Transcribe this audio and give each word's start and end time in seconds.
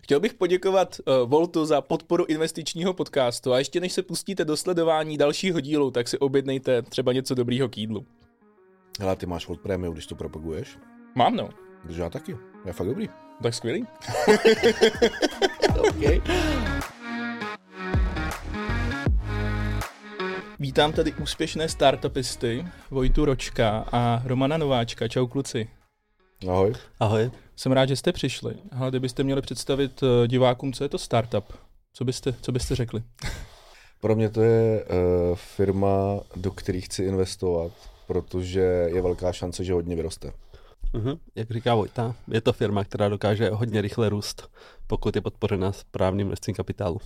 Chtěl 0.00 0.20
bych 0.20 0.34
poděkovat 0.34 1.00
uh, 1.06 1.30
Voltu 1.30 1.64
za 1.64 1.80
podporu 1.80 2.24
investičního 2.24 2.94
podcastu 2.94 3.52
a 3.52 3.58
ještě 3.58 3.80
než 3.80 3.92
se 3.92 4.02
pustíte 4.02 4.44
do 4.44 4.56
sledování 4.56 5.18
dalšího 5.18 5.60
dílu, 5.60 5.90
tak 5.90 6.08
si 6.08 6.18
objednejte 6.18 6.82
třeba 6.82 7.12
něco 7.12 7.34
dobrýho 7.34 7.68
k 7.68 7.78
jídlu. 7.78 8.06
Hele, 9.00 9.16
ty 9.16 9.26
máš 9.26 9.48
Volt 9.48 9.60
Premium, 9.60 9.94
když 9.94 10.06
to 10.06 10.14
propaguješ? 10.14 10.78
Mám 11.14 11.36
no. 11.36 11.48
Takže 11.82 12.02
já 12.02 12.10
taky. 12.10 12.36
Je 12.64 12.72
fakt 12.72 12.86
dobrý. 12.86 13.08
Tak 13.42 13.54
skvělý. 13.54 13.86
okay. 15.88 16.22
Vítám 20.60 20.92
tady 20.92 21.12
úspěšné 21.12 21.68
startupisty 21.68 22.66
Vojtu 22.90 23.24
Ročka 23.24 23.84
a 23.92 24.22
Romana 24.24 24.56
Nováčka. 24.56 25.08
Čau 25.08 25.26
kluci. 25.26 25.68
Ahoj. 26.48 26.72
Ahoj. 27.00 27.30
Jsem 27.62 27.72
rád, 27.72 27.88
že 27.88 27.96
jste 27.96 28.12
přišli. 28.12 28.54
Ale 28.78 28.90
kdybyste 28.90 29.24
měli 29.24 29.42
představit 29.42 30.02
eh, 30.02 30.28
divákům, 30.28 30.72
co 30.72 30.84
je 30.84 30.88
to 30.88 30.98
startup, 30.98 31.44
co 31.92 32.04
byste, 32.04 32.34
co 32.40 32.52
byste 32.52 32.74
řekli? 32.74 33.02
Pro 34.00 34.16
mě 34.16 34.30
to 34.30 34.42
je 34.42 34.84
uh, 34.84 35.36
firma, 35.36 36.20
do 36.36 36.50
které 36.50 36.80
chci 36.80 37.04
investovat, 37.04 37.72
protože 38.06 38.60
je 38.94 39.02
velká 39.02 39.32
šance, 39.32 39.64
že 39.64 39.72
hodně 39.72 39.96
vyroste. 39.96 40.32
Uh-huh. 40.94 41.18
Jak 41.34 41.50
říká 41.50 41.74
Vojta, 41.74 42.14
je 42.28 42.40
to 42.40 42.52
firma, 42.52 42.84
která 42.84 43.08
dokáže 43.08 43.50
hodně 43.50 43.80
rychle 43.80 44.08
růst, 44.08 44.50
pokud 44.86 45.16
je 45.16 45.22
podpořena 45.22 45.72
správným 45.72 46.26
množstvím 46.26 46.54
kapitálu. 46.54 47.00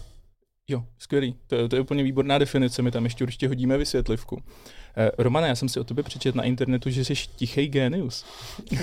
Jo, 0.68 0.84
skvělý. 0.98 1.36
To, 1.46 1.68
to 1.68 1.76
je 1.76 1.82
úplně 1.82 2.02
výborná 2.02 2.38
definice, 2.38 2.82
my 2.82 2.90
tam 2.90 3.04
ještě 3.04 3.24
určitě 3.24 3.48
hodíme 3.48 3.78
vysvětlivku. 3.78 4.42
Eh, 4.98 5.10
Romane, 5.18 5.48
já 5.48 5.54
jsem 5.54 5.68
si 5.68 5.80
o 5.80 5.84
tobě 5.84 6.04
přečet 6.04 6.34
na 6.34 6.42
internetu, 6.42 6.90
že 6.90 7.04
jsi 7.04 7.14
tichý 7.36 7.68
genius. 7.68 8.24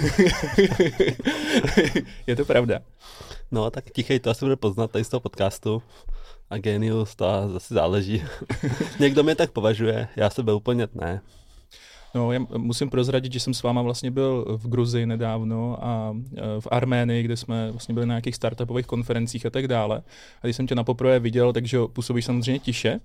je 2.27 2.35
to 2.35 2.45
pravda? 2.45 2.79
No, 3.51 3.71
tak 3.71 3.91
tichý 3.91 4.19
to 4.19 4.29
asi 4.29 4.45
bude 4.45 4.55
poznat 4.55 4.91
tady 4.91 5.03
z 5.03 5.09
toho 5.09 5.21
podcastu. 5.21 5.83
A 6.49 6.57
genius 6.57 7.15
to 7.15 7.25
zase 7.53 7.73
záleží. 7.73 8.23
Někdo 8.99 9.23
mě 9.23 9.35
tak 9.35 9.51
považuje, 9.51 10.07
já 10.15 10.29
sebe 10.29 10.53
úplně 10.53 10.87
ne. 10.93 11.21
No, 12.15 12.31
já 12.31 12.39
musím 12.57 12.89
prozradit, 12.89 13.33
že 13.33 13.39
jsem 13.39 13.53
s 13.53 13.63
váma 13.63 13.81
vlastně 13.81 14.11
byl 14.11 14.57
v 14.57 14.69
Gruzii 14.69 15.05
nedávno 15.05 15.85
a 15.85 16.15
e, 16.37 16.61
v 16.61 16.67
Arménii, 16.71 17.23
kde 17.23 17.37
jsme 17.37 17.71
vlastně 17.71 17.93
byli 17.93 18.05
na 18.05 18.13
nějakých 18.13 18.35
startupových 18.35 18.85
konferencích 18.85 19.45
a 19.45 19.49
tak 19.49 19.67
dále. 19.67 20.03
A 20.41 20.47
když 20.47 20.55
jsem 20.55 20.67
tě 20.67 20.75
na 20.75 20.83
poprvé 20.83 21.19
viděl, 21.19 21.53
takže 21.53 21.77
působíš 21.93 22.25
samozřejmě 22.25 22.59
tiše, 22.59 22.99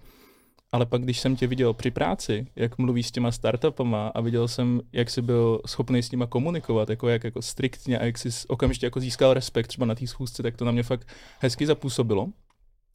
ale 0.72 0.86
pak, 0.86 1.02
když 1.02 1.20
jsem 1.20 1.36
tě 1.36 1.46
viděl 1.46 1.74
při 1.74 1.90
práci, 1.90 2.46
jak 2.56 2.78
mluvíš 2.78 3.06
s 3.06 3.10
těma 3.10 3.32
startupama 3.32 4.08
a 4.08 4.20
viděl 4.20 4.48
jsem, 4.48 4.80
jak 4.92 5.10
jsi 5.10 5.22
byl 5.22 5.60
schopný 5.66 6.02
s 6.02 6.10
nima 6.10 6.26
komunikovat, 6.26 6.90
jako 6.90 7.08
jak 7.08 7.24
jako 7.24 7.42
striktně 7.42 7.98
a 7.98 8.04
jak 8.04 8.18
jsi 8.18 8.28
okamžitě 8.48 8.86
jako 8.86 9.00
získal 9.00 9.34
respekt 9.34 9.66
třeba 9.66 9.86
na 9.86 9.94
té 9.94 10.06
schůzce, 10.06 10.42
tak 10.42 10.56
to 10.56 10.64
na 10.64 10.72
mě 10.72 10.82
fakt 10.82 11.08
hezky 11.40 11.66
zapůsobilo. 11.66 12.28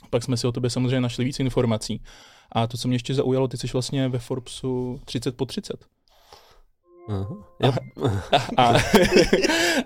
Pak 0.09 0.23
jsme 0.23 0.37
si 0.37 0.47
o 0.47 0.51
tobě 0.51 0.69
samozřejmě 0.69 1.01
našli 1.01 1.25
víc 1.25 1.39
informací. 1.39 2.01
A 2.51 2.67
to, 2.67 2.77
co 2.77 2.87
mě 2.87 2.95
ještě 2.95 3.13
zaujalo, 3.13 3.47
ty 3.47 3.57
jsi 3.57 3.67
vlastně 3.73 4.09
ve 4.09 4.19
Forbesu 4.19 4.99
30 5.05 5.37
po 5.37 5.45
30. 5.45 5.85
Uh-huh. 7.07 7.43
A, 8.57 8.63
a, 8.69 8.73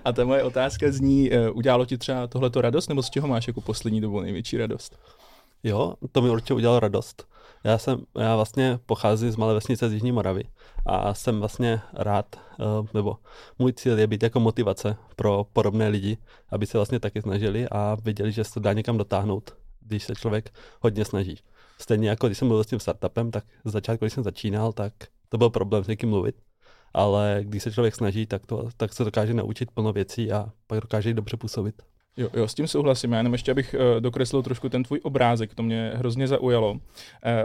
a 0.04 0.12
ta 0.12 0.24
moje 0.24 0.42
otázka 0.42 0.86
zní, 0.92 1.32
eh, 1.32 1.50
udělalo 1.50 1.86
ti 1.86 1.98
třeba 1.98 2.26
tohleto 2.26 2.60
radost, 2.60 2.88
nebo 2.88 3.02
z 3.02 3.10
čeho 3.10 3.28
máš 3.28 3.46
jako 3.46 3.60
poslední 3.60 4.00
dobu 4.00 4.20
největší 4.20 4.56
radost? 4.56 4.98
Jo, 5.62 5.94
to 6.12 6.22
mi 6.22 6.30
určitě 6.30 6.54
udělalo 6.54 6.80
radost. 6.80 7.26
Já 7.64 7.78
jsem, 7.78 8.02
já 8.18 8.36
vlastně 8.36 8.78
pocházím 8.86 9.30
z 9.30 9.36
malé 9.36 9.54
vesnice 9.54 9.88
z 9.88 9.92
Jižní 9.92 10.12
Moravy 10.12 10.44
a 10.86 11.14
jsem 11.14 11.40
vlastně 11.40 11.80
rád, 11.92 12.36
eh, 12.36 12.64
nebo 12.94 13.16
můj 13.58 13.72
cíl 13.72 13.98
je 13.98 14.06
být 14.06 14.22
jako 14.22 14.40
motivace 14.40 14.96
pro 15.16 15.46
podobné 15.52 15.88
lidi, 15.88 16.18
aby 16.48 16.66
se 16.66 16.78
vlastně 16.78 17.00
taky 17.00 17.22
snažili 17.22 17.68
a 17.68 17.96
viděli, 18.02 18.32
že 18.32 18.44
se 18.44 18.54
to 18.54 18.60
dá 18.60 18.72
někam 18.72 18.98
dotáhnout, 18.98 19.54
když 19.80 20.04
se 20.04 20.14
člověk 20.14 20.50
hodně 20.80 21.04
snaží. 21.04 21.38
Stejně 21.78 22.08
jako 22.08 22.26
když 22.26 22.38
jsem 22.38 22.48
mluvil 22.48 22.64
s 22.64 22.66
tím 22.66 22.80
startupem, 22.80 23.30
tak 23.30 23.44
z 23.64 23.72
začátku, 23.72 24.04
když 24.04 24.12
jsem 24.12 24.24
začínal, 24.24 24.72
tak 24.72 24.92
to 25.28 25.38
byl 25.38 25.50
problém 25.50 25.84
s 25.84 25.86
někým 25.86 26.08
mluvit 26.08 26.36
ale 26.94 27.40
když 27.42 27.62
se 27.62 27.72
člověk 27.72 27.94
snaží, 27.94 28.26
tak, 28.26 28.46
to, 28.46 28.68
tak 28.76 28.92
se 28.92 29.04
dokáže 29.04 29.34
naučit 29.34 29.70
plno 29.70 29.92
věcí 29.92 30.32
a 30.32 30.52
pak 30.66 30.80
dokáže 30.80 31.14
dobře 31.14 31.36
působit. 31.36 31.82
Jo, 32.18 32.28
jo, 32.34 32.48
s 32.48 32.54
tím 32.54 32.66
souhlasím. 32.66 33.12
Já 33.12 33.18
jenom 33.18 33.32
ještě, 33.32 33.50
abych 33.50 33.74
uh, 33.74 34.00
dokreslil 34.00 34.42
trošku 34.42 34.68
ten 34.68 34.82
tvůj 34.82 35.00
obrázek, 35.02 35.54
to 35.54 35.62
mě 35.62 35.92
hrozně 35.94 36.28
zaujalo. 36.28 36.72
Uh, 36.72 36.78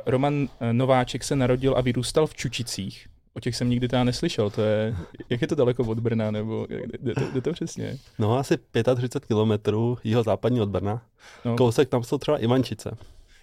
Roman 0.06 0.34
uh, 0.34 0.47
Nováček 0.72 1.23
se 1.23 1.35
narodil 1.35 1.73
a 1.78 1.81
vyrůstal 1.81 2.28
v 2.28 2.35
Čučicích. 2.35 3.07
O 3.34 3.39
těch 3.39 3.56
jsem 3.56 3.69
nikdy 3.69 3.88
teda 3.88 4.03
neslyšel. 4.03 4.50
To 4.50 4.61
je, 4.61 4.95
jak 5.29 5.41
je 5.41 5.47
to 5.47 5.56
daleko 5.56 5.84
od 5.84 6.00
Brna, 6.00 6.31
nebo 6.31 6.67
kde 7.01 7.13
to, 7.13 7.22
kde 7.31 7.41
to 7.41 7.53
přesně? 7.53 7.97
No, 8.19 8.38
asi 8.38 8.57
35 8.95 9.28
kilometrů 9.28 9.97
západní 10.22 10.61
od 10.61 10.69
Brna. 10.69 11.01
No. 11.45 11.55
Kousek 11.55 11.90
tam 11.90 12.03
jsou 12.03 12.17
třeba 12.17 12.38
Ivančice. 12.38 12.97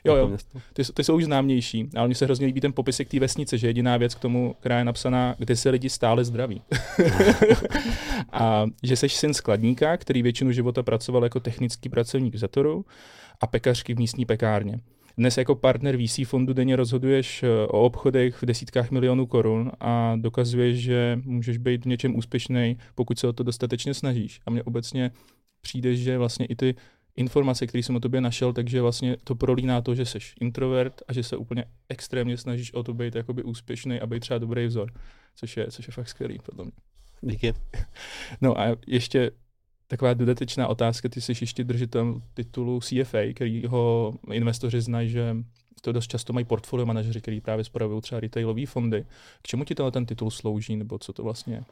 Jo, 0.05 0.17
jo, 0.17 0.37
ty, 0.73 0.83
ty 0.95 1.05
jsou 1.05 1.17
už 1.17 1.25
známější, 1.25 1.91
ale 1.97 2.09
mně 2.09 2.15
se 2.15 2.25
hrozně 2.25 2.47
líbí 2.47 2.61
ten 2.61 2.73
popisek 2.73 3.09
té 3.09 3.21
vesnice, 3.21 3.59
že 3.59 3.67
jediná 3.67 3.97
věc 3.97 4.15
k 4.15 4.21
tomu, 4.21 4.55
která 4.61 4.79
je 4.79 4.85
napsaná, 4.85 5.35
kde 5.39 5.57
se 5.57 5.71
lidi 5.71 5.91
stále 5.91 6.25
zdraví. 6.25 6.63
a 8.33 8.67
že 8.83 8.97
seš 8.97 9.15
syn 9.15 9.35
skladníka, 9.35 9.97
který 9.97 10.23
většinu 10.23 10.53
života 10.53 10.83
pracoval 10.83 11.25
jako 11.25 11.41
technický 11.41 11.89
pracovník 11.89 12.35
v 12.35 12.39
Zatoru 12.39 12.85
a 13.41 13.47
pekařky 13.47 13.95
v 13.95 13.99
místní 13.99 14.25
pekárně. 14.25 14.81
Dnes 15.19 15.39
jako 15.39 15.55
partner 15.55 15.97
VC 15.97 16.21
fondu 16.25 16.53
denně 16.53 16.77
rozhoduješ 16.77 17.43
eh, 17.43 17.49
o 17.67 17.83
obchodech 17.83 18.43
v 18.43 18.47
desítkách 18.47 18.91
milionů 18.91 19.27
korun 19.27 19.73
a 19.81 20.17
dokazuješ, 20.17 20.79
že 20.79 21.19
můžeš 21.25 21.59
být 21.59 21.85
v 21.85 21.89
něčem 21.89 22.17
úspěšný, 22.17 22.77
pokud 22.95 23.19
se 23.19 23.29
o 23.29 23.33
to 23.33 23.43
dostatečně 23.43 23.95
snažíš. 23.95 24.41
A 24.47 24.51
mně 24.51 24.63
obecně 24.63 25.11
přijde, 25.61 25.95
že 25.95 26.19
vlastně 26.19 26.47
i 26.47 26.57
ty 26.57 26.75
informace, 27.17 27.67
které 27.67 27.83
jsem 27.83 27.97
o 27.97 28.01
tobě 28.01 28.21
našel, 28.21 28.53
takže 28.53 28.83
vlastně 28.83 29.17
to 29.25 29.35
prolíná 29.35 29.81
to, 29.81 29.95
že 29.95 30.05
jsi 30.05 30.19
introvert 30.41 31.03
a 31.09 31.13
že 31.13 31.23
se 31.23 31.37
úplně 31.37 31.65
extrémně 31.89 32.37
snažíš 32.37 32.75
o 32.75 32.83
to 32.83 32.95
být 32.95 33.15
jakoby 33.15 33.43
úspěšný 33.43 34.01
a 34.01 34.07
být 34.07 34.21
třeba 34.21 34.39
dobrý 34.39 34.67
vzor, 34.67 34.93
což 35.37 35.57
je, 35.57 35.71
což 35.71 35.87
je 35.87 35.93
fakt 35.93 36.09
skvělý 36.09 36.39
podle 36.39 36.65
mě. 36.65 36.73
Díky. 37.23 37.55
No 38.41 38.61
a 38.61 38.77
ještě 38.87 39.31
taková 39.87 40.15
dodatečná 40.15 40.69
otázka, 40.69 41.09
ty 41.09 41.21
jsi 41.21 41.33
ještě 41.41 41.65
držitel 41.65 42.23
titulu 42.35 42.81
CFA, 42.81 43.19
který 43.35 43.67
ho 43.67 44.15
investoři 44.33 44.81
znají, 44.81 45.11
že 45.11 45.37
to 45.81 45.93
dost 45.93 46.07
často 46.07 46.33
mají 46.33 46.45
portfolio 46.45 46.87
manažeři, 46.87 47.21
který 47.21 47.41
právě 47.41 47.65
spravují 47.65 48.01
třeba 48.01 48.21
retailové 48.21 48.67
fondy. 48.67 49.05
K 49.43 49.47
čemu 49.47 49.65
ti 49.65 49.75
ten 49.75 50.07
titul 50.07 50.31
slouží, 50.31 50.77
nebo 50.77 50.99
co 50.99 51.13
to 51.13 51.23
vlastně 51.23 51.55
je? 51.55 51.65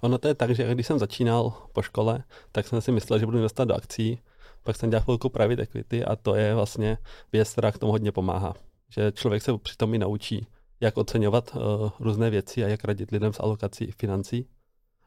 Ono 0.00 0.18
to 0.18 0.28
je 0.28 0.34
tak, 0.34 0.54
že 0.54 0.74
když 0.74 0.86
jsem 0.86 0.98
začínal 0.98 1.52
po 1.72 1.82
škole, 1.82 2.24
tak 2.52 2.66
jsem 2.66 2.80
si 2.80 2.92
myslel, 2.92 3.18
že 3.18 3.26
budu 3.26 3.38
investovat 3.38 3.68
do 3.68 3.74
akcí, 3.74 4.20
pak 4.62 4.76
jsem 4.76 4.90
dělal 4.90 5.04
chvilku 5.04 5.28
private 5.28 5.62
equity 5.62 6.04
a 6.04 6.16
to 6.16 6.34
je 6.34 6.54
vlastně 6.54 6.98
věc, 7.32 7.52
která 7.52 7.72
k 7.72 7.78
tomu 7.78 7.92
hodně 7.92 8.12
pomáhá. 8.12 8.54
Že 8.88 9.12
člověk 9.12 9.42
se 9.42 9.58
přitom 9.58 9.94
i 9.94 9.98
naučí, 9.98 10.46
jak 10.80 10.96
oceňovat 10.96 11.56
uh, 11.56 11.90
různé 12.00 12.30
věci 12.30 12.64
a 12.64 12.68
jak 12.68 12.84
radit 12.84 13.10
lidem 13.10 13.32
s 13.32 13.40
alokací 13.40 13.90
financí. 13.90 14.48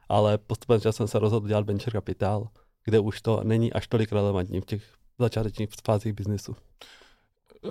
Ale 0.08 0.38
postupem 0.38 0.80
jsem 0.80 1.08
se 1.08 1.18
rozhodl 1.18 1.48
dělat 1.48 1.66
venture 1.66 1.92
kapitál, 1.92 2.48
kde 2.84 2.98
už 2.98 3.20
to 3.20 3.40
není 3.44 3.72
až 3.72 3.88
tolik 3.88 4.12
relevantní 4.12 4.60
v 4.60 4.64
těch 4.64 4.82
začátečních 5.18 5.68
fázích 5.84 6.12
biznesu. 6.12 6.56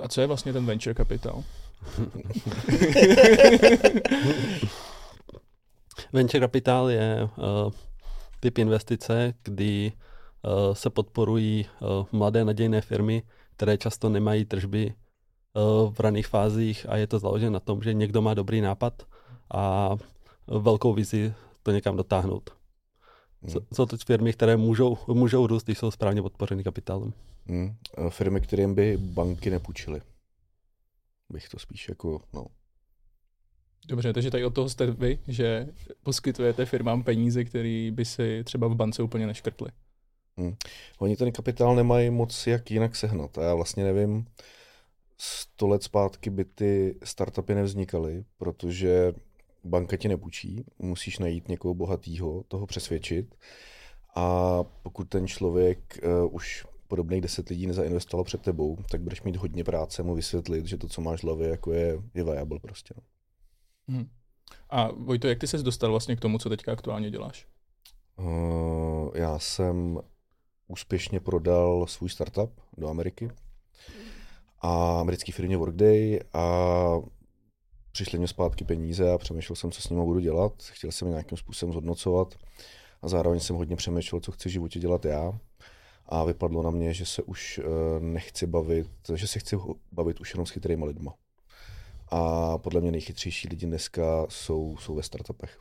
A 0.01 0.07
co 0.07 0.21
je 0.21 0.27
vlastně 0.27 0.53
ten 0.53 0.65
venture 0.65 0.93
kapitál? 0.93 1.43
Venture 6.13 6.45
capital 6.45 6.89
je 6.89 7.23
uh, 7.23 7.71
typ 8.39 8.57
investice, 8.57 9.33
kdy 9.43 9.91
uh, 9.91 10.73
se 10.73 10.89
podporují 10.89 11.65
uh, 11.65 12.05
mladé 12.11 12.45
nadějné 12.45 12.81
firmy, 12.81 13.23
které 13.55 13.77
často 13.77 14.09
nemají 14.09 14.45
tržby 14.45 14.93
uh, 15.53 15.93
v 15.93 15.99
raných 15.99 16.27
fázích 16.27 16.85
a 16.89 16.97
je 16.97 17.07
to 17.07 17.19
založené 17.19 17.51
na 17.51 17.59
tom, 17.59 17.81
že 17.81 17.93
někdo 17.93 18.21
má 18.21 18.33
dobrý 18.33 18.61
nápad 18.61 19.03
a 19.53 19.95
velkou 20.47 20.93
vizi 20.93 21.33
to 21.63 21.71
někam 21.71 21.97
dotáhnout. 21.97 22.49
Hmm. 23.41 23.55
Jsou 23.73 23.85
to 23.85 23.97
firmy, 23.97 24.33
které 24.33 24.57
můžou, 24.57 24.97
můžou 25.07 25.47
růst, 25.47 25.63
když 25.63 25.77
jsou 25.77 25.91
správně 25.91 26.21
podpořeny 26.21 26.63
kapitálem. 26.63 27.13
Hmm. 27.45 27.75
Firmy, 28.09 28.41
kterým 28.41 28.75
by 28.75 28.97
banky 28.97 29.49
nepůjčily. 29.49 30.01
Bych 31.29 31.49
to 31.49 31.59
spíš 31.59 31.89
jako, 31.89 32.21
no, 32.33 32.45
Dobře, 33.87 34.13
takže 34.13 34.31
tady 34.31 34.45
od 34.45 34.53
toho 34.53 34.69
jste 34.69 34.91
vy, 34.91 35.19
že 35.27 35.67
poskytujete 36.03 36.65
firmám 36.65 37.03
peníze, 37.03 37.43
které 37.43 37.89
by 37.91 38.05
si 38.05 38.43
třeba 38.43 38.67
v 38.67 38.75
bance 38.75 39.03
úplně 39.03 39.27
neškrtly. 39.27 39.69
Hmm. 40.37 40.55
Oni 40.99 41.15
ten 41.15 41.31
kapitál 41.31 41.75
nemají 41.75 42.09
moc 42.09 42.47
jak 42.47 42.71
jinak 42.71 42.95
sehnat. 42.95 43.37
A 43.37 43.43
já 43.43 43.55
vlastně 43.55 43.83
nevím, 43.83 44.25
sto 45.17 45.67
let 45.67 45.83
zpátky 45.83 46.29
by 46.29 46.45
ty 46.45 46.99
startupy 47.03 47.55
nevznikaly, 47.55 48.23
protože 48.37 49.13
banka 49.63 49.97
ti 49.97 50.07
nepůjčí, 50.07 50.65
musíš 50.79 51.19
najít 51.19 51.47
někoho 51.47 51.73
bohatého, 51.73 52.43
toho 52.47 52.67
přesvědčit. 52.67 53.35
A 54.15 54.57
pokud 54.83 55.09
ten 55.09 55.27
člověk 55.27 55.99
uh, 56.03 56.35
už 56.35 56.65
podobných 56.87 57.21
deset 57.21 57.49
lidí 57.49 57.67
nezainvestoval 57.67 58.23
před 58.23 58.41
tebou, 58.41 58.77
tak 58.91 59.01
budeš 59.01 59.21
mít 59.21 59.35
hodně 59.35 59.63
práce 59.63 60.03
mu 60.03 60.15
vysvětlit, 60.15 60.65
že 60.65 60.77
to, 60.77 60.87
co 60.87 61.01
máš 61.01 61.19
v 61.19 61.23
hlavě, 61.23 61.49
jako 61.49 61.73
je, 61.73 62.01
je 62.13 62.23
viable 62.23 62.59
prostě. 62.59 62.93
No. 62.97 63.03
Hmm. 63.87 64.09
A 64.69 64.91
Vojto, 64.91 65.27
jak 65.27 65.39
ty 65.39 65.47
ses 65.47 65.63
dostal 65.63 65.89
vlastně 65.89 66.15
k 66.15 66.19
tomu, 66.19 66.37
co 66.37 66.49
teďka 66.49 66.71
aktuálně 66.71 67.11
děláš? 67.11 67.47
Uh, 68.17 69.09
já 69.15 69.39
jsem 69.39 69.99
úspěšně 70.67 71.19
prodal 71.19 71.87
svůj 71.87 72.09
startup 72.09 72.61
do 72.77 72.89
Ameriky 72.89 73.31
a 74.61 74.99
americký 74.99 75.31
firmě 75.31 75.57
Workday 75.57 76.19
a 76.33 76.45
přišly 77.91 78.17
mě 78.17 78.27
zpátky 78.27 78.63
peníze 78.63 79.11
a 79.11 79.17
přemýšlel 79.17 79.55
jsem, 79.55 79.71
co 79.71 79.81
s 79.81 79.89
nimi 79.89 80.01
budu 80.01 80.19
dělat. 80.19 80.53
Chtěl 80.63 80.91
jsem 80.91 81.07
je 81.07 81.11
nějakým 81.11 81.37
způsobem 81.37 81.73
zhodnocovat 81.73 82.35
a 83.01 83.07
zároveň 83.07 83.39
jsem 83.39 83.55
hodně 83.55 83.75
přemýšlel, 83.75 84.21
co 84.21 84.31
chci 84.31 84.49
v 84.49 84.51
životě 84.51 84.79
dělat 84.79 85.05
já. 85.05 85.39
A 86.05 86.23
vypadlo 86.23 86.63
na 86.63 86.69
mě, 86.69 86.93
že 86.93 87.05
se 87.05 87.23
už 87.23 87.59
eh, 87.59 87.99
nechci 87.99 88.47
bavit, 88.47 88.87
že 89.15 89.27
se 89.27 89.39
chci 89.39 89.57
bavit 89.91 90.21
už 90.21 90.33
jenom 90.33 90.45
s 90.45 90.49
chytrýma 90.49 90.85
lidma. 90.85 91.13
A 92.11 92.57
podle 92.57 92.81
mě 92.81 92.91
nejchytřejší 92.91 93.47
lidi 93.47 93.65
dneska 93.65 94.25
jsou, 94.29 94.77
jsou 94.79 94.95
ve 94.95 95.03
startupech. 95.03 95.59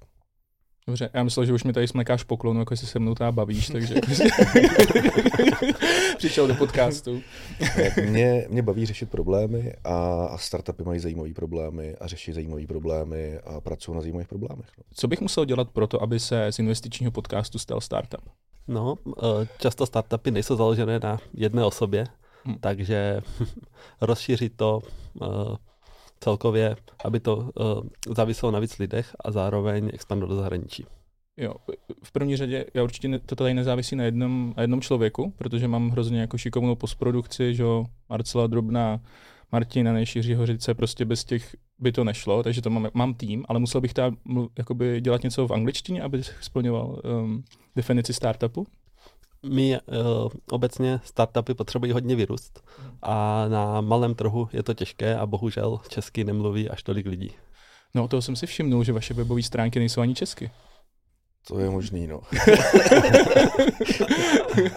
Dobře, 0.86 1.10
já 1.14 1.22
myslel, 1.22 1.46
že 1.46 1.52
už 1.52 1.64
mi 1.64 1.72
tady 1.72 1.88
smekáš 1.88 2.22
poklonu, 2.22 2.60
jako 2.60 2.76
si 2.76 2.86
se 2.86 2.98
mnou 2.98 3.14
tady 3.14 3.32
bavíš, 3.32 3.68
takže 3.68 3.94
jako 3.94 4.06
přišel 6.16 6.46
do 6.46 6.54
podcastu. 6.54 7.20
mě, 8.08 8.46
mě 8.48 8.62
baví 8.62 8.86
řešit 8.86 9.10
problémy 9.10 9.72
a, 9.84 10.24
a 10.24 10.38
startupy 10.38 10.84
mají 10.84 11.00
zajímavé 11.00 11.34
problémy 11.34 11.96
a 12.00 12.06
řeší 12.06 12.32
zajímavé 12.32 12.66
problémy 12.66 13.38
a 13.38 13.60
pracují 13.60 13.94
na 13.94 14.00
zajímavých 14.00 14.28
problémech. 14.28 14.68
No. 14.78 14.84
Co 14.94 15.08
bych 15.08 15.20
musel 15.20 15.44
dělat 15.44 15.70
pro 15.70 15.86
to, 15.86 16.02
aby 16.02 16.20
se 16.20 16.52
z 16.52 16.58
investičního 16.58 17.12
podcastu 17.12 17.58
stal 17.58 17.80
startup? 17.80 18.28
No, 18.68 18.94
eh, 19.18 19.46
často 19.58 19.86
startupy 19.86 20.30
nejsou 20.30 20.56
založené 20.56 20.98
na 20.98 21.18
jedné 21.34 21.64
osobě, 21.64 22.06
hmm. 22.44 22.56
takže 22.60 23.20
rozšířit 24.00 24.52
to 24.56 24.80
eh, 25.22 25.26
celkově, 26.20 26.76
aby 27.04 27.20
to 27.20 27.36
uh, 27.36 27.44
záviselo 28.14 28.52
na 28.52 28.58
víc 28.58 28.78
lidech 28.78 29.16
a 29.24 29.30
zároveň 29.30 29.90
expandovat 29.92 30.30
do 30.30 30.36
zahraničí. 30.36 30.86
Jo, 31.36 31.54
v 32.02 32.12
první 32.12 32.36
řadě 32.36 32.66
já 32.74 32.82
určitě 32.82 33.18
to 33.18 33.36
tady 33.36 33.54
nezávisí 33.54 33.96
na 33.96 34.04
jednom, 34.04 34.54
na 34.56 34.62
jednom 34.62 34.80
člověku, 34.80 35.32
protože 35.36 35.68
mám 35.68 35.90
hrozně 35.90 36.20
jako 36.20 36.38
šikovnou 36.38 36.74
postprodukci, 36.74 37.54
že 37.54 37.62
jo, 37.62 37.86
Marcela 38.08 38.46
Drobná, 38.46 39.00
Martina 39.52 39.92
Nejšíří 39.92 40.34
Hořice, 40.34 40.74
prostě 40.74 41.04
bez 41.04 41.24
těch 41.24 41.56
by 41.78 41.92
to 41.92 42.04
nešlo, 42.04 42.42
takže 42.42 42.62
to 42.62 42.70
mám, 42.70 42.88
mám 42.94 43.14
tým, 43.14 43.44
ale 43.48 43.58
musel 43.58 43.80
bych 43.80 43.94
tam 43.94 44.16
jakoby 44.58 45.00
dělat 45.00 45.22
něco 45.22 45.46
v 45.46 45.52
angličtině, 45.52 46.02
aby 46.02 46.22
splňoval 46.40 47.00
um, 47.04 47.44
definici 47.76 48.12
startupu 48.12 48.66
my 49.46 49.78
uh, 49.80 50.30
obecně 50.50 51.00
startupy 51.04 51.54
potřebují 51.54 51.92
hodně 51.92 52.16
vyrůst 52.16 52.64
a 53.02 53.44
na 53.48 53.80
malém 53.80 54.14
trhu 54.14 54.48
je 54.52 54.62
to 54.62 54.74
těžké 54.74 55.16
a 55.16 55.26
bohužel 55.26 55.80
česky 55.88 56.24
nemluví 56.24 56.68
až 56.68 56.82
tolik 56.82 57.06
lidí. 57.06 57.30
No, 57.94 58.08
toho 58.08 58.22
jsem 58.22 58.36
si 58.36 58.46
všimnul, 58.46 58.84
že 58.84 58.92
vaše 58.92 59.14
webové 59.14 59.42
stránky 59.42 59.78
nejsou 59.78 60.00
ani 60.00 60.14
česky. 60.14 60.50
To 61.48 61.58
je 61.58 61.70
možný, 61.70 62.06
no. 62.06 62.20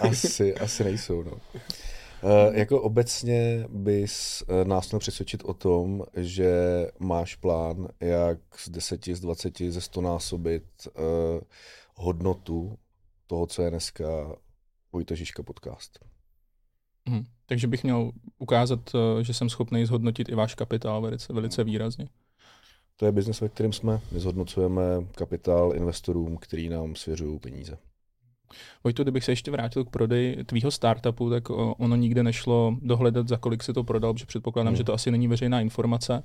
asi, 0.00 0.54
asi 0.54 0.84
nejsou, 0.84 1.22
no. 1.22 1.32
Uh, 1.32 2.56
jako 2.56 2.82
obecně 2.82 3.66
bys 3.68 4.42
uh, 4.48 4.64
nás 4.68 4.90
měl 4.90 5.00
přesvědčit 5.00 5.42
o 5.44 5.54
tom, 5.54 6.02
že 6.16 6.52
máš 6.98 7.34
plán, 7.34 7.88
jak 8.00 8.38
z 8.56 8.68
10, 8.68 9.04
z 9.04 9.20
20, 9.20 9.58
ze 9.58 9.80
100 9.80 10.00
násobit 10.00 10.64
uh, 10.86 11.02
hodnotu 11.94 12.78
toho, 13.26 13.46
co 13.46 13.62
je 13.62 13.70
dneska 13.70 14.04
Vojta 14.94 15.14
Žižka 15.14 15.42
podcast. 15.42 15.98
Hmm. 17.08 17.24
Takže 17.46 17.66
bych 17.66 17.82
měl 17.82 18.10
ukázat, 18.38 18.80
eh, 18.94 19.24
že 19.24 19.34
jsem 19.34 19.48
schopný 19.48 19.86
zhodnotit 19.86 20.28
i 20.28 20.34
váš 20.34 20.54
kapitál 20.54 21.02
velice, 21.02 21.32
velice 21.32 21.64
výrazně. 21.64 22.08
To 22.96 23.06
je 23.06 23.12
biznes, 23.12 23.40
ve 23.40 23.48
kterém 23.48 23.72
jsme. 23.72 24.00
My 24.12 24.20
zhodnocujeme 24.20 24.82
kapitál 25.14 25.72
investorům, 25.74 26.36
který 26.36 26.68
nám 26.68 26.94
svěřují 26.94 27.38
peníze. 27.38 27.78
Vojto, 28.84 29.02
kdybych 29.02 29.24
se 29.24 29.32
ještě 29.32 29.50
vrátil 29.50 29.84
k 29.84 29.90
prodeji 29.90 30.44
tvýho 30.44 30.70
startupu, 30.70 31.30
tak 31.30 31.50
ono 31.50 31.96
nikde 31.96 32.22
nešlo 32.22 32.76
dohledat, 32.82 33.28
za 33.28 33.36
kolik 33.36 33.62
se 33.62 33.72
to 33.72 33.84
prodal, 33.84 34.14
protože 34.14 34.26
předpokládám, 34.26 34.72
hmm. 34.72 34.76
že 34.76 34.84
to 34.84 34.94
asi 34.94 35.10
není 35.10 35.28
veřejná 35.28 35.60
informace. 35.60 36.22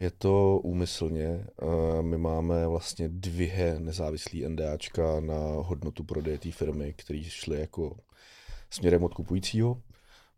Je 0.00 0.10
to 0.10 0.58
úmyslně. 0.58 1.24
Eh, 1.62 2.02
my 2.02 2.18
máme 2.18 2.66
vlastně 2.66 3.08
dvě 3.08 3.76
nezávislé 3.78 4.48
NDAčka 4.48 5.20
na 5.20 5.38
hodnotu 5.38 6.04
prodeje 6.04 6.38
té 6.38 6.50
firmy, 6.50 6.94
které 6.96 7.24
šly 7.24 7.60
jako 7.60 7.96
směrem 8.70 9.04
od 9.04 9.14
kupujícího, 9.14 9.82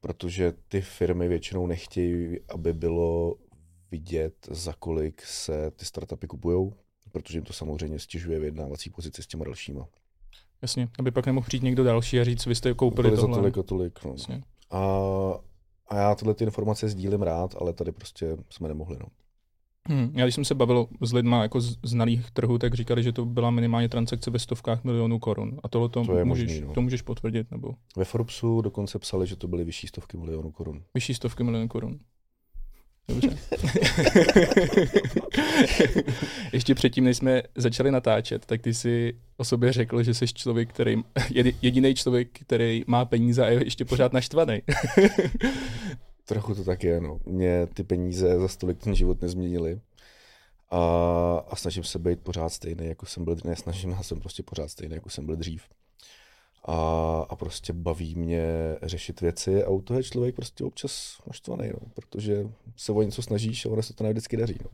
protože 0.00 0.52
ty 0.68 0.80
firmy 0.80 1.28
většinou 1.28 1.66
nechtějí, 1.66 2.38
aby 2.48 2.72
bylo 2.72 3.36
vidět, 3.90 4.48
za 4.50 4.72
kolik 4.72 5.22
se 5.22 5.70
ty 5.70 5.84
startupy 5.84 6.26
kupují, 6.26 6.72
protože 7.12 7.38
jim 7.38 7.44
to 7.44 7.52
samozřejmě 7.52 7.98
stěžuje 7.98 8.38
vyjednávací 8.38 8.90
pozici 8.90 9.22
s 9.22 9.26
těma 9.26 9.44
dalšíma. 9.44 9.88
Jasně, 10.62 10.88
aby 10.98 11.10
pak 11.10 11.26
nemohl 11.26 11.46
přijít 11.46 11.62
někdo 11.62 11.84
další 11.84 12.20
a 12.20 12.24
říct, 12.24 12.46
vy 12.46 12.54
jste 12.54 12.74
koupili 12.74 13.10
tohle. 13.10 13.34
za 13.34 13.40
tolik 13.40 13.58
a 13.58 13.62
tolik. 13.62 14.04
No. 14.04 14.12
Jasně. 14.12 14.42
A, 14.70 14.80
a 15.88 15.96
já 15.96 16.14
tyhle 16.14 16.34
ty 16.34 16.44
informace 16.44 16.88
sdílím 16.88 17.22
rád, 17.22 17.54
ale 17.60 17.72
tady 17.72 17.92
prostě 17.92 18.36
jsme 18.50 18.68
nemohli. 18.68 18.96
No. 19.00 19.06
Hmm, 19.88 20.12
já 20.14 20.24
když 20.24 20.34
jsem 20.34 20.44
se 20.44 20.54
bavil 20.54 20.86
s 21.00 21.12
lidmi 21.12 21.36
jako 21.42 21.60
z 21.60 21.76
znalých 21.82 22.30
trhů, 22.30 22.58
tak 22.58 22.74
říkali, 22.74 23.02
že 23.02 23.12
to 23.12 23.24
byla 23.24 23.50
minimálně 23.50 23.88
transakce 23.88 24.30
ve 24.30 24.38
stovkách 24.38 24.84
milionů 24.84 25.18
korun. 25.18 25.60
A 25.62 25.68
tohle 25.68 25.88
to, 25.88 26.04
to, 26.04 26.12
můžeš, 26.12 26.24
možný, 26.24 26.60
no. 26.60 26.74
to 26.74 26.82
můžeš 26.82 27.02
potvrdit? 27.02 27.50
Nebo? 27.50 27.74
Ve 27.96 28.04
Forbesu 28.04 28.60
dokonce 28.60 28.98
psali, 28.98 29.26
že 29.26 29.36
to 29.36 29.48
byly 29.48 29.64
vyšší 29.64 29.86
stovky 29.86 30.16
milionů 30.16 30.50
korun. 30.50 30.82
Vyšší 30.94 31.14
stovky 31.14 31.42
milionů 31.42 31.68
korun. 31.68 31.98
Dobře. 33.08 33.38
Ještě 36.52 36.74
předtím, 36.74 37.04
než 37.04 37.16
jsme 37.16 37.42
začali 37.54 37.90
natáčet, 37.90 38.46
tak 38.46 38.62
ty 38.62 38.74
si 38.74 39.16
o 39.36 39.44
sobě 39.44 39.72
řekl, 39.72 40.02
že 40.02 40.14
jsi 40.14 40.26
člověk, 40.26 40.68
který, 40.68 41.02
jediný 41.62 41.94
člověk, 41.94 42.28
který 42.32 42.84
má 42.86 43.04
peníze 43.04 43.46
a 43.46 43.48
je 43.48 43.64
ještě 43.64 43.84
pořád 43.84 44.12
naštvaný. 44.12 44.62
Trochu 46.24 46.54
to 46.54 46.64
tak 46.64 46.84
je, 46.84 47.00
no. 47.00 47.20
Mě 47.26 47.66
ty 47.66 47.84
peníze 47.84 48.38
za 48.38 48.48
stolik 48.48 48.78
ten 48.78 48.94
život 48.94 49.22
nezměnily. 49.22 49.80
A, 50.70 51.44
a 51.48 51.56
snažím 51.56 51.84
se 51.84 51.98
být 51.98 52.20
pořád 52.20 52.48
stejný, 52.48 52.86
jako 52.86 53.06
jsem 53.06 53.24
byl, 53.24 53.36
ne, 53.44 53.56
snažím, 53.56 53.90
já 53.90 54.02
jsem 54.02 54.20
prostě 54.20 54.42
pořád 54.42 54.70
stejný, 54.70 54.94
jako 54.94 55.10
jsem 55.10 55.26
byl 55.26 55.36
dřív. 55.36 55.62
A, 56.64 56.76
a 57.28 57.36
prostě 57.36 57.72
baví 57.72 58.14
mě 58.14 58.42
řešit 58.82 59.20
věci 59.20 59.64
a 59.64 59.68
u 59.68 59.80
toho 59.80 59.98
je 59.98 60.04
člověk 60.04 60.34
prostě 60.34 60.64
občas 60.64 61.22
naštvaný, 61.26 61.68
no, 61.68 61.88
protože 61.94 62.48
se 62.76 62.92
o 62.92 63.02
něco 63.02 63.22
snažíš 63.22 63.66
a 63.66 63.68
ono 63.68 63.82
se 63.82 63.94
to 63.94 64.04
nevždycky 64.04 64.36
daří. 64.36 64.58
No. 64.64 64.70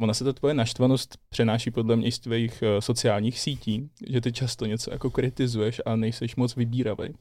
Ona 0.00 0.14
se 0.14 0.24
to 0.24 0.32
tvoje 0.32 0.54
naštvanost 0.54 1.18
přenáší 1.28 1.70
podle 1.70 1.96
mě 1.96 2.06
i 2.06 2.12
z 2.12 2.18
tvých 2.18 2.62
uh, 2.62 2.80
sociálních 2.80 3.40
sítí, 3.40 3.90
že 4.08 4.20
ty 4.20 4.32
často 4.32 4.66
něco 4.66 4.90
jako 4.90 5.10
kritizuješ 5.10 5.80
a 5.86 5.96
nejseš 5.96 6.36
moc 6.36 6.56
vybíravý. 6.56 7.14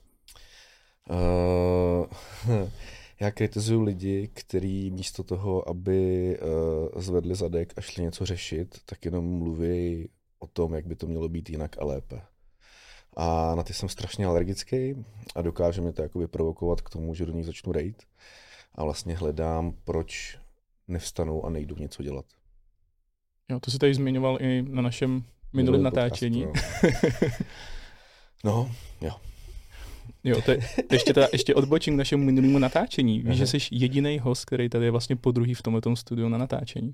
Uh, 1.09 2.05
já 3.19 3.31
kritizuju 3.31 3.81
lidi, 3.81 4.29
kteří 4.33 4.91
místo 4.91 5.23
toho, 5.23 5.69
aby 5.69 6.37
uh, 6.93 7.01
zvedli 7.01 7.35
zadek 7.35 7.73
a 7.77 7.81
šli 7.81 8.03
něco 8.03 8.25
řešit, 8.25 8.77
tak 8.85 9.05
jenom 9.05 9.37
mluví 9.37 10.09
o 10.39 10.47
tom, 10.47 10.73
jak 10.73 10.85
by 10.85 10.95
to 10.95 11.07
mělo 11.07 11.29
být 11.29 11.49
jinak 11.49 11.77
a 11.77 11.85
lépe. 11.85 12.21
A 13.17 13.55
na 13.55 13.63
ty 13.63 13.73
jsem 13.73 13.89
strašně 13.89 14.25
alergický 14.25 15.05
a 15.35 15.41
dokáže 15.41 15.81
mě 15.81 15.93
to 15.93 16.01
jako 16.01 16.19
vyprovokovat 16.19 16.81
k 16.81 16.89
tomu, 16.89 17.15
že 17.15 17.25
do 17.25 17.33
nich 17.33 17.45
začnu 17.45 17.71
rejt. 17.71 18.03
A 18.75 18.83
vlastně 18.83 19.15
hledám, 19.15 19.73
proč 19.83 20.39
nevstanou 20.87 21.45
a 21.45 21.49
nejdu 21.49 21.75
něco 21.75 22.03
dělat. 22.03 22.25
Jo, 23.49 23.59
to 23.59 23.71
si 23.71 23.77
tady 23.77 23.93
zmiňoval 23.93 24.37
i 24.41 24.61
na 24.61 24.81
našem 24.81 25.23
minulém 25.53 25.83
natáčení. 25.83 26.45
Podcast, 26.45 26.83
no. 28.43 28.51
no, 28.51 28.71
jo. 29.01 29.11
Jo, 30.25 30.41
to 30.41 30.51
je, 30.51 30.59
ještě, 30.91 31.13
teda, 31.13 31.27
ještě 31.33 31.55
odbočím 31.55 31.93
k 31.93 31.97
našemu 31.97 32.23
minulému 32.23 32.59
natáčení. 32.59 33.17
Víš, 33.19 33.27
Aha. 33.27 33.35
že 33.35 33.47
jsi 33.47 33.57
jediný 33.71 34.19
host, 34.19 34.45
který 34.45 34.69
tady 34.69 34.85
je 34.85 34.91
vlastně 34.91 35.15
po 35.15 35.31
druhý 35.31 35.53
v 35.53 35.61
tomto 35.61 35.95
studiu 35.95 36.29
na 36.29 36.37
natáčení. 36.37 36.93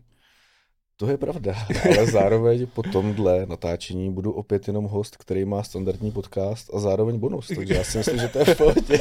To 1.02 1.10
je 1.10 1.18
pravda, 1.18 1.56
ale 1.86 2.06
zároveň 2.06 2.68
po 2.74 2.84
tomhle 2.84 3.46
natáčení 3.46 4.14
budu 4.14 4.32
opět 4.32 4.68
jenom 4.68 4.86
host, 4.86 5.18
který 5.18 5.46
má 5.46 5.64
standardní 5.64 6.12
podcast 6.12 6.74
a 6.74 6.80
zároveň 6.80 7.20
bonus, 7.20 7.52
takže 7.56 7.74
já 7.74 7.84
si 7.84 7.98
myslím, 7.98 8.20
že 8.20 8.28
to 8.28 8.40
je 8.40 8.46
v 8.46 8.58
pohodě. 8.58 9.00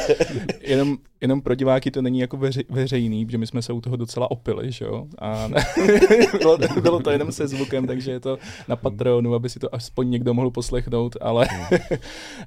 jenom, 0.61 0.99
jenom 1.21 1.43
pro 1.43 1.55
diváky 1.55 1.91
to 1.91 2.03
není 2.03 2.21
jako 2.21 2.37
veři, 2.37 2.65
veřejný, 2.69 3.27
protože 3.27 3.39
my 3.39 3.47
jsme 3.47 3.63
se 3.63 3.73
u 3.73 3.81
toho 3.81 3.97
docela 3.97 4.31
opili, 4.31 4.73
že 4.73 4.85
jo? 4.85 5.07
A 5.19 5.49
bylo, 6.39 6.59
bylo 6.81 7.01
to 7.01 7.11
jenom 7.11 7.33
se 7.33 7.49
zvukem, 7.49 7.87
takže 7.87 8.11
je 8.11 8.21
to 8.21 8.39
na 8.69 8.77
Patreonu, 8.77 9.35
aby 9.35 9.49
si 9.49 9.59
to 9.59 9.75
aspoň 9.75 10.11
někdo 10.11 10.35
mohl 10.35 10.51
poslechnout, 10.51 11.17
ale 11.21 11.47
hmm. 11.51 11.79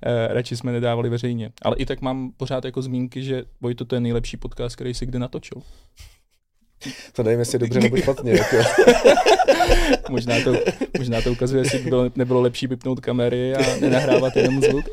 eh, 0.06 0.28
radši 0.28 0.58
jsme 0.58 0.72
nedávali 0.72 1.10
veřejně. 1.10 1.52
Ale 1.62 1.76
i 1.76 1.86
tak 1.86 2.02
mám 2.02 2.32
pořád 2.38 2.66
jako 2.66 2.82
zmínky, 2.82 3.24
že 3.24 3.44
Vojto 3.62 3.86
to 3.86 3.96
je 3.96 4.02
nejlepší 4.02 4.38
podcast, 4.38 4.76
který 4.76 4.94
si 4.94 5.06
kdy 5.06 5.20
natočil. 5.20 5.62
To 7.14 7.24
nevím, 7.24 7.40
jestli 7.40 7.60
dobře 7.60 7.80
nebo 7.80 7.98
špatně. 7.98 8.32
Jako. 8.32 8.58
možná, 10.10 10.36
to, 10.44 10.54
možná 10.98 11.22
to 11.22 11.32
ukazuje, 11.32 11.64
jestli 11.64 11.80
by 11.80 11.90
bylo, 11.90 12.12
nebylo 12.16 12.42
lepší 12.42 12.68
vypnout 12.68 13.00
kamery 13.00 13.56
a 13.56 13.80
nenahrávat 13.80 14.36
jenom 14.36 14.62
zvuk. 14.62 14.86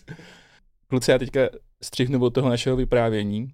Kluci, 0.88 1.10
já 1.10 1.18
teďka 1.18 1.40
střihnu 1.82 2.20
od 2.24 2.30
toho 2.30 2.48
našeho 2.48 2.76
vyprávění 2.76 3.48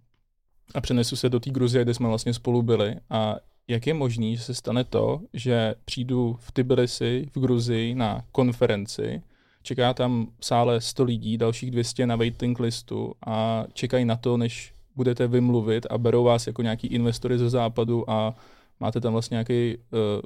a 0.74 0.80
přenesu 0.80 1.16
se 1.16 1.28
do 1.28 1.40
té 1.40 1.50
Gruzie, 1.50 1.84
kde 1.84 1.94
jsme 1.94 2.08
vlastně 2.08 2.34
spolu 2.34 2.62
byli. 2.62 2.96
A 3.10 3.36
jak 3.68 3.86
je 3.86 3.94
možné, 3.94 4.36
že 4.36 4.42
se 4.42 4.54
stane 4.54 4.84
to, 4.84 5.20
že 5.32 5.74
přijdu 5.84 6.36
v 6.40 6.52
Tbilisi 6.52 7.26
v 7.34 7.40
Gruzii 7.40 7.94
na 7.94 8.24
konferenci, 8.32 9.22
čeká 9.62 9.94
tam 9.94 10.26
v 10.38 10.46
sále 10.46 10.80
100 10.80 11.04
lidí, 11.04 11.38
dalších 11.38 11.70
200 11.70 12.06
na 12.06 12.16
waiting 12.16 12.60
listu 12.60 13.14
a 13.26 13.64
čekají 13.72 14.04
na 14.04 14.16
to, 14.16 14.36
než 14.36 14.72
budete 15.00 15.26
vymluvit 15.26 15.86
a 15.90 15.98
berou 15.98 16.24
vás 16.24 16.46
jako 16.46 16.62
nějaký 16.62 16.86
investory 16.86 17.38
ze 17.38 17.50
západu 17.50 18.10
a 18.10 18.34
máte 18.80 19.00
tam 19.00 19.12
vlastně 19.12 19.34
nějaký... 19.34 19.76
Uh, 19.76 20.20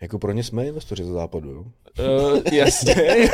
jako 0.00 0.18
pro 0.18 0.32
ně 0.32 0.44
jsme 0.44 0.66
investoři 0.66 1.04
ze 1.04 1.12
západu, 1.12 1.50
jo? 1.50 1.60
Uh, 1.62 2.40
jasně. 2.52 2.94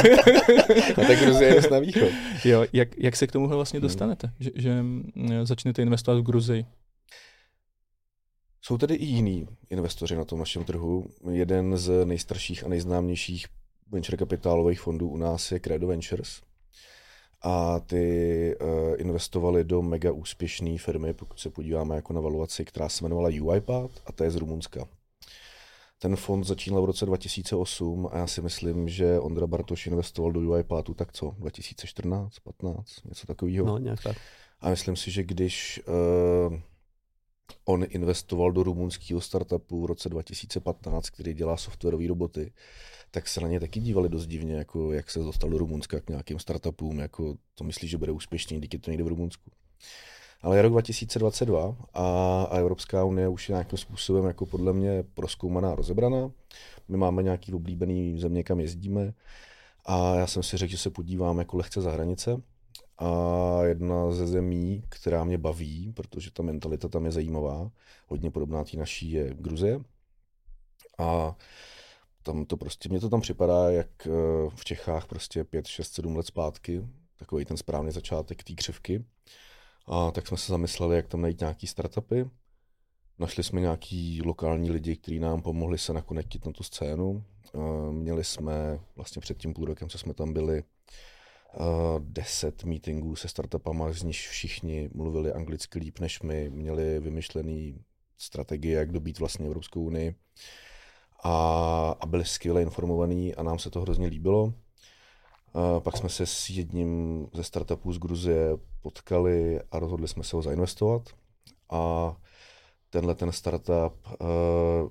a 0.97 1.01
tak 1.07 1.19
Gruzie 1.19 1.55
je 1.55 1.71
na 1.71 1.79
východ. 1.79 2.09
Jo, 2.45 2.65
jak, 2.73 2.89
jak 2.99 3.17
se 3.17 3.27
k 3.27 3.33
tomu 3.33 3.49
vlastně 3.49 3.79
hmm. 3.79 3.83
dostanete, 3.83 4.31
že, 4.41 4.51
že 4.55 4.83
mm, 4.83 5.11
začnete 5.43 5.83
investovat 5.83 6.21
v 6.21 6.23
Gruzii? 6.23 6.67
Jsou 8.63 8.79
tady 8.79 8.95
i 8.95 9.05
jiní 9.05 9.47
investoři 9.71 10.17
na 10.17 10.25
tom 10.25 10.39
našem 10.39 10.65
trhu. 10.65 11.07
Jeden 11.31 11.77
z 11.77 12.05
nejstarších 12.05 12.65
a 12.65 12.69
nejznámějších 12.69 13.47
venture 13.91 14.17
kapitálových 14.17 14.81
fondů 14.81 15.09
u 15.09 15.17
nás 15.17 15.53
je 15.53 15.61
Credo 15.61 15.87
Ventures. 15.87 16.41
A 17.47 17.81
ty 17.81 18.57
uh, 18.61 18.69
investovali 19.01 19.65
do 19.65 19.83
mega 19.83 20.13
úspěšné 20.13 20.79
firmy, 20.79 21.15
pokud 21.15 21.41
se 21.41 21.51
podíváme 21.51 21.97
jako 21.97 22.13
na 22.13 22.21
valuaci, 22.21 22.65
která 22.65 22.89
se 22.89 23.05
jmenovala 23.05 23.31
UiPath 23.43 23.93
a 24.07 24.13
to 24.13 24.25
je 24.25 24.31
z 24.31 24.37
Rumunska. 24.37 24.89
Ten 25.99 26.17
fond 26.17 26.45
začínal 26.45 26.83
v 26.83 26.85
roce 26.85 27.07
2008 27.07 28.09
a 28.13 28.19
já 28.19 28.27
si 28.27 28.43
myslím, 28.43 28.89
že 28.89 29.21
Ondra 29.21 29.47
Bartoš 29.47 29.87
investoval 29.87 30.33
do 30.33 30.41
UiPathu 30.41 30.95
tak 30.95 31.13
co, 31.13 31.35
2014, 31.39 32.39
15, 32.39 33.05
něco 33.05 33.27
takového. 33.27 33.67
No, 33.67 33.79
nějak 33.79 34.03
tak. 34.03 34.17
A 34.61 34.71
myslím 34.71 34.97
si, 34.97 35.11
že 35.11 35.23
když 35.23 35.83
uh, 36.49 36.59
on 37.65 37.85
investoval 37.89 38.53
do 38.53 38.63
rumunského 38.63 39.21
startupu 39.21 39.83
v 39.83 39.87
roce 39.87 40.09
2015, 40.09 41.11
který 41.11 41.35
dělá 41.35 41.57
softwarové 41.57 42.09
roboty, 42.09 42.53
tak 43.15 43.29
se 43.29 43.41
na 43.41 43.49
ně 43.49 43.61
taky 43.61 43.81
dívali 43.81 44.09
dost 44.09 44.27
divně, 44.27 44.55
jako 44.55 44.93
jak 44.93 45.11
se 45.11 45.19
dostal 45.19 45.51
do 45.51 45.59
Rumunska 45.59 46.01
k 46.01 46.09
nějakým 46.09 46.39
startupům, 46.39 46.99
jako 46.99 47.37
to 47.55 47.65
myslí, 47.65 47.89
že 47.89 47.99
bude 47.99 48.13
úspěšný, 48.13 48.61
díky 48.61 48.79
to 48.79 48.91
někde 48.91 49.05
v 49.05 49.09
Rumunsku. 49.09 49.51
Ale 50.43 50.57
je 50.57 50.63
rok 50.63 50.73
2022 50.73 51.77
a, 51.95 52.43
a 52.51 52.59
Evropská 52.59 53.05
unie 53.05 53.29
už 53.29 53.49
je 53.49 53.53
nějakým 53.53 53.79
způsobem 53.79 54.25
jako 54.25 54.47
podle 54.47 54.73
mě 54.73 55.05
proskoumaná, 55.15 55.75
rozebraná. 55.75 56.31
My 56.89 56.97
máme 56.97 57.23
nějaký 57.23 57.53
oblíbený 57.53 58.21
země, 58.21 58.43
kam 58.43 58.61
jezdíme 58.61 59.15
a 59.85 60.15
já 60.15 60.27
jsem 60.27 60.43
si 60.43 60.57
řekl, 60.57 60.71
že 60.71 60.79
se 60.79 60.91
podívám 60.91 61.39
jako 61.39 61.57
lehce 61.57 61.81
za 61.81 61.91
hranice. 61.91 62.43
A 62.99 63.65
jedna 63.65 64.13
ze 64.13 64.27
zemí, 64.27 64.83
která 64.89 65.25
mě 65.25 65.39
baví, 65.39 65.93
protože 65.93 66.31
ta 66.31 66.43
mentalita 66.43 66.89
tam 66.89 67.05
je 67.05 67.13
zajímavá, 67.13 67.71
hodně 68.07 68.31
podobná 68.31 68.65
té 68.65 68.77
naší, 68.77 69.11
je 69.11 69.35
Gruzie. 69.35 69.81
A 70.99 71.37
tam 72.25 72.45
to 72.45 72.57
prostě, 72.57 72.89
mně 72.89 73.01
to 73.01 73.09
tam 73.09 73.21
připadá, 73.21 73.71
jak 73.71 74.07
eh, 74.07 74.11
v 74.55 74.65
Čechách 74.65 75.07
prostě 75.07 75.45
5, 75.45 75.67
6, 75.67 75.95
7 75.95 76.17
let 76.17 76.27
zpátky, 76.27 76.87
takový 77.17 77.45
ten 77.45 77.57
správný 77.57 77.93
začátek 77.93 78.45
té 78.45 78.53
křivky. 78.55 79.05
A 79.87 80.11
tak 80.11 80.27
jsme 80.27 80.37
se 80.37 80.53
zamysleli, 80.53 80.97
jak 80.97 81.09
tam 81.09 81.21
najít 81.21 81.41
nějaký 81.41 81.67
startupy. 81.67 82.25
Našli 83.19 83.45
jsme 83.45 83.61
nějaký 83.61 84.23
lokální 84.25 84.71
lidi, 84.71 84.97
kteří 84.97 85.19
nám 85.19 85.43
pomohli 85.43 85.79
se 85.79 85.93
nakonektit 85.93 86.47
na 86.47 86.53
tu 86.53 86.63
scénu. 86.63 87.25
Měli 87.91 88.25
jsme, 88.25 88.81
vlastně 88.97 89.21
před 89.21 89.39
tím 89.39 89.55
půl 89.55 89.65
rokem, 89.65 89.89
co 89.89 89.99
jsme 89.99 90.15
tam 90.15 90.33
byli, 90.33 90.65
deset 91.99 92.65
meetingů 92.65 93.17
se 93.17 93.29
startupama, 93.29 93.93
z 93.93 94.03
nich 94.03 94.17
všichni 94.17 94.91
mluvili 94.95 95.33
anglicky 95.33 95.79
líp 95.79 95.99
než 95.99 96.23
my, 96.23 96.51
měli 96.51 97.01
vymyšlený 97.01 97.85
strategie, 98.19 98.79
jak 98.79 98.93
dobít 98.93 99.19
vlastně 99.19 99.47
Evropskou 99.47 99.83
unii 99.83 100.15
a, 101.25 101.97
a 102.01 102.07
byli 102.07 102.25
skvěle 102.25 102.63
informovaní 102.63 103.35
a 103.35 103.43
nám 103.43 103.59
se 103.59 103.71
to 103.71 103.81
hrozně 103.81 104.07
líbilo. 104.07 104.55
A 105.55 105.81
pak 105.81 105.97
jsme 105.97 106.09
se 106.09 106.27
s 106.27 106.51
jedním 106.51 107.27
ze 107.35 107.45
startupů 107.45 107.93
z 107.93 107.99
Gruzie 107.99 108.51
potkali 108.83 109.61
a 109.71 109.79
rozhodli 109.79 110.09
jsme 110.09 110.25
se 110.25 110.37
ho 110.37 110.43
zainvestovat. 110.43 111.03
A 111.71 112.17
tenhle 112.91 113.15
ten 113.15 113.33
startup, 113.33 114.07
eh, 114.13 114.17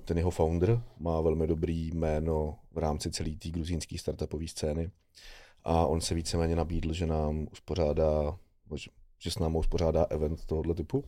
ten 0.06 0.18
jeho 0.18 0.32
founder 0.32 0.82
má 1.00 1.22
velmi 1.22 1.48
dobrý 1.48 1.88
jméno 1.88 2.60
v 2.72 2.78
rámci 2.78 3.12
celé 3.12 3.30
té 3.30 3.50
gruzínské 3.50 3.98
startupové 3.98 4.48
scény. 4.48 4.92
A 5.64 5.86
on 5.86 6.02
se 6.02 6.16
víceméně 6.16 6.56
nabídl, 6.56 6.94
že 6.94 7.06
nám 7.06 7.48
uspořádá, 7.52 8.38
že 9.20 9.32
s 9.32 9.40
námi 9.40 9.58
uspořádá 9.58 10.04
event 10.10 10.46
tohoto 10.46 10.74
typu. 10.74 11.04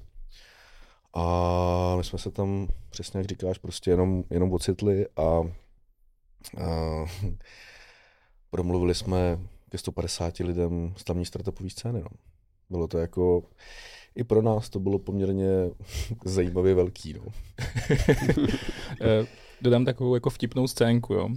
A 1.16 1.96
my 1.98 2.04
jsme 2.04 2.20
se 2.20 2.32
tam, 2.32 2.68
přesně 2.90 3.18
jak 3.18 3.28
říkáš, 3.28 3.58
prostě 3.58 3.92
jenom, 3.92 4.24
jenom 4.30 4.54
ocitli 4.54 5.08
a, 5.18 5.22
a 5.22 5.46
promluvili 8.50 8.96
jsme 8.96 9.40
ke 9.70 9.78
150 9.78 10.40
lidem 10.40 10.94
z 10.98 11.04
tamní 11.04 11.26
startupové 11.26 11.70
scény. 11.70 12.02
No. 12.02 12.10
Bylo 12.70 12.88
to 12.88 12.98
jako, 12.98 13.44
i 14.16 14.24
pro 14.24 14.42
nás 14.42 14.70
to 14.70 14.80
bylo 14.80 15.00
poměrně 15.00 15.48
zajímavě 16.26 16.74
velký. 16.74 17.14
No. 17.14 17.26
Eh, 19.02 19.28
dodám 19.62 19.86
takovou 19.86 20.16
jako 20.16 20.30
vtipnou 20.30 20.68
scénku, 20.68 21.14
jo. 21.14 21.30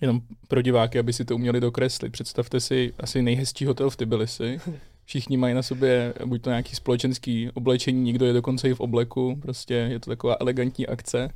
Jenom 0.00 0.20
pro 0.48 0.62
diváky, 0.62 0.98
aby 0.98 1.12
si 1.12 1.24
to 1.24 1.34
uměli 1.34 1.60
dokreslit. 1.60 2.12
Představte 2.12 2.60
si 2.60 2.94
asi 2.98 3.22
nejhezčí 3.22 3.64
hotel 3.64 3.90
v 3.90 3.96
Tbilisi. 3.96 4.60
Všichni 5.08 5.36
mají 5.36 5.54
na 5.54 5.62
sobě 5.62 6.14
buď 6.24 6.42
to 6.42 6.50
nějaký 6.50 6.74
společenský 6.74 7.50
oblečení, 7.54 8.02
někdo 8.02 8.26
je 8.26 8.32
dokonce 8.32 8.68
i 8.68 8.74
v 8.74 8.80
obleku, 8.80 9.36
prostě 9.42 9.74
je 9.74 10.00
to 10.00 10.10
taková 10.10 10.36
elegantní 10.40 10.86
akce 10.86 11.30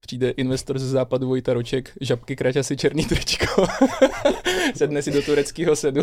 přijde 0.00 0.30
investor 0.30 0.78
ze 0.78 0.88
západu 0.88 1.28
Vojta 1.28 1.54
Roček, 1.54 1.96
žabky, 2.00 2.36
kraťasy, 2.36 2.76
černý 2.76 3.04
tričko. 3.04 3.66
Sedne 4.74 5.02
si 5.02 5.10
do 5.10 5.22
tureckého 5.22 5.76
sedu. 5.76 6.02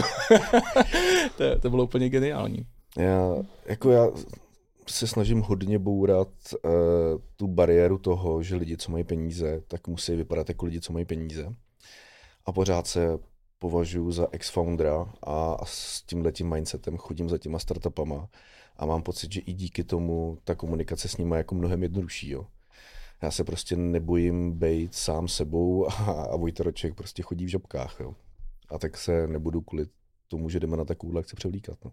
to, 1.38 1.60
to 1.60 1.70
bylo 1.70 1.84
úplně 1.84 2.10
geniální. 2.10 2.66
Já, 2.98 3.36
jako 3.66 3.92
já 3.92 4.08
se 4.88 5.08
snažím 5.08 5.42
hodně 5.42 5.80
bourat 5.80 6.28
uh, 6.66 6.72
tu 7.36 7.48
bariéru 7.48 7.98
toho, 7.98 8.44
že 8.44 8.56
lidi, 8.56 8.78
co 8.78 8.92
mají 8.92 9.04
peníze, 9.04 9.62
tak 9.68 9.88
musí 9.88 10.16
vypadat 10.16 10.50
jako 10.50 10.66
lidi, 10.66 10.82
co 10.82 10.94
mají 10.94 11.06
peníze. 11.06 11.54
A 12.46 12.52
pořád 12.52 12.88
se 12.88 13.18
považuji 13.60 14.12
za 14.12 14.28
ex-foundera 14.32 15.14
a, 15.24 15.58
s 15.64 16.02
tímhletím 16.02 16.50
mindsetem 16.50 16.98
chodím 16.98 17.30
za 17.30 17.38
těma 17.38 17.60
startupama 17.60 18.30
a 18.78 18.86
mám 18.86 19.02
pocit, 19.02 19.32
že 19.32 19.40
i 19.40 19.54
díky 19.54 19.84
tomu 19.84 20.38
ta 20.44 20.56
komunikace 20.56 21.08
s 21.08 21.18
nimi 21.18 21.36
je 21.36 21.38
jako 21.38 21.56
mnohem 21.56 21.84
jednodušší. 21.84 22.30
Jo 22.30 22.46
já 23.22 23.32
se 23.32 23.44
prostě 23.44 23.76
nebojím 23.76 24.60
být 24.60 24.96
sám 24.96 25.28
sebou 25.28 25.88
a, 25.88 25.94
a 26.32 26.36
Vojtaroček 26.36 26.96
prostě 26.96 27.24
chodí 27.24 27.46
v 27.46 27.50
žabkách, 27.50 27.98
jo. 28.00 28.16
A 28.70 28.78
tak 28.78 28.98
se 28.98 29.28
nebudu 29.28 29.62
kvůli 29.62 29.86
tomu, 30.28 30.50
že 30.50 30.60
jdeme 30.60 30.78
na 30.78 30.86
takovou 30.86 31.18
akci 31.18 31.36
převlíkat, 31.36 31.78
no. 31.86 31.92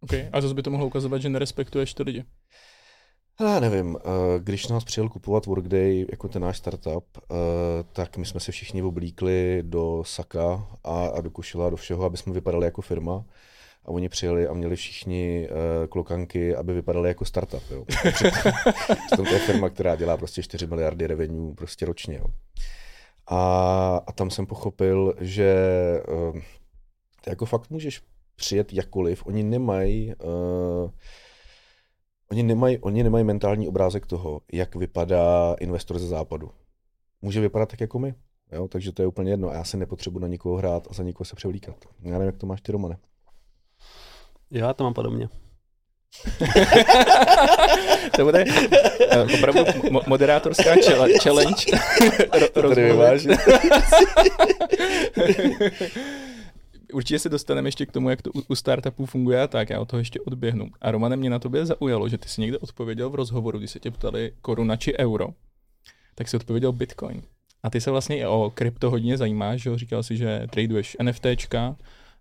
OK, 0.00 0.12
a 0.32 0.40
zase 0.40 0.54
by 0.54 0.62
to 0.62 0.70
mohlo 0.70 0.86
ukazovat, 0.86 1.22
že 1.22 1.28
nerespektuješ 1.28 1.94
ty 1.94 2.02
lidi. 2.02 2.24
Já 3.40 3.60
nevím, 3.60 3.96
eh, 3.96 4.00
když 4.38 4.68
nás 4.68 4.84
přijel 4.84 5.08
kupovat 5.08 5.46
Workday 5.46 6.06
jako 6.10 6.28
ten 6.28 6.42
náš 6.42 6.58
startup, 6.58 7.04
eh, 7.18 7.24
tak 7.92 8.16
my 8.16 8.26
jsme 8.26 8.40
se 8.40 8.52
všichni 8.52 8.82
oblíkli 8.82 9.62
do 9.66 10.02
saka 10.06 10.66
a, 10.84 11.06
a 11.06 11.20
do 11.20 11.30
košila, 11.30 11.70
do 11.70 11.76
všeho, 11.76 12.04
aby 12.04 12.16
jsme 12.16 12.32
vypadali 12.32 12.64
jako 12.64 12.82
firma 12.82 13.24
a 13.84 13.88
oni 13.88 14.08
přijeli 14.08 14.48
a 14.48 14.54
měli 14.54 14.76
všichni 14.76 15.48
uh, 15.50 15.86
klokanky, 15.86 16.56
aby 16.56 16.72
vypadali 16.72 17.08
jako 17.08 17.24
startup. 17.24 17.62
Jo. 17.70 17.84
Přitom 19.06 19.26
to 19.26 19.32
je 19.32 19.38
firma, 19.38 19.68
která 19.68 19.96
dělá 19.96 20.16
prostě 20.16 20.42
4 20.42 20.66
miliardy 20.66 21.06
revenue 21.06 21.54
prostě 21.54 21.86
ročně. 21.86 22.16
Jo. 22.16 22.24
A, 23.26 24.00
a 24.06 24.12
tam 24.12 24.30
jsem 24.30 24.46
pochopil, 24.46 25.14
že 25.20 25.54
uh, 26.08 26.40
jako 27.26 27.46
fakt 27.46 27.70
můžeš 27.70 28.02
přijet 28.36 28.72
jakkoliv, 28.72 29.26
oni 29.26 29.42
nemají 29.42 30.14
uh, 30.14 30.90
oni 32.34 32.42
nemají, 32.42 32.78
oni 32.78 33.02
nemají 33.02 33.24
mentální 33.24 33.68
obrázek 33.68 34.06
toho, 34.06 34.40
jak 34.52 34.74
vypadá 34.74 35.56
investor 35.60 35.98
ze 35.98 36.06
západu. 36.06 36.50
Může 37.22 37.40
vypadat 37.40 37.68
tak 37.68 37.80
jako 37.80 37.98
my. 37.98 38.14
Jo, 38.52 38.68
takže 38.68 38.92
to 38.92 39.02
je 39.02 39.08
úplně 39.08 39.30
jedno. 39.30 39.48
A 39.48 39.54
já 39.54 39.64
se 39.64 39.76
nepotřebuji 39.76 40.18
na 40.18 40.28
nikoho 40.28 40.56
hrát 40.56 40.86
a 40.90 40.94
za 40.94 41.02
nikoho 41.02 41.24
se 41.24 41.36
převlíkat. 41.36 41.76
Já 42.02 42.12
nevím, 42.12 42.26
jak 42.26 42.36
to 42.36 42.46
máš 42.46 42.60
ty, 42.60 42.72
Romane. 42.72 42.96
Jo, 44.50 44.66
já 44.66 44.74
to 44.74 44.84
mám 44.84 44.94
podobně. 44.94 45.28
to 48.16 48.24
bude 48.24 48.44
uh, 48.44 49.34
opravdu 49.34 49.62
mo- 49.64 50.02
moderátorská 50.06 50.70
challenge. 51.22 51.64
Ro- 52.54 52.68
tady 52.68 52.92
Určitě 56.94 57.18
se 57.18 57.28
dostaneme 57.28 57.68
ještě 57.68 57.86
k 57.86 57.92
tomu, 57.92 58.10
jak 58.10 58.22
to 58.22 58.30
u, 58.30 58.42
u 58.48 58.54
startupů 58.54 59.06
funguje 59.06 59.42
a 59.42 59.46
tak, 59.46 59.70
já 59.70 59.80
o 59.80 59.84
toho 59.84 59.98
ještě 59.98 60.20
odběhnu. 60.20 60.70
A 60.80 60.90
Romane, 60.90 61.16
mě 61.16 61.30
na 61.30 61.38
tobě 61.38 61.66
zaujalo, 61.66 62.08
že 62.08 62.18
ty 62.18 62.28
si 62.28 62.40
někde 62.40 62.58
odpověděl 62.58 63.10
v 63.10 63.14
rozhovoru, 63.14 63.58
když 63.58 63.70
se 63.70 63.80
tě 63.80 63.90
ptali 63.90 64.32
koruna 64.40 64.76
či 64.76 64.98
euro, 64.98 65.28
tak 66.14 66.28
si 66.28 66.36
odpověděl 66.36 66.72
Bitcoin. 66.72 67.22
A 67.62 67.70
ty 67.70 67.80
se 67.80 67.90
vlastně 67.90 68.18
i 68.18 68.26
o 68.26 68.52
krypto 68.54 68.90
hodně 68.90 69.16
zajímáš, 69.16 69.62
že 69.62 69.78
říkal 69.78 70.02
si, 70.02 70.16
že 70.16 70.46
traduješ 70.50 70.96
NFTčka, 71.02 71.76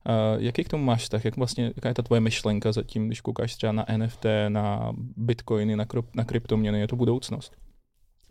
Uh, 0.10 0.44
jaký 0.44 0.64
k 0.64 0.70
tomu 0.70 0.84
máš 0.84 1.04
vztah? 1.04 1.26
Jak 1.26 1.38
vlastně, 1.38 1.72
jaká 1.76 1.90
je 1.90 1.96
ta 1.96 2.02
tvoje 2.02 2.22
myšlenka 2.22 2.72
zatím, 2.72 3.08
když 3.08 3.22
koukáš 3.22 3.56
třeba 3.56 3.72
na 3.72 3.86
NFT, 3.98 4.26
na 4.50 4.94
bitcoiny, 5.18 5.76
na, 5.76 5.86
kryp, 5.86 6.06
na 6.16 6.24
kryptoměny? 6.24 6.80
Je 6.80 6.88
to 6.88 6.96
budoucnost? 6.96 7.56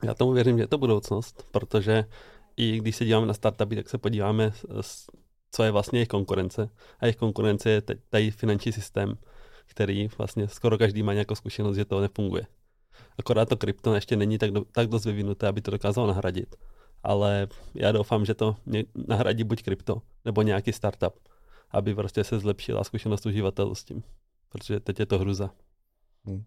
Já 0.05 0.15
tomu 0.15 0.33
věřím, 0.33 0.57
že 0.57 0.63
je 0.63 0.67
to 0.67 0.79
budoucnost, 0.79 1.47
protože 1.51 2.05
i 2.57 2.79
když 2.79 2.97
se 2.97 3.05
díváme 3.05 3.27
na 3.27 3.35
startupy, 3.35 3.77
tak 3.77 3.89
se 3.89 3.99
podíváme 3.99 4.53
co 5.53 5.63
je 5.63 5.71
vlastně 5.71 5.99
jejich 5.99 6.09
konkurence. 6.09 6.71
A 7.01 7.07
jejich 7.07 7.17
konkurence 7.17 7.71
je 7.71 7.83
tady 8.11 8.31
finanční 8.31 8.73
systém, 8.73 9.19
který 9.67 10.09
vlastně 10.19 10.49
skoro 10.49 10.79
každý 10.79 11.03
má 11.03 11.13
nějakou 11.13 11.35
zkušenost, 11.35 11.77
že 11.77 11.85
to 11.85 12.01
nefunguje. 12.01 12.47
Akorát 13.19 13.49
to 13.49 13.57
krypto 13.57 13.95
ještě 13.95 14.17
není 14.17 14.39
tak, 14.39 14.51
do, 14.51 14.65
tak 14.73 14.89
dost 14.89 15.05
vyvinuté, 15.05 15.49
aby 15.49 15.61
to 15.61 15.71
dokázalo 15.71 16.07
nahradit. 16.07 16.57
Ale 17.03 17.49
já 17.75 17.93
doufám, 17.93 18.25
že 18.25 18.35
to 18.35 18.57
nahradí 19.09 19.45
buď 19.45 19.63
krypto, 19.63 20.03
nebo 20.25 20.43
nějaký 20.43 20.73
startup, 20.73 21.29
aby 21.71 21.95
prostě 21.95 22.25
se 22.25 22.39
zlepšila 22.39 22.85
zkušenost 22.85 23.27
uživatelů 23.27 23.75
s 23.75 23.85
tím. 23.85 24.03
Protože 24.49 24.81
teď 24.81 25.01
je 25.01 25.07
to 25.07 25.19
hruza. 25.19 25.51
Hmm. 26.25 26.45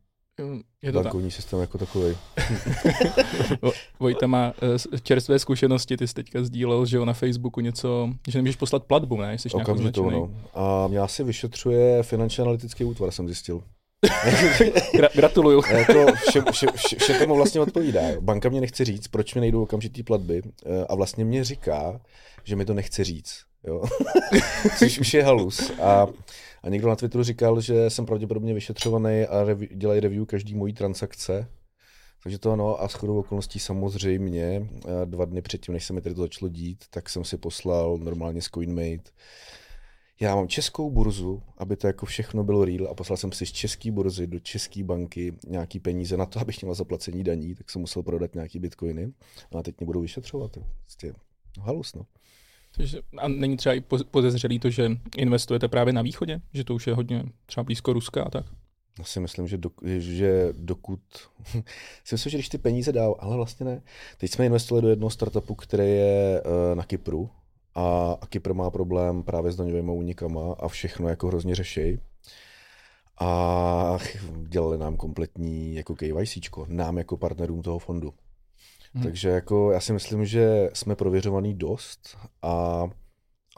Je 0.82 0.92
to 0.92 1.04
Bankovní 1.04 1.30
tak. 1.30 1.36
systém 1.36 1.60
jako 1.60 1.78
takový. 1.78 2.18
Vojta 4.00 4.28
má 4.28 4.54
uh, 4.92 5.00
čerstvé 5.04 5.40
zkušenosti, 5.40 5.98
ty 5.98 6.08
jsi 6.08 6.14
teďka 6.14 6.44
sdílel, 6.44 6.86
že 6.86 6.98
jo, 6.98 7.06
na 7.06 7.14
Facebooku 7.14 7.62
něco, 7.62 8.10
že 8.28 8.38
nemůžeš 8.38 8.56
poslat 8.56 8.84
platbu, 8.84 9.18
ne? 9.18 9.38
Jsi 9.38 9.50
Okamžitě, 9.50 10.02
no. 10.02 10.32
A 10.54 10.88
mě 10.88 11.00
asi 11.00 11.24
vyšetřuje 11.24 12.04
finanční 12.04 12.42
analytický 12.42 12.84
útvar, 12.84 13.12
jsem 13.12 13.28
zjistil. 13.28 13.64
Gra- 14.94 15.10
gratuluju. 15.16 15.62
jako 15.72 16.06
vše, 16.16 16.42
vše, 16.52 16.68
vše, 16.76 16.96
vše 17.00 17.14
tomu 17.14 17.36
vlastně 17.36 17.62
odpovídá. 17.62 18.02
Banka 18.20 18.50
mě 18.50 18.62
nechce 18.62 18.86
říct, 18.86 19.08
proč 19.08 19.36
mi 19.36 19.42
nejdou 19.42 19.64
okamžitý 19.64 20.04
platby 20.04 20.42
eh, 20.66 20.86
a 20.90 20.96
vlastně 20.96 21.26
mě 21.26 21.44
říká, 21.44 22.02
že 22.44 22.56
mi 22.56 22.66
to 22.66 22.74
nechce 22.74 23.04
říct. 23.04 23.42
Jo? 23.68 23.84
Což 24.80 25.00
už 25.00 25.14
je 25.14 25.24
halus. 25.24 25.72
A, 25.82 26.08
a 26.66 26.70
někdo 26.70 26.88
na 26.88 26.96
Twitteru 26.96 27.24
říkal, 27.24 27.62
že 27.62 27.90
jsem 27.90 28.06
pravděpodobně 28.06 28.54
vyšetřovaný 28.54 29.22
a 29.22 29.44
rev, 29.44 29.60
dělají 29.60 30.00
review 30.00 30.26
každý 30.26 30.56
mojí 30.56 30.74
transakce. 30.74 31.48
Takže 32.24 32.40
to 32.40 32.52
ano, 32.52 32.84
a 32.84 32.88
shodou 32.88 33.20
okolností 33.20 33.60
samozřejmě 33.60 34.70
dva 35.06 35.26
dny 35.26 35.42
předtím, 35.42 35.74
než 35.74 35.86
se 35.86 35.94
mi 35.94 36.02
tady 36.02 36.16
to 36.16 36.22
začalo 36.22 36.50
dít, 36.50 36.86
tak 36.90 37.10
jsem 37.10 37.24
si 37.24 37.38
poslal 37.38 37.98
normálně 37.98 38.42
z 38.42 38.46
CoinMate 38.46 39.12
já 40.20 40.36
mám 40.36 40.48
českou 40.48 40.92
burzu, 40.92 41.44
aby 41.58 41.76
to 41.76 41.88
jako 41.88 42.06
všechno 42.06 42.44
bylo 42.44 42.66
real 42.66 42.88
a 42.88 42.94
poslal 42.94 43.18
jsem 43.18 43.32
si 43.32 43.46
z 43.46 43.52
české 43.52 43.92
burzy 43.92 44.28
do 44.28 44.40
české 44.40 44.84
banky 44.84 45.34
nějaký 45.48 45.80
peníze 45.80 46.18
na 46.18 46.26
to, 46.26 46.40
abych 46.40 46.62
měl 46.62 46.76
zaplacení 46.76 47.24
daní, 47.24 47.56
tak 47.56 47.70
jsem 47.70 47.82
musel 47.82 48.04
prodat 48.04 48.36
nějaký 48.36 48.60
bitcoiny 48.60 49.14
a 49.58 49.64
teď 49.64 49.76
mě 49.80 49.86
budou 49.86 50.02
vyšetřovat. 50.02 50.58
Prostě 50.82 51.14
halus, 51.62 51.94
no. 51.94 52.06
A 53.18 53.28
není 53.28 53.58
třeba 53.58 53.76
i 53.76 53.82
podezřelý 54.12 54.60
to, 54.60 54.70
že 54.70 54.92
investujete 55.18 55.68
právě 55.68 55.94
na 55.94 56.02
východě? 56.02 56.42
Že 56.54 56.64
to 56.64 56.76
už 56.76 56.88
je 56.88 56.94
hodně 56.94 57.24
třeba 57.46 57.64
blízko 57.64 57.94
Ruska 57.94 58.24
a 58.24 58.30
tak? 58.30 58.46
Já 59.00 59.06
si 59.06 59.20
myslím, 59.20 59.48
že, 59.48 59.58
dok, 59.58 59.74
že 59.98 60.50
dokud... 60.52 61.00
si 62.04 62.16
myslím, 62.16 62.30
že 62.30 62.38
když 62.38 62.50
ty 62.50 62.58
peníze 62.58 62.92
dál, 62.92 63.16
ale 63.20 63.36
vlastně 63.36 63.66
ne. 63.66 63.82
Teď 64.18 64.32
jsme 64.32 64.46
investovali 64.46 64.82
do 64.82 64.90
jednoho 64.90 65.10
startupu, 65.10 65.56
který 65.56 65.84
je 65.84 66.42
uh, 66.42 66.76
na 66.76 66.84
Kypru, 66.84 67.30
a, 67.76 68.18
a 68.22 68.26
Kypr 68.26 68.54
má 68.54 68.70
problém 68.70 69.24
právě 69.24 69.52
s 69.52 69.56
daňovými 69.56 69.92
únikama 69.92 70.56
a 70.60 70.68
všechno 70.68 71.10
jako 71.10 71.28
hrozně 71.28 71.56
řeší. 71.56 72.00
A 73.20 73.98
dělali 74.48 74.78
nám 74.78 74.98
kompletní 74.98 75.76
jako 75.76 75.96
KYC, 75.96 76.38
nám 76.68 76.98
jako 76.98 77.18
partnerům 77.18 77.62
toho 77.62 77.80
fondu. 77.80 78.14
Hmm. 78.96 79.04
Takže 79.04 79.30
jako 79.30 79.72
já 79.72 79.80
si 79.80 79.94
myslím, 79.94 80.26
že 80.26 80.70
jsme 80.74 80.96
prověřovaný 80.96 81.54
dost 81.54 82.18
a, 82.42 82.84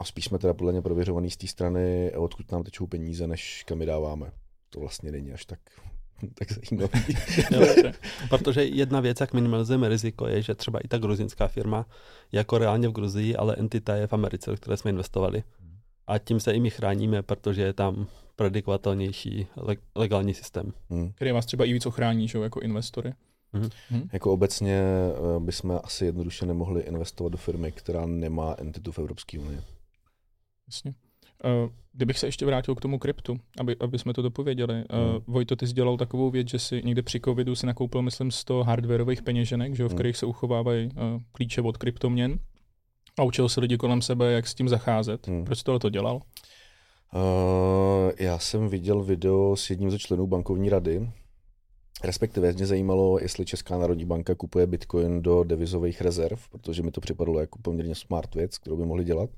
a 0.00 0.04
spíš 0.04 0.24
jsme 0.24 0.38
teda 0.38 0.54
podle 0.54 0.72
mě 0.72 0.82
prověřovaný 0.82 1.30
z 1.30 1.36
té 1.36 1.46
strany, 1.46 2.12
odkud 2.16 2.52
nám 2.52 2.62
tečou 2.62 2.86
peníze, 2.86 3.26
než 3.26 3.64
kam 3.66 3.80
je 3.80 3.86
dáváme. 3.86 4.32
To 4.70 4.80
vlastně 4.80 5.12
není 5.12 5.32
až 5.32 5.44
tak 5.44 5.60
tak 6.34 6.48
zajímavý. 6.52 7.16
Protože 8.28 8.64
jedna 8.64 9.00
věc, 9.00 9.20
jak 9.20 9.32
minimalizujeme 9.32 9.88
riziko, 9.88 10.26
je, 10.26 10.42
že 10.42 10.54
třeba 10.54 10.78
i 10.78 10.88
ta 10.88 10.98
gruzinská 10.98 11.48
firma 11.48 11.86
je 12.32 12.38
jako 12.38 12.58
reálně 12.58 12.88
v 12.88 12.92
Gruzii, 12.92 13.36
ale 13.36 13.56
entita 13.58 13.96
je 13.96 14.06
v 14.06 14.12
Americe, 14.12 14.50
do 14.50 14.56
které 14.56 14.76
jsme 14.76 14.90
investovali. 14.90 15.42
A 16.06 16.18
tím 16.18 16.40
se 16.40 16.52
i 16.52 16.60
my 16.60 16.70
chráníme, 16.70 17.22
protože 17.22 17.62
je 17.62 17.72
tam 17.72 18.06
predikovatelnější 18.36 19.46
legální 19.94 20.34
systém. 20.34 20.72
Hmm. 20.90 21.12
Který 21.12 21.32
vás 21.32 21.46
třeba 21.46 21.64
i 21.64 21.72
víc 21.72 21.86
ochrání, 21.86 22.28
že, 22.28 22.38
jako 22.38 22.60
investory. 22.60 23.12
Hmm. 23.52 23.68
Hmm. 23.88 24.08
Jako 24.12 24.32
obecně 24.32 24.76
eh, 24.76 25.40
bychom 25.40 25.80
asi 25.84 26.04
jednoduše 26.04 26.46
nemohli 26.46 26.80
investovat 26.82 27.28
do 27.28 27.38
firmy, 27.38 27.72
která 27.72 28.06
nemá 28.06 28.54
entitu 28.58 28.92
v 28.92 28.98
Evropské 28.98 29.38
unii. 29.38 29.60
Jasně. 30.66 30.94
Uh, 31.44 31.70
kdybych 31.92 32.18
se 32.18 32.26
ještě 32.26 32.46
vrátil 32.46 32.74
k 32.74 32.80
tomu 32.80 32.98
kryptu, 32.98 33.40
aby, 33.60 33.76
aby 33.80 33.98
jsme 33.98 34.12
to 34.12 34.22
dopověděli. 34.22 34.74
Uh, 34.74 34.98
hmm. 34.98 35.20
Vojto, 35.26 35.56
ty 35.56 35.66
jsi 35.66 35.72
dělal 35.72 35.96
takovou 35.96 36.30
věc, 36.30 36.48
že 36.48 36.58
si 36.58 36.82
někde 36.84 37.02
při 37.02 37.20
covidu 37.20 37.54
si 37.54 37.66
nakoupil, 37.66 38.02
myslím, 38.02 38.30
100 38.30 38.62
hardwareových 38.62 39.22
peněženek, 39.22 39.74
že 39.74 39.82
jo, 39.82 39.88
v 39.88 39.90
hmm. 39.92 39.96
kterých 39.96 40.16
se 40.16 40.26
uchovávají 40.26 40.86
uh, 40.86 41.20
klíče 41.32 41.62
od 41.62 41.76
kryptoměn 41.76 42.38
a 43.18 43.22
učil 43.22 43.48
se 43.48 43.60
lidi 43.60 43.76
kolem 43.76 44.02
sebe, 44.02 44.32
jak 44.32 44.46
s 44.46 44.54
tím 44.54 44.68
zacházet. 44.68 45.26
Hmm. 45.26 45.44
Proč 45.44 45.62
tohle 45.62 45.78
to 45.78 45.90
dělal? 45.90 46.20
Uh, 47.14 48.10
já 48.18 48.38
jsem 48.38 48.68
viděl 48.68 49.02
video 49.02 49.56
s 49.56 49.70
jedním 49.70 49.90
ze 49.90 49.98
členů 49.98 50.26
bankovní 50.26 50.68
rady, 50.68 51.10
Respektive 52.04 52.52
mě 52.52 52.66
zajímalo, 52.66 53.18
jestli 53.20 53.44
Česká 53.44 53.78
národní 53.78 54.04
banka 54.04 54.34
kupuje 54.34 54.66
bitcoin 54.66 55.22
do 55.22 55.44
devizových 55.44 56.00
rezerv, 56.00 56.48
protože 56.50 56.82
mi 56.82 56.90
to 56.90 57.00
připadalo 57.00 57.40
jako 57.40 57.58
poměrně 57.62 57.94
smart 57.94 58.34
věc, 58.34 58.58
kterou 58.58 58.76
by 58.76 58.84
mohli 58.84 59.04
dělat 59.04 59.30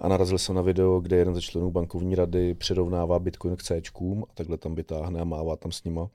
a 0.00 0.08
narazil 0.08 0.38
jsem 0.38 0.54
na 0.54 0.62
video, 0.62 1.00
kde 1.00 1.16
jeden 1.16 1.34
ze 1.34 1.40
členů 1.40 1.70
bankovní 1.70 2.14
rady 2.14 2.54
přirovnává 2.54 3.18
Bitcoin 3.18 3.56
k 3.56 3.62
C 3.62 3.76
a 3.76 4.34
takhle 4.34 4.58
tam 4.58 4.74
vytáhne 4.74 5.20
a 5.20 5.24
mává 5.24 5.56
tam 5.56 5.72
s 5.72 5.84
nima. 5.84 6.10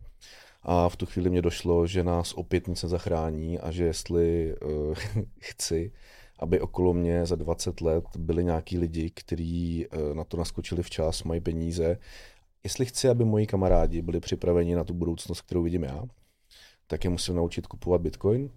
A 0.64 0.90
v 0.90 0.96
tu 0.96 1.06
chvíli 1.06 1.30
mě 1.30 1.42
došlo, 1.42 1.88
že 1.88 2.04
nás 2.04 2.34
opět 2.34 2.68
nic 2.68 2.84
nezachrání 2.84 3.60
a 3.60 3.72
že 3.72 3.84
jestli 3.84 4.56
uh, 4.62 4.96
chci, 5.40 5.92
aby 6.40 6.62
okolo 6.62 6.94
mě 6.94 7.26
za 7.26 7.36
20 7.36 7.82
let 7.82 8.06
byli 8.18 8.44
nějaký 8.44 8.78
lidi, 8.78 9.10
kteří 9.10 9.88
uh, 9.88 10.14
na 10.16 10.24
to 10.24 10.38
naskočili 10.38 10.84
včas, 10.84 11.24
mají 11.24 11.42
peníze, 11.42 11.98
jestli 12.64 12.86
chci, 12.86 13.10
aby 13.10 13.26
moji 13.26 13.48
kamarádi 13.48 14.02
byli 14.02 14.20
připraveni 14.20 14.76
na 14.76 14.84
tu 14.84 14.94
budoucnost, 14.94 15.42
kterou 15.42 15.64
vidím 15.64 15.84
já, 15.84 16.04
tak 16.88 17.04
je 17.04 17.10
musím 17.10 17.36
naučit 17.36 17.68
kupovat 17.68 18.02
Bitcoin, 18.02 18.50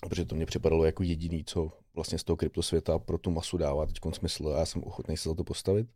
protože 0.00 0.24
to 0.24 0.34
mě 0.34 0.46
připadalo 0.46 0.84
jako 0.84 1.02
jediný, 1.02 1.44
co 1.44 1.72
vlastně 1.94 2.18
z 2.18 2.24
toho 2.24 2.36
kryptosvěta 2.36 2.98
pro 2.98 3.18
tu 3.18 3.30
masu 3.30 3.56
dává 3.56 3.86
teď 3.86 3.98
smysl 4.12 4.48
a 4.48 4.58
já 4.58 4.66
jsem 4.66 4.84
ochotný 4.84 5.16
se 5.16 5.28
za 5.28 5.34
to 5.34 5.44
postavit. 5.44 5.86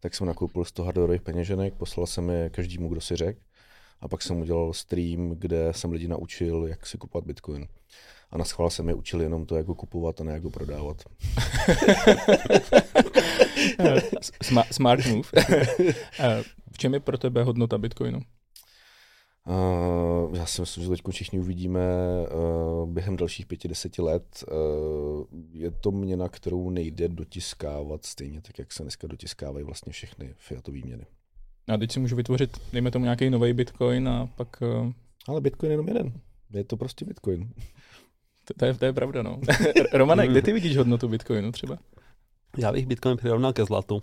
Tak 0.00 0.14
jsem 0.14 0.26
nakoupil 0.26 0.64
100 0.64 0.84
hardwareových 0.84 1.22
peněženek, 1.22 1.74
poslal 1.74 2.06
jsem 2.06 2.30
je 2.30 2.50
každému, 2.50 2.88
kdo 2.88 3.00
si 3.00 3.16
řekl. 3.16 3.40
A 4.00 4.08
pak 4.08 4.22
jsem 4.22 4.40
udělal 4.40 4.72
stream, 4.72 5.30
kde 5.30 5.72
jsem 5.72 5.92
lidi 5.92 6.08
naučil, 6.08 6.66
jak 6.66 6.86
si 6.86 6.98
kupovat 6.98 7.26
Bitcoin. 7.26 7.68
A 8.30 8.38
na 8.38 8.44
schvál 8.44 8.70
jsem 8.70 8.88
je 8.88 8.94
učil 8.94 9.20
jenom 9.20 9.46
to, 9.46 9.56
jak 9.56 9.66
ho 9.66 9.74
kupovat 9.74 10.20
a 10.20 10.24
ne 10.24 10.32
jak 10.32 10.44
ho 10.44 10.50
prodávat. 10.50 11.02
smart 14.70 15.06
move. 15.06 15.28
v 16.72 16.78
čem 16.78 16.94
je 16.94 17.00
pro 17.00 17.18
tebe 17.18 17.42
hodnota 17.42 17.78
Bitcoinu? 17.78 18.20
Uh, 19.48 20.36
já 20.36 20.46
si 20.46 20.60
myslím, 20.60 20.84
že 20.84 20.90
teď 20.90 21.00
všichni 21.10 21.38
uvidíme 21.38 21.80
uh, 22.80 22.90
během 22.90 23.16
dalších 23.16 23.46
pěti, 23.46 23.68
deseti 23.68 24.02
let. 24.02 24.44
Uh, 24.50 25.24
je 25.52 25.70
to 25.70 25.90
měna, 25.90 26.28
kterou 26.28 26.70
nejde 26.70 27.08
dotiskávat 27.08 28.06
stejně 28.06 28.40
tak, 28.40 28.58
jak 28.58 28.72
se 28.72 28.82
dneska 28.82 29.06
dotiskávají 29.06 29.64
vlastně 29.64 29.92
všechny 29.92 30.34
fiatové 30.36 30.78
měny. 30.84 31.06
A 31.68 31.76
teď 31.76 31.92
si 31.92 32.00
můžu 32.00 32.16
vytvořit, 32.16 32.58
dejme 32.72 32.90
tomu 32.90 33.04
nějaký 33.04 33.30
nový 33.30 33.52
bitcoin 33.52 34.08
a 34.08 34.26
pak... 34.36 34.62
Uh... 34.62 34.92
Ale 35.28 35.40
bitcoin 35.40 35.70
je 35.70 35.74
jenom 35.74 35.88
jeden. 35.88 36.12
Je 36.52 36.64
to 36.64 36.76
prostě 36.76 37.04
bitcoin. 37.04 37.50
To, 38.44 38.54
to, 38.54 38.64
je, 38.64 38.74
to 38.74 38.84
je 38.84 38.92
pravda, 38.92 39.22
no. 39.22 39.40
Romane, 39.92 40.28
kde 40.28 40.42
ty 40.42 40.52
vidíš 40.52 40.76
hodnotu 40.76 41.08
bitcoinu 41.08 41.52
třeba? 41.52 41.78
Já 42.58 42.72
bych 42.72 42.86
bitcoin 42.86 43.16
přirovnal 43.16 43.52
ke 43.52 43.64
zlatu. 43.64 44.02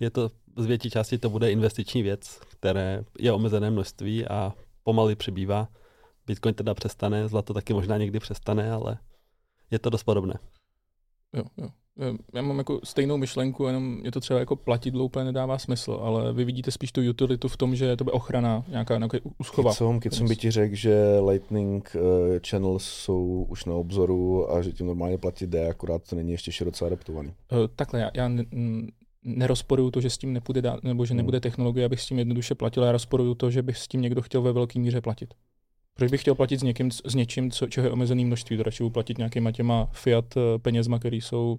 Je 0.00 0.10
to 0.10 0.30
z 0.56 0.66
větší 0.66 0.90
části 0.90 1.18
to 1.18 1.30
bude 1.30 1.52
investiční 1.52 2.02
věc, 2.02 2.38
které 2.38 3.04
je 3.18 3.32
omezené 3.32 3.70
množství 3.70 4.26
a 4.26 4.52
pomaly 4.82 5.16
přibývá. 5.16 5.68
Bitcoin 6.26 6.54
teda 6.54 6.74
přestane, 6.74 7.28
zlato 7.28 7.54
taky 7.54 7.72
možná 7.72 7.98
někdy 7.98 8.20
přestane, 8.20 8.72
ale 8.72 8.98
je 9.70 9.78
to 9.78 9.90
dost 9.90 10.02
podobné. 10.02 10.38
Jo, 11.32 11.44
jo. 11.56 11.68
Já 12.34 12.42
mám 12.42 12.58
jako 12.58 12.80
stejnou 12.84 13.16
myšlenku, 13.16 13.64
jenom 13.64 14.00
je 14.04 14.10
to 14.10 14.20
třeba 14.20 14.40
jako 14.40 14.56
platidlo 14.56 15.04
úplně 15.04 15.24
nedává 15.24 15.58
smysl, 15.58 15.92
ale 15.92 16.32
vy 16.32 16.44
vidíte 16.44 16.70
spíš 16.70 16.92
tu 16.92 17.10
utilitu 17.10 17.48
v 17.48 17.56
tom, 17.56 17.76
že 17.76 17.96
to 17.96 18.04
by 18.04 18.10
ochrana, 18.10 18.64
nějaká, 18.68 18.98
nějaká 18.98 19.18
uschova. 19.38 19.70
Kicom, 19.70 20.00
kicom 20.00 20.28
by 20.28 20.36
ti 20.36 20.50
řekl, 20.50 20.74
že 20.74 21.18
Lightning 21.28 21.96
uh, 21.96 22.02
channels 22.48 22.84
jsou 22.84 23.46
už 23.48 23.64
na 23.64 23.74
obzoru 23.74 24.52
a 24.52 24.62
že 24.62 24.72
tím 24.72 24.86
normálně 24.86 25.18
platit 25.18 25.50
jde, 25.50 25.68
akorát 25.68 26.08
to 26.08 26.16
není 26.16 26.32
ještě 26.32 26.52
široce 26.52 26.86
adaptovaný. 26.86 27.28
Uh, 27.28 27.58
takhle, 27.76 28.00
já, 28.00 28.10
já 28.14 28.30
nerozporuju 29.24 29.90
to, 29.90 30.00
že 30.00 30.10
s 30.10 30.18
tím 30.18 30.32
nepůjde 30.32 30.62
dát, 30.62 30.82
nebo 30.82 31.06
že 31.06 31.10
hmm. 31.10 31.16
nebude 31.16 31.40
technologie, 31.40 31.86
abych 31.86 32.00
s 32.00 32.06
tím 32.06 32.18
jednoduše 32.18 32.54
platil, 32.54 32.82
já 32.82 32.92
rozporuju 32.92 33.34
to, 33.34 33.50
že 33.50 33.62
bych 33.62 33.78
s 33.78 33.88
tím 33.88 34.00
někdo 34.00 34.22
chtěl 34.22 34.42
ve 34.42 34.52
velké 34.52 34.78
míře 34.78 35.00
platit. 35.00 35.34
Proč 35.96 36.10
bych 36.10 36.20
chtěl 36.20 36.34
platit 36.34 36.60
s, 36.60 36.62
někým, 36.62 36.90
s 36.90 37.14
něčím, 37.14 37.50
co, 37.50 37.66
čeho 37.66 37.86
je 37.86 37.90
omezený 37.90 38.24
množství, 38.24 38.56
to 38.56 38.62
radši 38.62 38.90
platit 38.90 39.18
nějakýma 39.18 39.52
těma 39.52 39.88
fiat 39.92 40.36
eh, 40.36 40.58
penězma, 40.58 40.98
které 40.98 41.16
jsou 41.16 41.58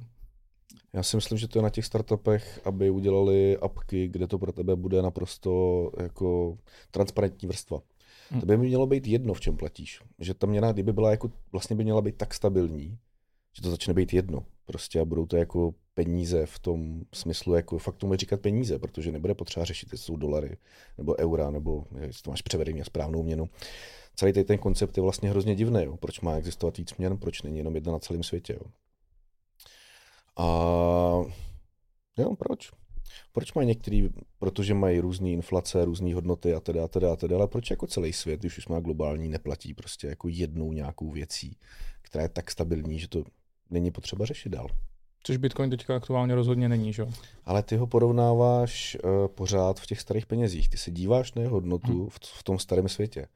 já 0.96 1.04
si 1.04 1.18
myslím, 1.18 1.38
že 1.38 1.48
to 1.48 1.60
je 1.60 1.64
na 1.64 1.70
těch 1.70 1.86
startupech, 1.86 2.62
aby 2.64 2.90
udělali 2.90 3.58
apky, 3.58 4.08
kde 4.08 4.28
to 4.28 4.40
pro 4.40 4.52
tebe 4.52 4.76
bude 4.76 5.02
naprosto 5.02 5.92
jako 6.00 6.58
transparentní 6.92 7.48
vrstva. 7.48 7.82
Hmm. 8.30 8.40
To 8.40 8.46
by 8.46 8.58
mělo 8.58 8.88
být 8.88 9.08
jedno, 9.08 9.34
v 9.34 9.40
čem 9.40 9.58
platíš. 9.58 10.02
Že 10.20 10.34
ta 10.34 10.48
měna, 10.48 10.72
kdyby 10.72 10.94
byla 10.94 11.12
jako, 11.12 11.32
vlastně 11.52 11.76
by 11.76 11.84
měla 11.84 12.02
být 12.02 12.18
tak 12.18 12.34
stabilní, 12.34 12.98
že 13.56 13.62
to 13.62 13.70
začne 13.70 13.94
být 13.94 14.14
jedno. 14.14 14.46
Prostě 14.66 15.00
a 15.00 15.06
budou 15.06 15.26
to 15.26 15.38
jako 15.38 15.74
peníze 15.94 16.46
v 16.46 16.60
tom 16.60 17.02
smyslu, 17.14 17.54
jako 17.54 17.78
fakt 17.78 17.98
tomu 17.98 18.16
říkat 18.16 18.42
peníze, 18.42 18.80
protože 18.80 19.12
nebude 19.12 19.34
potřeba 19.34 19.66
řešit, 19.66 19.90
jestli 19.92 20.06
jsou 20.06 20.16
dolary, 20.16 20.58
nebo 20.98 21.16
eura, 21.20 21.52
nebo 21.52 21.86
jestli 22.00 22.24
to 22.24 22.30
máš 22.32 22.42
převedení 22.42 22.82
a 22.82 22.86
správnou 22.86 23.24
měnu. 23.24 23.50
Celý 24.16 24.34
ten 24.34 24.58
koncept 24.58 24.98
je 24.98 25.04
vlastně 25.04 25.30
hrozně 25.30 25.56
divný. 25.56 25.84
Jo. 25.84 25.98
Proč 25.98 26.22
má 26.22 26.36
existovat 26.36 26.78
víc 26.78 26.98
měn, 26.98 27.18
proč 27.18 27.42
není 27.42 27.58
jenom 27.58 27.76
jedna 27.76 27.92
na 27.92 28.00
celém 28.00 28.24
světě. 28.24 28.54
Jo. 28.54 28.72
A 30.38 30.46
jo, 32.18 32.36
proč? 32.36 32.72
Proč 33.32 33.54
mají 33.54 33.68
některý, 33.68 34.10
protože 34.40 34.74
mají 34.74 35.00
různé 35.00 35.30
inflace, 35.30 35.86
různé 35.86 36.14
hodnoty 36.14 36.54
a 36.54 36.60
teda, 36.60 36.84
a 36.84 36.88
teda, 36.88 37.14
a 37.14 37.16
teda, 37.16 37.36
ale 37.36 37.48
proč 37.48 37.70
jako 37.70 37.88
celý 37.88 38.14
svět, 38.14 38.40
když 38.40 38.58
už 38.58 38.68
má 38.68 38.80
globální, 38.80 39.30
neplatí 39.30 39.74
prostě 39.74 40.08
jako 40.08 40.28
jednou 40.28 40.74
nějakou 40.74 41.12
věcí, 41.12 41.58
která 42.02 42.22
je 42.24 42.30
tak 42.30 42.52
stabilní, 42.52 43.00
že 43.00 43.08
to 43.08 43.24
není 43.70 43.92
potřeba 43.92 44.26
řešit 44.26 44.50
dál. 44.50 44.68
Což 45.24 45.38
Bitcoin 45.38 45.70
teďka 45.70 45.96
aktuálně 45.96 46.36
rozhodně 46.36 46.70
není, 46.70 46.94
že? 46.94 47.06
Ale 47.46 47.64
ty 47.64 47.76
ho 47.76 47.88
porovnáváš 47.88 48.98
uh, 49.04 49.28
pořád 49.28 49.80
v 49.80 49.86
těch 49.86 50.02
starých 50.02 50.26
penězích. 50.26 50.70
Ty 50.70 50.78
se 50.78 50.92
díváš 50.92 51.34
na 51.34 51.42
jeho 51.42 51.54
hodnotu 51.54 52.00
hmm. 52.00 52.10
v, 52.10 52.20
v 52.40 52.44
tom 52.44 52.60
starém 52.60 52.90
světě. 52.90 53.28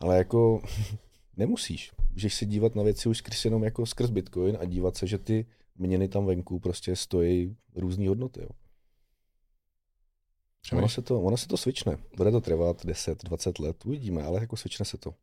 Ale 0.00 0.18
jako 0.18 0.62
nemusíš. 1.36 1.92
Můžeš 2.12 2.34
se 2.34 2.46
dívat 2.46 2.74
na 2.74 2.82
věci 2.82 3.08
už 3.08 3.18
skrz 3.18 3.44
jenom 3.44 3.64
jako 3.64 3.86
skrz 3.86 4.10
Bitcoin 4.10 4.58
a 4.60 4.64
dívat 4.64 4.96
se, 4.96 5.06
že 5.06 5.18
ty 5.18 5.46
měny 5.78 6.08
tam 6.08 6.26
venku 6.26 6.60
prostě 6.60 6.96
stojí 6.96 7.56
různé 7.76 8.08
hodnoty. 8.08 8.40
Jo. 8.42 8.48
Ono 10.78 10.88
se, 10.88 11.02
to, 11.02 11.22
ono 11.22 11.36
se 11.36 11.48
to 11.48 11.56
svične. 11.56 11.98
Bude 12.16 12.30
to 12.30 12.40
trvat 12.40 12.84
10-20 12.84 13.62
let, 13.62 13.86
uvidíme, 13.86 14.22
ale 14.22 14.40
jako 14.40 14.56
svične 14.56 14.84
se 14.84 14.98
to. 14.98 15.14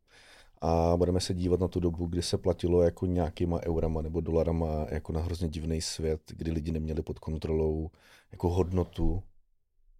A 0.60 0.96
budeme 0.96 1.20
se 1.20 1.34
dívat 1.34 1.60
na 1.60 1.68
tu 1.68 1.80
dobu, 1.80 2.06
kdy 2.06 2.22
se 2.22 2.38
platilo 2.38 2.82
jako 2.82 3.06
nějakýma 3.06 3.60
eurama 3.62 4.02
nebo 4.02 4.20
dolarama 4.20 4.86
jako 4.90 5.12
na 5.12 5.20
hrozně 5.20 5.48
divný 5.48 5.80
svět, 5.80 6.20
kdy 6.36 6.50
lidi 6.50 6.72
neměli 6.72 7.02
pod 7.02 7.18
kontrolou 7.18 7.90
jako 8.32 8.50
hodnotu 8.50 9.22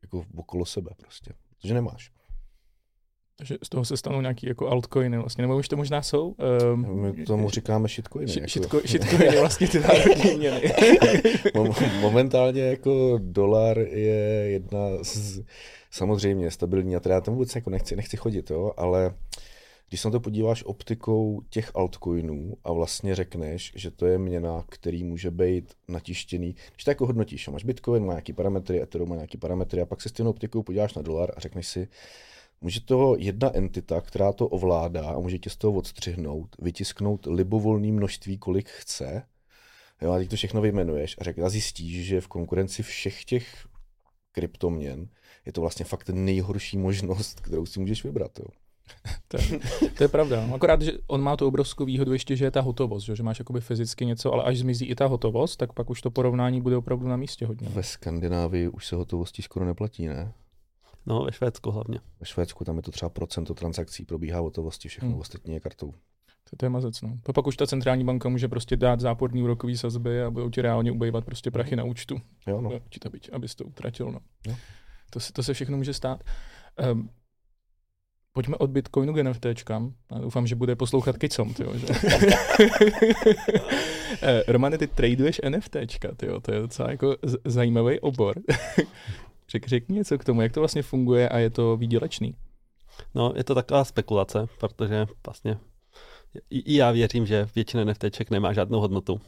jako 0.03 0.25
okolo 0.37 0.65
sebe 0.65 0.91
prostě. 0.97 1.33
Protože 1.57 1.75
nemáš. 1.75 2.16
Takže 3.39 3.57
z 3.63 3.69
toho 3.69 3.85
se 3.85 3.97
stanou 3.97 4.21
nějaký 4.21 4.47
jako 4.47 4.69
altcoiny 4.69 5.19
vlastně, 5.19 5.43
nebo 5.43 5.57
už 5.57 5.69
to 5.69 5.77
možná 5.77 6.03
jsou? 6.03 6.35
Um, 6.73 7.01
My 7.01 7.25
tomu 7.25 7.51
říkáme 7.51 7.89
shitcoiny. 7.89 8.33
Sh- 8.33 8.63
jako. 8.63 8.79
shitco, 8.79 8.81
shitcoiny, 8.89 9.41
vlastně 9.41 9.69
ty 9.69 9.81
národní 9.81 10.37
měny. 10.37 10.73
Momentálně 12.01 12.63
jako 12.63 13.19
dolar 13.23 13.79
je 13.79 14.51
jedna 14.51 14.79
z, 15.03 15.41
samozřejmě 15.91 16.51
stabilní 16.51 16.97
a 16.97 17.01
teda 17.01 17.15
já 17.15 17.21
tam 17.21 17.35
vůbec 17.35 17.55
jako 17.55 17.71
nechci, 17.71 17.97
nechci 17.97 18.17
chodit, 18.17 18.51
jo, 18.51 18.73
ale 18.77 19.15
když 19.89 20.01
se 20.01 20.09
na 20.09 20.13
to 20.13 20.21
podíváš 20.21 20.65
optikou 20.65 21.43
těch 21.51 21.71
altcoinů 21.75 22.55
a 22.65 22.73
vlastně 22.73 23.15
řekneš, 23.15 23.73
že 23.77 23.91
to 23.91 24.07
je 24.07 24.19
měna, 24.19 24.65
který 24.69 25.05
může 25.05 25.31
být 25.31 25.75
natištěný, 25.89 26.55
když 26.73 26.85
to 26.85 26.91
jako 26.91 27.07
hodnotíš, 27.07 27.49
máš 27.49 27.65
Bitcoin, 27.65 28.05
má 28.05 28.13
nějaký 28.13 28.33
parametry, 28.33 28.83
Ethereum 28.83 29.09
má 29.09 29.15
nějaký 29.17 29.39
parametry 29.39 29.81
a 29.81 29.87
pak 29.87 30.03
se 30.03 30.09
s 30.09 30.13
tím 30.13 30.27
optikou 30.27 30.63
podíváš 30.63 30.95
na 30.95 31.03
dolar 31.03 31.31
a 31.37 31.41
řekneš 31.41 31.69
si, 31.69 31.89
Může 32.61 32.81
toho 32.81 33.17
jedna 33.19 33.57
entita, 33.57 34.01
která 34.01 34.33
to 34.33 34.49
ovládá 34.49 35.11
a 35.11 35.19
může 35.19 35.39
tě 35.39 35.51
z 35.51 35.57
toho 35.57 35.73
odstřihnout, 35.73 36.57
vytisknout 36.59 37.27
libovolné 37.27 37.93
množství, 37.93 38.39
kolik 38.39 38.69
chce, 38.69 39.23
jo, 40.03 40.13
a 40.13 40.19
teď 40.19 40.31
to 40.31 40.37
všechno 40.37 40.61
vyjmenuješ 40.61 41.17
a, 41.19 41.25
řek, 41.25 41.39
a 41.39 41.49
zjistíš, 41.49 42.07
že 42.07 42.21
v 42.21 42.29
konkurenci 42.29 42.83
všech 42.83 43.25
těch 43.25 43.67
kryptoměn 44.33 45.09
je 45.47 45.53
to 45.53 45.61
vlastně 45.61 45.85
fakt 45.85 46.09
nejhorší 46.09 46.79
možnost, 46.79 47.41
kterou 47.41 47.67
si 47.67 47.81
můžeš 47.81 48.05
vybrat. 48.05 48.39
Jo. 48.39 48.47
to, 49.29 49.37
je, 49.37 49.61
to 49.97 50.05
je 50.05 50.09
pravda. 50.09 50.49
Akorát, 50.55 50.83
že 50.83 50.93
on 51.07 51.21
má 51.21 51.37
tu 51.37 51.47
obrovskou 51.47 51.85
výhodu 51.85 52.13
ještě, 52.13 52.37
že 52.37 52.45
je 52.45 52.51
ta 52.51 52.61
hotovost, 52.61 53.05
že, 53.05 53.17
že 53.17 53.23
máš 53.23 53.39
jakoby 53.39 53.61
fyzicky 53.61 54.07
něco, 54.07 54.33
ale 54.33 54.45
až 54.45 54.59
zmizí 54.59 54.87
i 54.87 54.95
ta 54.95 55.07
hotovost, 55.07 55.57
tak 55.57 55.73
pak 55.73 55.91
už 55.91 56.01
to 56.01 56.11
porovnání 56.11 56.61
bude 56.61 56.77
opravdu 56.77 57.09
na 57.09 57.17
místě 57.17 57.47
hodně. 57.47 57.69
Ve 57.69 57.83
Skandinávii 57.83 58.69
už 58.69 58.87
se 58.87 58.97
hotovosti 58.97 59.43
skoro 59.43 59.67
neplatí, 59.67 60.07
ne? 60.07 60.33
No, 61.07 61.25
ve 61.25 61.33
Švédsku 61.33 61.71
hlavně. 61.71 62.01
Ve 62.21 62.27
Švédsku 62.27 62.65
tam 62.65 62.77
je 62.77 62.83
to 62.83 62.91
třeba 62.91 63.09
procento 63.09 63.55
transakcí, 63.55 64.05
probíhá 64.05 64.41
hotovosti, 64.41 64.89
všechno 64.89 65.09
hmm. 65.09 65.21
ostatní 65.21 65.55
je 65.55 65.61
kartou. 65.61 65.95
To 66.57 66.67
je 66.67 66.71
mazec, 66.71 67.03
no. 67.03 67.19
Pak 67.35 67.47
už 67.47 67.57
ta 67.57 67.67
centrální 67.67 68.05
banka 68.05 68.29
může 68.29 68.49
prostě 68.49 68.77
dát 68.77 69.01
záporný 69.01 69.43
úrokový 69.43 69.77
sazby 69.77 70.23
a 70.23 70.31
budou 70.31 70.51
ti 70.51 70.63
reálně 70.63 70.93
ubejvat 70.93 71.25
prostě 71.25 71.51
prachy 71.51 71.77
na 71.77 71.85
účtu. 71.85 72.21
Jo, 72.47 72.61
no. 72.61 72.71
to 73.01 73.11
byť, 73.11 73.31
abys 73.33 73.55
to 73.55 73.65
utratil, 73.65 74.13
no. 74.13 74.21
Jo. 74.47 74.57
To, 75.11 75.21
se, 75.21 75.33
to 75.33 75.43
se 75.43 75.55
všechno 75.55 75.77
může 75.77 75.95
stát. 75.95 76.25
Um, 76.93 77.11
pojďme 78.33 78.57
od 78.57 78.71
Bitcoinu 78.71 79.15
k 79.15 79.23
NFTčkám. 79.23 79.95
Já 80.13 80.19
doufám, 80.19 80.47
že 80.47 80.55
bude 80.55 80.77
poslouchat 80.77 81.19
Kicom, 81.19 81.55
tyjo, 81.55 81.79
že? 81.79 81.87
Eh, 84.23 84.43
Romane, 84.49 84.79
ty 84.79 84.87
traduješ 84.87 85.41
NFTčka, 85.49 86.15
tyjo, 86.17 86.41
to 86.41 86.53
je 86.53 86.61
docela 86.61 86.91
jako 86.91 87.17
z- 87.23 87.37
zajímavý 87.45 88.01
obor. 88.01 88.37
Řek, 89.51 89.69
řekni 89.69 89.95
něco 89.95 90.19
k 90.19 90.25
tomu, 90.25 90.43
jak 90.43 90.53
to 90.53 90.61
vlastně 90.61 90.83
funguje 90.83 91.29
a 91.29 91.39
je 91.39 91.51
to 91.51 91.77
výdělečný. 91.77 92.35
No, 93.15 93.33
je 93.37 93.45
to 93.45 93.55
taková 93.55 93.85
spekulace, 93.85 94.47
protože 94.61 95.07
vlastně 95.27 95.59
i 96.51 96.77
já 96.77 96.91
věřím, 96.91 97.27
že 97.27 97.49
většina 97.55 97.85
NFTček 97.85 98.31
nemá 98.31 98.53
žádnou 98.53 98.81
hodnotu. 98.81 99.21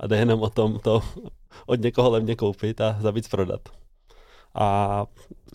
A 0.00 0.06
jde 0.06 0.16
jenom 0.16 0.42
o 0.42 0.50
tom 0.50 0.78
to 0.78 1.02
od 1.66 1.80
někoho 1.80 2.10
levně 2.10 2.36
koupit 2.36 2.80
a 2.80 2.96
za 3.00 3.10
víc 3.10 3.28
prodat. 3.28 3.60
A 4.54 5.06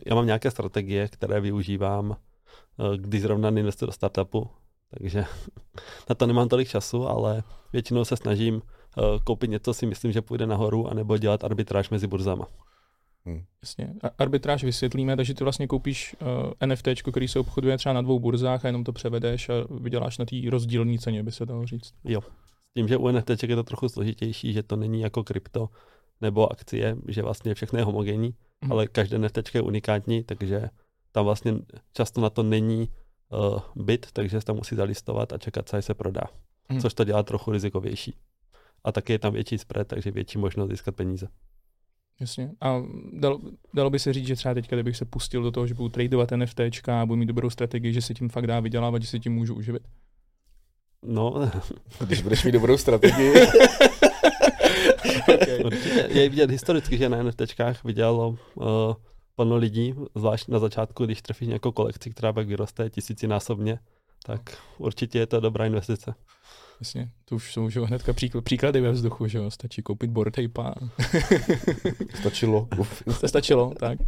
já 0.05 0.15
mám 0.15 0.25
nějaké 0.25 0.51
strategie, 0.51 1.07
které 1.07 1.41
využívám, 1.41 2.15
eh, 2.15 2.97
když 2.97 3.21
zrovna 3.21 3.49
investuji 3.49 3.85
do 3.85 3.91
startupu, 3.91 4.49
takže 4.97 5.25
na 6.09 6.15
to 6.15 6.27
nemám 6.27 6.49
tolik 6.49 6.69
času, 6.69 7.07
ale 7.07 7.43
většinou 7.73 8.05
se 8.05 8.17
snažím 8.17 8.61
eh, 8.61 9.01
koupit 9.23 9.49
něco, 9.49 9.73
si 9.73 9.85
myslím, 9.85 10.11
že 10.11 10.21
půjde 10.21 10.47
nahoru, 10.47 10.87
anebo 10.87 11.17
dělat 11.17 11.43
arbitráž 11.43 11.89
mezi 11.89 12.07
burzama. 12.07 12.47
Hmm. 13.27 13.43
Jasně. 13.63 13.93
Arbitráž 14.17 14.63
vysvětlíme, 14.63 15.15
takže 15.15 15.33
ty 15.33 15.43
vlastně 15.43 15.67
koupíš 15.67 16.15
uh, 16.21 16.51
eh, 16.61 16.67
NFT, 16.67 16.87
který 17.11 17.27
se 17.27 17.39
obchoduje 17.39 17.77
třeba 17.77 17.93
na 17.93 18.01
dvou 18.01 18.19
burzách 18.19 18.65
a 18.65 18.67
jenom 18.67 18.83
to 18.83 18.93
převedeš 18.93 19.49
a 19.49 19.53
vyděláš 19.79 20.17
na 20.17 20.25
té 20.25 20.35
rozdílní 20.49 20.99
ceně, 20.99 21.23
by 21.23 21.31
se 21.31 21.45
dalo 21.45 21.65
říct. 21.65 21.93
Jo. 22.03 22.21
S 22.21 22.73
tím, 22.73 22.87
že 22.87 22.97
u 22.97 23.07
NFT 23.07 23.43
je 23.43 23.55
to 23.55 23.63
trochu 23.63 23.89
složitější, 23.89 24.53
že 24.53 24.63
to 24.63 24.75
není 24.75 25.01
jako 25.01 25.23
krypto 25.23 25.69
nebo 26.21 26.51
akcie, 26.51 26.97
že 27.07 27.21
vlastně 27.21 27.53
všechno 27.53 27.79
je 27.79 27.85
homogenní, 27.85 28.35
hmm. 28.61 28.71
ale 28.71 28.87
každé 28.87 29.17
NFT 29.17 29.55
je 29.55 29.61
unikátní, 29.61 30.23
takže 30.23 30.69
tam 31.11 31.25
vlastně 31.25 31.53
často 31.93 32.21
na 32.21 32.29
to 32.29 32.43
není 32.43 32.89
uh, 33.29 33.59
byt, 33.85 34.07
takže 34.13 34.39
se 34.39 34.45
tam 34.45 34.55
musí 34.55 34.75
zalistovat 34.75 35.33
a 35.33 35.37
čekat, 35.37 35.69
co 35.69 35.81
se 35.81 35.93
prodá. 35.93 36.23
Hmm. 36.69 36.81
Což 36.81 36.93
to 36.93 37.03
dělá 37.03 37.23
trochu 37.23 37.51
rizikovější. 37.51 38.13
A 38.83 38.91
taky 38.91 39.13
je 39.13 39.19
tam 39.19 39.33
větší 39.33 39.57
spread, 39.57 39.87
takže 39.87 40.11
větší 40.11 40.37
možnost 40.37 40.69
získat 40.69 40.95
peníze. 40.95 41.27
Jasně. 42.19 42.51
A 42.61 42.83
dalo, 43.13 43.39
dalo 43.73 43.89
by 43.89 43.99
se 43.99 44.13
říct, 44.13 44.27
že 44.27 44.35
třeba 44.35 44.53
teďka, 44.53 44.75
kdybych 44.75 44.97
se 44.97 45.05
pustil 45.05 45.43
do 45.43 45.51
toho, 45.51 45.67
že 45.67 45.73
budu 45.73 45.89
tradovat 45.89 46.31
NFT 46.31 46.59
a 46.87 47.05
budu 47.05 47.19
mít 47.19 47.25
dobrou 47.25 47.49
strategii, 47.49 47.93
že 47.93 48.01
se 48.01 48.13
tím 48.13 48.29
fakt 48.29 48.47
dá 48.47 48.59
vydělávat, 48.59 49.01
že 49.01 49.07
se 49.07 49.19
tím 49.19 49.33
můžu 49.33 49.55
uživit? 49.55 49.83
No, 51.03 51.51
když 52.05 52.21
budeš 52.21 52.43
mít 52.43 52.51
dobrou 52.51 52.77
strategii. 52.77 53.33
okay. 55.27 55.67
Je 56.19 56.29
vidět 56.29 56.51
historicky, 56.51 56.97
že 56.97 57.09
na 57.09 57.23
NFTčkách 57.23 57.83
vydělalo 57.83 58.29
uh, 58.55 58.65
plno 59.35 59.55
lidí, 59.55 59.93
zvlášť 60.15 60.47
na 60.47 60.59
začátku, 60.59 61.05
když 61.05 61.21
trefíš 61.21 61.47
nějakou 61.47 61.71
kolekci, 61.71 62.09
která 62.09 62.33
pak 62.33 62.47
vyroste 62.47 62.89
tisícinásobně, 62.89 63.79
tak 64.25 64.57
určitě 64.77 65.19
je 65.19 65.27
to 65.27 65.39
dobrá 65.39 65.65
investice. 65.65 66.15
Jasně, 66.81 67.09
to 67.25 67.35
už 67.35 67.53
jsou 67.53 67.69
že 67.69 67.79
hnedka 67.79 68.13
příklady, 68.13 68.43
příklady 68.43 68.81
ve 68.81 68.91
vzduchu, 68.91 69.27
že 69.27 69.37
jo, 69.37 69.51
stačí 69.51 69.81
koupit 69.81 70.11
board 70.11 70.35
tape 70.35 70.73
Stačilo. 72.19 72.67
Stačilo, 73.25 73.73
tak, 73.79 73.99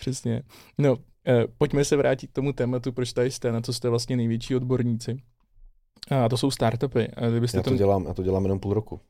přesně. 0.00 0.42
No, 0.78 0.96
eh, 1.26 1.44
pojďme 1.58 1.84
se 1.84 1.96
vrátit 1.96 2.26
k 2.26 2.32
tomu 2.32 2.52
tématu, 2.52 2.92
proč 2.92 3.12
tady 3.12 3.30
jste, 3.30 3.52
na 3.52 3.60
co 3.60 3.72
jste 3.72 3.88
vlastně 3.88 4.16
největší 4.16 4.56
odborníci. 4.56 5.16
A 6.10 6.28
to 6.28 6.36
jsou 6.36 6.50
startupy. 6.50 7.08
A 7.16 7.24
já, 7.24 7.40
to 7.52 7.62
tom... 7.62 7.76
dělám, 7.76 8.06
já 8.06 8.14
to 8.14 8.22
dělám 8.22 8.42
jenom 8.42 8.60
půl 8.60 8.74
roku. 8.74 9.00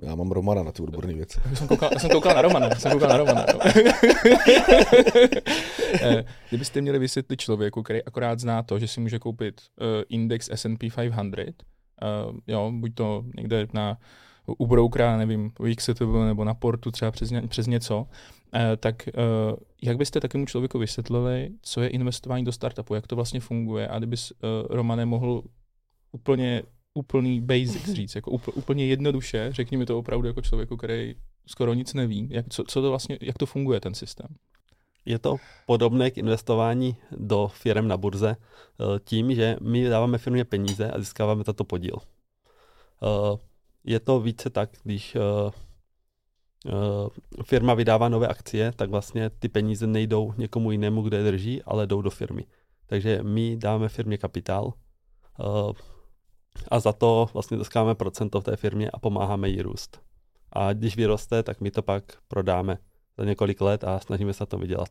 Já 0.00 0.14
mám 0.14 0.30
Romana 0.30 0.62
na 0.62 0.72
ty 0.72 0.82
odborné 0.82 1.14
věci. 1.14 1.40
Já 1.50 1.56
jsem 1.56 1.68
koukal, 1.68 1.90
já 1.92 1.98
jsem 1.98 2.10
koukal 2.10 2.34
na 2.34 2.42
Romana. 2.42 2.66
Já 2.66 2.74
jsem 2.74 2.92
koukal 2.92 3.08
na 3.08 3.16
Romana. 3.16 3.46
Eh, 6.00 6.24
kdybyste 6.48 6.80
měli 6.80 6.98
vysvětlit 6.98 7.40
člověku, 7.40 7.82
který 7.82 8.04
akorát 8.04 8.40
zná 8.40 8.62
to, 8.62 8.78
že 8.78 8.88
si 8.88 9.00
může 9.00 9.18
koupit 9.18 9.60
uh, 9.80 9.86
index 10.08 10.48
S&P 10.52 10.90
500, 10.90 11.62
Uh, 12.02 12.38
jo, 12.46 12.72
buď 12.74 12.94
to 12.94 13.24
někde 13.36 13.66
na 13.72 13.98
u 14.46 14.66
broukra, 14.66 15.16
nevím, 15.16 15.52
u 15.60 15.74
Xetu 15.74 16.24
nebo 16.24 16.44
na 16.44 16.54
portu 16.54 16.90
třeba 16.90 17.10
přes, 17.10 17.30
ně, 17.30 17.42
přes 17.42 17.66
něco, 17.66 17.98
uh, 17.98 18.60
tak 18.76 19.08
uh, 19.08 19.56
jak 19.82 19.96
byste 19.96 20.20
takému 20.20 20.46
člověku 20.46 20.78
vysvětlili, 20.78 21.50
co 21.62 21.80
je 21.80 21.88
investování 21.88 22.44
do 22.44 22.52
startupu, 22.52 22.94
jak 22.94 23.06
to 23.06 23.16
vlastně 23.16 23.40
funguje 23.40 23.88
a 23.88 23.98
kdybys 23.98 24.30
uh, 24.32 24.76
Romane 24.76 25.06
mohl 25.06 25.42
úplně 26.12 26.62
úplný 26.94 27.40
basics 27.40 27.90
říct, 27.92 28.14
jako 28.14 28.30
úpl, 28.30 28.48
úplně 28.54 28.86
jednoduše, 28.86 29.48
řekni 29.52 29.76
mi 29.76 29.86
to 29.86 29.98
opravdu 29.98 30.26
jako 30.26 30.40
člověku, 30.40 30.76
který 30.76 31.14
skoro 31.46 31.74
nic 31.74 31.94
neví, 31.94 32.28
jak, 32.30 32.46
co, 32.48 32.64
co 32.64 32.82
to 32.82 32.90
vlastně, 32.90 33.18
jak 33.20 33.38
to 33.38 33.46
funguje 33.46 33.80
ten 33.80 33.94
systém. 33.94 34.26
Je 35.04 35.18
to 35.18 35.36
podobné 35.66 36.10
k 36.10 36.18
investování 36.18 36.96
do 37.10 37.48
firm 37.48 37.88
na 37.88 37.96
burze 37.96 38.36
eh, 38.36 38.84
tím, 39.04 39.34
že 39.34 39.56
my 39.60 39.88
dáváme 39.88 40.18
firmě 40.18 40.44
peníze 40.44 40.90
a 40.90 40.98
získáváme 40.98 41.44
tato 41.44 41.64
podíl. 41.64 41.96
Eh, 41.96 43.38
je 43.84 44.00
to 44.00 44.20
více 44.20 44.50
tak, 44.50 44.70
když 44.82 45.16
eh, 45.16 45.20
firma 47.44 47.74
vydává 47.74 48.08
nové 48.08 48.28
akcie, 48.28 48.72
tak 48.72 48.90
vlastně 48.90 49.30
ty 49.30 49.48
peníze 49.48 49.86
nejdou 49.86 50.32
někomu 50.36 50.70
jinému, 50.70 51.02
kde 51.02 51.16
je 51.16 51.24
drží, 51.24 51.62
ale 51.62 51.86
jdou 51.86 52.02
do 52.02 52.10
firmy. 52.10 52.46
Takže 52.86 53.22
my 53.22 53.56
dáme 53.56 53.88
firmě 53.88 54.18
kapitál 54.18 54.72
a 56.68 56.80
za 56.80 56.92
to 56.92 57.28
vlastně 57.32 57.56
dostáváme 57.56 57.94
procento 57.94 58.40
v 58.40 58.44
té 58.44 58.56
firmě 58.56 58.90
a 58.90 58.98
pomáháme 58.98 59.48
jí 59.48 59.62
růst. 59.62 60.00
A 60.52 60.72
když 60.72 60.96
vyroste, 60.96 61.42
tak 61.42 61.60
my 61.60 61.70
to 61.70 61.82
pak 61.82 62.04
prodáme 62.28 62.78
za 63.18 63.24
několik 63.24 63.60
let 63.60 63.84
a 63.84 64.00
snažíme 64.00 64.32
se 64.32 64.46
to 64.46 64.58
vydělat. 64.58 64.88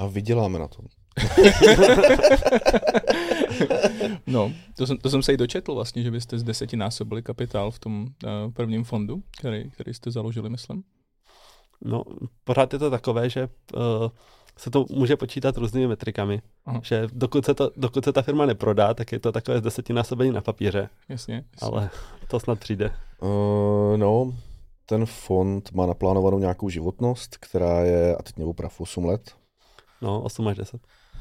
A 0.00 0.06
vyděláme 0.06 0.58
na 0.58 0.68
tom. 0.68 0.86
no, 4.26 4.52
to 4.76 4.86
jsem, 4.86 4.96
to 4.96 5.10
jsem 5.10 5.22
se 5.22 5.32
i 5.32 5.36
dočetl 5.36 5.74
vlastně, 5.74 6.02
že 6.02 6.10
byste 6.10 6.38
z 6.38 6.42
desetinásobili 6.42 7.22
kapitál 7.22 7.70
v 7.70 7.78
tom 7.78 8.02
uh, 8.02 8.08
prvním 8.52 8.84
fondu, 8.84 9.22
který, 9.38 9.70
který 9.70 9.94
jste 9.94 10.10
založili, 10.10 10.50
myslím. 10.50 10.82
No, 11.84 12.04
pořád 12.44 12.72
je 12.72 12.78
to 12.78 12.90
takové, 12.90 13.30
že 13.30 13.48
uh, 13.74 13.80
se 14.56 14.70
to 14.70 14.84
může 14.90 15.16
počítat 15.16 15.56
různými 15.56 15.86
metrikami. 15.86 16.42
Aha. 16.66 16.80
Že 16.84 17.08
dokud 17.12 17.44
se, 17.44 17.54
to, 17.54 17.70
dokud 17.76 18.04
se 18.04 18.12
ta 18.12 18.22
firma 18.22 18.46
neprodá, 18.46 18.94
tak 18.94 19.12
je 19.12 19.18
to 19.18 19.32
takové 19.32 19.60
desetinásobení 19.60 20.32
na 20.32 20.40
papíře. 20.40 20.88
Jasně, 21.08 21.34
jasně. 21.34 21.44
Ale 21.60 21.90
to 22.28 22.40
snad 22.40 22.58
přijde. 22.58 22.92
Uh, 23.20 23.96
no, 23.96 24.34
ten 24.90 25.06
fond 25.06 25.72
má 25.72 25.86
naplánovanou 25.86 26.38
nějakou 26.38 26.68
životnost, 26.68 27.36
která 27.36 27.84
je, 27.84 28.16
a 28.16 28.22
teď 28.22 28.36
nebo 28.36 28.54
prav 28.54 28.80
8 28.80 29.04
let. 29.04 29.30
No, 30.02 30.22
8 30.22 30.48
až 30.48 30.56
10. 30.56 30.80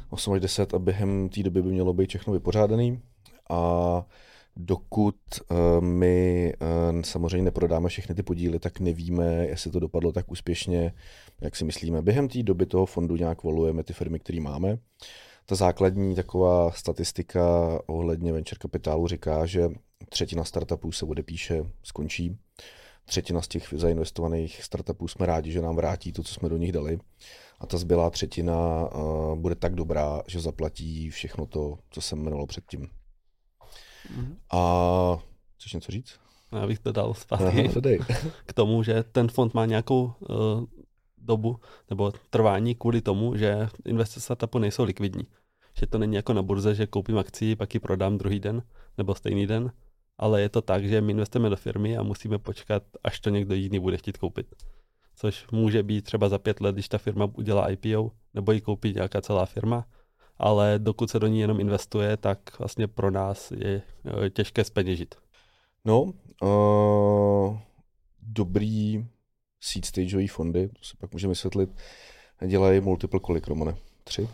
8 0.10 0.34
až 0.34 0.42
10 0.42 0.74
a 0.74 0.80
během 0.80 1.30
té 1.30 1.44
doby 1.44 1.62
by 1.62 1.70
mělo 1.70 1.94
být 1.94 2.10
všechno 2.10 2.34
vypořádaný. 2.34 3.02
A 3.50 4.06
dokud 4.56 5.16
uh, 5.52 5.58
my 5.82 6.54
uh, 6.62 7.02
samozřejmě 7.02 7.44
neprodáme 7.44 7.90
všechny 7.90 8.16
ty 8.16 8.24
podíly, 8.24 8.60
tak 8.60 8.80
nevíme, 8.80 9.46
jestli 9.48 9.72
to 9.72 9.80
dopadlo 9.80 10.12
tak 10.12 10.32
úspěšně, 10.32 10.94
jak 11.42 11.56
si 11.56 11.66
myslíme. 11.66 12.02
Během 12.02 12.28
té 12.28 12.44
doby 12.44 12.66
toho 12.66 12.86
fondu 12.86 13.16
nějak 13.16 13.44
volujeme 13.44 13.84
ty 13.84 13.94
firmy, 13.94 14.20
které 14.20 14.42
máme. 14.42 14.78
Ta 15.46 15.56
základní 15.56 16.16
taková 16.16 16.72
statistika 16.72 17.42
ohledně 17.86 18.34
venture 18.34 18.60
kapitálu 18.60 19.08
říká, 19.08 19.46
že 19.46 19.70
třetina 20.10 20.44
startupů 20.44 20.92
se 20.92 21.06
odepíše, 21.06 21.64
skončí. 21.84 22.38
Třetina 23.10 23.42
z 23.42 23.48
těch 23.48 23.74
zainvestovaných 23.78 24.64
startupů 24.64 25.08
jsme 25.08 25.26
rádi, 25.26 25.52
že 25.52 25.62
nám 25.62 25.76
vrátí 25.76 26.12
to, 26.12 26.24
co 26.24 26.34
jsme 26.34 26.50
do 26.50 26.58
nich 26.58 26.72
dali. 26.72 27.00
A 27.60 27.68
ta 27.68 27.78
zbylá 27.78 28.10
třetina 28.10 28.86
uh, 28.86 29.36
bude 29.36 29.56
tak 29.56 29.76
dobrá, 29.76 30.22
že 30.28 30.40
zaplatí 30.40 31.10
všechno 31.10 31.46
to, 31.46 31.78
co 31.90 32.02
jsem 32.02 32.20
jmenoval 32.20 32.46
předtím. 32.46 32.82
Mm-hmm. 32.82 34.36
A 34.52 35.24
chceš 35.58 35.74
něco 35.74 35.92
říct? 35.92 36.20
Já 36.52 36.68
bych 36.68 36.80
to 36.80 36.92
dal 36.92 37.14
zpátky 37.14 37.70
k 38.46 38.54
tomu, 38.54 38.84
že 38.84 39.04
ten 39.04 39.28
fond 39.28 39.54
má 39.54 39.66
nějakou 39.66 40.04
uh, 40.04 40.64
dobu 41.18 41.60
nebo 41.90 42.12
trvání 42.30 42.76
kvůli 42.76 43.02
tomu, 43.02 43.36
že 43.36 43.68
investice 43.86 44.20
startupu 44.20 44.60
nejsou 44.60 44.84
likvidní. 44.84 45.28
Že 45.80 45.88
to 45.88 45.98
není 45.98 46.16
jako 46.16 46.34
na 46.34 46.42
burze, 46.42 46.76
že 46.76 46.88
koupím 46.88 47.18
akci, 47.18 47.56
pak 47.56 47.74
ji 47.74 47.80
prodám 47.80 48.18
druhý 48.18 48.40
den 48.40 48.64
nebo 48.98 49.16
stejný 49.16 49.48
den, 49.48 49.72
ale 50.20 50.42
je 50.42 50.50
to 50.50 50.62
tak, 50.62 50.86
že 50.86 51.02
my 51.02 51.12
investujeme 51.12 51.50
do 51.50 51.56
firmy 51.56 51.98
a 51.98 52.04
musíme 52.04 52.38
počkat, 52.38 52.84
až 53.04 53.20
to 53.20 53.30
někdo 53.30 53.56
jiný 53.56 53.80
bude 53.80 53.98
chtít 53.98 54.18
koupit. 54.18 54.48
Což 55.16 55.48
může 55.52 55.84
být 55.84 56.02
třeba 56.02 56.30
za 56.30 56.38
pět 56.38 56.62
let, 56.62 56.76
když 56.76 56.90
ta 56.90 56.98
firma 56.98 57.28
udělá 57.38 57.72
IPO, 57.72 58.12
nebo 58.34 58.52
ji 58.52 58.62
koupí 58.62 58.94
nějaká 58.94 59.22
celá 59.22 59.46
firma, 59.46 59.86
ale 60.38 60.80
dokud 60.80 61.10
se 61.10 61.20
do 61.20 61.28
ní 61.28 61.40
jenom 61.40 61.60
investuje, 61.60 62.18
tak 62.18 62.60
vlastně 62.60 62.88
pro 62.88 63.12
nás 63.12 63.52
je 63.52 63.82
eh, 64.26 64.30
těžké 64.30 64.64
speněžit. 64.64 65.16
No, 65.86 66.14
uh, 66.42 67.58
dobrý 68.22 69.06
seed 69.62 69.86
stageový 69.86 70.28
fondy, 70.28 70.68
to 70.68 70.84
si 70.84 70.98
pak 70.98 71.12
můžeme 71.14 71.32
vysvětlit, 71.32 71.70
dělají 72.48 72.82
multiple 72.82 73.20
kolik, 73.20 73.48
Romane? 73.48 73.76
Tři? 74.04 74.30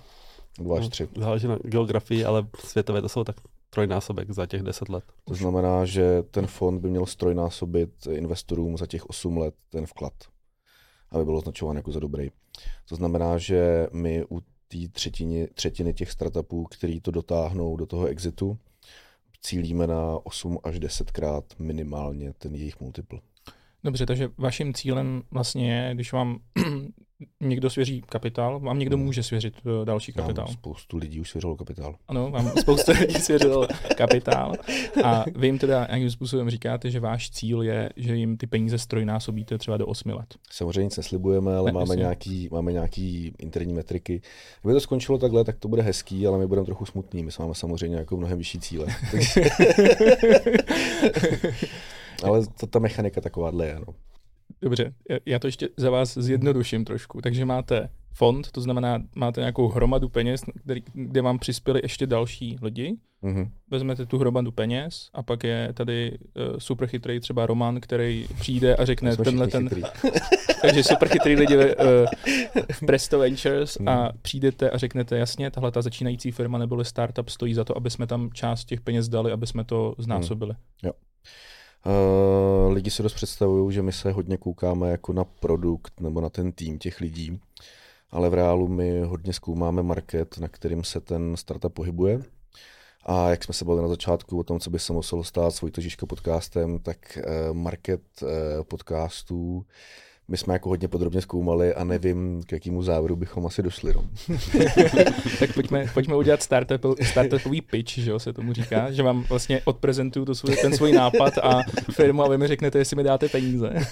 Dva 0.60 0.78
až 0.78 0.84
no, 0.84 0.90
tři. 0.90 1.08
Záleží 1.18 1.48
na 1.48 1.58
geografii, 1.64 2.26
ale 2.26 2.48
světové 2.60 3.02
to 3.02 3.10
jsou 3.10 3.24
tak 3.24 3.36
trojnásobek 3.76 4.32
za 4.32 4.46
těch 4.46 4.64
deset 4.64 4.90
let. 4.90 5.04
To 5.24 5.34
znamená, 5.34 5.86
že 5.86 6.24
ten 6.32 6.48
fond 6.48 6.80
by 6.80 6.90
měl 6.90 7.06
strojnásobit 7.06 8.08
investorům 8.12 8.78
za 8.78 8.86
těch 8.86 9.06
osm 9.06 9.38
let 9.38 9.56
ten 9.70 9.86
vklad, 9.86 10.14
aby 11.12 11.26
byl 11.26 11.38
označován 11.38 11.76
jako 11.76 11.92
za 11.92 12.00
dobrý. 12.00 12.30
To 12.90 12.96
znamená, 12.96 13.38
že 13.38 13.88
my 13.94 14.26
u 14.32 14.40
té 14.68 14.78
třetiny, 14.92 15.48
třetiny 15.54 15.94
těch 15.94 16.12
startupů, 16.12 16.64
který 16.64 17.02
to 17.02 17.12
dotáhnou 17.12 17.76
do 17.76 17.86
toho 17.86 18.06
exitu, 18.06 18.58
cílíme 19.42 19.88
na 19.88 20.26
8 20.26 20.60
až 20.64 20.80
10 20.80 21.12
krát 21.12 21.44
minimálně 21.60 22.34
ten 22.34 22.56
jejich 22.56 22.80
multiple. 22.80 23.20
Dobře, 23.86 24.06
takže 24.06 24.30
vaším 24.38 24.74
cílem 24.74 25.22
vlastně 25.32 25.74
je, 25.74 25.96
když 25.96 26.14
vám 26.14 26.38
někdo 27.42 27.70
svěří 27.70 28.02
kapitál, 28.10 28.60
vám 28.60 28.80
někdo 28.80 28.98
může 28.98 29.24
svěřit 29.24 29.54
uh, 29.66 29.86
další 29.86 30.14
kapitál. 30.14 30.46
Vám 30.46 30.54
spoustu 30.54 30.98
lidí 30.98 31.20
už 31.20 31.30
svěřilo 31.30 31.56
kapitál. 31.56 31.96
Ano, 32.08 32.32
vám 32.32 32.52
spoustu 32.60 32.92
lidí 33.00 33.14
svěřilo 33.14 33.68
kapitál. 33.98 34.54
A 35.04 35.26
vy 35.36 35.48
jim 35.48 35.60
teda 35.60 35.86
nějakým 35.90 36.10
způsobem 36.12 36.50
říkáte, 36.50 36.92
že 36.92 37.00
váš 37.00 37.30
cíl 37.30 37.62
je, 37.62 37.90
že 37.96 38.16
jim 38.16 38.38
ty 38.38 38.48
peníze 38.48 38.78
strojnásobíte 38.78 39.58
třeba 39.58 39.78
do 39.78 39.88
8 39.88 40.10
let. 40.10 40.36
Samozřejmě 40.52 40.84
nic 40.84 40.98
neslibujeme, 40.98 41.56
ale 41.56 41.72
ne, 41.72 41.80
máme, 41.80 41.96
nějaký, 41.96 42.50
máme 42.52 42.72
nějaký 42.72 43.34
interní 43.40 43.74
metriky. 43.74 44.22
Kdyby 44.62 44.74
to 44.74 44.80
skončilo 44.80 45.18
takhle, 45.18 45.44
tak 45.44 45.60
to 45.60 45.68
bude 45.68 45.82
hezký, 45.82 46.28
ale 46.28 46.38
my 46.38 46.48
budeme 46.48 46.66
trochu 46.66 46.86
smutní. 46.86 47.24
My 47.24 47.32
máme 47.40 47.56
samozřejmě 47.56 47.98
jako 47.98 48.18
mnohem 48.18 48.38
vyšší 48.38 48.60
cíle. 48.60 48.88
ale 52.24 52.42
to, 52.60 52.68
ta 52.68 52.80
mechanika 52.80 53.22
takováhle 53.22 53.68
je. 53.68 53.80
No. 53.88 53.94
Dobře, 54.62 54.94
já 55.26 55.40
to 55.40 55.48
ještě 55.48 55.70
za 55.78 55.90
vás 55.90 56.18
zjednoduším 56.18 56.86
trošku. 56.86 57.22
Takže 57.22 57.46
máte 57.46 57.90
fond, 58.14 58.52
to 58.52 58.62
znamená, 58.62 59.00
máte 59.16 59.42
nějakou 59.42 59.68
hromadu 59.68 60.10
peněz, 60.10 60.42
který, 60.64 60.84
kde 60.94 61.22
vám 61.22 61.40
přispěli 61.40 61.80
ještě 61.84 62.08
další 62.08 62.58
lidi. 62.62 62.98
Mm-hmm. 63.24 63.50
Vezmete 63.72 64.06
tu 64.06 64.18
hromadu 64.18 64.52
peněz 64.52 65.10
a 65.14 65.24
pak 65.24 65.44
je 65.44 65.70
tady 65.74 66.12
uh, 66.12 66.58
super 66.58 66.88
chytrý 66.88 67.20
třeba 67.20 67.46
Roman, 67.46 67.80
který 67.80 68.28
přijde 68.40 68.76
a 68.76 68.86
řekne 68.86 69.18
tenhle 69.18 69.48
ten... 69.48 69.70
takže 70.62 70.84
super 70.84 71.10
chytrý 71.10 71.36
lidi 71.36 71.58
uh, 71.58 71.64
v 72.72 72.86
Presto 72.86 73.20
Ventures 73.20 73.78
mm. 73.78 73.88
a 73.88 74.04
mhm. 74.04 74.12
přijdete 74.22 74.70
a 74.70 74.78
řeknete 74.78 75.18
jasně, 75.18 75.52
tahle 75.52 75.72
ta 75.72 75.82
začínající 75.82 76.32
firma 76.32 76.58
nebo 76.58 76.84
startup 76.84 77.30
stojí 77.30 77.54
za 77.54 77.64
to, 77.64 77.78
aby 77.78 77.90
jsme 77.90 78.08
tam 78.08 78.30
část 78.34 78.66
těch 78.66 78.82
peněz 78.82 79.10
dali, 79.10 79.32
aby 79.32 79.48
jsme 79.48 79.64
to 79.64 79.96
znásobili. 79.98 80.52
Mm. 80.52 80.88
Jo. 80.88 80.92
Uh, 81.88 82.74
lidi 82.74 82.92
si 82.92 83.04
dost 83.04 83.14
představují, 83.14 83.74
že 83.74 83.82
my 83.82 83.92
se 83.92 84.12
hodně 84.12 84.38
koukáme 84.38 84.92
jako 84.92 85.14
na 85.14 85.24
produkt 85.24 86.00
nebo 86.00 86.22
na 86.22 86.30
ten 86.30 86.52
tým 86.52 86.80
těch 86.80 87.02
lidí, 87.02 87.40
ale 88.12 88.30
v 88.30 88.34
reálu 88.34 88.68
my 88.68 89.02
hodně 89.02 89.34
zkoumáme 89.34 89.84
market, 89.84 90.38
na 90.38 90.48
kterým 90.48 90.84
se 90.84 91.00
ten 91.00 91.38
startup 91.38 91.74
pohybuje. 91.74 92.20
A 93.06 93.30
jak 93.30 93.44
jsme 93.44 93.54
se 93.54 93.66
bavili 93.66 93.82
na 93.84 93.90
začátku 93.90 94.40
o 94.40 94.44
tom, 94.44 94.60
co 94.60 94.70
by 94.70 94.80
se 94.80 94.94
muselo 94.94 95.24
stát 95.24 95.52
s 95.52 95.62
Vojtožiška 95.62 96.06
podcastem, 96.06 96.80
tak 96.80 97.18
uh, 97.18 97.54
market 97.54 98.02
uh, 98.22 98.30
podcastů 98.64 99.66
my 100.28 100.38
jsme 100.38 100.54
jako 100.54 100.70
hodně 100.70 100.88
podrobně 100.88 101.22
zkoumali 101.22 101.74
a 101.74 101.84
nevím, 101.84 102.44
k 102.44 102.52
jakému 102.52 102.84
závěru 102.84 103.16
bychom 103.16 103.46
asi 103.46 103.64
došli. 103.64 103.94
No. 103.94 104.06
tak 105.40 105.54
pojďme, 105.54 105.86
pojďme 105.94 106.16
udělat 106.16 106.44
startup, 106.44 106.86
startupový 107.04 107.62
pitch, 107.62 107.98
že 107.98 108.12
jo, 108.12 108.20
se 108.20 108.34
tomu 108.34 108.54
říká, 108.54 108.92
že 108.92 109.04
vám 109.04 109.24
vlastně 109.30 109.62
odprezentuju 109.66 110.26
to 110.26 110.36
svůj, 110.36 110.56
ten 110.56 110.78
svůj 110.78 110.92
nápad 110.92 111.38
a 111.38 111.62
firmu 111.92 112.24
a 112.24 112.30
vy 112.30 112.38
mi 112.38 112.48
řeknete, 112.48 112.78
jestli 112.78 112.96
mi 112.96 113.04
dáte 113.04 113.30
peníze. 113.30 113.74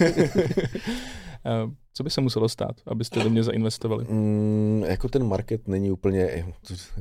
Eh, 1.46 1.70
co 1.94 2.02
by 2.02 2.10
se 2.10 2.20
muselo 2.20 2.48
stát, 2.48 2.76
abyste 2.86 3.20
do 3.20 3.30
mě 3.30 3.42
zainvestovali? 3.42 4.04
Mm, 4.08 4.84
jako 4.86 5.08
ten 5.08 5.24
market 5.24 5.68
není 5.68 5.90
úplně, 5.90 6.46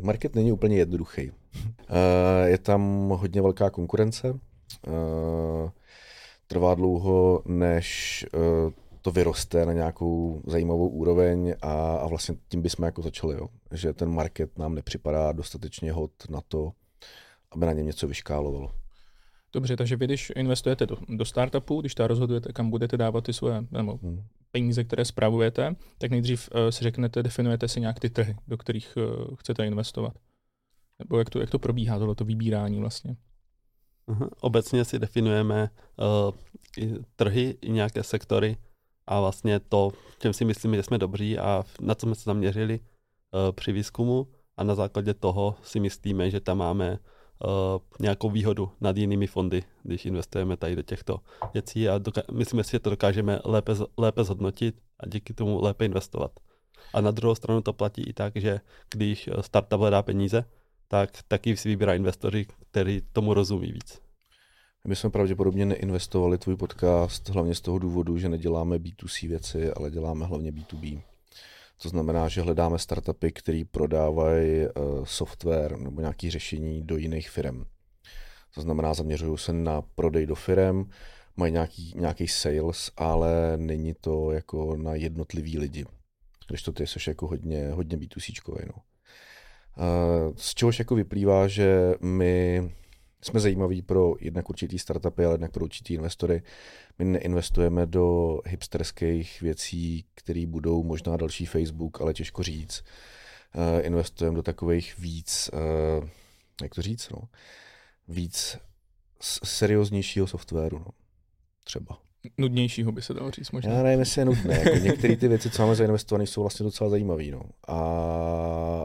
market 0.01 0.35
není 0.35 0.51
úplně 0.51 0.77
jednoduchý. 0.77 1.31
Uh, 1.31 2.45
je 2.45 2.57
tam 2.57 3.09
hodně 3.09 3.41
velká 3.41 3.69
konkurence. 3.69 4.31
Uh, 4.31 5.69
trvá 6.47 6.75
dlouho, 6.75 7.41
než 7.45 8.25
to 9.03 9.11
vyroste 9.11 9.65
na 9.65 9.73
nějakou 9.73 10.41
zajímavou 10.47 10.87
úroveň 10.87 11.55
a, 11.61 11.95
a 11.95 12.07
vlastně 12.07 12.35
tím 12.49 12.61
bychom 12.61 12.85
jako 12.85 13.01
začali, 13.01 13.35
jo. 13.35 13.49
že 13.71 13.93
ten 13.93 14.09
market 14.09 14.57
nám 14.57 14.75
nepřipadá 14.75 15.31
dostatečně 15.31 15.91
hod 15.91 16.11
na 16.29 16.41
to, 16.47 16.71
aby 17.51 17.65
na 17.65 17.73
něm 17.73 17.85
něco 17.85 18.07
vyškálovalo. 18.07 18.71
Dobře, 19.53 19.77
takže 19.77 19.95
vy, 19.95 20.05
když 20.05 20.31
investujete 20.35 20.85
do, 20.85 20.97
do 21.09 21.25
startupu, 21.25 21.81
když 21.81 21.95
ta 21.95 22.07
rozhodujete, 22.07 22.53
kam 22.53 22.69
budete 22.69 22.97
dávat 22.97 23.23
ty 23.23 23.33
svoje 23.33 23.65
nebo 23.71 23.99
hmm. 24.03 24.23
peníze, 24.51 24.83
které 24.83 25.05
spravujete, 25.05 25.75
tak 25.97 26.11
nejdřív 26.11 26.49
uh, 26.55 26.69
si 26.69 26.83
řeknete, 26.83 27.23
definujete 27.23 27.67
si 27.67 27.81
nějak 27.81 27.99
ty 27.99 28.09
trhy, 28.09 28.35
do 28.47 28.57
kterých 28.57 28.97
uh, 28.97 29.35
chcete 29.35 29.65
investovat. 29.65 30.13
Nebo 30.99 31.19
jak 31.19 31.29
to, 31.29 31.39
jak 31.39 31.49
to 31.49 31.59
probíhá, 31.59 31.99
tohleto 31.99 32.25
vybírání 32.25 32.79
vlastně? 32.79 33.15
Uh-huh. 34.07 34.29
Obecně 34.41 34.85
si 34.85 34.99
definujeme 34.99 35.69
uh, 35.97 36.35
i 36.77 36.93
trhy 37.15 37.57
i 37.61 37.71
nějaké 37.71 38.03
sektory, 38.03 38.57
a 39.07 39.19
vlastně 39.19 39.59
to, 39.59 39.91
čem 40.19 40.33
si 40.33 40.45
myslíme, 40.45 40.77
že 40.77 40.83
jsme 40.83 40.97
dobří 40.97 41.39
a 41.39 41.63
na 41.81 41.95
co 41.95 42.05
jsme 42.05 42.15
se 42.15 42.23
zaměřili 42.23 42.79
uh, 42.79 43.51
při 43.51 43.71
výzkumu 43.71 44.27
a 44.57 44.63
na 44.63 44.75
základě 44.75 45.13
toho 45.13 45.55
si 45.63 45.79
myslíme, 45.79 46.29
že 46.29 46.39
tam 46.39 46.57
máme 46.57 46.99
nějakou 47.99 48.29
výhodu 48.29 48.71
nad 48.81 48.97
jinými 48.97 49.27
fondy, 49.27 49.63
když 49.83 50.05
investujeme 50.05 50.57
tady 50.57 50.75
do 50.75 50.81
těchto 50.81 51.19
věcí 51.53 51.89
a 51.89 51.99
doka- 51.99 52.33
myslíme 52.33 52.63
si, 52.63 52.71
že 52.71 52.79
to 52.79 52.89
dokážeme 52.89 53.39
lépe, 53.45 53.73
lépe 53.97 54.23
zhodnotit 54.23 54.75
a 54.99 55.07
díky 55.07 55.33
tomu 55.33 55.61
lépe 55.61 55.85
investovat. 55.85 56.31
A 56.93 57.01
na 57.01 57.11
druhou 57.11 57.35
stranu 57.35 57.61
to 57.61 57.73
platí 57.73 58.01
i 58.01 58.13
tak, 58.13 58.33
že 58.35 58.59
když 58.93 59.29
startup 59.41 59.79
hledá 59.79 60.01
peníze, 60.01 60.45
tak 60.87 61.09
taky 61.27 61.57
si 61.57 61.69
vybírá 61.69 61.93
investory, 61.93 62.45
který 62.71 63.01
tomu 63.13 63.33
rozumí 63.33 63.71
víc. 63.71 64.02
My 64.87 64.95
jsme 64.95 65.09
pravděpodobně 65.09 65.65
neinvestovali 65.65 66.37
tvůj 66.37 66.57
podcast 66.57 67.29
hlavně 67.29 67.55
z 67.55 67.61
toho 67.61 67.79
důvodu, 67.79 68.17
že 68.17 68.29
neděláme 68.29 68.77
B2C 68.77 69.27
věci, 69.29 69.71
ale 69.71 69.91
děláme 69.91 70.25
hlavně 70.25 70.51
B2B. 70.51 71.01
To 71.81 71.89
znamená, 71.89 72.27
že 72.27 72.41
hledáme 72.41 72.79
startupy, 72.79 73.31
které 73.31 73.63
prodávají 73.71 74.61
uh, 74.61 75.05
software 75.05 75.77
nebo 75.77 76.01
nějaké 76.01 76.31
řešení 76.31 76.83
do 76.83 76.97
jiných 76.97 77.29
firm. 77.29 77.63
To 78.55 78.61
znamená, 78.61 78.93
zaměřují 78.93 79.37
se 79.37 79.53
na 79.53 79.81
prodej 79.81 80.25
do 80.25 80.35
firm, 80.35 80.89
mají 81.37 81.53
nějaký, 81.53 81.93
nějaký 81.95 82.27
sales, 82.27 82.91
ale 82.97 83.57
není 83.57 83.93
to 84.01 84.31
jako 84.31 84.77
na 84.77 84.95
jednotlivý 84.95 85.57
lidi. 85.57 85.85
Když 86.47 86.63
to 86.63 86.71
ty 86.71 86.87
jsi 86.87 86.99
jako 87.09 87.27
hodně, 87.27 87.69
hodně 87.71 87.97
B2C. 87.97 88.57
No. 88.67 88.73
Uh, 89.77 90.33
z 90.35 90.53
čehož 90.53 90.79
jako 90.79 90.95
vyplývá, 90.95 91.47
že 91.47 91.93
my 92.01 92.61
jsme 93.23 93.39
zajímaví 93.39 93.81
pro 93.81 94.13
jednak 94.19 94.49
určitý 94.49 94.79
startupy, 94.79 95.25
ale 95.25 95.33
jednak 95.33 95.51
pro 95.51 95.63
určitý 95.63 95.93
investory. 95.93 96.43
My 96.99 97.05
neinvestujeme 97.05 97.85
do 97.85 98.39
hipsterských 98.45 99.41
věcí, 99.41 100.05
které 100.15 100.45
budou 100.45 100.83
možná 100.83 101.17
další 101.17 101.45
Facebook, 101.45 102.01
ale 102.01 102.13
těžko 102.13 102.43
říct. 102.43 102.83
Uh, 103.55 103.85
investujeme 103.85 104.35
do 104.35 104.43
takových 104.43 104.97
víc, 104.97 105.49
uh, 105.53 106.09
jak 106.61 106.75
to 106.75 106.81
říct, 106.81 107.09
no, 107.09 107.21
víc 108.07 108.57
serióznějšího 109.43 110.27
softwaru, 110.27 110.79
no, 110.79 110.87
třeba. 111.63 111.99
Nudnějšího 112.37 112.91
by 112.91 113.01
se 113.01 113.13
dalo 113.13 113.31
říct 113.31 113.51
možná. 113.51 113.73
Já 113.73 113.83
nevím, 113.83 113.99
jestli 113.99 114.21
je 114.21 114.25
nudné. 114.25 114.59
Jako 114.59 114.77
některé 114.77 115.15
ty 115.15 115.27
věci, 115.27 115.49
co 115.49 115.61
máme 115.61 115.75
zainvestované, 115.75 116.27
jsou 116.27 116.41
vlastně 116.41 116.63
docela 116.63 116.89
zajímavé. 116.89 117.23
No. 117.23 117.41
A, 117.67 117.77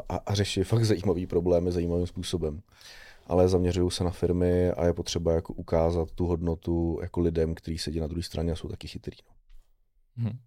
a, 0.08 0.16
a 0.16 0.34
řeší 0.34 0.62
fakt 0.62 0.84
zajímavý 0.84 1.26
problémy 1.26 1.72
zajímavým 1.72 2.06
způsobem 2.06 2.60
ale 3.28 3.48
zaměřují 3.48 3.90
se 3.90 4.04
na 4.04 4.10
firmy 4.10 4.70
a 4.70 4.84
je 4.84 4.92
potřeba 4.92 5.32
jako 5.32 5.52
ukázat 5.52 6.10
tu 6.10 6.26
hodnotu 6.26 6.98
jako 7.02 7.20
lidem, 7.20 7.54
kteří 7.54 7.78
sedí 7.78 8.00
na 8.00 8.06
druhé 8.06 8.22
straně 8.22 8.52
a 8.52 8.56
jsou 8.56 8.68
taky 8.68 8.88
chytrý. 8.88 9.16
Hmm. 10.16 10.38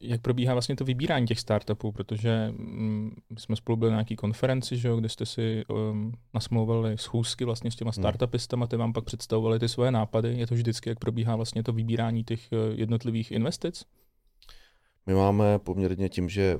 Jak 0.00 0.20
probíhá 0.20 0.52
vlastně 0.52 0.76
to 0.76 0.84
vybírání 0.84 1.26
těch 1.26 1.40
startupů, 1.40 1.92
protože 1.92 2.48
mm, 2.50 3.10
my 3.30 3.40
jsme 3.40 3.56
spolu 3.56 3.76
byli 3.76 3.90
na 3.90 3.96
nějaký 3.96 4.16
konferenci, 4.16 4.76
že 4.76 4.88
jo, 4.88 4.96
kde 4.96 5.08
jste 5.08 5.26
si 5.26 5.64
um, 5.68 6.12
nasmlouvali 6.34 6.98
schůzky 6.98 7.44
vlastně 7.44 7.70
s 7.70 7.76
těma 7.76 7.88
hmm. 7.88 8.02
startupistama, 8.02 8.66
ty 8.66 8.76
vám 8.76 8.92
pak 8.92 9.04
představovali 9.04 9.58
ty 9.58 9.68
svoje 9.68 9.90
nápady. 9.90 10.38
Je 10.38 10.46
to 10.46 10.54
vždycky, 10.54 10.88
jak 10.88 10.98
probíhá 10.98 11.36
vlastně 11.36 11.62
to 11.62 11.72
vybírání 11.72 12.24
těch 12.24 12.52
eh, 12.52 12.56
jednotlivých 12.74 13.30
investic? 13.32 13.84
My 15.06 15.14
máme 15.14 15.58
poměrně 15.58 16.08
tím, 16.08 16.28
že 16.28 16.58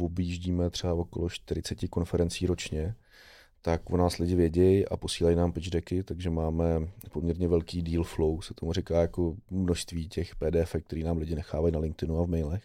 objíždíme 0.00 0.70
třeba 0.70 0.94
okolo 0.94 1.28
40 1.28 1.88
konferencí 1.90 2.46
ročně, 2.46 2.94
tak 3.62 3.90
o 3.90 3.96
nás 3.96 4.18
lidi 4.18 4.34
vědějí 4.34 4.88
a 4.88 4.96
posílají 4.96 5.36
nám 5.36 5.52
pitch 5.52 5.70
decky, 5.70 6.02
takže 6.02 6.30
máme 6.30 6.88
poměrně 7.12 7.48
velký 7.48 7.82
deal 7.82 8.04
flow, 8.04 8.42
se 8.42 8.54
tomu 8.54 8.72
říká 8.72 9.00
jako 9.00 9.36
množství 9.50 10.08
těch 10.08 10.36
PDF, 10.36 10.76
který 10.84 11.02
nám 11.02 11.18
lidi 11.18 11.34
nechávají 11.34 11.72
na 11.72 11.78
LinkedInu 11.78 12.18
a 12.18 12.24
v 12.24 12.28
mailech. 12.28 12.64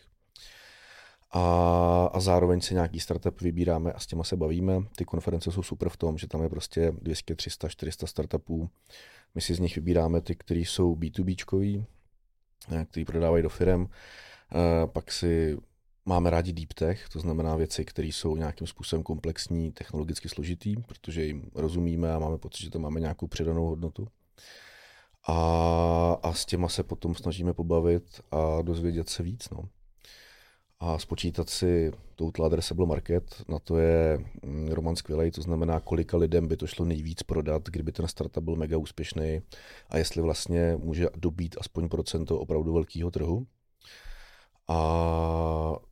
A, 1.32 2.10
a 2.14 2.20
zároveň 2.20 2.62
si 2.62 2.74
nějaký 2.74 3.00
startup 3.00 3.42
vybíráme 3.42 3.94
a 3.94 4.00
s 4.00 4.08
těma 4.08 4.24
se 4.24 4.36
bavíme. 4.36 4.74
Ty 4.96 5.06
konference 5.06 5.52
jsou 5.52 5.64
super 5.64 5.90
v 5.90 5.98
tom, 5.98 6.18
že 6.18 6.28
tam 6.28 6.44
je 6.44 6.50
prostě 6.50 6.94
200, 7.02 7.36
300, 7.36 7.70
400 7.70 8.08
startupů. 8.08 8.70
My 9.36 9.42
si 9.42 9.54
z 9.54 9.60
nich 9.60 9.76
vybíráme 9.76 10.22
ty, 10.22 10.36
kteří 10.36 10.66
jsou 10.66 10.96
B2Bčkový, 10.96 11.86
eh, 12.72 12.86
který 12.86 13.06
prodávají 13.06 13.44
do 13.44 13.50
firm. 13.50 13.86
Eh, 13.86 14.88
pak 14.88 15.12
si 15.12 15.58
Máme 16.10 16.30
rádi 16.30 16.54
deep 16.54 16.74
tech, 16.74 17.10
to 17.10 17.20
znamená 17.20 17.56
věci, 17.56 17.86
které 17.86 18.08
jsou 18.08 18.36
nějakým 18.36 18.68
způsobem 18.68 19.04
komplexní, 19.04 19.72
technologicky 19.72 20.30
složitý, 20.30 20.76
protože 20.88 21.26
jim 21.26 21.52
rozumíme 21.56 22.14
a 22.14 22.20
máme 22.20 22.38
pocit, 22.38 22.64
že 22.64 22.70
to 22.70 22.80
máme 22.80 23.00
nějakou 23.00 23.28
přidanou 23.28 23.66
hodnotu. 23.66 24.08
A, 25.28 26.20
a 26.24 26.34
s 26.34 26.46
těma 26.46 26.70
se 26.70 26.84
potom 26.84 27.16
snažíme 27.16 27.54
pobavit 27.54 28.22
a 28.32 28.62
dozvědět 28.62 29.10
se 29.10 29.24
víc. 29.24 29.50
No. 29.50 29.70
A 30.80 31.00
spočítat 31.00 31.50
si 31.50 31.92
total 32.16 32.46
addressable 32.46 32.86
market, 32.86 33.44
na 33.48 33.60
to 33.60 33.78
je 33.78 34.18
mm, 34.46 34.68
Roman 34.68 34.96
skvělý, 34.96 35.32
to 35.32 35.42
znamená, 35.42 35.80
kolika 35.80 36.18
lidem 36.18 36.48
by 36.48 36.58
to 36.58 36.68
šlo 36.68 36.86
nejvíc 36.86 37.24
prodat, 37.24 37.70
kdyby 37.70 37.92
ten 37.92 38.08
startup 38.08 38.44
byl 38.44 38.56
mega 38.56 38.78
úspěšný 38.78 39.42
a 39.90 39.98
jestli 39.98 40.22
vlastně 40.22 40.76
může 40.78 41.08
dobít 41.16 41.56
aspoň 41.60 41.90
procento 41.90 42.40
opravdu 42.40 42.74
velkého 42.74 43.12
trhu. 43.12 43.48
A 44.68 45.89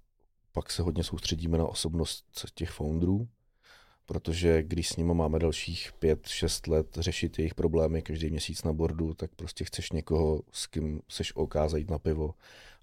pak 0.58 0.72
se 0.72 0.82
hodně 0.82 1.04
soustředíme 1.04 1.58
na 1.58 1.66
osobnost 1.66 2.26
těch 2.54 2.70
founderů, 2.70 3.28
protože 4.06 4.64
když 4.64 4.90
s 4.90 4.96
nimi 4.96 5.14
máme 5.14 5.40
dalších 5.40 5.92
pět, 6.00 6.28
šest 6.28 6.68
let 6.68 6.98
řešit 7.00 7.40
jejich 7.40 7.56
problémy 7.56 8.02
každý 8.02 8.30
měsíc 8.30 8.64
na 8.64 8.74
bordu, 8.74 9.14
tak 9.14 9.32
prostě 9.36 9.64
chceš 9.64 9.92
někoho, 9.92 10.42
s 10.52 10.68
kým 10.68 11.02
seš 11.08 11.36
OK 11.36 11.56
zajít 11.68 11.90
na 11.90 12.00
pivo 12.00 12.34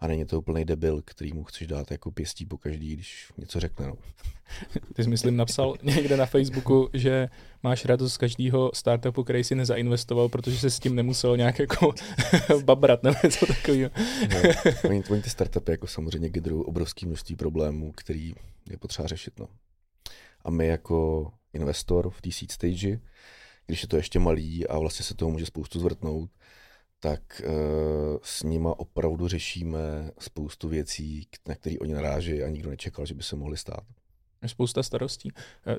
a 0.00 0.06
není 0.06 0.24
to 0.24 0.38
úplný 0.38 0.64
debil, 0.64 1.02
který 1.04 1.32
mu 1.32 1.44
chceš 1.44 1.66
dát 1.66 1.90
jako 1.90 2.10
pěstí 2.10 2.46
po 2.46 2.58
každý, 2.58 2.96
když 2.96 3.32
něco 3.38 3.60
řekne. 3.60 3.86
No. 3.86 3.94
Ty 4.94 5.04
jsi, 5.04 5.10
myslím, 5.10 5.36
napsal 5.36 5.74
někde 5.82 6.16
na 6.16 6.26
Facebooku, 6.26 6.90
že 6.92 7.28
máš 7.62 7.84
radost 7.84 8.12
z 8.12 8.16
každého 8.16 8.70
startupu, 8.74 9.24
který 9.24 9.44
si 9.44 9.54
nezainvestoval, 9.54 10.28
protože 10.28 10.58
se 10.58 10.70
s 10.70 10.78
tím 10.78 10.94
nemusel 10.94 11.36
nějak 11.36 11.58
jako 11.58 11.94
babrat 12.64 13.02
nebo 13.02 13.16
něco 13.24 13.46
takového. 13.46 13.90
no, 14.32 14.40
oni, 14.88 15.02
oni 15.10 15.22
ty 15.22 15.30
startupy 15.30 15.70
jako 15.70 15.86
samozřejmě 15.86 16.28
generují 16.28 16.64
obrovské 16.64 17.06
množství 17.06 17.36
problémů, 17.36 17.92
který 17.92 18.34
je 18.70 18.78
potřeba 18.78 19.08
řešit. 19.08 19.40
No. 19.40 19.48
A 20.44 20.50
my 20.50 20.66
jako 20.66 21.32
investor 21.52 22.10
v 22.10 22.20
té 22.20 22.32
seed 22.32 22.52
stage, 22.52 23.00
když 23.66 23.82
je 23.82 23.88
to 23.88 23.96
ještě 23.96 24.18
malý 24.18 24.66
a 24.66 24.78
vlastně 24.78 25.04
se 25.04 25.14
toho 25.14 25.30
může 25.30 25.46
spoustu 25.46 25.80
zvrtnout, 25.80 26.30
tak 27.00 27.42
uh, 27.44 27.54
s 28.22 28.42
nima 28.42 28.78
opravdu 28.78 29.28
řešíme 29.28 30.10
spoustu 30.18 30.68
věcí, 30.68 31.26
na 31.48 31.54
které 31.54 31.78
oni 31.78 31.94
naráží 31.94 32.42
a 32.42 32.48
nikdo 32.48 32.70
nečekal, 32.70 33.06
že 33.06 33.14
by 33.14 33.22
se 33.22 33.36
mohly 33.36 33.56
stát. 33.56 33.84
Spousta 34.46 34.82
starostí. 34.82 35.30
Eh, 35.66 35.76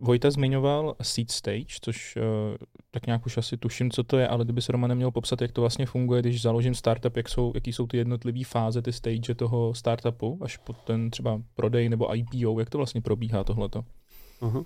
Vojta 0.00 0.30
zmiňoval 0.30 0.96
seed 1.02 1.30
stage, 1.30 1.78
což 1.80 2.16
uh, 2.16 2.22
tak 2.90 3.06
nějak 3.06 3.26
už 3.26 3.36
asi 3.36 3.56
tuším, 3.56 3.90
co 3.90 4.02
to 4.04 4.18
je, 4.18 4.28
ale 4.28 4.44
kdyby 4.44 4.62
se 4.62 4.72
Roman 4.72 4.88
neměl 4.88 5.10
popsat, 5.10 5.40
jak 5.40 5.52
to 5.52 5.60
vlastně 5.60 5.86
funguje, 5.86 6.22
když 6.22 6.42
založím 6.42 6.74
startup, 6.74 7.16
jak 7.16 7.28
jsou, 7.28 7.52
jaký 7.54 7.72
jsou 7.72 7.86
ty 7.86 7.96
jednotlivé 7.96 8.44
fáze, 8.44 8.82
ty 8.82 8.92
stage 8.92 9.34
toho 9.34 9.74
startupu, 9.74 10.38
až 10.40 10.56
po 10.56 10.72
ten 10.72 11.10
třeba 11.10 11.42
prodej 11.54 11.88
nebo 11.88 12.16
IPO, 12.16 12.60
jak 12.60 12.70
to 12.70 12.78
vlastně 12.78 13.00
probíhá 13.00 13.44
tohleto? 13.44 13.84
Uh-huh. 14.40 14.64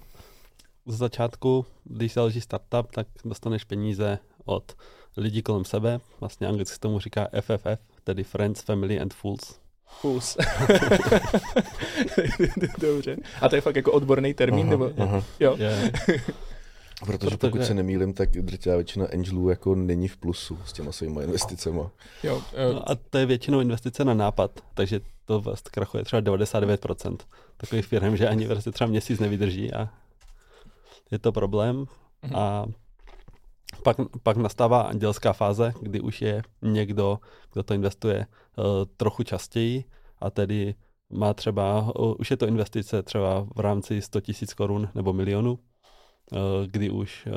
Z 0.87 0.96
začátku, 0.96 1.66
když 1.85 2.12
založí 2.14 2.40
startup, 2.40 2.92
tak 2.94 3.07
dostaneš 3.24 3.64
peníze 3.64 4.18
od 4.44 4.76
lidí 5.16 5.42
kolem 5.42 5.64
sebe, 5.64 6.00
vlastně 6.20 6.46
anglicky 6.46 6.79
tomu 6.79 7.00
říká 7.00 7.29
FFF, 7.40 7.81
tedy 8.05 8.24
Friends, 8.24 8.62
Family 8.62 9.00
and 9.00 9.14
Fools. 9.14 9.59
Fools. 10.00 10.37
Dobře. 12.79 13.16
A 13.40 13.48
to 13.48 13.55
je 13.55 13.61
fakt 13.61 13.77
jako 13.77 13.92
odborný 13.92 14.35
termín? 14.35 14.66
Aha, 14.66 14.70
nebo? 14.70 14.90
Aha. 14.98 15.24
Jo. 15.40 15.57
Yeah. 15.59 15.90
Protože 17.07 17.37
pokud 17.37 17.64
se 17.64 17.74
nemýlim, 17.74 18.12
tak 18.12 18.31
drtivá 18.31 18.77
většina 18.77 19.07
angelů 19.12 19.48
jako 19.48 19.74
není 19.74 20.09
v 20.09 20.16
plusu 20.16 20.59
s 20.64 20.72
těma 20.72 20.92
svýma 20.92 21.22
investicemi. 21.22 21.81
Jo, 22.22 22.37
uh... 22.37 22.74
no 22.74 22.90
a 22.90 22.94
to 22.94 23.18
je 23.18 23.27
většinou 23.27 23.61
investice 23.61 24.05
na 24.05 24.14
nápad, 24.14 24.61
takže 24.74 25.00
to 25.24 25.40
vlastně 25.40 25.70
krachuje 25.70 26.05
třeba 26.05 26.22
99% 26.22 27.16
takových 27.57 27.87
firm, 27.87 28.16
že 28.16 28.29
ani 28.29 28.46
vlastně 28.46 28.72
třeba 28.72 28.90
měsíc 28.90 29.20
nevydrží 29.20 29.72
a 29.72 29.88
je 31.11 31.18
to 31.18 31.33
problém. 31.33 31.85
Mm-hmm. 31.85 32.38
A 32.38 32.66
pak, 33.82 33.96
pak 34.22 34.36
nastává 34.36 34.82
andělská 34.82 35.32
fáze, 35.32 35.72
kdy 35.80 36.01
už 36.01 36.22
je 36.22 36.42
někdo, 36.62 37.18
kdo 37.53 37.62
to 37.62 37.74
investuje 37.74 38.26
uh, 38.57 38.64
trochu 38.96 39.22
častěji 39.22 39.84
a 40.18 40.30
tedy 40.30 40.74
má 41.11 41.34
třeba, 41.34 41.92
už 42.18 42.30
je 42.30 42.36
to 42.36 42.46
investice 42.46 43.03
třeba 43.03 43.46
v 43.57 43.61
rámci 43.61 44.03
100 44.03 44.18
000 44.18 44.34
korun 44.57 44.88
nebo 44.94 45.12
milionu, 45.12 45.53
uh, 45.53 46.38
kdy 46.66 46.90
už 46.90 47.26
uh, 47.26 47.32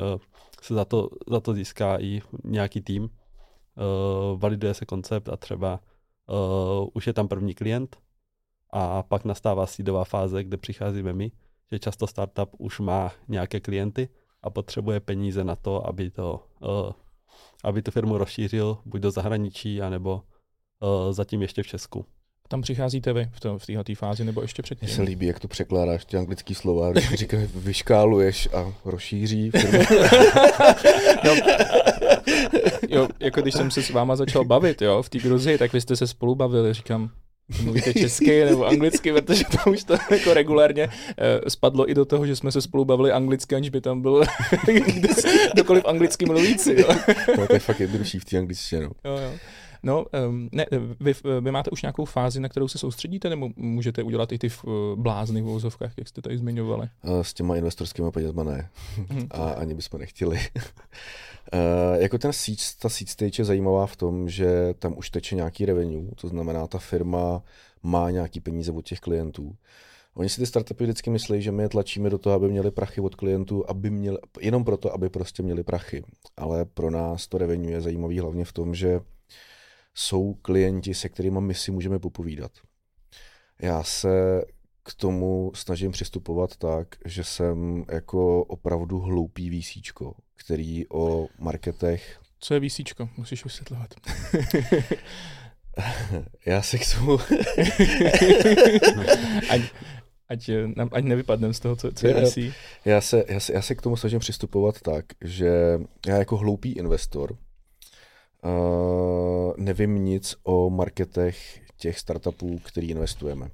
se 0.62 0.74
za 0.74 0.84
to, 0.84 1.08
za 1.30 1.40
to 1.40 1.54
získá 1.54 2.00
i 2.00 2.20
nějaký 2.44 2.80
tým, 2.80 3.10
validuje 4.36 4.74
se 4.74 4.86
koncept 4.86 5.28
a 5.28 5.36
třeba 5.36 5.80
už 6.94 7.06
je 7.06 7.12
tam 7.12 7.28
první 7.28 7.54
klient 7.54 7.96
a 8.70 9.02
pak 9.02 9.24
nastává 9.24 9.66
sídová 9.66 10.04
fáze, 10.04 10.44
kde 10.44 10.56
přicházíme 10.56 11.12
my, 11.12 11.32
že 11.72 11.78
často 11.78 12.06
startup 12.06 12.50
už 12.58 12.80
má 12.80 13.12
nějaké 13.28 13.60
klienty 13.60 14.08
a 14.42 14.50
potřebuje 14.50 15.00
peníze 15.00 15.44
na 15.44 15.56
to, 15.56 15.86
aby, 15.86 16.10
to, 16.10 16.44
uh, 16.60 16.92
aby 17.64 17.82
tu 17.82 17.90
firmu 17.90 18.18
rozšířil 18.18 18.78
buď 18.84 19.00
do 19.00 19.10
zahraničí, 19.10 19.82
anebo 19.82 20.22
uh, 20.80 21.12
zatím 21.12 21.42
ještě 21.42 21.62
v 21.62 21.66
Česku. 21.66 22.04
tam 22.48 22.62
přicházíte 22.62 23.12
vy 23.12 23.28
v, 23.32 23.40
to, 23.40 23.58
v 23.58 23.66
této 23.66 23.94
fázi, 23.94 24.24
nebo 24.24 24.42
ještě 24.42 24.62
předtím? 24.62 24.86
Mně 24.86 24.96
se 24.96 25.02
líbí, 25.02 25.26
jak 25.26 25.40
to 25.40 25.48
překládáš, 25.48 26.04
ty 26.04 26.16
anglický 26.16 26.54
slova, 26.54 26.92
když 26.92 27.14
říkáš, 27.14 27.48
vyškáluješ 27.54 28.48
a 28.52 28.72
rozšíří. 28.84 29.50
no, 31.24 31.34
jo, 32.88 33.08
jako 33.20 33.42
když 33.42 33.54
jsem 33.54 33.70
se 33.70 33.82
s 33.82 33.90
váma 33.90 34.16
začal 34.16 34.44
bavit, 34.44 34.82
jo, 34.82 35.02
v 35.02 35.08
té 35.08 35.18
Gruzii, 35.18 35.58
tak 35.58 35.72
vy 35.72 35.80
jste 35.80 35.96
se 35.96 36.06
spolu 36.06 36.34
bavili, 36.34 36.74
říkám, 36.74 37.10
mluvíte 37.62 37.94
česky 37.94 38.44
nebo 38.44 38.66
anglicky, 38.66 39.12
protože 39.12 39.44
to 39.44 39.70
už 39.70 39.84
to 39.84 39.96
jako 40.10 40.34
regulárně 40.34 40.86
uh, 40.86 40.92
spadlo 41.48 41.90
i 41.90 41.94
do 41.94 42.04
toho, 42.04 42.26
že 42.26 42.36
jsme 42.36 42.52
se 42.52 42.62
spolu 42.62 42.84
bavili 42.84 43.12
anglicky, 43.12 43.54
aniž 43.54 43.70
by 43.70 43.80
tam 43.80 44.02
byl 44.02 44.24
kdokoliv 45.54 45.84
anglicky 45.86 46.26
mluvící. 46.26 46.72
Jo. 46.80 46.88
no, 47.38 47.46
to 47.46 47.52
je 47.52 47.60
fakt 47.60 47.80
jednodušší 47.80 48.18
v 48.18 48.24
té 48.24 48.38
angličtině. 48.38 48.82
No. 48.82 48.90
Jo, 49.04 49.18
jo. 49.18 49.32
No, 49.82 50.06
ne, 50.52 50.66
vy, 51.00 51.12
vy 51.40 51.50
máte 51.50 51.70
už 51.70 51.82
nějakou 51.82 52.04
fázi, 52.04 52.40
na 52.40 52.48
kterou 52.48 52.68
se 52.68 52.78
soustředíte, 52.78 53.30
nebo 53.30 53.50
můžete 53.56 54.02
udělat 54.02 54.32
i 54.32 54.38
ty 54.38 54.48
v, 54.48 54.64
uh, 54.64 54.72
blázny 54.96 55.42
v 55.42 55.44
vozovkách, 55.44 55.92
jak 55.96 56.08
jste 56.08 56.22
tady 56.22 56.38
zmiňovali? 56.38 56.88
S 57.22 57.34
těma 57.34 57.56
investorskými 57.56 58.10
penězma 58.10 58.44
ne. 58.44 58.70
Mhm. 58.98 59.26
A 59.30 59.50
ani 59.50 59.74
bychom 59.74 60.00
nechtěli. 60.00 60.40
Jako 61.94 62.18
ten 62.18 62.32
seed, 62.32 62.58
ta 62.82 62.88
seed 62.88 63.08
stage 63.08 63.40
je 63.40 63.44
zajímavá 63.44 63.86
v 63.86 63.96
tom, 63.96 64.28
že 64.28 64.74
tam 64.78 64.98
už 64.98 65.10
teče 65.10 65.36
nějaký 65.36 65.66
revenue, 65.66 66.10
to 66.14 66.28
znamená, 66.28 66.66
ta 66.66 66.78
firma 66.78 67.42
má 67.82 68.10
nějaký 68.10 68.40
peníze 68.40 68.72
od 68.72 68.84
těch 68.84 69.00
klientů. 69.00 69.56
Oni 70.14 70.28
si 70.28 70.40
ty 70.40 70.46
startupy 70.46 70.84
vždycky 70.84 71.10
myslí, 71.10 71.42
že 71.42 71.52
my 71.52 71.62
je 71.62 71.68
tlačíme 71.68 72.10
do 72.10 72.18
toho, 72.18 72.36
aby 72.36 72.48
měli 72.48 72.70
prachy 72.70 73.00
od 73.00 73.14
klientů, 73.14 73.70
aby 73.70 73.90
měli, 73.90 74.18
jenom 74.40 74.64
proto, 74.64 74.94
aby 74.94 75.08
prostě 75.08 75.42
měli 75.42 75.62
prachy. 75.62 76.02
Ale 76.36 76.64
pro 76.64 76.90
nás 76.90 77.28
to 77.28 77.38
revenue 77.38 77.70
je 77.70 77.80
zajímavý 77.80 78.18
hlavně 78.18 78.44
v 78.44 78.52
tom, 78.52 78.74
že 78.74 79.00
jsou 79.94 80.34
klienti, 80.34 80.94
se 80.94 81.08
kterými 81.08 81.40
my 81.40 81.54
si 81.54 81.70
můžeme 81.70 81.98
popovídat. 81.98 82.52
Já 83.62 83.82
se 83.82 84.42
k 84.82 84.94
tomu 84.94 85.52
snažím 85.54 85.92
přistupovat 85.92 86.56
tak, 86.56 86.88
že 87.04 87.24
jsem 87.24 87.84
jako 87.92 88.44
opravdu 88.44 88.98
hloupý 88.98 89.50
výsíčko, 89.50 90.14
který 90.36 90.88
o 90.88 91.28
marketech... 91.38 92.20
Co 92.40 92.54
je 92.54 92.60
výsíčko? 92.60 93.08
Musíš 93.16 93.44
vysvětlovat. 93.44 93.94
Já 96.46 96.62
se 96.62 96.78
k 96.78 96.82
tomu... 96.94 97.18
ať, 99.50 99.60
ať, 100.28 100.50
ať 100.92 101.04
nevypadnem 101.04 101.52
z 101.54 101.60
toho, 101.60 101.76
co, 101.76 101.92
co 101.92 102.06
je 102.06 102.14
VC. 102.26 102.38
Já 102.84 103.00
se, 103.00 103.24
já, 103.28 103.40
se, 103.40 103.52
já 103.52 103.62
se 103.62 103.74
k 103.74 103.82
tomu 103.82 103.96
snažím 103.96 104.18
přistupovat 104.18 104.80
tak, 104.80 105.04
že 105.24 105.78
já 106.06 106.16
jako 106.16 106.36
hloupý 106.36 106.72
investor 106.72 107.38
uh, 108.44 109.52
nevím 109.56 110.04
nic 110.04 110.36
o 110.42 110.70
marketech 110.70 111.60
těch 111.76 111.98
startupů, 111.98 112.58
který 112.58 112.90
investujeme. 112.90 113.50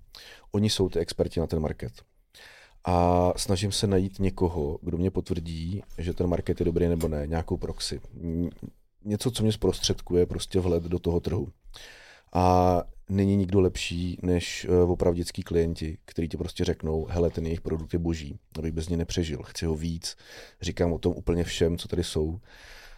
Oni 0.53 0.71
jsou 0.71 0.89
ty 0.89 0.99
experti 0.99 1.41
na 1.41 1.47
ten 1.47 1.61
market. 1.61 1.93
A 2.85 3.33
snažím 3.37 3.73
se 3.73 3.87
najít 3.87 4.19
někoho, 4.19 4.79
kdo 4.83 4.99
mě 4.99 5.11
potvrdí, 5.11 5.83
že 5.99 6.13
ten 6.13 6.27
market 6.27 6.61
je 6.61 6.65
dobrý 6.65 6.89
nebo 6.89 7.09
ne, 7.09 7.27
nějakou 7.27 7.57
proxy. 7.57 8.01
Něco, 9.05 9.31
co 9.31 9.43
mě 9.43 9.53
zprostředkuje 9.53 10.27
prostě 10.27 10.61
vhled 10.61 10.83
do 10.83 10.99
toho 10.99 11.21
trhu. 11.21 11.49
A 12.33 12.83
není 13.09 13.37
nikdo 13.37 13.61
lepší 13.61 14.19
než 14.23 14.67
uh, 14.69 14.91
opravdický 14.91 15.43
klienti, 15.43 15.99
kteří 16.05 16.29
ti 16.29 16.37
prostě 16.37 16.65
řeknou, 16.65 17.07
hele, 17.11 17.31
ten 17.31 17.47
jejich 17.47 17.61
produkt 17.61 17.93
je 17.93 17.99
boží, 17.99 18.39
abych 18.59 18.73
bez 18.73 18.89
něj 18.89 18.97
nepřežil, 18.97 19.43
chci 19.43 19.67
ho 19.67 19.75
víc, 19.75 20.17
říkám 20.61 20.93
o 20.93 20.99
tom 20.99 21.13
úplně 21.17 21.45
všem, 21.45 21.79
co 21.79 21.89
tady 21.89 22.05
jsou 22.05 22.41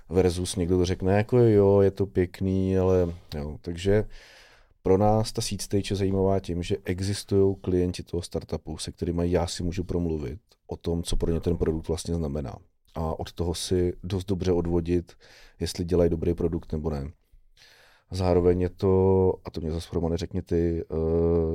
versus 0.08 0.56
někdo 0.56 0.78
to 0.78 0.84
řekne 0.84 1.16
jako 1.16 1.38
jo, 1.38 1.80
je 1.80 1.90
to 1.90 2.06
pěkný, 2.06 2.78
ale 2.78 3.14
jo, 3.34 3.58
takže 3.60 4.04
pro 4.82 4.98
nás 4.98 5.32
ta 5.32 5.42
seed 5.42 5.62
stage 5.62 5.92
je 5.92 5.96
zajímavá 5.96 6.40
tím, 6.40 6.62
že 6.62 6.76
existují 6.84 7.56
klienti 7.60 8.02
toho 8.02 8.22
startupu, 8.22 8.78
se 8.78 8.92
kterými 8.92 9.30
já 9.30 9.46
si 9.46 9.62
můžu 9.62 9.84
promluvit 9.84 10.40
o 10.66 10.76
tom, 10.76 11.02
co 11.02 11.16
pro 11.16 11.32
ně 11.32 11.40
ten 11.40 11.56
produkt 11.56 11.88
vlastně 11.88 12.14
znamená. 12.14 12.56
A 12.94 13.20
od 13.20 13.32
toho 13.32 13.54
si 13.54 13.92
dost 14.04 14.24
dobře 14.24 14.52
odvodit, 14.52 15.12
jestli 15.60 15.84
dělají 15.84 16.10
dobrý 16.10 16.34
produkt 16.34 16.72
nebo 16.72 16.90
ne. 16.90 17.10
Zároveň 18.10 18.60
je 18.60 18.68
to, 18.68 19.34
a 19.44 19.50
to 19.50 19.60
mě 19.60 19.70
zase 19.70 19.88
Romane 19.92 20.16
řekni 20.16 20.42
ty, 20.42 20.84
uh, 20.88 20.98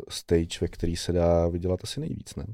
stage, 0.09 0.57
ve 0.61 0.67
který 0.67 0.95
se 0.95 1.11
dá 1.11 1.47
vydělat 1.47 1.79
asi 1.83 1.99
nejvíc, 1.99 2.35
ne? 2.35 2.45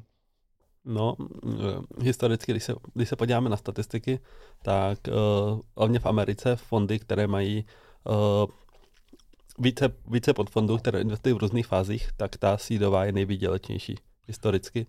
No, 0.88 1.16
eh, 1.20 2.04
historicky, 2.04 2.52
když 2.52 2.64
se, 2.64 2.74
když 2.94 3.10
se 3.10 3.16
podíváme 3.16 3.50
na 3.50 3.58
statistiky, 3.58 4.20
tak 4.62 5.00
uh, 5.08 5.60
hlavně 5.78 6.00
v 6.00 6.06
Americe 6.06 6.56
fondy, 6.56 7.00
které 7.00 7.28
mají 7.28 7.66
uh, 8.04 8.52
více, 9.60 9.90
více 10.08 10.34
podfondů, 10.34 10.78
které 10.78 11.02
investují 11.02 11.36
v 11.36 11.38
různých 11.38 11.68
fázích, 11.68 12.10
tak 12.18 12.38
ta 12.38 12.58
sídová 12.58 13.06
je 13.06 13.12
nejvýdělečnější 13.12 13.96
historicky. 14.28 14.88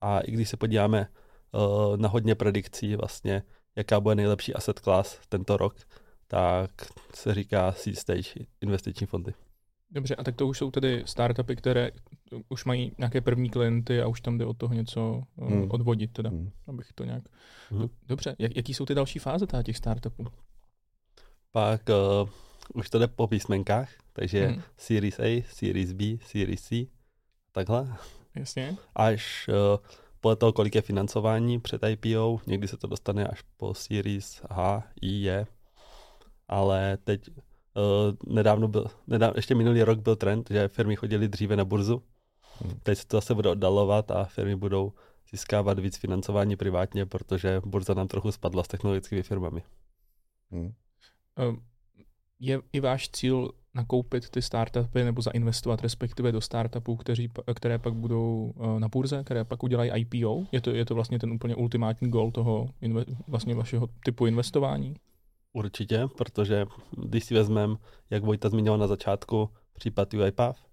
A 0.00 0.20
i 0.20 0.30
když 0.30 0.48
se 0.48 0.56
podíváme 0.56 1.08
uh, 1.52 1.96
na 1.96 2.08
hodně 2.08 2.34
predikcí 2.34 2.96
vlastně, 2.96 3.42
jaká 3.76 4.00
bude 4.00 4.14
nejlepší 4.14 4.54
asset 4.54 4.78
class 4.78 5.18
tento 5.28 5.56
rok, 5.56 5.76
tak 6.26 6.70
se 7.14 7.34
říká 7.34 7.72
seed 7.72 7.98
stage 7.98 8.46
investiční 8.60 9.06
fondy. 9.06 9.34
Dobře, 9.90 10.14
a 10.14 10.24
tak 10.24 10.36
to 10.36 10.46
už 10.46 10.58
jsou 10.58 10.70
tedy 10.70 11.02
startupy, 11.06 11.56
které 11.56 11.90
už 12.48 12.64
mají 12.64 12.92
nějaké 12.98 13.20
první 13.20 13.50
klienty 13.50 14.02
a 14.02 14.08
už 14.08 14.20
tam 14.20 14.38
jde 14.38 14.46
od 14.46 14.56
toho 14.56 14.74
něco 14.74 15.22
eh, 15.38 15.44
hmm. 15.44 15.70
odvodit, 15.70 16.12
teda, 16.12 16.30
hmm. 16.30 16.50
abych 16.66 16.92
to 16.92 17.04
nějak... 17.04 17.22
Hmm. 17.70 17.88
Dobře, 18.08 18.36
Jak, 18.38 18.56
jaký 18.56 18.74
jsou 18.74 18.86
ty 18.86 18.94
další 18.94 19.18
fáze 19.18 19.46
těch 19.62 19.76
startupů? 19.76 20.26
Pak 21.52 21.80
uh, 21.88 22.28
už 22.74 22.90
to 22.90 22.98
jde 22.98 23.08
po 23.08 23.26
písmenkách, 23.26 23.88
takže 24.12 24.46
hmm. 24.46 24.62
Series 24.76 25.20
A, 25.20 25.44
Series 25.48 25.92
B, 25.92 26.04
Series 26.22 26.62
C, 26.62 26.86
takhle. 27.52 27.96
Jasně. 28.34 28.76
Až 28.94 29.48
uh, 29.48 29.86
podle 30.20 30.36
toho, 30.36 30.52
kolik 30.52 30.74
je 30.74 30.82
financování 30.82 31.60
před 31.60 31.82
IPO, 31.88 32.40
někdy 32.46 32.68
se 32.68 32.76
to 32.76 32.86
dostane 32.86 33.26
až 33.26 33.42
po 33.56 33.74
Series 33.74 34.42
H, 34.50 34.82
I, 35.02 35.22
je. 35.22 35.46
Ale 36.48 36.98
teď 37.04 37.30
Uh, 37.76 38.34
nedávno 38.34 38.68
byl, 38.68 38.86
nedávno, 39.06 39.34
ještě 39.36 39.54
minulý 39.54 39.82
rok 39.82 39.98
byl 39.98 40.16
trend, 40.16 40.50
že 40.50 40.68
firmy 40.68 40.96
chodily 40.96 41.28
dříve 41.28 41.56
na 41.56 41.64
burzu. 41.64 42.02
Teď 42.82 42.98
se 42.98 43.06
to 43.06 43.16
zase 43.16 43.34
bude 43.34 43.48
oddalovat 43.48 44.10
a 44.10 44.24
firmy 44.24 44.56
budou 44.56 44.92
získávat 45.30 45.78
víc 45.78 45.96
financování 45.96 46.56
privátně, 46.56 47.06
protože 47.06 47.60
burza 47.64 47.94
nám 47.94 48.08
trochu 48.08 48.32
spadla 48.32 48.62
s 48.62 48.68
technologickými 48.68 49.22
firmami. 49.22 49.62
Hmm. 50.50 50.72
Uh, 51.48 51.56
je 52.40 52.60
i 52.72 52.80
váš 52.80 53.08
cíl 53.08 53.50
nakoupit 53.74 54.30
ty 54.30 54.42
startupy 54.42 55.04
nebo 55.04 55.22
zainvestovat 55.22 55.82
respektive 55.82 56.32
do 56.32 56.40
startupů, 56.40 56.96
kteří, 56.96 57.30
které 57.54 57.78
pak 57.78 57.94
budou 57.94 58.52
uh, 58.56 58.80
na 58.80 58.88
burze, 58.88 59.24
které 59.24 59.44
pak 59.44 59.62
udělají 59.62 59.90
IPO? 59.94 60.44
Je 60.52 60.60
to, 60.60 60.70
je 60.70 60.84
to 60.84 60.94
vlastně 60.94 61.18
ten 61.18 61.32
úplně 61.32 61.54
ultimátní 61.54 62.10
goal 62.10 62.30
toho 62.30 62.68
inve, 62.80 63.04
vlastně 63.28 63.54
vašeho 63.54 63.88
typu 64.04 64.26
investování? 64.26 64.94
Určitě, 65.52 66.08
protože 66.18 66.66
když 66.96 67.24
si 67.24 67.34
vezmeme, 67.34 67.76
jak 68.10 68.24
Vojta 68.24 68.48
zmiňoval 68.48 68.78
na 68.78 68.86
začátku, 68.86 69.50
případ 69.72 70.14
UiPath, 70.14 70.69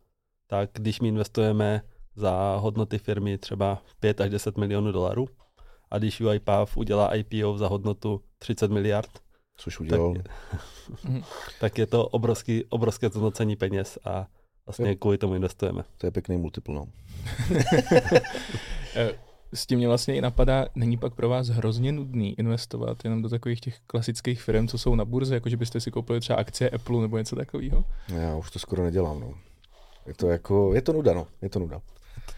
tak 0.48 0.70
když 0.74 1.00
my 1.00 1.08
investujeme 1.08 1.82
za 2.16 2.58
hodnoty 2.60 2.98
firmy 2.98 3.38
třeba 3.38 3.82
5 4.00 4.22
až 4.22 4.30
10 4.30 4.58
milionů 4.58 4.92
dolarů 4.92 5.28
a 5.92 5.98
když 5.98 6.22
UiPath 6.22 6.78
udělá 6.78 7.16
IPO 7.16 7.58
za 7.58 7.68
hodnotu 7.68 8.22
30 8.40 8.72
miliard, 8.72 9.10
což 9.58 9.80
udělal, 9.80 10.14
tak, 10.14 10.26
tak 11.60 11.78
je 11.78 11.86
to 11.88 12.08
obrovský, 12.08 12.66
obrovské 12.66 13.10
zhodnocení 13.10 13.56
peněz 13.56 14.00
a 14.06 14.28
vlastně 14.66 14.96
kvůli 14.96 15.18
tomu 15.18 15.36
investujeme. 15.36 15.84
To 15.98 16.08
je 16.08 16.12
pěkný 16.12 16.38
multiple, 16.38 16.76
no. 16.76 16.86
Eh, 18.96 19.14
s 19.54 19.66
tím 19.66 19.78
mě 19.78 19.88
vlastně 19.88 20.16
i 20.16 20.22
napadá, 20.22 20.66
není 20.76 20.98
pak 20.98 21.16
pro 21.16 21.30
vás 21.30 21.48
hrozně 21.48 21.92
nudný 21.92 22.40
investovat 22.40 23.04
jenom 23.04 23.22
do 23.22 23.30
takových 23.30 23.62
těch 23.62 23.80
klasických 23.88 24.42
firm, 24.42 24.68
co 24.68 24.78
jsou 24.78 24.96
na 24.96 25.06
burze, 25.06 25.34
jako 25.34 25.50
že 25.50 25.58
byste 25.58 25.80
si 25.80 25.92
koupili 25.92 26.20
třeba 26.20 26.40
akcie 26.40 26.70
Apple 26.70 27.02
nebo 27.02 27.18
něco 27.18 27.36
takového? 27.36 27.86
Já 28.16 28.36
už 28.36 28.52
to 28.52 28.60
skoro 28.60 28.84
nedělám, 28.84 29.20
no. 29.20 29.34
Je 30.08 30.14
to 30.14 30.30
jako, 30.30 30.74
je 30.74 30.82
to 30.82 30.94
nuda, 30.94 31.14
no. 31.14 31.28
Je 31.42 31.50
to 31.50 31.60
nuda. 31.60 31.82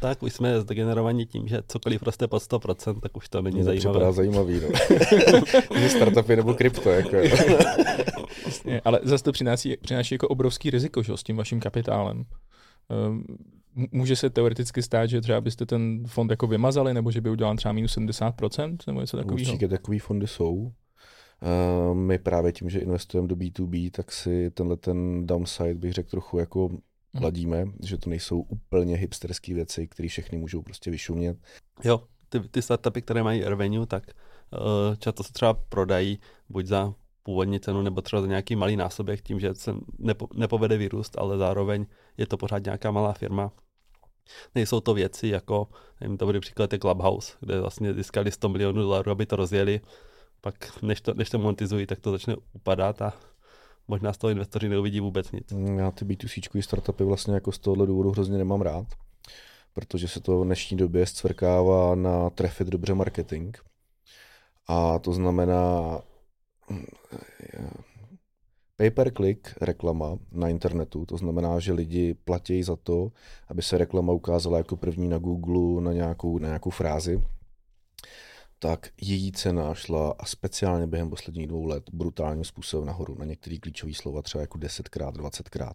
Tak 0.01 0.23
už 0.23 0.33
jsme 0.33 0.61
zdegenerovaní 0.61 1.25
tím, 1.25 1.47
že 1.47 1.59
cokoliv 1.67 2.03
roste 2.03 2.27
pod 2.27 2.43
100%, 2.43 2.99
tak 2.99 3.17
už 3.17 3.29
to 3.29 3.41
není 3.41 3.55
Mě 3.55 3.63
zajímavé. 3.63 3.99
To 3.99 4.11
zajímavý, 4.11 4.61
no. 4.61 4.69
startupy 5.89 6.35
nebo 6.35 6.53
krypto, 6.53 6.89
jako. 6.89 7.15
Jasně, 8.45 8.81
ale 8.85 8.99
zase 9.03 9.23
to 9.23 9.31
přináší, 9.31 9.77
přináší 9.81 10.15
jako 10.15 10.27
obrovský 10.27 10.69
riziko, 10.69 11.03
že, 11.03 11.17
s 11.17 11.23
tím 11.23 11.37
vaším 11.37 11.59
kapitálem. 11.59 12.25
Um, 13.07 13.23
může 13.91 14.15
se 14.15 14.29
teoreticky 14.29 14.81
stát, 14.81 15.09
že 15.09 15.21
třeba 15.21 15.41
byste 15.41 15.65
ten 15.65 16.03
fond 16.07 16.31
jako 16.31 16.47
vymazali, 16.47 16.93
nebo 16.93 17.11
že 17.11 17.21
by 17.21 17.29
udělal 17.29 17.55
třeba 17.55 17.71
minus 17.71 17.97
70%, 17.97 18.77
nebo 18.87 19.01
něco 19.01 19.17
takového? 19.17 19.47
Určitě 19.47 19.67
takové 19.67 19.99
fondy 19.99 20.27
jsou. 20.27 20.53
Uh, 20.55 21.97
my 21.97 22.17
právě 22.17 22.51
tím, 22.51 22.69
že 22.69 22.79
investujeme 22.79 23.27
do 23.27 23.35
B2B, 23.35 23.91
tak 23.91 24.11
si 24.11 24.51
tenhle 24.51 24.77
ten 24.77 25.27
downside 25.27 25.75
bych 25.75 25.93
řekl 25.93 26.09
trochu 26.09 26.39
jako. 26.39 26.69
Ladíme, 27.21 27.61
hmm. 27.61 27.73
že 27.83 27.97
to 27.97 28.09
nejsou 28.09 28.39
úplně 28.39 28.97
hipsterské 28.97 29.53
věci, 29.53 29.87
které 29.87 30.09
všechny 30.09 30.37
můžou 30.37 30.61
prostě 30.61 30.91
vyšumět. 30.91 31.37
Jo, 31.83 32.03
ty, 32.29 32.39
ty 32.39 32.61
startupy, 32.61 33.01
které 33.01 33.23
mají 33.23 33.43
revenue, 33.43 33.85
tak 33.85 34.03
uh, 34.07 34.95
často 34.95 35.23
se 35.23 35.33
třeba 35.33 35.53
prodají 35.53 36.19
buď 36.49 36.65
za 36.65 36.93
původní 37.23 37.59
cenu 37.59 37.81
nebo 37.81 38.01
třeba 38.01 38.21
za 38.21 38.27
nějaký 38.27 38.55
malý 38.55 38.75
násobek 38.75 39.21
tím, 39.21 39.39
že 39.39 39.55
se 39.55 39.75
nepo, 39.99 40.27
nepovede 40.33 40.77
vyrůst, 40.77 41.17
ale 41.17 41.37
zároveň 41.37 41.85
je 42.17 42.27
to 42.27 42.37
pořád 42.37 42.63
nějaká 42.63 42.91
malá 42.91 43.13
firma. 43.13 43.51
Nejsou 44.55 44.79
to 44.79 44.93
věci 44.93 45.27
jako, 45.27 45.67
nevím, 46.01 46.17
to 46.17 46.25
bude 46.25 46.39
příklad 46.39 46.73
je 46.73 46.79
Clubhouse, 46.79 47.33
kde 47.39 47.61
vlastně 47.61 47.93
získali 47.93 48.31
100 48.31 48.49
milionů 48.49 48.81
dolarů, 48.81 49.11
aby 49.11 49.25
to 49.25 49.35
rozjeli, 49.35 49.81
pak 50.41 50.81
než 50.81 51.01
to, 51.01 51.13
než 51.13 51.29
to 51.29 51.39
monetizují, 51.39 51.85
tak 51.85 51.99
to 51.99 52.11
začne 52.11 52.35
upadat 52.53 53.01
a 53.01 53.13
možná 53.89 54.13
z 54.13 54.17
toho 54.17 54.31
investoři 54.31 54.69
neuvidí 54.69 54.99
vůbec 54.99 55.31
nic. 55.31 55.53
Já 55.77 55.91
ty 55.91 56.05
B2C 56.05 56.61
startupy 56.61 57.03
vlastně 57.03 57.33
jako 57.33 57.51
z 57.51 57.59
tohohle 57.59 57.87
důvodu 57.87 58.11
hrozně 58.11 58.37
nemám 58.37 58.61
rád, 58.61 58.87
protože 59.73 60.07
se 60.07 60.19
to 60.19 60.39
v 60.39 60.45
dnešní 60.45 60.77
době 60.77 61.05
zcvrkává 61.05 61.95
na 61.95 62.29
trefit 62.29 62.67
dobře 62.67 62.93
marketing. 62.93 63.57
A 64.67 64.99
to 64.99 65.13
znamená 65.13 65.99
pay 68.75 68.91
per 68.91 69.13
click 69.13 69.57
reklama 69.61 70.17
na 70.31 70.49
internetu, 70.49 71.05
to 71.05 71.17
znamená, 71.17 71.59
že 71.59 71.73
lidi 71.73 72.13
platí 72.13 72.63
za 72.63 72.75
to, 72.75 73.11
aby 73.47 73.61
se 73.61 73.77
reklama 73.77 74.13
ukázala 74.13 74.57
jako 74.57 74.75
první 74.77 75.09
na 75.09 75.17
Google 75.17 75.81
na 75.81 75.93
nějakou, 75.93 76.37
na 76.37 76.47
nějakou 76.47 76.69
frázi, 76.69 77.23
tak 78.59 78.89
její 79.01 79.31
cena 79.31 79.73
šla 79.73 80.15
a 80.19 80.25
speciálně 80.25 80.87
během 80.87 81.09
posledních 81.09 81.47
dvou 81.47 81.65
let 81.65 81.83
brutálním 81.93 82.43
způsobem 82.43 82.87
nahoru 82.87 83.15
na 83.19 83.25
některé 83.25 83.57
klíčové 83.57 83.93
slova, 83.93 84.21
třeba 84.21 84.41
jako 84.41 84.57
10krát, 84.57 85.11
20krát. 85.11 85.73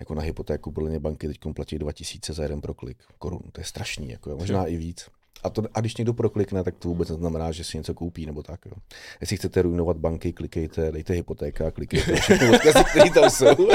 Jako 0.00 0.14
na 0.14 0.22
hypotéku 0.22 0.74
mě 0.80 1.00
banky 1.00 1.28
teď 1.28 1.38
platí 1.54 1.78
2000 1.78 2.32
za 2.32 2.42
jeden 2.42 2.60
proklik 2.60 2.98
korun. 3.18 3.42
To 3.52 3.60
je 3.60 3.64
strašný, 3.64 4.10
jako 4.10 4.36
možná 4.36 4.66
i 4.66 4.76
víc. 4.76 5.08
A, 5.42 5.50
to, 5.50 5.62
a 5.74 5.80
když 5.80 5.96
někdo 5.96 6.14
proklikne, 6.14 6.64
tak 6.64 6.74
to 6.78 6.88
vůbec 6.88 7.08
neznamená, 7.08 7.52
že 7.52 7.64
si 7.64 7.76
něco 7.78 7.94
koupí 7.94 8.26
nebo 8.26 8.42
tak. 8.42 8.66
Jo. 8.66 8.72
Jestli 9.20 9.36
chcete 9.36 9.62
ruinovat 9.62 9.96
banky, 9.96 10.32
klikejte, 10.32 10.92
dejte 10.92 11.12
hypotéka, 11.12 11.70
klikejte 11.70 12.16
všechny 12.16 12.48
odkazy, 12.54 12.84
které 12.84 13.10
tam 13.10 13.30
jsou. 13.30 13.68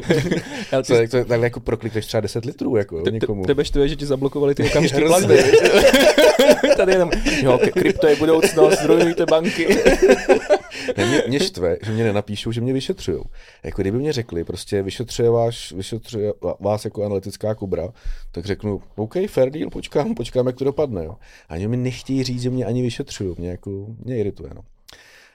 Ale 0.72 0.82
ty... 0.82 1.08
to, 1.08 1.24
takhle 1.24 1.46
jako 1.46 1.60
proklikneš 1.60 2.06
třeba 2.06 2.20
10 2.20 2.44
litrů 2.44 2.76
jako, 2.76 2.96
jo, 2.96 3.04
někomu. 3.10 3.44
Tebe 3.44 3.64
štve, 3.64 3.88
že 3.88 3.96
ti 3.96 4.06
zablokovali 4.06 4.54
ty 4.54 4.64
okamžitý 4.70 5.02
platby. 5.06 5.38
Tady 6.76 6.92
jenom, 6.92 7.10
jo, 7.42 7.58
krypto 7.72 8.06
je 8.06 8.16
budoucnost, 8.16 8.82
zrujnujte 8.82 9.26
banky. 9.26 9.68
ne, 10.96 11.06
mě, 11.06 11.22
mě 11.28 11.40
štve, 11.40 11.76
že 11.82 11.92
mě 11.92 12.04
nenapíšou, 12.04 12.52
že 12.52 12.60
mě 12.60 12.72
vyšetřují. 12.72 13.20
Jako 13.62 13.82
kdyby 13.82 13.98
mě 13.98 14.12
řekli, 14.12 14.44
prostě 14.44 14.82
vyšetřuje, 14.82 15.30
vás, 15.30 15.70
vyšetřuje 15.70 16.32
vás 16.60 16.84
jako 16.84 17.04
analytická 17.04 17.54
kubra, 17.54 17.88
tak 18.32 18.46
řeknu, 18.46 18.82
OK, 18.96 19.14
fair 19.26 19.50
deal, 19.50 19.70
počkám, 19.70 20.14
počkám, 20.14 20.46
jak 20.46 20.56
to 20.56 20.64
dopadne. 20.64 21.04
Jo. 21.04 21.16
A 21.48 21.54
oni 21.54 21.68
mi 21.68 21.76
nechtějí 21.76 22.24
říct, 22.24 22.42
že 22.42 22.50
mě 22.50 22.64
ani 22.64 22.82
vyšetřují, 22.82 23.34
mě, 23.38 23.50
jako, 23.50 23.86
mě 24.04 24.18
irituje. 24.18 24.50
No. 24.54 24.62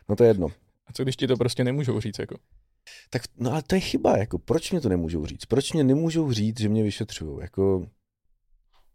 no 0.09 0.15
to 0.15 0.23
je 0.23 0.29
jedno. 0.29 0.47
A 0.87 0.93
co 0.93 1.03
když 1.03 1.15
ti 1.15 1.27
to 1.27 1.37
prostě 1.37 1.63
nemůžou 1.63 1.99
říct? 1.99 2.19
Jako? 2.19 2.35
Tak, 3.09 3.21
no 3.37 3.51
ale 3.51 3.63
to 3.67 3.75
je 3.75 3.81
chyba, 3.81 4.17
jako 4.17 4.39
proč 4.39 4.71
mě 4.71 4.81
to 4.81 4.89
nemůžou 4.89 5.25
říct? 5.25 5.45
Proč 5.45 5.73
mě 5.73 5.83
nemůžou 5.83 6.31
říct, 6.31 6.59
že 6.59 6.69
mě 6.69 6.83
vyšetřují? 6.83 7.37
Jako, 7.41 7.87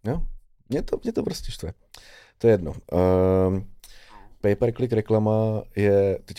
no, 0.04 0.26
mě 0.68 0.82
to, 0.82 1.00
mě 1.02 1.12
to 1.12 1.22
prostě 1.22 1.52
štve. 1.52 1.72
To 2.38 2.46
je 2.46 2.52
jedno. 2.52 2.70
Uh, 2.70 3.62
pay-per-click 4.40 4.92
reklama 4.92 5.62
je 5.76 6.18
teď 6.24 6.38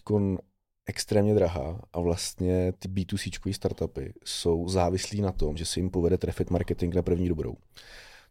extrémně 0.85 1.33
drahá 1.33 1.81
a 1.93 1.99
vlastně 1.99 2.73
ty 2.79 2.87
B2C 2.87 3.53
startupy 3.53 4.13
jsou 4.25 4.69
závislí 4.69 5.21
na 5.21 5.31
tom, 5.31 5.57
že 5.57 5.65
se 5.65 5.79
jim 5.79 5.89
povede 5.89 6.17
trefit 6.17 6.49
marketing 6.49 6.95
na 6.95 7.01
první 7.01 7.29
dobrou. 7.29 7.55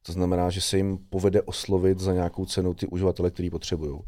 To 0.03 0.13
znamená, 0.13 0.51
že 0.51 0.61
se 0.61 0.77
jim 0.77 0.99
povede 0.99 1.43
oslovit 1.43 1.99
za 1.99 2.13
nějakou 2.13 2.47
cenu 2.47 2.75
ty 2.75 2.87
uživatele, 2.87 3.31
který 3.31 3.51
potřebují. 3.51 4.01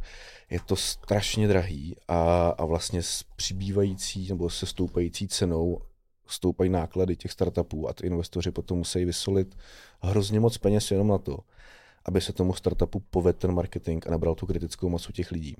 Je 0.50 0.60
to 0.66 0.76
strašně 0.76 1.48
drahý 1.48 1.96
a, 2.08 2.48
a 2.48 2.64
vlastně 2.64 3.02
s 3.02 3.22
přibývající 3.36 4.28
nebo 4.28 4.50
se 4.50 4.66
stoupající 4.66 5.28
cenou 5.28 5.80
stoupají 6.26 6.70
náklady 6.70 7.16
těch 7.16 7.32
startupů 7.32 7.88
a 7.88 7.92
ty 7.92 8.06
investoři 8.06 8.50
potom 8.50 8.78
musí 8.78 9.04
vysolit 9.04 9.56
hrozně 10.00 10.40
moc 10.40 10.58
peněz 10.58 10.90
jenom 10.90 11.08
na 11.08 11.18
to, 11.18 11.38
aby 12.04 12.20
se 12.20 12.32
tomu 12.32 12.54
startupu 12.54 13.00
povedl 13.00 13.38
ten 13.38 13.54
marketing 13.54 14.06
a 14.06 14.10
nabral 14.10 14.34
tu 14.34 14.46
kritickou 14.46 14.88
masu 14.88 15.12
těch 15.12 15.30
lidí. 15.30 15.56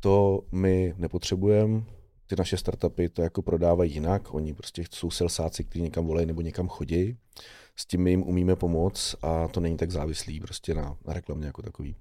To 0.00 0.42
my 0.52 0.94
nepotřebujeme, 0.96 1.82
ty 2.26 2.36
naše 2.36 2.56
startupy 2.56 3.08
to 3.08 3.22
jako 3.22 3.42
prodávají 3.42 3.92
jinak, 3.92 4.34
oni 4.34 4.54
prostě 4.54 4.84
jsou 4.90 5.10
selsáci, 5.10 5.64
kteří 5.64 5.82
někam 5.82 6.06
volají 6.06 6.26
nebo 6.26 6.40
někam 6.40 6.68
chodí, 6.68 7.16
s 7.76 7.86
tím 7.86 8.02
my 8.02 8.10
jim 8.10 8.22
umíme 8.22 8.56
pomoct 8.56 9.14
a 9.22 9.48
to 9.48 9.60
není 9.60 9.76
tak 9.76 9.90
závislý 9.90 10.40
prostě 10.40 10.74
na, 10.74 10.96
na 11.06 11.12
reklamě 11.12 11.46
jako 11.46 11.62
takový. 11.62 11.96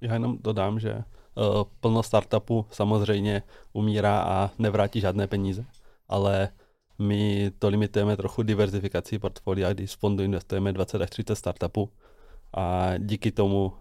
Já 0.00 0.12
jenom 0.12 0.38
dodám, 0.40 0.80
že 0.80 0.94
uh, 0.94 1.02
plno 1.80 2.02
startupů 2.02 2.66
samozřejmě 2.70 3.42
umírá 3.72 4.20
a 4.20 4.50
nevrátí 4.58 5.00
žádné 5.00 5.26
peníze, 5.26 5.64
ale 6.08 6.48
my 6.98 7.50
to 7.58 7.68
limitujeme 7.68 8.16
trochu 8.16 8.42
diverzifikací 8.42 9.18
portfolia, 9.18 9.72
když 9.72 9.90
z 9.90 9.94
fondu 9.94 10.22
investujeme 10.22 10.72
20 10.72 11.02
až 11.02 11.10
30 11.10 11.36
startupů 11.36 11.90
a 12.54 12.90
díky 12.98 13.30
tomu 13.30 13.72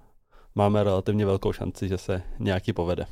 máme 0.56 0.84
relativně 0.84 1.26
velkou 1.26 1.54
šanci, 1.54 1.88
že 1.88 1.98
se 1.98 2.22
nějaký 2.40 2.74
povede. 2.74 3.06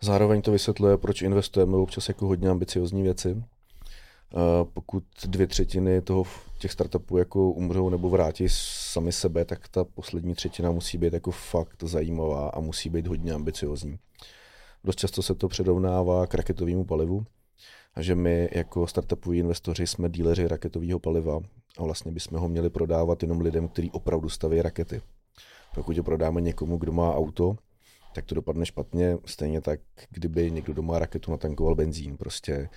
Zároveň 0.00 0.42
to 0.42 0.52
vysvětluje, 0.52 0.98
proč 0.98 1.22
investujeme 1.22 1.76
občas 1.76 2.08
jako 2.08 2.26
hodně 2.26 2.48
ambiciozní 2.48 3.02
věci. 3.02 3.44
Pokud 4.72 5.04
dvě 5.26 5.46
třetiny 5.46 6.02
toho, 6.02 6.24
těch 6.58 6.72
startupů 6.72 7.18
jako 7.18 7.50
umřou 7.50 7.88
nebo 7.88 8.10
vrátí 8.10 8.46
sami 8.48 9.12
sebe, 9.12 9.44
tak 9.44 9.68
ta 9.68 9.84
poslední 9.84 10.34
třetina 10.34 10.70
musí 10.70 10.98
být 10.98 11.12
jako 11.12 11.30
fakt 11.30 11.82
zajímavá 11.82 12.48
a 12.48 12.60
musí 12.60 12.90
být 12.90 13.06
hodně 13.06 13.32
ambiciozní. 13.32 13.98
Dost 14.84 14.98
často 14.98 15.22
se 15.22 15.34
to 15.34 15.48
předovnává 15.48 16.26
k 16.26 16.34
raketovému 16.34 16.84
palivu, 16.84 17.24
a 17.94 18.02
že 18.02 18.14
my 18.14 18.48
jako 18.52 18.86
startupoví 18.86 19.38
investoři 19.38 19.86
jsme 19.86 20.08
díleři 20.08 20.48
raketového 20.48 20.98
paliva 20.98 21.40
a 21.78 21.82
vlastně 21.82 22.12
bychom 22.12 22.38
ho 22.38 22.48
měli 22.48 22.70
prodávat 22.70 23.22
jenom 23.22 23.40
lidem, 23.40 23.68
kteří 23.68 23.90
opravdu 23.90 24.28
staví 24.28 24.62
rakety. 24.62 25.00
Pokud 25.74 25.96
ho 25.96 26.04
prodáme 26.04 26.40
někomu, 26.40 26.76
kdo 26.76 26.92
má 26.92 27.14
auto, 27.14 27.56
tak 28.14 28.24
to 28.24 28.34
dopadne 28.34 28.66
špatně. 28.66 29.18
Stejně 29.24 29.60
tak, 29.60 29.80
kdyby 30.10 30.50
někdo 30.50 30.74
doma 30.74 30.98
raketu 30.98 31.30
natankoval 31.30 31.74
benzín. 31.74 32.16
Prostě 32.16 32.68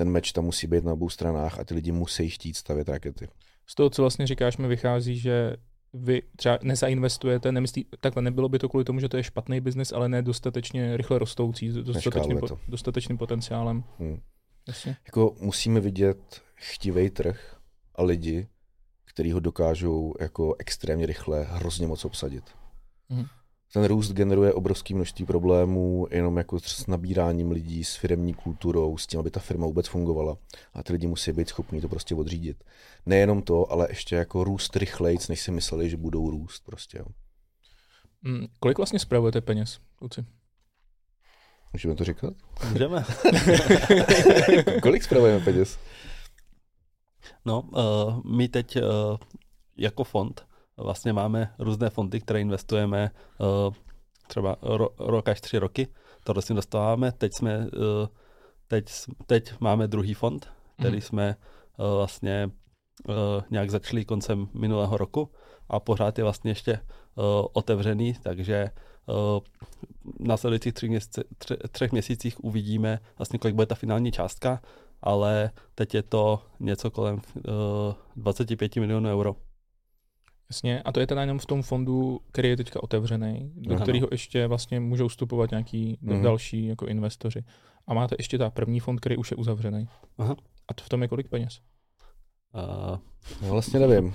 ten 0.00 0.10
meč 0.10 0.32
tam 0.32 0.44
musí 0.44 0.66
být 0.66 0.84
na 0.84 0.92
obou 0.92 1.08
stranách 1.08 1.58
a 1.58 1.64
ty 1.64 1.74
lidi 1.74 1.92
musí 1.92 2.30
chtít 2.30 2.54
stavět 2.54 2.88
rakety. 2.88 3.28
Z 3.66 3.74
toho, 3.74 3.90
co 3.90 4.02
vlastně 4.02 4.26
říkáš, 4.26 4.56
mi 4.56 4.68
vychází, 4.68 5.18
že 5.18 5.56
vy 5.92 6.22
třeba 6.36 6.58
nezainvestujete, 6.62 7.52
nemyslí, 7.52 7.86
takhle 8.00 8.22
nebylo 8.22 8.48
by 8.48 8.58
to 8.58 8.68
kvůli 8.68 8.84
tomu, 8.84 9.00
že 9.00 9.08
to 9.08 9.16
je 9.16 9.22
špatný 9.22 9.60
biznis, 9.60 9.92
ale 9.92 10.08
ne 10.08 10.22
dostatečně 10.22 10.96
rychle 10.96 11.18
rostoucí, 11.18 11.68
dostatečným, 11.68 12.38
po, 12.38 12.46
dostatečným 12.68 13.18
potenciálem. 13.18 13.84
Hmm. 13.98 14.20
Jasně. 14.68 14.96
Jako 15.06 15.36
musíme 15.40 15.80
vidět 15.80 16.42
chtivý 16.54 17.10
trh 17.10 17.56
a 17.94 18.02
lidi, 18.02 18.48
kteří 19.04 19.32
ho 19.32 19.40
dokážou 19.40 20.14
jako 20.20 20.54
extrémně 20.58 21.06
rychle 21.06 21.44
hrozně 21.44 21.86
moc 21.86 22.04
obsadit. 22.04 22.44
Hmm 23.08 23.26
ten 23.72 23.84
růst 23.84 24.12
generuje 24.12 24.52
obrovské 24.52 24.94
množství 24.94 25.24
problémů 25.24 26.06
jenom 26.10 26.36
jako 26.36 26.60
s 26.60 26.86
nabíráním 26.86 27.50
lidí, 27.50 27.84
s 27.84 27.94
firmní 27.94 28.34
kulturou, 28.34 28.96
s 28.96 29.06
tím, 29.06 29.20
aby 29.20 29.30
ta 29.30 29.40
firma 29.40 29.66
vůbec 29.66 29.86
fungovala. 29.86 30.36
A 30.74 30.82
ty 30.82 30.92
lidi 30.92 31.06
musí 31.06 31.32
být 31.32 31.48
schopní 31.48 31.80
to 31.80 31.88
prostě 31.88 32.14
odřídit. 32.14 32.64
Nejenom 33.06 33.42
to, 33.42 33.72
ale 33.72 33.86
ještě 33.90 34.16
jako 34.16 34.44
růst 34.44 34.76
rychlejc, 34.76 35.28
než 35.28 35.40
si 35.40 35.50
mysleli, 35.50 35.90
že 35.90 35.96
budou 35.96 36.30
růst 36.30 36.64
prostě. 36.64 36.98
Jo. 36.98 37.04
Mm, 38.22 38.46
kolik 38.60 38.78
vlastně 38.78 38.98
spravujete 38.98 39.40
peněz, 39.40 39.78
kluci? 39.96 40.24
Můžeme 41.72 41.94
to 41.94 42.04
říkat? 42.04 42.34
Můžeme. 42.70 43.04
kolik 44.82 45.02
spravujeme 45.02 45.44
peněz? 45.44 45.78
No, 47.44 47.60
uh, 47.60 48.24
my 48.24 48.48
teď 48.48 48.76
uh, 48.76 48.82
jako 49.76 50.04
fond 50.04 50.49
vlastně 50.82 51.12
máme 51.12 51.54
různé 51.58 51.90
fondy, 51.90 52.20
které 52.20 52.40
investujeme 52.40 53.10
uh, 53.38 53.74
třeba 54.26 54.56
ro, 54.62 54.88
rok 54.98 55.28
až 55.28 55.40
tři 55.40 55.58
roky. 55.58 55.88
To 56.24 56.32
vlastně 56.32 56.54
dostáváme. 56.54 57.12
Teď 57.12 57.34
jsme, 57.34 57.58
uh, 57.58 58.06
teď, 58.68 58.84
teď 59.26 59.60
máme 59.60 59.88
druhý 59.88 60.14
fond, 60.14 60.48
který 60.78 60.96
mm. 60.96 61.00
jsme 61.00 61.36
uh, 61.78 61.86
vlastně 61.96 62.50
nějak 63.50 63.70
začali 63.70 64.04
koncem 64.04 64.48
minulého 64.54 64.96
roku 64.96 65.30
a 65.68 65.80
pořád 65.80 66.18
je 66.18 66.24
vlastně 66.24 66.50
ještě 66.50 66.80
otevřený, 67.52 68.14
takže 68.22 68.70
v 69.06 69.42
následujících 70.18 70.72
tři 70.72 70.88
měsíce, 70.88 71.24
tři, 71.38 71.56
třech 71.72 71.92
měsících 71.92 72.44
uvidíme 72.44 72.98
vlastně, 73.18 73.38
kolik 73.38 73.54
bude 73.54 73.66
ta 73.66 73.74
finální 73.74 74.12
částka, 74.12 74.60
ale 75.02 75.50
teď 75.74 75.94
je 75.94 76.02
to 76.02 76.42
něco 76.60 76.90
kolem 76.90 77.14
uh, 77.14 77.94
25 78.16 78.76
milionů 78.76 79.08
euro. 79.08 79.36
Jasně, 80.50 80.82
a 80.82 80.92
to 80.92 81.00
je 81.00 81.06
teda 81.06 81.20
jenom 81.20 81.38
v 81.38 81.46
tom 81.46 81.62
fondu, 81.62 82.20
který 82.32 82.48
je 82.48 82.56
teďka 82.56 82.82
otevřený, 82.82 83.52
do 83.56 83.74
Aha. 83.74 83.82
kterého 83.82 84.08
ještě 84.10 84.46
vlastně 84.46 84.80
můžou 84.80 85.08
vstupovat 85.08 85.50
nějaký 85.50 85.98
mm-hmm. 86.02 86.22
další 86.22 86.66
jako 86.66 86.86
investoři. 86.86 87.44
A 87.86 87.94
máte 87.94 88.16
ještě 88.18 88.38
ta 88.38 88.50
první 88.50 88.80
fond, 88.80 89.00
který 89.00 89.16
už 89.16 89.30
je 89.30 89.36
uzavřený. 89.36 89.88
Aha. 90.18 90.36
A 90.68 90.74
to 90.74 90.84
v 90.84 90.88
tom 90.88 91.02
je 91.02 91.08
kolik 91.08 91.28
peněz? 91.28 91.60
Uh, 92.54 92.98
no 93.42 93.48
vlastně 93.48 93.80
nevím. 93.80 94.14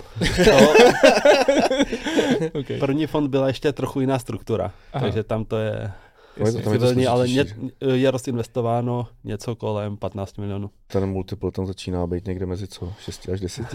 okay. 2.60 2.78
První 2.78 3.06
fond 3.06 3.28
byla 3.28 3.46
ještě 3.46 3.72
trochu 3.72 4.00
jiná 4.00 4.18
struktura, 4.18 4.72
Aha. 4.92 5.04
takže 5.04 5.22
tam 5.22 5.44
to 5.44 5.56
je 5.56 5.92
Jasně, 6.36 6.62
tam 6.62 6.72
je, 6.72 6.78
to 6.78 7.10
ale 7.10 7.28
ně, 7.28 7.44
je 7.92 8.10
rozinvestováno 8.10 9.08
něco 9.24 9.56
kolem 9.56 9.96
15 9.96 10.38
milionů. 10.38 10.70
Ten 10.86 11.06
multiple 11.06 11.50
tam 11.52 11.66
začíná 11.66 12.06
být 12.06 12.26
někde 12.26 12.46
mezi 12.46 12.68
co? 12.68 12.92
6 12.98 13.28
až 13.28 13.40
10? 13.40 13.66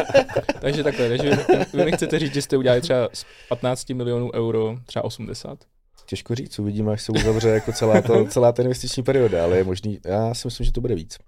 takže 0.60 0.84
takhle, 0.84 1.08
takže 1.08 1.30
vy, 1.74 1.84
vy 1.84 1.92
chcete 1.92 2.18
říct, 2.18 2.34
že 2.34 2.42
jste 2.42 2.56
udělali 2.56 2.80
třeba 2.80 3.08
z 3.12 3.26
15 3.48 3.90
milionů 3.90 4.32
euro 4.34 4.78
třeba 4.86 5.04
80? 5.04 5.58
Těžko 6.06 6.34
říct, 6.34 6.58
uvidíme, 6.58 6.92
až 6.92 7.02
se 7.02 7.12
uzavře 7.12 7.48
jako 7.48 7.72
celá, 7.72 8.00
ta, 8.00 8.24
celá 8.24 8.52
ta 8.52 8.62
investiční 8.62 9.02
perioda, 9.02 9.44
ale 9.44 9.56
je 9.56 9.64
možný, 9.64 9.98
já 10.04 10.34
si 10.34 10.46
myslím, 10.46 10.64
že 10.64 10.72
to 10.72 10.80
bude 10.80 10.94
víc. 10.94 11.18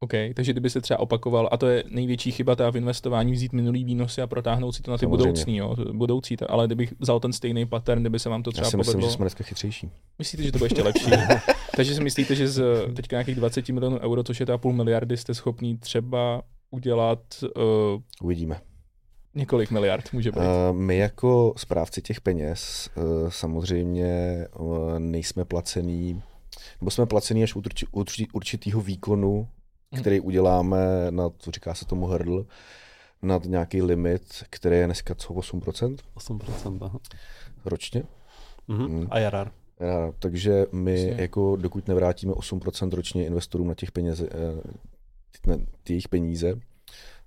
OK, 0.00 0.12
takže 0.34 0.52
kdyby 0.52 0.70
se 0.70 0.80
třeba 0.80 1.00
opakoval, 1.00 1.48
a 1.52 1.56
to 1.56 1.66
je 1.66 1.84
největší 1.90 2.32
chyba 2.32 2.56
ta 2.56 2.70
v 2.70 2.76
investování, 2.76 3.32
vzít 3.32 3.52
minulý 3.52 3.84
výnosy 3.84 4.22
a 4.22 4.26
protáhnout 4.26 4.72
si 4.72 4.82
to 4.82 4.90
na 4.90 4.98
ty 4.98 5.06
Samozřejmě. 5.06 5.32
budoucí, 5.32 5.56
jo, 5.56 5.76
budoucí, 5.92 6.36
ale 6.48 6.66
kdybych 6.66 6.94
vzal 7.00 7.20
ten 7.20 7.32
stejný 7.32 7.66
pattern, 7.66 8.00
kdyby 8.00 8.18
se 8.18 8.28
vám 8.28 8.42
to 8.42 8.52
třeba 8.52 8.66
Já 8.66 8.70
si 8.70 8.76
myslím, 8.76 8.92
povedlo, 8.92 9.10
že 9.10 9.16
jsme 9.16 9.22
dneska 9.22 9.44
chytřejší. 9.44 9.90
Myslíte, 10.18 10.42
že 10.42 10.52
to 10.52 10.58
bude 10.58 10.66
ještě 10.66 10.82
lepší? 10.82 11.10
takže 11.76 11.94
si 11.94 12.00
myslíte, 12.02 12.34
že 12.34 12.48
z 12.48 12.62
teďka 12.96 13.16
nějakých 13.16 13.36
20 13.36 13.68
milionů 13.68 13.98
euro, 13.98 14.22
což 14.22 14.40
je 14.40 14.46
ta 14.46 14.58
půl 14.58 14.72
miliardy, 14.72 15.16
jste 15.16 15.34
schopný 15.34 15.78
třeba 15.78 16.42
udělat... 16.70 17.20
Uh, 17.42 18.00
Uvidíme. 18.22 18.60
Několik 19.34 19.70
miliard 19.70 20.12
může 20.12 20.32
být. 20.32 20.38
Uh, 20.38 20.76
my 20.76 20.96
jako 20.96 21.54
správci 21.56 22.02
těch 22.02 22.20
peněz 22.20 22.90
uh, 22.96 23.28
samozřejmě 23.28 24.46
uh, 24.58 24.98
nejsme 24.98 25.44
placený, 25.44 26.22
nebo 26.80 26.90
jsme 26.90 27.06
placený 27.06 27.42
až 27.42 27.54
u 27.54 27.62
urči, 27.92 28.26
určitýho 28.32 28.80
výkonu. 28.80 29.48
Který 29.96 30.20
uděláme 30.20 30.78
na, 31.10 31.30
co 31.38 31.50
říká 31.50 31.74
se 31.74 31.84
tomu 31.84 32.06
hurdle, 32.06 32.44
nad 33.22 33.44
nějaký 33.44 33.82
limit, 33.82 34.44
který 34.50 34.76
je 34.76 34.86
dneska 34.86 35.14
co 35.14 35.34
8%? 35.34 35.96
8%, 36.16 36.78
aha. 36.80 36.98
Ročně. 37.64 38.02
Mm-hmm. 38.68 38.88
Mm. 38.88 39.06
A 39.10 39.18
JRR. 39.18 39.50
Ja, 39.80 40.12
takže 40.18 40.66
my, 40.72 41.02
Jasně. 41.02 41.22
jako 41.22 41.56
dokud 41.56 41.88
nevrátíme 41.88 42.32
8% 42.32 42.90
ročně 42.90 43.26
investorům 43.26 43.68
na 43.68 43.74
těch 43.74 43.92
peněze, 43.92 44.28
eh, 44.30 44.60
na 45.46 45.56
ty 45.82 45.92
jejich 45.92 46.08
peníze, 46.08 46.54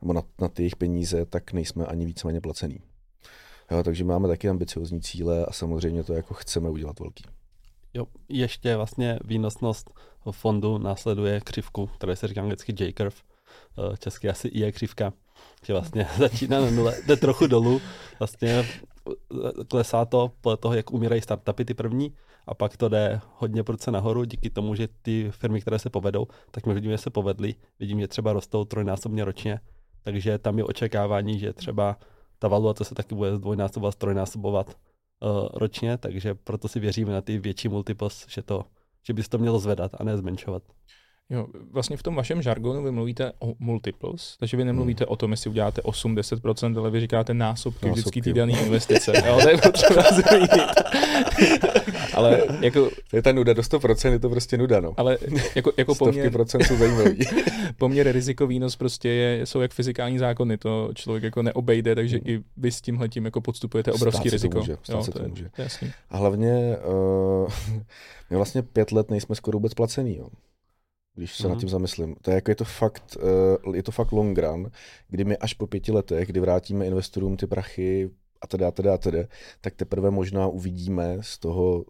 nebo 0.02 0.14
na, 0.14 0.22
na 0.42 0.48
ty 0.48 0.62
jejich 0.62 0.76
peníze, 0.76 1.26
tak 1.26 1.54
nejsme 1.54 1.86
ani 1.86 2.06
víceméně 2.06 2.42
placený. 2.42 2.80
Jo, 3.72 3.84
takže 3.84 4.04
máme 4.04 4.28
taky 4.28 4.50
ambiciozní 4.50 5.02
cíle 5.02 5.46
a 5.46 5.54
samozřejmě 5.54 6.04
to 6.04 6.14
jako 6.14 6.34
chceme 6.34 6.70
udělat 6.70 7.00
velký. 7.00 7.24
Jo, 7.94 8.06
ještě 8.30 8.76
vlastně 8.76 9.20
výnosnost 9.24 9.94
fondu 10.32 10.78
následuje 10.78 11.42
křivku, 11.42 11.88
které 11.88 12.16
se 12.16 12.28
říká 12.28 12.42
anglicky 12.42 12.84
J-curve, 12.84 13.16
eh, 13.78 13.98
česky 13.98 14.30
asi 14.30 14.48
I 14.48 14.60
je 14.60 14.72
křivka, 14.72 15.14
že 15.66 15.74
vlastně 15.74 16.08
začíná 16.18 16.62
na 16.62 16.72
nule, 16.72 16.96
jde 17.08 17.16
trochu 17.16 17.48
dolů, 17.48 17.82
vlastně 18.20 18.50
eh, 18.50 19.64
klesá 19.68 20.06
to 20.06 20.32
podle 20.42 20.58
toho, 20.58 20.74
jak 20.74 20.92
umírají 20.92 21.22
startupy 21.22 21.66
ty 21.66 21.74
první, 21.74 22.16
a 22.48 22.54
pak 22.54 22.78
to 22.78 22.90
jde 22.90 23.22
hodně 23.38 23.64
prudce 23.64 23.92
nahoru 23.92 24.24
díky 24.24 24.50
tomu, 24.50 24.76
že 24.76 24.88
ty 25.02 25.32
firmy, 25.32 25.62
které 25.62 25.80
se 25.80 25.90
povedou, 25.90 26.28
tak 26.52 26.66
my 26.66 26.74
vidíme, 26.74 26.94
že 26.94 26.98
se 26.98 27.10
povedly, 27.10 27.56
vidím, 27.80 28.00
že 28.00 28.08
třeba 28.08 28.34
rostou 28.34 28.66
trojnásobně 28.66 29.26
ročně, 29.26 29.60
takže 30.04 30.38
tam 30.38 30.58
je 30.58 30.64
očekávání, 30.64 31.40
že 31.40 31.54
třeba 31.54 31.98
ta 32.40 32.48
valuace 32.48 32.84
se 32.84 32.96
taky 32.96 33.16
bude 33.16 33.36
zdvojnásobovat, 33.36 33.96
trojnásobovat 33.96 34.78
ročně, 35.54 35.98
takže 35.98 36.36
proto 36.36 36.68
si 36.68 36.80
věříme 36.80 37.14
na 37.14 37.22
ty 37.22 37.38
větší 37.38 37.70
multiples, 37.70 38.26
že, 38.30 38.42
to, 38.42 38.66
že 39.04 39.14
by 39.14 39.24
se 39.24 39.30
to 39.30 39.38
mělo 39.38 39.60
zvedat 39.60 39.92
a 40.00 40.04
ne 40.04 40.18
zmenšovat. 40.18 40.64
Jo, 41.32 41.48
vlastně 41.72 41.98
v 41.98 42.04
tom 42.04 42.16
vašem 42.16 42.42
žargonu 42.42 42.84
vy 42.84 42.92
mluvíte 42.92 43.32
o 43.40 43.54
multiples, 43.60 44.38
takže 44.40 44.58
vy 44.58 44.66
nemluvíte 44.66 45.04
hmm. 45.04 45.12
o 45.12 45.16
tom, 45.16 45.32
jestli 45.32 45.50
uděláte 45.50 45.82
8-10%, 45.82 46.80
ale 46.80 46.92
vy 46.92 47.00
říkáte 47.00 47.34
násobky, 47.34 47.86
násobky. 47.86 48.00
vždycky 48.00 48.22
ty 48.22 48.34
dané 48.34 48.54
investice. 48.54 49.14
jo, 49.28 49.40
to 49.44 49.50
je 49.50 49.58
potřeba 49.58 50.04
ale 52.14 52.44
jako... 52.62 52.90
To 53.10 53.16
je 53.16 53.22
ta 53.22 53.32
nuda, 53.32 53.54
do 53.54 53.62
100% 53.62 54.12
je 54.12 54.20
to 54.20 54.30
prostě 54.30 54.58
nuda, 54.58 54.80
no. 54.80 54.94
Ale 54.98 55.18
jako, 55.56 55.72
jako 55.78 55.96
poměr... 55.96 56.32
procent 56.32 56.64
jsou 56.64 56.78
zajímavý. 56.78 57.20
poměr 57.78 58.12
riziko 58.12 58.48
výnos 58.48 58.76
prostě 58.76 59.10
je, 59.10 59.46
jsou 59.46 59.62
jak 59.62 59.72
fyzikální 59.72 60.18
zákony, 60.18 60.58
to 60.58 60.90
člověk 60.96 61.24
jako 61.24 61.42
neobejde, 61.42 61.96
takže 61.96 62.18
hmm. 62.18 62.30
i 62.30 62.44
vy 62.58 62.72
s 62.72 62.82
tímhletím 62.82 63.26
jako 63.26 63.42
podstupujete 63.42 63.92
obrovský 63.92 64.30
stát 64.30 64.34
riziko. 64.34 64.54
To 64.54 64.60
může, 64.60 64.72
jo, 64.72 65.04
se 65.04 65.12
to, 65.12 65.20
to 65.20 65.28
může. 65.28 65.50
To 65.56 65.62
jasný. 65.62 65.92
A 66.10 66.18
hlavně 66.18 66.78
uh, 67.44 67.52
my 68.30 68.38
vlastně 68.38 68.62
pět 68.62 68.92
let 68.92 69.12
nejsme 69.12 69.36
skoro 69.36 69.56
vůbec 69.56 69.74
placený, 69.74 70.18
jo 70.18 70.28
když 71.16 71.36
se 71.36 71.44
mm-hmm. 71.44 71.48
nad 71.48 71.54
mhm. 71.54 71.60
tím 71.60 71.70
zamyslím. 71.70 72.16
To 72.22 72.32
je 72.32 72.36
jako 72.36 72.52
je 72.52 72.56
to 72.56 72.66
fakt, 72.66 73.18
uh, 73.66 73.76
je 73.76 73.84
to 73.84 73.92
fakt 73.92 74.12
long 74.12 74.38
run, 74.38 74.72
kdy 75.08 75.24
my 75.24 75.38
až 75.38 75.54
po 75.54 75.68
pěti 75.68 75.92
letech, 75.92 76.28
kdy 76.28 76.40
vrátíme 76.40 76.86
investorům 76.86 77.38
ty 77.38 77.48
prachy 77.48 78.10
a 78.42 78.48
teda 78.48 78.68
a 78.68 78.72
teda 78.72 78.94
a 78.94 78.98
teda, 78.98 79.20
tak 79.62 79.76
teprve 79.76 80.12
možná 80.12 80.48
uvidíme 80.48 81.18
z 81.22 81.38
toho, 81.38 81.86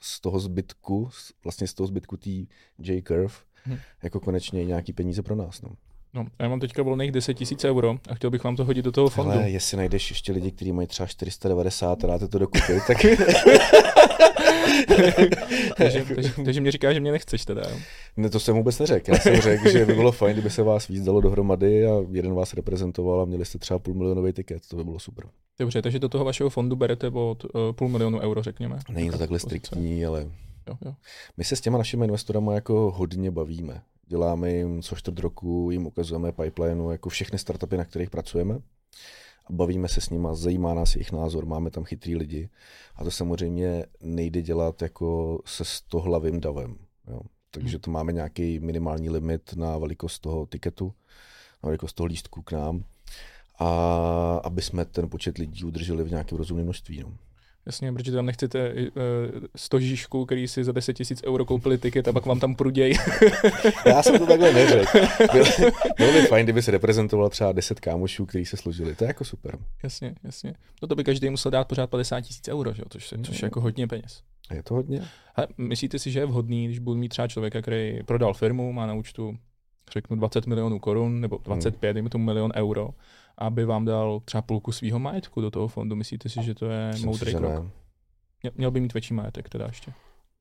z 0.00 0.20
toho 0.20 0.38
zbytku, 0.40 1.08
vlastně 1.44 1.66
z 1.66 1.74
toho 1.74 1.86
zbytku 1.86 2.16
té 2.16 2.30
J-curve, 2.78 3.34
hmm. 3.64 3.78
jako 4.02 4.20
konečně 4.20 4.64
nějaký 4.64 4.92
peníze 4.92 5.22
pro 5.22 5.34
nás. 5.34 5.62
No. 5.62 5.70
No, 6.16 6.26
já 6.38 6.48
mám 6.48 6.60
teďka 6.60 6.82
volných 6.82 7.12
10 7.12 7.34
tisíc 7.34 7.64
euro 7.64 7.98
a 8.08 8.14
chtěl 8.14 8.30
bych 8.30 8.44
vám 8.44 8.56
to 8.56 8.64
hodit 8.64 8.82
do 8.82 8.92
toho 8.92 9.08
fondu. 9.08 9.32
Ale 9.32 9.50
jestli 9.50 9.76
najdeš 9.76 10.10
ještě 10.10 10.32
lidi, 10.32 10.50
kteří 10.50 10.72
mají 10.72 10.88
třeba 10.88 11.06
490 11.06 12.04
a 12.04 12.06
dáte 12.06 12.28
to 12.28 12.38
dokupy, 12.38 12.80
tak... 12.86 12.96
takže, 15.76 16.04
takže, 16.14 16.32
takže 16.44 16.60
mě 16.60 16.72
říká, 16.72 16.92
že 16.92 17.00
mě 17.00 17.12
nechceš 17.12 17.44
teda. 17.44 17.62
Jo? 17.70 17.76
Ne, 18.16 18.30
to 18.30 18.40
jsem 18.40 18.56
vůbec 18.56 18.78
neřekl. 18.78 19.10
Já 19.10 19.18
jsem 19.18 19.40
řekl, 19.40 19.70
že 19.70 19.86
by 19.86 19.94
bylo 19.94 20.12
fajn, 20.12 20.32
kdyby 20.32 20.50
se 20.50 20.62
vás 20.62 20.88
víc 20.88 21.04
dalo 21.04 21.20
dohromady 21.20 21.86
a 21.86 21.90
jeden 22.10 22.34
vás 22.34 22.54
reprezentoval 22.54 23.20
a 23.20 23.24
měli 23.24 23.44
jste 23.44 23.58
třeba 23.58 23.78
půl 23.78 23.94
milionový 23.94 24.32
tiket. 24.32 24.62
To 24.68 24.76
by 24.76 24.84
bylo 24.84 24.98
super. 24.98 25.24
Dobře, 25.58 25.82
takže 25.82 25.98
do 25.98 26.08
toho 26.08 26.24
vašeho 26.24 26.50
fondu 26.50 26.76
berete 26.76 27.08
od 27.08 27.44
uh, 27.44 27.50
půl 27.72 27.88
milionu 27.88 28.20
euro, 28.20 28.42
řekněme. 28.42 28.78
Není 28.90 29.10
to 29.10 29.18
takhle 29.18 29.38
striktní, 29.38 30.06
ale 30.06 30.20
jo, 30.68 30.76
jo. 30.84 30.94
my 31.36 31.44
se 31.44 31.56
s 31.56 31.60
těma 31.60 31.78
našimi 31.78 32.04
investorama 32.04 32.54
jako 32.54 32.90
hodně 32.96 33.30
bavíme. 33.30 33.82
Děláme 34.06 34.52
jim 34.52 34.82
co 34.82 34.96
čtvrt 34.96 35.18
roku, 35.18 35.70
jim 35.70 35.86
ukazujeme 35.86 36.32
pipeline, 36.32 36.92
jako 36.92 37.08
všechny 37.08 37.38
startupy, 37.38 37.76
na 37.76 37.84
kterých 37.84 38.10
pracujeme. 38.10 38.54
A 39.46 39.52
bavíme 39.52 39.88
se 39.88 40.00
s 40.00 40.10
nimi, 40.10 40.28
zajímá 40.32 40.74
nás 40.74 40.96
jejich 40.96 41.12
názor, 41.12 41.46
máme 41.46 41.70
tam 41.70 41.84
chytrý 41.84 42.16
lidi. 42.16 42.48
A 42.96 43.04
to 43.04 43.10
samozřejmě 43.10 43.86
nejde 44.00 44.42
dělat 44.42 44.82
jako 44.82 45.40
se 45.44 45.64
stohlavým 45.64 46.40
davem. 46.40 46.76
Jo. 47.08 47.20
Takže 47.50 47.78
to 47.78 47.90
máme 47.90 48.12
nějaký 48.12 48.60
minimální 48.60 49.10
limit 49.10 49.52
na 49.56 49.78
velikost 49.78 50.18
toho 50.18 50.46
tiketu, 50.46 50.94
na 51.62 51.66
velikost 51.66 51.92
toho 51.92 52.06
lístku 52.06 52.42
k 52.42 52.52
nám. 52.52 52.84
A 53.58 54.40
aby 54.44 54.62
jsme 54.62 54.84
ten 54.84 55.08
počet 55.08 55.38
lidí 55.38 55.64
udrželi 55.64 56.04
v 56.04 56.10
nějakém 56.10 56.38
rozumném 56.38 56.66
množství. 56.66 57.00
No. 57.00 57.12
Jasně, 57.66 57.92
protože 57.92 58.12
tam 58.12 58.26
nechcete 58.26 58.74
uh, 58.74 58.80
100 59.56 59.80
žížků, 59.80 60.26
který 60.26 60.48
si 60.48 60.64
za 60.64 60.72
10 60.72 60.92
tisíc 60.92 61.22
euro 61.26 61.44
koupili 61.44 61.78
tiket 61.78 62.08
a 62.08 62.12
pak 62.12 62.26
vám 62.26 62.40
tam 62.40 62.54
pruděj. 62.54 62.94
Já 63.86 64.02
jsem 64.02 64.18
to 64.18 64.26
takhle 64.26 64.52
neřekl. 64.52 64.98
Bylo, 65.32 65.44
bylo 65.96 66.12
by 66.12 66.22
fajn, 66.22 66.46
kdyby 66.46 66.62
se 66.62 66.70
reprezentoval 66.70 67.28
třeba 67.28 67.52
10 67.52 67.80
kámošů, 67.80 68.26
kteří 68.26 68.44
se 68.44 68.56
složili. 68.56 68.94
To 68.94 69.04
je 69.04 69.08
jako 69.08 69.24
super. 69.24 69.58
Jasně, 69.82 70.14
jasně. 70.24 70.54
No 70.82 70.88
to 70.88 70.94
by 70.94 71.04
každý 71.04 71.30
musel 71.30 71.50
dát 71.50 71.68
pořád 71.68 71.90
50 71.90 72.20
tisíc 72.20 72.48
euro, 72.48 72.72
že? 72.72 72.82
Což, 72.88 73.14
což 73.22 73.42
je 73.42 73.46
jako 73.46 73.60
hodně 73.60 73.86
peněz. 73.86 74.22
A 74.50 74.54
je 74.54 74.62
to 74.62 74.74
hodně? 74.74 75.00
A 75.36 75.42
myslíte 75.58 75.98
si, 75.98 76.10
že 76.10 76.20
je 76.20 76.26
vhodný, 76.26 76.66
když 76.66 76.78
budu 76.78 77.00
mít 77.00 77.08
třeba 77.08 77.28
člověka, 77.28 77.62
který 77.62 78.02
prodal 78.02 78.34
firmu, 78.34 78.72
má 78.72 78.86
na 78.86 78.94
účtu 78.94 79.38
řeknu 79.92 80.16
20 80.16 80.46
milionů 80.46 80.78
korun 80.78 81.20
nebo 81.20 81.38
25, 81.44 81.88
hmm. 81.88 81.94
dejme 81.94 82.10
tomu 82.10 82.24
milion 82.24 82.52
euro, 82.54 82.90
aby 83.38 83.64
vám 83.64 83.84
dal 83.84 84.20
třeba 84.24 84.42
půlku 84.42 84.72
svého 84.72 84.98
majetku 84.98 85.40
do 85.40 85.50
toho 85.50 85.68
fondu. 85.68 85.96
Myslíte 85.96 86.28
si, 86.28 86.42
že 86.42 86.54
to 86.54 86.66
je 86.66 86.88
Myslím 86.88 87.06
moudrý 87.06 87.30
si, 87.30 87.36
krok? 87.36 87.64
Ne. 88.44 88.50
Měl 88.54 88.70
by 88.70 88.80
mít 88.80 88.94
větší 88.94 89.14
majetek 89.14 89.48
teda 89.48 89.66
ještě. 89.66 89.92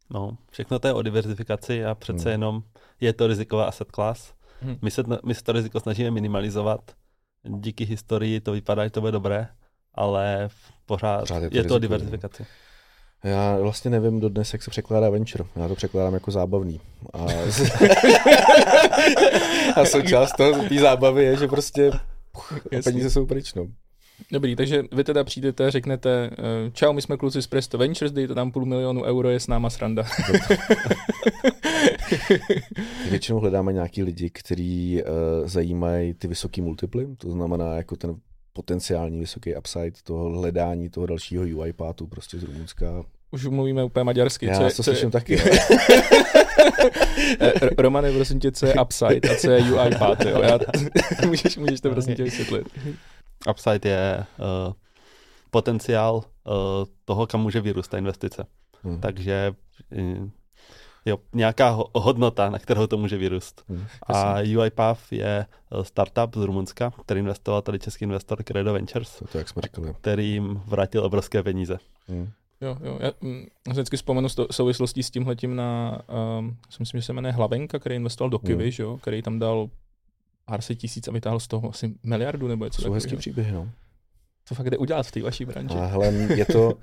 No, 0.10 0.38
všechno 0.52 0.80
to 0.80 0.88
je 0.88 0.94
o 0.94 1.02
diverzifikaci 1.02 1.86
a 1.86 1.96
přece 1.96 2.24
hmm. 2.24 2.32
jenom 2.32 2.64
je 3.02 3.14
to 3.14 3.28
riziková 3.28 3.66
asset 3.66 3.88
class. 3.92 4.34
Hmm. 4.62 4.78
My, 4.82 4.92
se, 4.92 5.04
my 5.26 5.36
se 5.36 5.44
to 5.44 5.52
riziko 5.52 5.80
snažíme 5.80 6.12
minimalizovat. 6.12 6.92
Díky 7.44 7.86
historii 7.86 8.40
to 8.40 8.52
vypadá, 8.52 8.84
že 8.84 8.90
to 8.90 9.02
bude 9.02 9.12
dobré, 9.12 9.48
ale 9.94 10.50
pořád, 10.86 11.20
pořád 11.20 11.44
je 11.44 11.50
to, 11.50 11.58
je 11.58 11.64
to 11.64 11.76
o 11.76 11.80
diversifikaci. 11.80 12.46
Já 13.24 13.58
vlastně 13.58 13.92
nevím 13.92 14.20
dodnes, 14.20 14.54
jak 14.54 14.64
se 14.64 14.72
překládá 14.72 15.10
venture. 15.10 15.46
Já 15.56 15.68
to 15.68 15.76
překládám 15.76 16.14
jako 16.14 16.32
zábavný. 16.32 16.82
A, 17.14 17.26
a 19.82 19.86
součást 19.86 20.32
té 20.36 20.80
zábavy 20.80 21.24
je, 21.24 21.38
že 21.38 21.48
prostě 21.48 21.92
peníze 22.84 23.10
jsou 23.10 23.26
pryč. 23.26 23.54
No. 23.54 23.68
Dobrý, 24.32 24.56
takže 24.56 24.84
vy 24.92 25.04
teda 25.04 25.24
přijdete, 25.24 25.72
řeknete, 25.72 26.30
eh, 26.32 26.72
čau, 26.72 26.94
my 26.94 27.02
jsme 27.02 27.18
kluci 27.18 27.42
z 27.42 27.48
Presto 27.48 27.78
Ventures, 27.78 28.12
dejte 28.12 28.36
tam 28.36 28.52
půl 28.52 28.66
milionu 28.66 29.04
euro, 29.04 29.30
je 29.30 29.40
s 29.40 29.48
náma 29.48 29.70
sranda. 29.70 30.06
Většinou 33.10 33.40
hledáme 33.40 33.74
nějaký 33.74 34.04
lidi, 34.04 34.30
kteří 34.30 35.04
uh, 35.04 35.10
zajímají 35.48 36.14
ty 36.14 36.28
vysoký 36.28 36.62
multiply, 36.62 37.06
to 37.18 37.32
znamená 37.32 37.76
jako 37.76 37.96
ten 37.96 38.16
potenciální 38.54 39.20
vysoký 39.20 39.56
upside 39.56 39.92
toho 40.04 40.30
hledání 40.30 40.90
toho 40.90 41.06
dalšího 41.06 41.44
UI 41.44 41.74
pátu 41.74 42.08
prostě 42.08 42.40
z 42.40 42.44
Rumunska. 42.44 43.04
Už 43.32 43.46
mluvíme 43.46 43.84
úplně 43.84 44.04
maďarsky. 44.04 44.46
Já 44.46 44.70
co 44.70 44.78
to 44.78 44.84
slyším 44.84 45.08
je... 45.08 45.12
taky. 45.12 45.38
Eh, 47.40 47.52
Romane, 47.78 48.12
prosím 48.12 48.40
tě, 48.40 48.52
co 48.52 48.66
je 48.66 48.74
upside 48.74 49.30
a 49.30 49.36
co 49.36 49.52
je 49.52 49.62
UI 49.62 49.96
pát, 50.00 50.22
jo? 50.26 50.42
Já, 50.42 50.60
můžeš, 51.28 51.58
můžeš 51.58 51.82
to 51.82 51.90
prosím 51.90 52.16
tě 52.16 52.24
vysvětlit. 52.24 52.68
Upside 53.50 53.90
je 53.90 54.26
uh, 54.68 54.74
potenciál 55.52 56.16
uh, 56.16 56.24
toho, 57.06 57.28
kam 57.28 57.42
může 57.42 57.62
vyrůst 57.62 57.92
ta 57.92 57.98
investice. 57.98 58.46
Hmm. 58.84 59.02
Takže 59.02 59.54
jo, 61.06 61.18
nějaká 61.34 61.78
hodnota, 61.94 62.50
na 62.50 62.60
kterou 62.60 62.88
to 62.88 62.98
může 62.98 63.18
vyrůst. 63.18 63.64
Hmm, 63.70 63.86
a 64.08 64.36
UiPath 64.58 65.12
je 65.12 65.46
startup 65.82 66.36
z 66.36 66.42
Rumunska, 66.42 66.94
který 67.06 67.20
investoval 67.20 67.62
tady 67.62 67.80
český 67.80 68.04
investor 68.04 68.44
Credo 68.44 68.74
Ventures, 68.74 69.16
to, 69.16 69.28
to 69.28 69.38
jak 69.38 69.50
jsme 69.50 69.62
říkali. 69.62 69.94
který 70.02 70.30
jim 70.30 70.62
vrátil 70.66 71.06
obrovské 71.06 71.44
peníze. 71.44 71.78
Hmm. 72.08 72.30
Jo, 72.62 72.78
jo, 72.84 73.00
já, 73.02 73.12
mm, 73.22 73.46
vždycky 73.70 73.98
vzpomenu 73.98 74.30
s 74.30 74.48
souvislostí 74.52 75.04
s 75.04 75.12
tímhletím 75.12 75.56
na, 75.56 76.02
um, 76.40 76.58
si 76.70 76.78
myslím, 76.80 77.02
že 77.02 77.06
se 77.06 77.14
jmenuje 77.14 77.32
Hlavenka, 77.32 77.80
který 77.80 77.96
investoval 77.96 78.30
do 78.30 78.40
Kivy, 78.40 78.64
hmm. 78.64 78.74
jo, 78.80 78.98
který 78.98 79.22
tam 79.22 79.40
dal 79.40 79.70
pár 80.46 80.62
set 80.62 80.76
tisíc 80.76 81.08
a 81.08 81.12
vytáhl 81.12 81.40
z 81.40 81.48
toho 81.48 81.70
asi 81.70 81.94
miliardu 82.04 82.48
nebo 82.48 82.66
něco 82.66 82.82
Jsou 82.82 82.92
hezký 82.92 83.16
příběhy, 83.16 83.52
no. 83.52 83.70
Co 84.46 84.56
fakt 84.56 84.70
jde 84.70 84.78
udělat 84.78 85.08
v 85.08 85.12
té 85.12 85.22
vaší 85.22 85.46
branži? 85.46 85.78
A 85.78 85.86
hele, 85.86 86.08
je 86.36 86.46
to, 86.46 86.74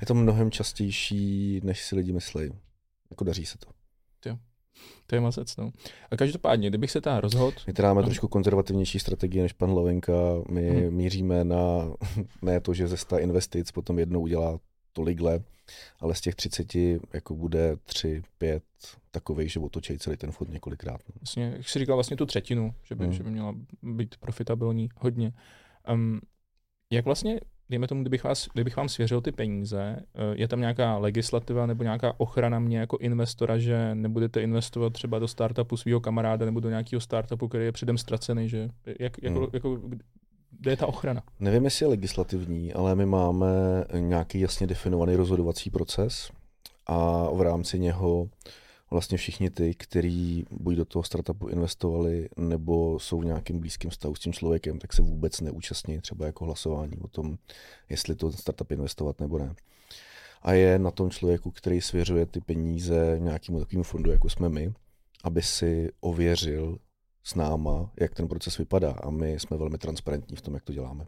je 0.00 0.06
to 0.06 0.14
mnohem 0.14 0.50
častější, 0.50 1.60
než 1.64 1.84
si 1.84 1.96
lidi 1.96 2.12
myslí. 2.12 2.52
Jako 3.10 3.24
daří 3.24 3.46
se 3.46 3.58
to. 3.58 3.66
Jo. 4.26 4.38
To 5.06 5.14
je 5.14 5.20
mazec, 5.20 5.56
no. 5.56 5.72
A 6.10 6.16
každopádně, 6.16 6.68
kdybych 6.68 6.90
se 6.90 7.00
ta 7.00 7.20
rozhod... 7.20 7.54
My 7.66 7.72
teda 7.72 7.94
máme 7.94 8.02
trošku 8.02 8.28
konzervativnější 8.28 8.98
strategii 8.98 9.42
než 9.42 9.52
pan 9.52 9.70
Lovenka. 9.70 10.12
My 10.50 10.70
hmm. 10.70 10.96
míříme 10.96 11.44
na 11.44 11.92
ne 12.42 12.60
to, 12.60 12.74
že 12.74 12.88
ze 12.88 12.96
100 12.96 13.18
investic 13.18 13.70
potom 13.70 13.98
jednou 13.98 14.20
udělá 14.20 14.58
tolikhle, 14.92 15.40
ale 16.00 16.14
z 16.14 16.20
těch 16.20 16.34
30 16.34 16.74
jako 17.12 17.34
bude 17.34 17.76
3, 17.84 18.22
5 18.38 18.62
takových, 19.10 19.52
že 19.52 19.60
otočí 19.60 19.98
celý 19.98 20.16
ten 20.16 20.32
fond 20.32 20.50
několikrát. 20.50 21.00
No. 21.08 21.14
Vlastně, 21.20 21.54
jak 21.56 21.68
jsi 21.68 21.78
říkal, 21.78 21.96
vlastně 21.96 22.16
tu 22.16 22.26
třetinu, 22.26 22.74
že 22.82 22.94
by, 22.94 23.04
hmm. 23.04 23.12
že 23.12 23.22
by 23.22 23.30
měla 23.30 23.54
být 23.82 24.16
profitabilní 24.16 24.88
hodně. 24.96 25.32
Um, 25.92 26.20
jak 26.92 27.04
vlastně, 27.04 27.40
dejme 27.70 27.88
tomu, 27.88 28.02
kdybych, 28.02 28.24
vás, 28.24 28.48
kdybych 28.52 28.76
vám 28.76 28.88
svěřil 28.88 29.20
ty 29.20 29.32
peníze, 29.32 29.96
eh, 29.96 30.34
je 30.34 30.48
tam 30.48 30.60
nějaká 30.60 30.98
legislativa 30.98 31.66
nebo 31.66 31.82
nějaká 31.82 32.20
ochrana 32.20 32.58
mě 32.58 32.78
jako 32.78 32.96
investora, 32.98 33.58
že 33.58 33.94
nebudete 33.94 34.42
investovat 34.42 34.92
třeba 34.92 35.18
do 35.18 35.28
startupu 35.28 35.76
svého 35.76 36.00
kamaráda 36.00 36.46
nebo 36.46 36.60
do 36.60 36.68
nějakého 36.68 37.00
startupu, 37.00 37.48
který 37.48 37.64
je 37.64 37.72
předem 37.72 37.98
ztracený, 37.98 38.48
že 38.48 38.68
jak, 38.98 39.22
jako, 39.22 39.38
hmm. 39.38 39.48
jako, 39.52 39.80
kde 40.60 40.70
je 40.70 40.76
ta 40.76 40.86
ochrana? 40.86 41.22
Nevím, 41.40 41.64
jestli 41.64 41.84
je 41.84 41.88
legislativní, 41.88 42.72
ale 42.72 42.94
my 42.94 43.06
máme 43.06 43.46
nějaký 43.98 44.40
jasně 44.40 44.66
definovaný 44.66 45.16
rozhodovací 45.16 45.70
proces 45.70 46.30
a 46.86 47.28
v 47.32 47.40
rámci 47.40 47.78
něho 47.78 48.28
vlastně 48.90 49.18
všichni 49.18 49.50
ty, 49.50 49.74
kteří 49.74 50.46
buď 50.50 50.74
do 50.74 50.84
toho 50.84 51.02
startupu 51.02 51.48
investovali, 51.48 52.28
nebo 52.36 52.98
jsou 52.98 53.20
v 53.20 53.24
nějakým 53.24 53.60
blízkým 53.60 53.90
vztahu 53.90 54.14
s 54.14 54.20
tím 54.20 54.32
člověkem, 54.32 54.78
tak 54.78 54.92
se 54.92 55.02
vůbec 55.02 55.40
neúčastní 55.40 56.00
třeba 56.00 56.26
jako 56.26 56.44
hlasování 56.44 56.98
o 57.00 57.08
tom, 57.08 57.38
jestli 57.88 58.14
to 58.14 58.32
startup 58.32 58.70
investovat 58.70 59.20
nebo 59.20 59.38
ne. 59.38 59.54
A 60.42 60.52
je 60.52 60.78
na 60.78 60.90
tom 60.90 61.10
člověku, 61.10 61.50
který 61.50 61.80
svěřuje 61.80 62.26
ty 62.26 62.40
peníze 62.40 63.16
nějakému 63.18 63.58
takovému 63.58 63.82
fondu, 63.82 64.10
jako 64.10 64.28
jsme 64.28 64.48
my, 64.48 64.72
aby 65.24 65.42
si 65.42 65.90
ověřil 66.00 66.78
s 67.22 67.34
náma, 67.34 67.90
jak 68.00 68.14
ten 68.14 68.28
proces 68.28 68.58
vypadá. 68.58 68.92
A 68.92 69.10
my 69.10 69.32
jsme 69.32 69.56
velmi 69.56 69.78
transparentní 69.78 70.36
v 70.36 70.42
tom, 70.42 70.54
jak 70.54 70.64
to 70.64 70.72
děláme. 70.72 71.06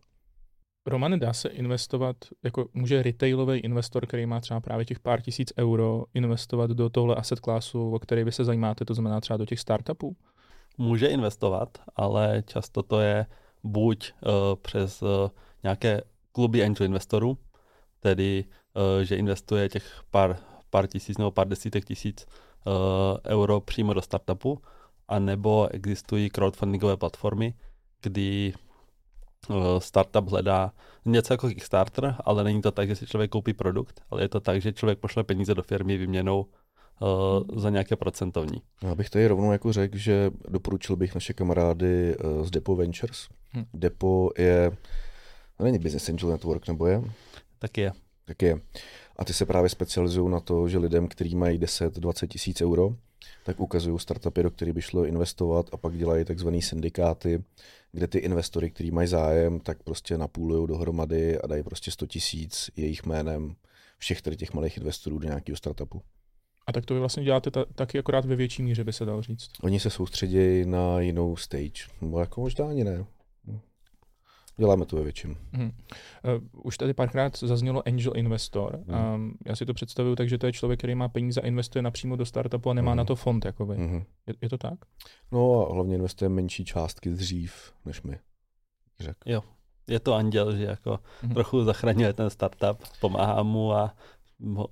Roman, 0.87 1.19
dá 1.19 1.33
se 1.33 1.49
investovat, 1.49 2.17
jako 2.43 2.69
může 2.75 3.03
retailový 3.03 3.59
investor, 3.59 4.07
který 4.07 4.27
má 4.27 4.41
třeba 4.41 4.61
právě 4.61 4.85
těch 4.85 5.01
pár 5.01 5.21
tisíc 5.21 5.53
euro, 5.59 6.05
investovat 6.15 6.71
do 6.71 6.91
tohle 6.91 7.15
asset 7.15 7.39
classu, 7.39 7.95
o 7.95 7.99
který 7.99 8.25
vy 8.25 8.33
se 8.33 8.45
zajímáte, 8.45 8.85
to 8.85 8.95
znamená 8.95 9.21
třeba 9.21 9.37
do 9.37 9.47
těch 9.47 9.61
startupů? 9.61 10.17
Může 10.79 11.07
investovat, 11.07 11.79
ale 11.97 12.43
často 12.47 12.83
to 12.83 13.01
je 13.01 13.27
buď 13.65 14.13
uh, 14.13 14.31
přes 14.63 15.03
uh, 15.03 15.09
nějaké 15.63 16.01
kluby 16.33 16.65
angel 16.65 16.87
investorů, 16.87 17.39
tedy 18.01 18.45
uh, 18.75 19.03
že 19.03 19.17
investuje 19.17 19.69
těch 19.69 20.03
pár, 20.11 20.37
pár 20.71 20.87
tisíc 20.87 21.19
nebo 21.19 21.31
pár 21.31 21.49
desítek 21.49 21.85
tisíc 21.85 22.27
uh, 22.27 22.73
euro 23.27 23.61
přímo 23.61 23.95
do 23.95 24.03
startupu, 24.03 24.63
anebo 25.13 25.69
existují 25.71 26.31
crowdfundingové 26.31 26.97
platformy, 26.97 27.55
kdy 28.03 28.53
Eh, 29.51 29.81
startup 29.81 30.29
hledá 30.29 30.73
něco 31.05 31.35
jako 31.35 31.49
Kickstarter, 31.49 32.15
ale 32.25 32.45
není 32.45 32.63
to 32.63 32.71
tak, 32.71 32.89
že 32.89 32.97
si 32.97 33.07
člověk 33.07 33.31
koupí 33.31 33.53
produkt, 33.53 34.03
ale 34.11 34.23
je 34.23 34.29
to 34.29 34.41
tak, 34.41 34.63
že 34.63 34.73
člověk 34.73 34.99
pošle 34.99 35.25
peníze 35.25 35.55
do 35.55 35.63
firmy 35.63 35.99
výměnou 35.99 36.47
uh, 37.01 37.59
za 37.61 37.71
nějaké 37.71 37.97
procentovní. 37.97 38.63
Já 38.83 38.95
bych 38.95 39.11
tady 39.11 39.27
rovnou 39.27 39.53
jako 39.53 39.73
řekl, 39.73 39.97
že 39.99 40.31
doporučil 40.49 40.97
bych 40.97 41.15
naše 41.15 41.33
kamarády 41.33 42.17
uh, 42.17 42.45
z 42.47 42.51
Depo 42.51 42.77
Ventures. 42.77 43.29
Hm. 43.57 43.65
Depo 43.75 44.31
je, 44.39 44.71
to 45.57 45.65
není 45.65 45.79
Business 45.79 46.09
Angel 46.09 46.31
Network, 46.31 46.69
nebo 46.69 46.87
je? 46.87 47.03
Tak 47.59 47.79
je. 47.79 47.93
Tak 48.25 48.43
je. 48.43 48.61
A 49.17 49.25
ty 49.25 49.33
se 49.33 49.47
právě 49.47 49.69
specializují 49.69 50.31
na 50.31 50.41
to, 50.41 50.69
že 50.69 50.79
lidem, 50.79 51.09
kteří 51.09 51.35
mají 51.35 51.59
10-20 51.59 52.27
tisíc 52.27 52.61
euro, 52.61 52.91
tak 53.43 53.61
ukazují 53.61 53.99
startupy, 53.99 54.43
do 54.43 54.51
kterých 54.51 54.75
by 54.75 54.83
šlo 54.83 55.05
investovat 55.05 55.67
a 55.73 55.77
pak 55.77 55.99
dělají 55.99 56.25
takzvané 56.25 56.63
syndikáty, 56.63 57.45
kde 57.93 58.07
ty 58.07 58.19
investory, 58.19 58.71
kteří 58.71 58.91
mají 58.91 59.09
zájem, 59.09 59.61
tak 59.61 59.83
prostě 59.83 60.19
napůlují 60.19 60.69
dohromady 60.69 61.39
a 61.39 61.47
dají 61.47 61.63
prostě 61.63 61.91
100 61.91 62.07
tisíc 62.07 62.71
jejich 62.77 63.07
jménem 63.07 63.55
všech 63.99 64.23
tady 64.23 64.37
těch 64.37 64.55
malých 64.55 64.77
investorů 64.77 65.19
do 65.19 65.29
nějakého 65.29 65.57
startupu. 65.57 66.03
A 66.67 66.73
tak 66.73 66.87
to 66.87 66.95
vy 66.95 67.01
vlastně 67.01 67.25
děláte 67.25 67.51
ta, 67.51 67.65
taky 67.75 67.99
akorát 67.99 68.25
ve 68.25 68.37
větší 68.37 68.63
míře, 68.63 68.85
by 68.85 68.93
se 68.93 69.05
dalo 69.05 69.23
říct. 69.23 69.49
Oni 69.63 69.81
se 69.81 69.91
soustředí 69.91 70.65
na 70.65 71.01
jinou 71.01 71.37
stage. 71.37 71.85
Nebo 72.01 72.21
jako 72.21 72.41
možná 72.41 72.69
ani 72.69 72.85
ne. 72.85 73.05
Děláme 74.57 74.87
to 74.87 74.97
ve 74.97 75.03
větším. 75.03 75.37
Hmm. 75.53 75.65
Uh, 75.65 76.65
už 76.67 76.79
tady 76.79 76.95
párkrát 76.95 77.37
zaznělo 77.37 77.89
angel 77.89 78.13
investor. 78.17 78.85
Hmm. 78.89 79.15
Um, 79.15 79.35
já 79.47 79.57
si 79.57 79.67
to 79.67 79.75
představuju 79.75 80.17
tak, 80.17 80.29
že 80.29 80.39
to 80.39 80.47
je 80.47 80.53
člověk, 80.53 80.81
který 80.81 80.95
má 80.95 81.09
peníze 81.09 81.41
a 81.41 81.47
investuje 81.47 81.83
napřímo 81.83 82.17
do 82.17 82.27
startupu 82.27 82.71
a 82.71 82.75
nemá 82.75 82.91
hmm. 82.91 82.99
na 82.99 83.05
to 83.05 83.17
fond 83.17 83.45
jako 83.45 83.67
vy. 83.67 83.77
Hmm. 83.77 84.05
Je, 84.27 84.35
je 84.41 84.49
to 84.49 84.59
tak? 84.59 84.79
No 85.33 85.71
a 85.71 85.75
hlavně 85.75 85.95
investuje 85.95 86.29
menší 86.29 86.65
částky 86.65 87.11
dřív 87.11 87.73
než 87.85 88.03
my. 88.03 88.19
Řek. 89.01 89.17
Jo, 89.27 89.43
je 89.87 90.01
to 90.01 90.15
anděl, 90.15 90.57
že 90.57 90.65
jako 90.65 90.99
hmm. 91.23 91.35
trochu 91.35 91.65
zachraňuje 91.65 92.13
ten 92.13 92.31
startup, 92.31 92.85
pomáhá 93.01 93.43
mu 93.43 93.73
a 93.73 93.95
ho, 94.55 94.69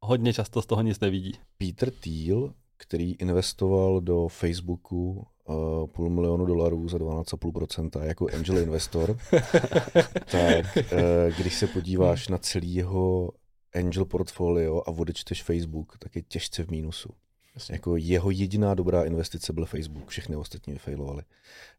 hodně 0.00 0.32
často 0.32 0.62
z 0.62 0.66
toho 0.66 0.82
nic 0.82 1.00
nevidí. 1.00 1.32
Peter 1.58 1.90
Thiel, 1.90 2.52
který 2.80 3.12
investoval 3.12 4.00
do 4.00 4.28
Facebooku 4.28 5.26
uh, 5.44 5.86
půl 5.86 6.10
milionu 6.10 6.46
dolarů 6.46 6.88
za 6.88 6.98
12,5% 6.98 8.02
jako 8.02 8.26
angel 8.34 8.58
investor, 8.58 9.16
tak 10.30 10.76
uh, 10.76 11.36
když 11.38 11.54
se 11.54 11.66
podíváš 11.66 12.28
na 12.28 12.38
celý 12.38 12.74
jeho 12.74 13.30
angel 13.74 14.04
portfolio 14.04 14.82
a 14.86 14.88
odečteš 14.88 15.42
Facebook, 15.42 15.98
tak 15.98 16.16
je 16.16 16.22
těžce 16.22 16.64
v 16.64 16.70
mínusu. 16.70 17.08
Jasně. 17.54 17.74
Jako 17.74 17.96
jeho 17.96 18.30
jediná 18.30 18.74
dobrá 18.74 19.04
investice 19.04 19.52
byl 19.52 19.64
Facebook, 19.66 20.08
všechny 20.08 20.36
ostatní 20.36 20.72
vyfailovali. 20.72 21.22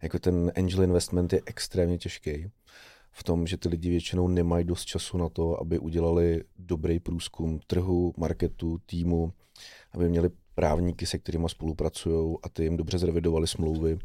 Jako 0.02 0.20
ten 0.20 0.52
angel 0.56 0.84
investment 0.84 1.34
je 1.34 1.42
extrémně 1.46 1.98
těžký 1.98 2.52
v 3.12 3.24
tom, 3.24 3.48
že 3.48 3.58
ty 3.58 3.70
lidi 3.70 3.90
většinou 3.90 4.28
nemají 4.28 4.66
dost 4.66 4.86
času 4.86 5.18
na 5.18 5.30
to, 5.30 5.62
aby 5.62 5.80
udělali 5.80 6.44
dobrý 6.60 7.00
průzkum 7.00 7.60
trhu, 7.68 8.14
marketu, 8.18 8.78
týmu, 8.86 9.34
aby 9.92 10.10
měli 10.10 10.30
právníky, 10.62 11.06
se 11.06 11.18
kterými 11.18 11.50
spolupracují 11.50 12.38
a 12.44 12.50
ty 12.50 12.64
jim 12.64 12.78
dobře 12.78 12.98
zrevidovali 12.98 13.48
smlouvy, 13.48 14.00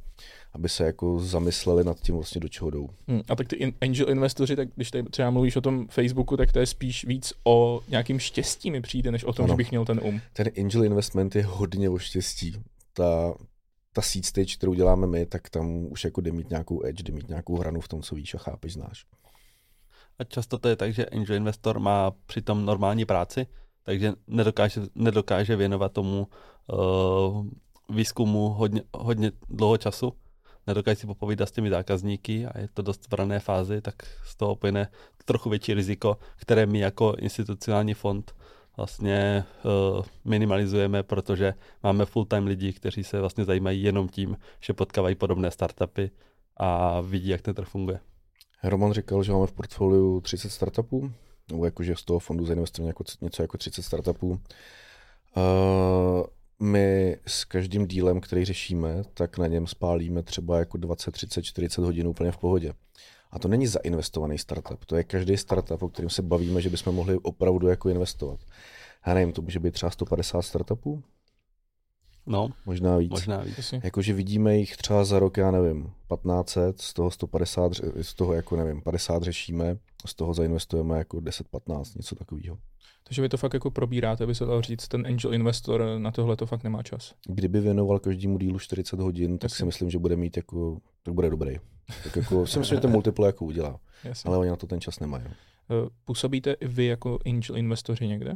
aby 0.52 0.68
se 0.68 0.84
jako 0.84 1.18
zamysleli 1.18 1.84
nad 1.84 2.00
tím 2.00 2.14
vlastně 2.14 2.40
do 2.40 2.48
čeho 2.48 2.70
jdou. 2.70 2.88
Hmm, 3.09 3.20
a 3.28 3.36
tak 3.36 3.48
ty 3.48 3.57
in, 3.57 3.72
angel 3.80 4.11
investoři, 4.11 4.57
tak 4.57 4.68
když 4.76 4.90
tady 4.90 5.04
třeba 5.04 5.30
mluvíš 5.30 5.57
o 5.57 5.61
tom 5.61 5.88
Facebooku, 5.88 6.36
tak 6.36 6.52
to 6.52 6.59
je 6.59 6.66
spíš 6.66 7.04
víc 7.04 7.32
o 7.44 7.80
nějakým 7.88 8.18
štěstí 8.18 8.70
mi 8.70 8.80
přijde, 8.80 9.12
než 9.12 9.24
o 9.24 9.32
tom, 9.32 9.44
ano. 9.44 9.52
že 9.52 9.57
bych 9.57 9.70
měl 9.70 9.84
ten 9.84 10.00
um. 10.02 10.20
Ten 10.32 10.50
angel 10.59 10.84
investment 10.84 11.36
je 11.36 11.44
hodně 11.44 11.90
o 11.90 11.98
štěstí. 11.98 12.57
Ta, 12.92 13.34
ta 13.92 14.02
seed 14.02 14.24
stage, 14.24 14.57
kterou 14.57 14.74
děláme 14.74 15.07
my, 15.07 15.26
tak 15.26 15.50
tam 15.50 15.86
už 15.90 16.04
jako 16.04 16.20
jde 16.20 16.32
mít 16.32 16.50
nějakou 16.50 16.86
edge, 16.86 17.02
jde 17.02 17.12
mít 17.12 17.28
nějakou 17.28 17.57
hranu 17.57 17.80
v 17.80 17.88
tom, 17.88 18.02
co 18.02 18.14
víš 18.14 18.34
a 18.34 18.38
chápeš, 18.38 18.72
znáš. 18.72 19.04
A 20.18 20.24
často 20.24 20.59
to 20.59 20.68
je 20.68 20.76
tak, 20.76 20.94
že 20.94 21.07
angel 21.07 21.36
investor 21.36 21.78
má 21.78 22.11
přitom 22.26 22.64
normální 22.64 23.04
práci, 23.04 23.46
takže 23.87 24.12
nedokáže, 24.26 24.80
nedokáže 24.95 25.57
věnovat 25.57 25.93
tomu 25.93 26.28
uh, 26.72 27.47
výzkumu 27.89 28.49
hodně, 28.49 28.82
hodně 28.93 29.32
dlouho 29.49 29.76
času, 29.76 30.12
nedokáže 30.66 30.97
si 30.97 31.07
popovídat 31.07 31.49
s 31.49 31.53
těmi 31.53 31.70
zákazníky 31.70 32.47
a 32.47 32.59
je 32.59 32.68
to 32.74 32.82
dost 32.82 33.11
v 33.11 33.14
rané 33.14 33.41
fázi, 33.41 33.80
tak 33.80 33.95
z 34.24 34.37
toho 34.37 34.57
plyne 34.57 34.89
trochu 35.24 35.51
větší 35.51 35.74
riziko, 35.74 36.18
které 36.37 36.66
my 36.66 36.78
jako 36.78 37.14
institucionální 37.18 37.95
fond 37.95 38.34
vlastně 38.76 39.45
uh, 39.64 40.05
minimalizujeme, 40.24 41.03
protože 41.03 41.55
máme 41.82 42.05
full-time 42.05 42.47
lidi, 42.47 42.72
kteří 42.72 43.05
se 43.05 43.20
vlastně 43.20 43.45
zajímají 43.45 43.82
jenom 43.82 44.09
tím, 44.09 44.37
že 44.61 44.72
potkávají 44.72 45.14
podobné 45.14 45.51
startupy 45.51 46.11
a 46.57 47.01
vidí, 47.01 47.28
jak 47.28 47.43
ten 47.43 47.55
trh 47.55 47.68
funguje. 47.68 48.01
Roman 48.62 48.93
říkal, 48.93 49.22
že 49.22 49.32
máme 49.32 49.47
v 49.47 49.53
portfoliu 49.53 50.20
30 50.20 50.51
startupů, 50.51 51.12
nebo 51.51 51.64
jakože 51.64 51.97
z 51.97 52.05
toho 52.05 52.18
fondu 52.18 52.44
zainvestujeme 52.44 52.90
jako, 52.90 53.05
něco 53.20 53.42
jako 53.42 53.59
30 53.59 53.82
startupů. 53.82 54.28
Uh, 54.28 54.36
my 56.61 57.16
s 57.26 57.44
každým 57.44 57.86
dílem, 57.86 58.20
který 58.20 58.44
řešíme, 58.44 59.03
tak 59.14 59.38
na 59.38 59.47
něm 59.47 59.66
spálíme 59.66 60.22
třeba 60.22 60.59
jako 60.59 60.78
20, 60.78 61.11
30, 61.11 61.42
40 61.42 61.84
hodin 61.84 62.07
úplně 62.07 62.32
v 62.32 62.38
pohodě. 62.38 62.72
A 63.30 63.38
to 63.38 63.49
není 63.49 63.66
zainvestovaný 63.66 64.38
startup, 64.38 64.84
to 64.84 64.97
je 64.97 65.05
každý 65.05 65.36
startup, 65.36 65.82
o 65.82 65.88
kterém 65.88 66.11
se 66.11 66.22
bavíme, 66.22 66.61
že 66.61 66.70
bychom 66.70 66.94
mohli 66.94 67.18
opravdu 67.22 67.68
jako 67.68 67.88
investovat. 67.88 68.40
já 69.07 69.14
nevím, 69.14 69.32
to 69.32 69.42
může 69.42 69.59
být 69.59 69.74
třeba 69.74 69.90
150 69.90 70.42
startupů, 70.42 71.03
No, 72.26 72.48
možná 72.66 72.96
víc. 72.96 73.10
možná 73.10 73.40
víc. 73.40 73.74
Jakože 73.84 74.12
vidíme 74.12 74.56
jich 74.56 74.76
třeba 74.76 75.04
za 75.04 75.18
rok, 75.18 75.36
já 75.36 75.50
nevím, 75.50 75.82
1500, 75.84 76.80
z 76.80 76.92
toho 76.94 77.10
150, 77.10 77.72
ře- 77.72 77.92
z 78.02 78.14
toho 78.14 78.32
jako 78.32 78.56
nevím, 78.56 78.82
50 78.82 79.22
řešíme, 79.22 79.76
z 80.06 80.14
toho 80.14 80.34
zainvestujeme 80.34 80.98
jako 80.98 81.16
10-15, 81.16 81.96
něco 81.96 82.14
takového. 82.14 82.58
Takže 83.04 83.22
vy 83.22 83.28
to 83.28 83.36
fakt 83.36 83.54
jako 83.54 83.70
probíráte, 83.70 84.26
by 84.26 84.34
se 84.34 84.44
dalo 84.44 84.62
říct, 84.62 84.88
ten 84.88 85.06
angel 85.06 85.34
investor 85.34 85.84
na 85.98 86.10
tohle 86.10 86.36
to 86.36 86.46
fakt 86.46 86.64
nemá 86.64 86.82
čas. 86.82 87.14
Kdyby 87.26 87.60
věnoval 87.60 87.98
každému 87.98 88.38
dílu 88.38 88.58
40 88.58 89.00
hodin, 89.00 89.38
tak 89.38 89.50
Jasně. 89.50 89.56
si 89.56 89.64
myslím, 89.64 89.90
že 89.90 89.98
bude 89.98 90.16
mít 90.16 90.36
jako, 90.36 90.78
tak 91.02 91.14
bude 91.14 91.30
dobrý. 91.30 91.56
Tak 92.04 92.16
jako 92.16 92.46
si 92.46 92.58
myslím, 92.58 92.76
že 92.76 92.80
ten 92.80 92.90
multiple 92.90 93.26
jako 93.26 93.44
udělá, 93.44 93.80
Jasně. 94.04 94.28
ale 94.28 94.38
oni 94.38 94.50
na 94.50 94.56
to 94.56 94.66
ten 94.66 94.80
čas 94.80 95.00
nemají. 95.00 95.24
no. 95.24 95.30
Eh, 95.86 95.90
Působíte 96.04 96.52
i 96.52 96.66
vy 96.68 96.84
jako 96.84 97.18
angel 97.26 97.56
investoři 97.56 98.08
někde? 98.08 98.32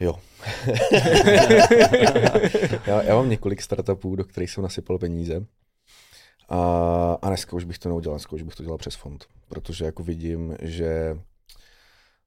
Jo. 0.00 0.14
já, 2.86 3.02
já 3.02 3.14
mám 3.14 3.28
několik 3.30 3.62
startupů, 3.62 4.16
do 4.16 4.24
kterých 4.24 4.50
jsem 4.50 4.62
nasypal 4.62 4.98
peníze. 4.98 5.46
A, 6.48 6.58
a 7.22 7.28
dneska 7.28 7.56
už 7.56 7.64
bych 7.64 7.78
to 7.78 7.88
neudělal, 7.88 8.16
dneska 8.16 8.32
už 8.32 8.42
bych 8.42 8.54
to 8.54 8.62
dělal 8.62 8.78
přes 8.78 8.94
fond. 8.94 9.26
Protože 9.48 9.84
jako 9.84 10.02
vidím, 10.02 10.56
že 10.62 11.18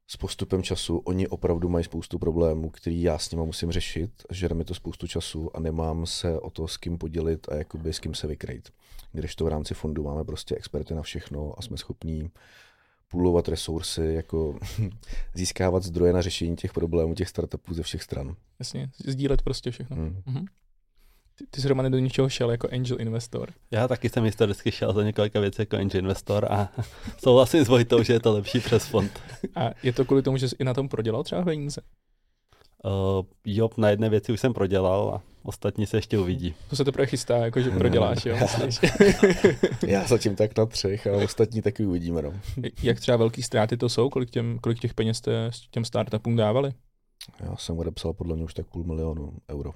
s 0.08 0.18
postupem 0.18 0.64
času 0.64 0.98
oni 0.98 1.28
opravdu 1.28 1.70
mají 1.70 1.86
spoustu 1.86 2.20
problémů, 2.20 2.70
který 2.70 3.02
já 3.02 3.18
s 3.18 3.32
nimi 3.32 3.46
musím 3.46 3.72
řešit. 3.72 4.12
Žere 4.32 4.56
mi 4.56 4.64
to 4.64 4.74
spoustu 4.74 5.08
času 5.08 5.56
a 5.56 5.60
nemám 5.60 6.06
se 6.06 6.40
o 6.40 6.50
to 6.50 6.68
s 6.68 6.78
kým 6.78 6.98
podělit 6.98 7.50
a 7.50 7.56
jakoby 7.56 7.94
s 7.94 8.00
kým 8.00 8.14
se 8.14 8.28
vykrejt. 8.28 8.70
Když 9.12 9.36
to 9.36 9.46
v 9.46 9.48
rámci 9.48 9.74
fondu 9.74 10.04
máme 10.04 10.24
prostě 10.24 10.56
experty 10.56 10.94
na 10.94 11.02
všechno 11.02 11.54
a 11.58 11.62
jsme 11.62 11.78
schopní 11.78 12.30
půlovat 13.12 13.48
resursy, 13.48 14.12
jako 14.16 14.60
získávat 15.34 15.84
zdroje 15.84 16.14
na 16.14 16.22
řešení 16.22 16.56
těch 16.56 16.74
problémů 16.74 17.16
těch 17.16 17.30
startupů 17.30 17.74
ze 17.74 17.84
všech 17.84 18.04
stran. 18.04 18.36
Jasně, 18.60 18.90
sdílet 19.06 19.42
prostě 19.42 19.72
všechno. 19.72 19.96
Hmm. 19.96 20.22
Mhm. 20.26 20.46
Ty, 21.36 21.46
ty 21.50 21.62
jsi 21.62 21.68
Romane 21.68 21.90
do 21.90 22.00
ničeho 22.00 22.30
šel 22.30 22.52
jako 22.52 22.68
angel 22.72 23.02
investor. 23.02 23.50
Já 23.72 23.88
taky 23.88 24.10
jsem 24.10 24.24
historicky 24.24 24.72
šel 24.72 24.94
za 24.94 25.04
několika 25.04 25.40
věcí 25.40 25.62
jako 25.62 25.78
angel 25.78 26.00
investor 26.00 26.48
a 26.52 26.70
souhlasím 27.18 27.66
s 27.66 27.68
Vojtou, 27.68 28.04
že 28.04 28.14
je 28.14 28.20
to 28.20 28.34
lepší 28.34 28.60
přes 28.60 28.86
fond. 28.86 29.20
A 29.56 29.70
je 29.84 29.94
to 29.94 30.06
kvůli 30.06 30.22
tomu, 30.22 30.38
že 30.38 30.50
jsi 30.50 30.56
i 30.60 30.64
na 30.64 30.74
tom 30.74 30.90
prodělal 30.90 31.24
třeba 31.24 31.42
peníze? 31.44 31.82
Uh, 32.86 33.26
jo, 33.46 33.70
na 33.78 33.90
jedné 33.90 34.10
věci 34.10 34.32
už 34.32 34.40
jsem 34.40 34.54
prodělal 34.54 35.16
a 35.16 35.22
ostatní 35.44 35.86
se 35.86 35.98
ještě 35.98 36.20
uvidí. 36.20 36.56
To 36.70 36.76
se 36.76 36.86
teprve 36.86 37.06
chystá, 37.08 37.38
jako 37.38 37.62
že 37.62 37.72
proděláš, 37.72 38.26
jo? 38.26 38.38
Já 39.88 40.08
zatím 40.08 40.36
tak 40.36 40.58
na 40.58 40.66
třech 40.66 41.08
a 41.08 41.12
ostatní 41.12 41.62
taky 41.62 41.86
uvidíme. 41.86 42.22
No. 42.22 42.34
Jak 42.84 43.00
třeba 43.00 43.18
velký 43.18 43.44
ztráty 43.44 43.78
to 43.78 43.90
jsou? 43.90 44.10
Kolik, 44.10 44.30
těm, 44.30 44.60
kolik 44.60 44.80
těch 44.80 44.94
peněz 44.94 45.18
jste 45.18 45.46
s 45.46 45.68
těm 45.72 45.86
startupům 45.86 46.36
dávali? 46.36 46.74
Já 47.40 47.56
jsem 47.56 47.80
odepsal 47.80 48.14
podle 48.14 48.36
mě 48.36 48.44
už 48.44 48.54
tak 48.54 48.68
půl 48.68 48.84
milionu 48.84 49.38
euro. 49.50 49.72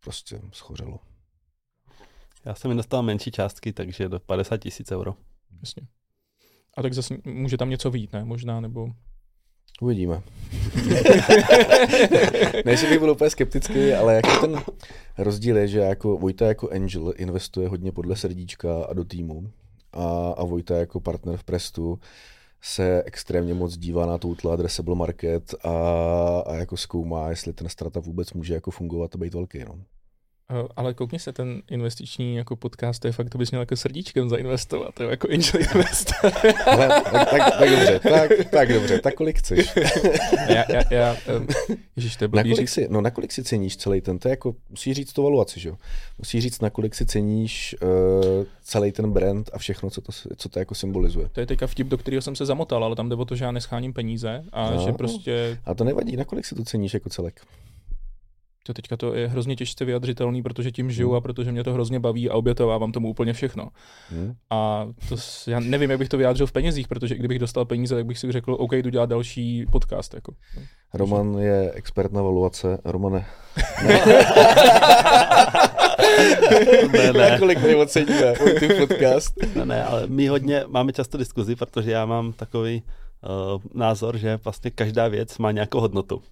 Prostě 0.00 0.40
schořelo. 0.52 0.98
Já 2.44 2.54
jsem 2.54 2.70
investoval 2.70 3.02
menší 3.02 3.30
částky, 3.30 3.72
takže 3.72 4.08
do 4.08 4.20
50 4.20 4.56
tisíc 4.56 4.92
euro. 4.92 5.14
Jasně. 5.60 5.82
A 6.76 6.82
tak 6.82 6.94
zase 6.94 7.16
může 7.24 7.56
tam 7.56 7.70
něco 7.70 7.90
vít, 7.90 8.12
ne? 8.12 8.24
Možná, 8.24 8.60
nebo... 8.60 8.88
Uvidíme. 9.82 10.14
ne, 12.64 12.76
že 12.76 12.88
bych 12.88 12.98
byl 12.98 13.10
úplně 13.10 13.30
skeptický, 13.30 13.92
ale 13.92 14.14
jako 14.14 14.40
ten 14.40 14.60
rozdíl 15.18 15.56
je, 15.56 15.68
že 15.68 15.78
jako 15.78 16.16
Vojta 16.16 16.46
jako 16.46 16.70
angel 16.70 17.12
investuje 17.16 17.68
hodně 17.68 17.92
podle 17.92 18.16
srdíčka 18.16 18.84
a 18.84 18.92
do 18.92 19.04
týmu 19.04 19.50
a, 19.92 20.34
a 20.36 20.44
Vojta 20.44 20.76
jako 20.76 21.00
partner 21.00 21.36
v 21.36 21.44
Prestu 21.44 21.98
se 22.60 23.02
extrémně 23.02 23.54
moc 23.54 23.76
dívá 23.76 24.06
na 24.06 24.18
total 24.18 24.52
addressable 24.52 24.94
market 24.94 25.54
a, 25.64 25.72
a 26.46 26.54
jako 26.54 26.76
zkoumá, 26.76 27.30
jestli 27.30 27.52
ten 27.52 27.68
startup 27.68 28.06
vůbec 28.06 28.32
může 28.32 28.54
jako 28.54 28.70
fungovat 28.70 29.14
a 29.14 29.18
být 29.18 29.34
velký. 29.34 29.64
No. 29.64 29.78
Uh, 30.60 30.66
ale 30.76 30.94
koukni 30.94 31.18
se, 31.18 31.32
ten 31.32 31.62
investiční 31.70 32.36
jako 32.36 32.56
podcast, 32.56 33.00
to 33.02 33.08
je 33.08 33.12
fakt, 33.12 33.30
to 33.30 33.38
bys 33.38 33.50
měl 33.50 33.62
jako 33.62 33.76
srdíčkem 33.76 34.28
zainvestovat, 34.28 35.00
jo, 35.00 35.08
jako 35.08 35.28
angel 35.30 35.60
investor. 35.60 36.32
Ale, 36.66 36.88
tak, 36.88 37.30
tak, 37.30 37.58
tak, 37.58 37.70
dobře, 37.70 38.00
tak, 38.02 38.30
tak 38.50 38.72
dobře, 38.72 39.00
tak 39.00 39.14
kolik 39.14 39.38
chceš? 39.38 39.72
já, 40.48 40.64
já, 40.72 40.82
já, 40.90 41.16
um, 41.38 41.46
ježiš, 41.96 42.16
to 42.16 42.24
je 42.24 42.28
Nakolik 42.32 42.56
říct. 42.56 42.70
si, 42.70 42.86
no 42.90 43.00
nakolik 43.00 43.32
si 43.32 43.44
ceníš 43.44 43.76
celý 43.76 44.00
ten, 44.00 44.18
to 44.18 44.28
je 44.28 44.30
jako, 44.30 44.54
musíš 44.70 44.96
říct 44.96 45.12
to 45.12 45.22
valuaci, 45.22 45.60
že 45.60 45.68
jo? 45.68 45.76
Musíš 46.18 46.42
říct, 46.42 46.60
nakolik 46.62 46.94
si 46.94 47.06
ceníš 47.06 47.76
uh, 47.82 47.88
celý 48.62 48.92
ten 48.92 49.12
brand 49.12 49.50
a 49.52 49.58
všechno, 49.58 49.90
co 49.90 50.00
to, 50.00 50.12
co 50.36 50.48
to 50.48 50.58
jako 50.58 50.74
symbolizuje. 50.74 51.28
To 51.32 51.40
je 51.40 51.46
teďka 51.46 51.66
vtip, 51.66 51.86
do 51.88 51.98
kterého 51.98 52.22
jsem 52.22 52.36
se 52.36 52.46
zamotal, 52.46 52.84
ale 52.84 52.96
tam 52.96 53.08
jde 53.08 53.16
o 53.16 53.24
to, 53.24 53.36
že 53.36 53.44
já 53.44 53.52
nescháním 53.52 53.92
peníze 53.92 54.44
a 54.52 54.70
No. 54.70 54.84
že 54.84 54.92
prostě 54.92 55.58
A 55.64 55.74
to 55.74 55.84
nevadí, 55.84 56.16
nakolik 56.16 56.44
si 56.46 56.54
to 56.54 56.64
ceníš 56.64 56.94
jako 56.94 57.08
celek. 57.10 57.40
To 58.62 58.74
teďka 58.74 58.96
to 58.96 59.14
je 59.14 59.28
hrozně 59.28 59.56
těžce 59.56 59.84
vyjadřitelný, 59.84 60.42
protože 60.42 60.70
tím 60.70 60.90
žiju 60.90 61.08
Hmm. 61.08 61.16
a 61.16 61.20
protože 61.20 61.52
mě 61.52 61.64
to 61.64 61.72
hrozně 61.72 62.00
baví 62.00 62.30
a 62.30 62.34
obětovávám 62.34 62.92
tomu 62.92 63.08
úplně 63.08 63.32
všechno. 63.32 63.68
Hm? 64.10 64.34
A 64.50 64.88
to, 65.08 65.16
já 65.46 65.60
nevím, 65.60 65.90
jak 65.90 65.98
bych 65.98 66.08
to 66.08 66.16
vyjádřil 66.16 66.46
v 66.46 66.52
penězích, 66.52 66.88
protože 66.88 67.14
kdybych 67.14 67.38
dostal 67.38 67.64
peníze, 67.64 67.94
tak 67.94 68.06
bych 68.06 68.18
si 68.18 68.32
řekl, 68.32 68.56
OK, 68.58 68.72
jdu 68.72 68.90
dělat 68.90 69.08
další 69.10 69.66
podcast. 69.72 70.14
Jako. 70.14 70.34
Roman 70.94 71.38
je 71.38 71.70
expert 71.74 72.12
na 72.12 72.22
valuace. 72.22 72.78
Romane, 72.84 73.26
ne, 76.92 77.12
ne, 77.12 77.30
nakolik 77.30 77.62
my 77.62 77.74
oceníme 77.74 78.34
ty 78.60 78.68
podcast? 78.68 79.34
ne, 79.54 79.66
ne, 79.66 79.84
ale 79.84 80.06
my 80.06 80.26
hodně 80.28 80.64
máme 80.68 80.92
často 80.92 81.18
diskuzi, 81.18 81.56
protože 81.56 81.90
já 81.90 82.06
mám 82.06 82.32
takový 82.32 82.82
uh, 82.82 83.62
názor, 83.74 84.16
že 84.18 84.38
vlastně 84.44 84.70
každá 84.70 85.08
věc 85.08 85.38
má 85.38 85.50
nějakou 85.50 85.80
hodnotu. 85.80 86.22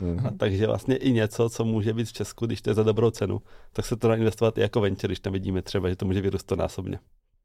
Hm. 0.00 0.18
A 0.26 0.30
takže 0.30 0.66
vlastně 0.66 0.96
i 0.96 1.12
něco, 1.12 1.50
co 1.50 1.64
může 1.64 1.92
být 1.92 2.08
v 2.08 2.12
Česku, 2.12 2.46
když 2.46 2.62
to 2.62 2.70
je 2.70 2.74
za 2.74 2.82
dobrou 2.82 3.10
cenu, 3.10 3.42
tak 3.72 3.86
se 3.86 3.96
to 3.96 4.08
dá 4.08 4.14
investovat 4.14 4.58
i 4.58 4.60
jako 4.60 4.80
venture, 4.80 5.08
když 5.08 5.20
tam 5.20 5.32
vidíme 5.32 5.62
třeba, 5.62 5.88
že 5.88 5.96
to 5.96 6.06
může 6.06 6.20
vyrůst 6.20 6.50
násobně. 6.50 6.98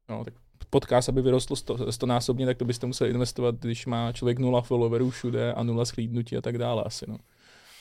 No, 0.08 0.24
tak 0.24 0.34
podcast, 0.74 1.08
aby 1.08 1.22
vyrostl 1.22 1.56
sto, 1.56 1.92
stonásobně, 1.92 2.46
tak 2.46 2.56
to 2.56 2.64
byste 2.64 2.86
museli 2.86 3.10
investovat, 3.10 3.54
když 3.60 3.86
má 3.86 4.12
člověk 4.12 4.38
nula 4.38 4.62
followerů 4.62 5.10
všude 5.10 5.52
a 5.52 5.62
nula 5.62 5.84
schlídnutí 5.84 6.36
a 6.36 6.40
tak 6.40 6.58
dále 6.58 6.82
asi. 6.82 7.04
No. 7.08 7.16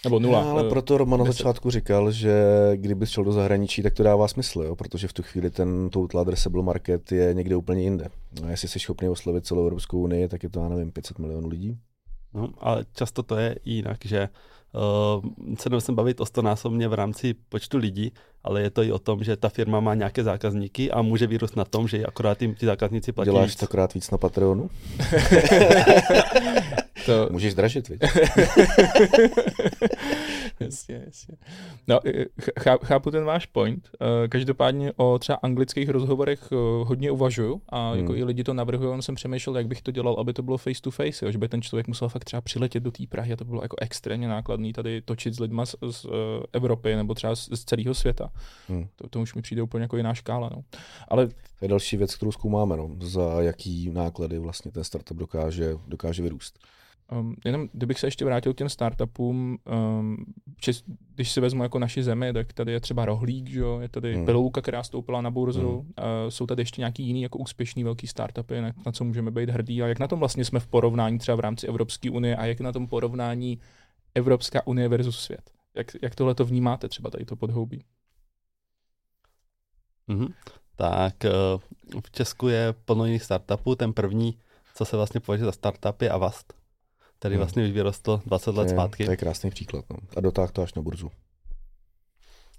Nebo 0.04 0.20
nula. 0.20 0.44
No, 0.44 0.50
ale 0.50 0.66
eh, 0.66 0.70
proto 0.70 0.98
Roman 0.98 1.20
na 1.20 1.26
začátku 1.26 1.70
říkal, 1.70 2.12
že 2.12 2.36
kdyby 2.76 3.06
šel 3.08 3.24
do 3.24 3.32
zahraničí, 3.32 3.84
tak 3.84 3.94
to 3.94 4.04
dává 4.04 4.28
smysl, 4.28 4.62
jo? 4.62 4.76
protože 4.76 5.08
v 5.08 5.14
tu 5.14 5.24
chvíli 5.24 5.50
ten 5.50 5.90
total 5.90 6.22
addressable 6.22 6.64
market 6.64 7.12
je 7.12 7.34
někde 7.34 7.56
úplně 7.56 7.84
jinde. 7.84 8.08
No, 8.42 8.50
jestli 8.50 8.68
jsi 8.68 8.80
schopný 8.80 9.10
oslovit 9.10 9.46
celou 9.46 9.62
Evropskou 9.62 10.00
unii, 10.00 10.28
tak 10.28 10.44
je 10.44 10.50
to, 10.50 10.60
já 10.60 10.70
nevím, 10.70 10.92
500 10.92 11.20
milionů 11.20 11.48
lidí. 11.48 11.78
No, 12.34 12.50
ale 12.58 12.86
často 12.94 13.24
to 13.24 13.38
je 13.38 13.56
jinak, 13.66 13.98
že 14.06 14.30
uh, 14.74 15.56
se 15.60 15.70
nemusím 15.70 15.96
bavit 15.96 16.22
o 16.22 16.26
stonásobně 16.26 16.88
v 16.88 16.94
rámci 16.94 17.34
počtu 17.50 17.78
lidí, 17.78 18.12
ale 18.44 18.62
je 18.62 18.70
to 18.70 18.84
i 18.84 18.92
o 18.92 19.00
tom, 19.00 19.24
že 19.24 19.38
ta 19.38 19.50
firma 19.50 19.80
má 19.80 19.94
nějaké 19.94 20.24
zákazníky 20.24 20.92
a 20.92 21.02
může 21.02 21.28
vyrůst 21.28 21.56
na 21.56 21.66
tom, 21.66 21.88
že 21.88 22.06
akorát 22.06 22.42
jim 22.42 22.56
ti 22.56 22.66
zákazníci 22.66 23.12
platí 23.12 23.32
Děláš 23.32 23.46
víc. 23.46 23.54
stokrát 23.54 23.94
víc 23.94 24.12
na 24.12 24.18
Patreonu? 24.18 24.70
to, 27.06 27.28
Můžeš 27.32 27.54
dražit, 27.54 27.90
viď? 27.90 28.02
jasně, 30.60 31.04
jasně. 31.06 31.36
No, 31.88 32.00
chá- 32.40 32.80
chápu 32.86 33.12
ten 33.12 33.24
váš 33.26 33.46
point. 33.46 33.90
Eh, 34.02 34.28
Každopádně 34.28 34.94
o 34.96 35.20
třeba 35.20 35.40
anglických 35.44 35.90
rozhovorech 35.90 36.50
eh, 36.52 36.56
hodně 36.84 37.12
uvažuju 37.12 37.62
a 37.70 37.90
Hmm. 37.92 38.00
jako 38.00 38.16
i 38.16 38.24
lidi 38.24 38.44
to 38.44 38.54
navrhují, 38.54 38.90
on 38.90 39.02
jsem 39.02 39.16
přemýšlel, 39.16 39.58
jak 39.58 39.68
bych 39.68 39.82
to 39.82 39.92
dělal, 39.92 40.16
aby 40.20 40.34
to 40.34 40.44
bylo 40.44 40.58
face 40.58 40.82
to 40.82 40.92
face, 40.92 41.26
jo, 41.26 41.32
že 41.32 41.38
by 41.38 41.48
ten 41.50 41.62
člověk 41.62 41.88
musel 41.88 42.10
fakt 42.10 42.24
třeba 42.26 42.42
přiletět 42.42 42.84
do 42.84 42.92
té 42.92 43.04
Prahy 43.10 43.34
a 43.34 43.36
to 43.36 43.46
bylo 43.46 43.62
jako 43.62 43.76
extrémně 43.82 44.28
nákladný 44.28 44.74
tady 44.74 45.02
točit 45.02 45.34
s 45.34 45.40
lidma 45.40 45.66
z, 45.66 45.76
z 45.92 46.06
Evropy 46.54 46.96
nebo 46.96 47.14
třeba 47.14 47.36
z, 47.36 47.50
z 47.54 47.64
celého 47.64 47.94
světa. 47.94 48.30
Hmm. 48.68 48.88
To, 48.96 49.10
to 49.10 49.20
už 49.22 49.36
mi 49.36 49.42
přijde 49.42 49.62
úplně 49.62 49.82
jako 49.82 49.98
jiná 49.98 50.14
škála. 50.14 50.50
No. 50.56 50.64
Ale 51.08 51.28
To 51.28 51.34
je 51.62 51.68
další 51.68 51.98
věc, 51.98 52.16
kterou 52.16 52.32
zkoumáme, 52.32 52.78
no. 52.78 52.90
za 53.02 53.42
jaký 53.42 53.90
náklady 53.90 54.40
vlastně 54.40 54.72
ten 54.72 54.84
startup 54.84 55.18
dokáže, 55.18 55.74
dokáže 55.88 56.24
vyrůst. 56.24 56.60
Um, 57.12 57.36
jenom 57.46 57.70
kdybych 57.74 58.00
se 58.00 58.08
ještě 58.08 58.26
vrátil 58.26 58.54
k 58.54 58.58
těm 58.58 58.70
startupům, 58.70 59.58
um, 60.00 60.26
čes, 60.58 60.84
když 61.16 61.32
si 61.32 61.42
vezmu 61.42 61.64
jako 61.64 61.80
naši 61.80 62.04
zemi, 62.04 62.34
tak 62.34 62.54
tady 62.54 62.72
je 62.72 62.80
třeba 62.80 63.06
Rohlík, 63.06 63.50
že 63.50 63.60
jo? 63.60 63.80
je 63.80 63.90
tady 63.90 64.16
Hmm. 64.16 64.26
Pilouka, 64.26 64.62
která 64.62 64.84
stoupila 64.84 65.22
na 65.22 65.32
burzu, 65.32 65.70
Hmm. 65.70 65.80
uh, 65.80 66.30
jsou 66.30 66.46
tady 66.46 66.62
ještě 66.62 66.82
nějaký 66.82 67.04
jiný 67.04 67.22
jako 67.22 67.38
úspěšný 67.38 67.84
velký 67.84 68.08
startupy, 68.08 68.62
na, 68.62 68.72
na 68.86 68.92
co 68.92 69.04
můžeme 69.04 69.32
být 69.32 69.50
hrdí 69.50 69.84
a 69.84 69.88
jak 69.88 70.00
na 70.00 70.08
tom 70.08 70.20
vlastně 70.20 70.46
jsme 70.46 70.60
v 70.60 70.68
porovnání 70.68 71.20
třeba 71.20 71.36
v 71.36 71.40
rámci 71.40 71.68
Evropské 71.68 72.10
unie 72.10 72.36
a 72.36 72.46
jak 72.46 72.60
na 72.60 72.72
tom 72.72 72.88
porovnání 72.88 73.60
Evropská 74.16 74.68
unie 74.68 74.88
versus 74.88 75.20
svět. 75.20 75.52
Jak, 75.76 75.88
jak 76.02 76.16
tohle 76.16 76.36
to 76.36 76.46
vnímáte 76.46 76.90
třeba 76.90 77.10
tady 77.10 77.26
to 77.26 77.36
podhoubí? 77.36 77.84
Mhm. 80.08 80.34
Tak 80.76 81.26
eh, 81.26 81.32
v 82.04 82.12
Česku 82.12 82.48
je 82.48 82.74
plno 82.86 83.06
jiných 83.06 83.24
startupů. 83.24 83.76
Ten 83.76 83.94
první, 83.94 84.38
co 84.76 84.86
se 84.86 84.98
vlastně 84.98 85.20
považuje 85.20 85.46
za 85.46 85.52
startup, 85.52 86.02
je 86.02 86.10
Avast, 86.10 86.54
který 87.24 87.36
Hmm. 87.36 87.40
vlastně 87.40 87.64
už 87.66 87.72
vyrostl 87.72 88.22
20 88.26 88.56
let 88.56 88.64
je, 88.64 88.70
zpátky. 88.70 89.06
to 89.06 89.12
je 89.12 89.18
krásný 89.18 89.50
příklad. 89.50 89.86
No. 89.90 89.98
A 90.16 90.22
dotáh 90.22 90.52
to 90.52 90.62
až 90.62 90.74
na 90.74 90.82
burzu. 90.82 91.12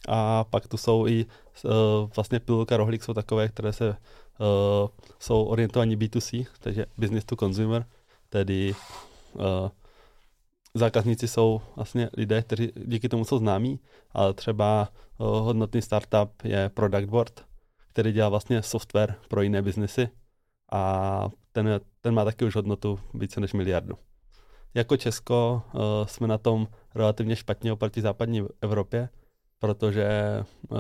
A 0.09 0.45
pak 0.45 0.69
tu 0.69 0.77
jsou 0.77 1.07
i 1.07 1.27
uh, 1.65 1.71
vlastně 2.17 2.41
Pilulka 2.41 2.77
Rohlík 2.77 3.05
jsou 3.05 3.15
takové, 3.15 3.49
které 3.49 3.73
se 3.73 3.89
uh, 3.89 4.89
jsou 5.19 5.45
orientovaní 5.45 5.97
B2C, 5.97 6.47
takže 6.61 6.87
business 6.97 7.25
to 7.25 7.37
consumer, 7.37 7.87
tedy 8.29 8.75
uh, 9.33 9.43
zákazníci 10.75 11.29
jsou 11.29 11.61
vlastně 11.77 12.11
lidé, 12.17 12.43
kteří 12.43 12.73
díky 12.77 13.09
tomu 13.09 13.25
jsou 13.25 13.39
známí, 13.39 13.81
ale 14.13 14.35
třeba 14.35 14.89
uh, 15.19 15.27
hodnotný 15.27 15.83
startup 15.83 16.43
je 16.45 16.69
Product 16.69 17.09
Board, 17.11 17.45
který 17.93 18.13
dělá 18.13 18.29
vlastně 18.29 18.63
software 18.63 19.15
pro 19.29 19.43
jiné 19.43 19.63
biznesy 19.63 20.09
a 20.73 21.29
ten, 21.53 21.81
ten 22.01 22.15
má 22.15 22.25
taky 22.25 22.45
už 22.45 22.55
hodnotu 22.55 22.99
více 23.15 23.41
než 23.41 23.53
miliardu. 23.53 23.99
Jako 24.75 24.97
Česko 24.97 25.63
uh, 25.73 25.81
jsme 26.07 26.27
na 26.27 26.39
tom 26.39 26.69
relativně 26.95 27.37
špatně 27.37 27.73
oproti 27.73 28.01
západní 28.01 28.43
Evropě, 28.61 29.09
protože 29.59 30.09
uh, 30.69 30.79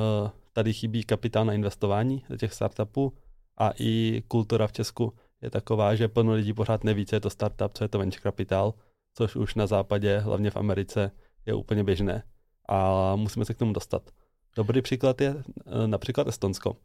tady 0.53 0.73
chybí 0.73 1.05
kapitál 1.05 1.45
na 1.45 1.53
investování 1.53 2.25
do 2.31 2.37
těch 2.37 2.53
startupů 2.53 3.13
a 3.59 3.71
i 3.79 4.23
kultura 4.29 4.67
v 4.67 4.73
Česku 4.73 5.15
je 5.43 5.51
taková, 5.51 5.95
že 5.95 6.09
plno 6.09 6.33
lidí 6.33 6.53
pořád 6.53 6.85
neví, 6.85 7.07
co 7.07 7.17
je 7.17 7.21
to 7.21 7.31
startup, 7.31 7.73
co 7.75 7.85
je 7.85 7.89
to 7.89 7.99
venture 7.99 8.23
capital, 8.23 8.75
což 9.15 9.37
už 9.37 9.55
na 9.55 9.67
západě, 9.67 10.19
hlavně 10.19 10.51
v 10.51 10.57
Americe, 10.57 11.11
je 11.47 11.55
úplně 11.55 11.85
běžné. 11.85 12.23
A 12.69 13.17
musíme 13.17 13.45
se 13.45 13.55
k 13.55 13.59
tomu 13.59 13.73
dostat. 13.73 14.11
Dobrý 14.57 14.83
příklad 14.83 15.21
je 15.21 15.35
uh, 15.35 15.43
například 15.87 16.29
Estonsko, 16.29 16.77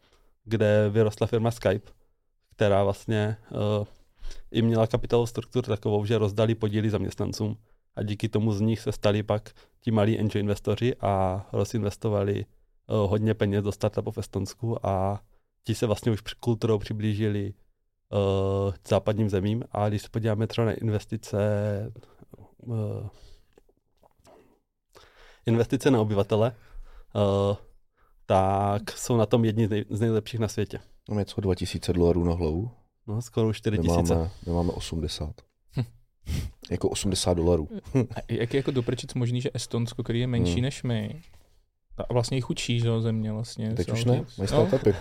kde 0.44 0.90
vyrostla 0.90 1.28
firma 1.28 1.52
Skype, 1.52 1.92
která 2.56 2.84
vlastně 2.84 3.38
uh, 3.52 3.88
i 4.52 4.62
měla 4.62 4.88
kapitálovou 4.88 5.26
strukturu 5.26 5.68
takovou, 5.68 6.06
že 6.06 6.18
rozdali 6.18 6.56
podíly 6.56 6.90
zaměstnancům 6.90 7.58
a 7.96 8.04
díky 8.04 8.30
tomu 8.30 8.54
z 8.54 8.62
nich 8.62 8.80
se 8.80 8.92
stali 8.92 9.24
pak 9.24 9.50
ti 9.82 9.92
malí 9.92 10.20
angel 10.20 10.40
investoři 10.40 10.96
a 11.02 11.46
rozinvestovali 11.54 12.46
uh, 12.46 13.10
hodně 13.10 13.34
peněz 13.34 13.64
do 13.64 13.72
startupů 13.72 14.12
v 14.12 14.18
Estonsku 14.18 14.86
a 14.86 15.22
ti 15.64 15.76
se 15.76 15.86
vlastně 15.86 16.12
už 16.12 16.22
kulturou 16.40 16.78
přiblížili 16.78 17.54
uh, 17.54 18.74
západním 18.88 19.30
zemím 19.30 19.64
a 19.72 19.90
když 19.90 20.02
se 20.02 20.10
podíváme 20.10 20.48
třeba 20.48 20.66
na 20.66 20.74
investice 20.74 21.38
uh, 22.58 23.08
investice 25.46 25.92
na 25.92 26.02
obyvatele, 26.02 26.56
uh, 27.16 27.58
tak 28.26 28.92
jsou 28.92 29.18
na 29.18 29.26
tom 29.26 29.46
jedni 29.46 29.68
z, 29.68 29.70
nej, 29.70 29.86
z 29.90 30.00
nejlepších 30.00 30.40
na 30.40 30.48
světě. 30.48 30.80
Máme 31.10 31.26
co 31.26 31.42
2000 31.42 31.94
dolarů 31.94 32.24
na 32.24 32.34
hlavu? 32.34 32.72
No, 33.10 33.22
skoro 33.22 33.54
4 33.54 33.78
My 33.78 33.84
tisíce. 33.84 34.16
máme, 34.16 34.30
my 34.48 34.54
máme 34.54 34.72
80. 34.74 35.36
jako 36.72 36.90
80 36.90 37.34
dolarů. 37.34 37.70
A 38.16 38.20
jak 38.30 38.54
je 38.54 38.58
jako 38.58 38.72
doprčit 38.72 39.16
možný, 39.16 39.42
že 39.42 39.50
Estonsko, 39.54 40.04
který 40.04 40.20
je 40.20 40.28
menší 40.28 40.54
Hmm. 40.54 40.62
než 40.62 40.84
my, 40.84 41.22
a 42.10 42.14
vlastně 42.14 42.38
i 42.38 42.42
chudší 42.42 42.80
že, 42.80 42.88
jo, 42.88 43.02
země 43.02 43.32
vlastně. 43.32 43.74
Teď 43.74 43.92
už 43.92 44.06
ne, 44.06 44.14
ty- 44.14 44.26
mají 44.38 44.50
no, 44.54 44.68
startupy. 44.68 44.94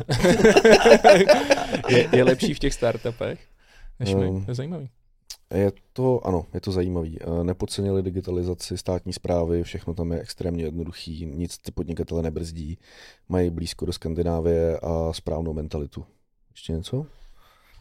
je, 1.88 2.08
je, 2.12 2.24
lepší 2.24 2.54
v 2.54 2.58
těch 2.58 2.74
startupech 2.74 3.40
než 4.00 4.14
my. 4.14 4.26
Um, 4.26 4.44
To 4.44 4.50
je 4.50 4.54
zajímavý. 4.54 4.88
Je 5.54 5.72
to, 5.92 6.26
ano, 6.26 6.46
je 6.54 6.60
to 6.60 6.72
zajímavý. 6.72 7.18
Eh, 7.20 7.44
Nepodcenili 7.44 8.02
digitalizaci 8.02 8.78
státní 8.78 9.12
zprávy, 9.12 9.62
všechno 9.62 9.94
tam 9.94 10.12
je 10.12 10.20
extrémně 10.20 10.64
jednoduchý, 10.64 11.26
nic 11.26 11.58
ty 11.58 11.70
podnikatele 11.72 12.22
nebrzdí, 12.22 12.78
mají 13.28 13.50
blízko 13.50 13.86
do 13.86 13.92
Skandinávie 13.92 14.78
a 14.78 15.12
správnou 15.12 15.52
mentalitu. 15.52 16.04
Ještě 16.50 16.72
něco? 16.72 17.06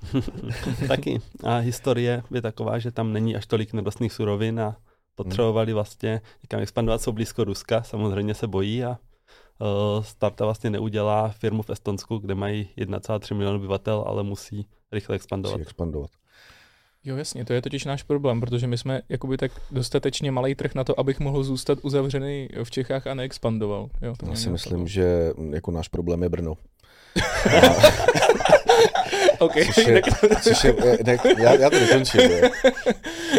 Taky. 0.87 1.21
A 1.43 1.57
historie 1.57 2.23
je 2.31 2.41
taková, 2.41 2.79
že 2.79 2.91
tam 2.91 3.13
není 3.13 3.35
až 3.35 3.45
tolik 3.45 3.73
nedostných 3.73 4.13
surovin 4.13 4.59
a 4.59 4.75
potřebovali 5.15 5.73
vlastně 5.73 6.21
někam 6.43 6.59
expandovat, 6.59 7.01
jsou 7.01 7.11
blízko 7.11 7.43
Ruska, 7.43 7.83
samozřejmě 7.83 8.33
se 8.33 8.47
bojí 8.47 8.83
a 8.83 8.89
uh, 8.89 10.03
starta 10.03 10.45
vlastně 10.45 10.69
neudělá 10.69 11.29
firmu 11.29 11.61
v 11.61 11.69
Estonsku, 11.69 12.17
kde 12.17 12.35
mají 12.35 12.69
1,3 12.77 13.35
milionu 13.35 13.57
obyvatel, 13.59 14.03
ale 14.07 14.23
musí 14.23 14.67
rychle 14.91 15.15
expandovat. 15.15 15.57
Musí 15.57 15.61
expandovat. 15.61 16.09
Jo, 17.03 17.17
jasně, 17.17 17.45
to 17.45 17.53
je 17.53 17.61
totiž 17.61 17.85
náš 17.85 18.03
problém, 18.03 18.39
protože 18.39 18.67
my 18.67 18.77
jsme 18.77 19.01
jakoby 19.09 19.37
tak 19.37 19.51
dostatečně 19.71 20.31
malý 20.31 20.55
trh 20.55 20.75
na 20.75 20.83
to, 20.83 20.99
abych 20.99 21.19
mohl 21.19 21.43
zůstat 21.43 21.79
uzavřený 21.81 22.49
v 22.63 22.71
Čechách 22.71 23.07
a 23.07 23.13
neexpandoval. 23.13 23.89
Jo, 24.01 24.15
to 24.19 24.25
Já 24.29 24.35
si 24.35 24.49
myslím, 24.49 24.71
napadlo. 24.73 24.87
že 24.87 25.31
jako 25.53 25.71
náš 25.71 25.87
problém 25.87 26.23
je 26.23 26.29
Brno. 26.29 26.53
OK, 29.39 29.53
Což 29.73 29.87
je, 29.87 30.01
což 30.41 30.63
je 30.63 30.75
eh, 30.85 30.97
ne, 31.03 31.17
já, 31.37 31.53
já 31.53 31.69
to 31.69 31.79
dokončím. 31.79 32.21
jo. 32.21 32.49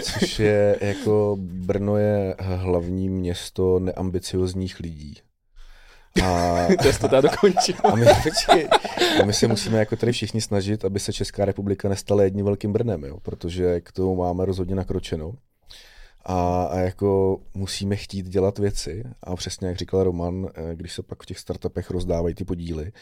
Což 0.03 0.39
je 0.39 0.77
jako 0.81 1.37
Brno 1.41 1.97
je 1.97 2.35
hlavní 2.39 3.09
město 3.09 3.79
neambiciozních 3.79 4.81
lidí. 4.81 5.15
A, 6.25 6.57
to 7.01 7.09
dá 7.09 7.21
dokončil. 7.21 7.75
a, 7.85 7.97
my, 7.97 8.07
počkej, 8.23 8.69
a 9.23 9.25
my 9.25 9.33
se 9.33 9.49
musíme 9.49 9.79
jako 9.79 9.97
tady 9.97 10.13
všichni 10.13 10.41
snažit, 10.41 10.85
aby 10.85 11.01
se 11.01 11.13
Česká 11.13 11.45
republika 11.45 11.89
nestala 11.89 12.23
jedním 12.23 12.45
velkým 12.45 12.73
Brnem, 12.73 13.05
jo? 13.05 13.21
protože 13.21 13.81
k 13.81 13.93
tomu 13.93 14.17
máme 14.17 14.45
rozhodně 14.45 14.75
nakročeno. 14.75 15.33
A, 16.25 16.65
a 16.65 16.79
jako 16.79 17.41
musíme 17.55 17.97
chtít 17.97 18.27
dělat 18.29 18.59
věci 18.59 19.05
a 19.23 19.37
přesně 19.37 19.69
jak 19.69 19.77
říkal 19.77 20.05
Roman, 20.05 20.47
eh, 20.55 20.75
když 20.75 20.93
se 20.93 21.03
pak 21.03 21.23
v 21.23 21.27
těch 21.27 21.39
startupech 21.39 21.91
rozdávají 21.91 22.35
ty 22.35 22.45
podíly, 22.45 22.93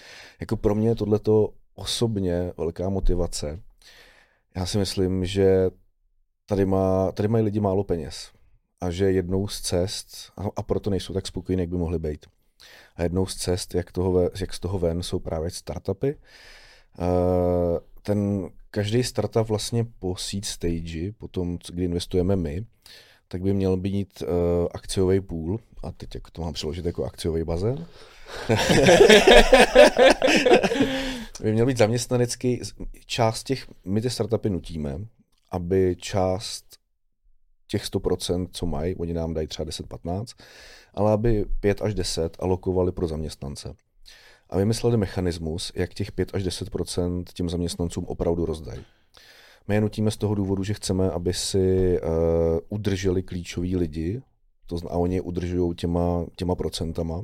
jako 0.40 0.56
pro 0.56 0.74
mě 0.74 0.88
je 0.88 0.94
tohleto 0.94 1.48
osobně 1.76 2.52
velká 2.56 2.88
motivace. 2.88 3.60
Já 4.56 4.66
si 4.66 4.78
myslím, 4.78 5.24
že 5.24 5.70
tady, 6.46 6.66
má, 6.66 7.12
tady 7.12 7.28
mají 7.28 7.44
lidi 7.44 7.60
málo 7.60 7.84
peněz 7.84 8.30
a 8.80 8.90
že 8.90 9.12
jednou 9.12 9.48
z 9.48 9.60
cest, 9.60 10.32
a, 10.56 10.62
proto 10.62 10.90
nejsou 10.90 11.14
tak 11.14 11.26
spokojení, 11.26 11.60
jak 11.62 11.70
by 11.70 11.76
mohli 11.76 11.98
být. 11.98 12.26
A 12.96 13.02
jednou 13.02 13.26
z 13.26 13.34
cest, 13.36 13.74
jak, 13.74 13.92
toho, 13.92 14.30
jak 14.40 14.54
z 14.54 14.60
toho 14.60 14.78
ven, 14.78 15.02
jsou 15.02 15.18
právě 15.18 15.50
startupy. 15.50 16.08
Eh, 16.08 16.16
Ten 18.02 18.48
každý 18.70 19.04
startup 19.04 19.48
vlastně 19.48 19.84
po 19.98 20.16
seed 20.16 20.44
stage, 20.44 21.12
po 21.18 21.28
tom, 21.28 21.58
kdy 21.72 21.84
investujeme 21.84 22.36
my, 22.36 22.64
tak 23.28 23.42
by 23.42 23.54
měl 23.54 23.76
být 23.76 24.22
uh, 24.22 24.28
akciový 24.74 25.20
půl, 25.20 25.60
a 25.82 25.92
teď 25.92 26.14
jak 26.14 26.30
to 26.30 26.42
mám 26.42 26.52
přeložit 26.52 26.84
jako 26.84 27.04
akciový 27.04 27.44
bazén, 27.44 27.86
by 31.42 31.52
měl 31.52 31.66
být 31.66 31.78
zaměstnanecký, 31.78 32.60
část 33.06 33.42
těch, 33.42 33.66
my 33.84 34.00
ty 34.00 34.10
startupy 34.10 34.50
nutíme, 34.50 34.98
aby 35.50 35.96
část 35.98 36.64
těch 37.66 37.84
100%, 37.84 38.48
co 38.52 38.66
mají, 38.66 38.94
oni 38.94 39.12
nám 39.12 39.34
dají 39.34 39.46
třeba 39.46 39.66
10-15, 39.66 40.24
ale 40.94 41.12
aby 41.12 41.44
5 41.60 41.82
až 41.82 41.94
10 41.94 42.36
alokovali 42.40 42.92
pro 42.92 43.06
zaměstnance. 43.06 43.74
A 44.50 44.56
vymysleli 44.56 44.96
mechanismus, 44.96 45.72
jak 45.74 45.94
těch 45.94 46.12
5 46.12 46.34
až 46.34 46.44
10% 46.44 47.24
těm 47.34 47.48
zaměstnancům 47.48 48.04
opravdu 48.04 48.46
rozdají. 48.46 48.84
My 49.68 49.74
je 49.74 49.80
nutíme 49.80 50.10
z 50.10 50.16
toho 50.16 50.34
důvodu, 50.34 50.64
že 50.64 50.74
chceme, 50.74 51.10
aby 51.10 51.34
si 51.34 51.98
uh, 52.00 52.08
udrželi 52.68 53.22
klíčoví 53.22 53.76
lidi, 53.76 54.22
to 54.66 54.78
zna, 54.78 54.90
a 54.90 54.96
oni 54.96 55.14
je 55.14 55.20
udržují 55.20 55.74
těma, 55.74 56.26
těma 56.36 56.54
procentama. 56.54 57.22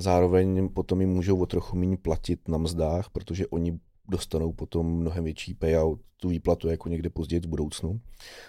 Zároveň 0.00 0.68
potom 0.68 1.00
jim 1.00 1.10
můžou 1.10 1.38
o 1.38 1.46
trochu 1.46 1.76
méně 1.76 1.96
platit 1.96 2.48
na 2.48 2.58
mzdách, 2.58 3.10
protože 3.10 3.46
oni 3.46 3.78
dostanou 4.08 4.52
potom 4.52 4.86
mnohem 4.86 5.24
větší 5.24 5.54
payout, 5.54 6.00
tu 6.16 6.28
výplatu 6.28 6.68
jako 6.68 6.88
někde 6.88 7.10
později 7.10 7.40
v 7.40 7.46
budoucnu. 7.46 8.00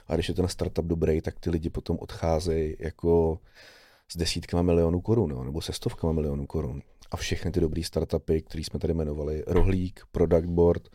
A 0.08 0.16
když 0.16 0.28
je 0.28 0.34
ten 0.34 0.48
startup 0.48 0.86
dobrý, 0.86 1.22
tak 1.22 1.40
ty 1.40 1.50
lidi 1.50 1.70
potom 1.70 1.98
odcházejí 2.00 2.76
jako 2.80 3.40
s 4.12 4.18
desítkama 4.18 4.64
milionů 4.64 5.02
korun, 5.02 5.46
nebo 5.46 5.62
se 5.62 5.74
stovkama 5.74 6.14
milionů 6.14 6.46
korun. 6.46 6.82
A 7.12 7.18
všechny 7.18 7.52
ty 7.52 7.60
dobrý 7.60 7.84
startupy, 7.84 8.42
které 8.42 8.64
jsme 8.64 8.80
tady 8.80 8.94
jmenovali, 8.94 9.44
Rohlík, 9.48 10.02
Product 10.12 10.50
Board, 10.50 10.90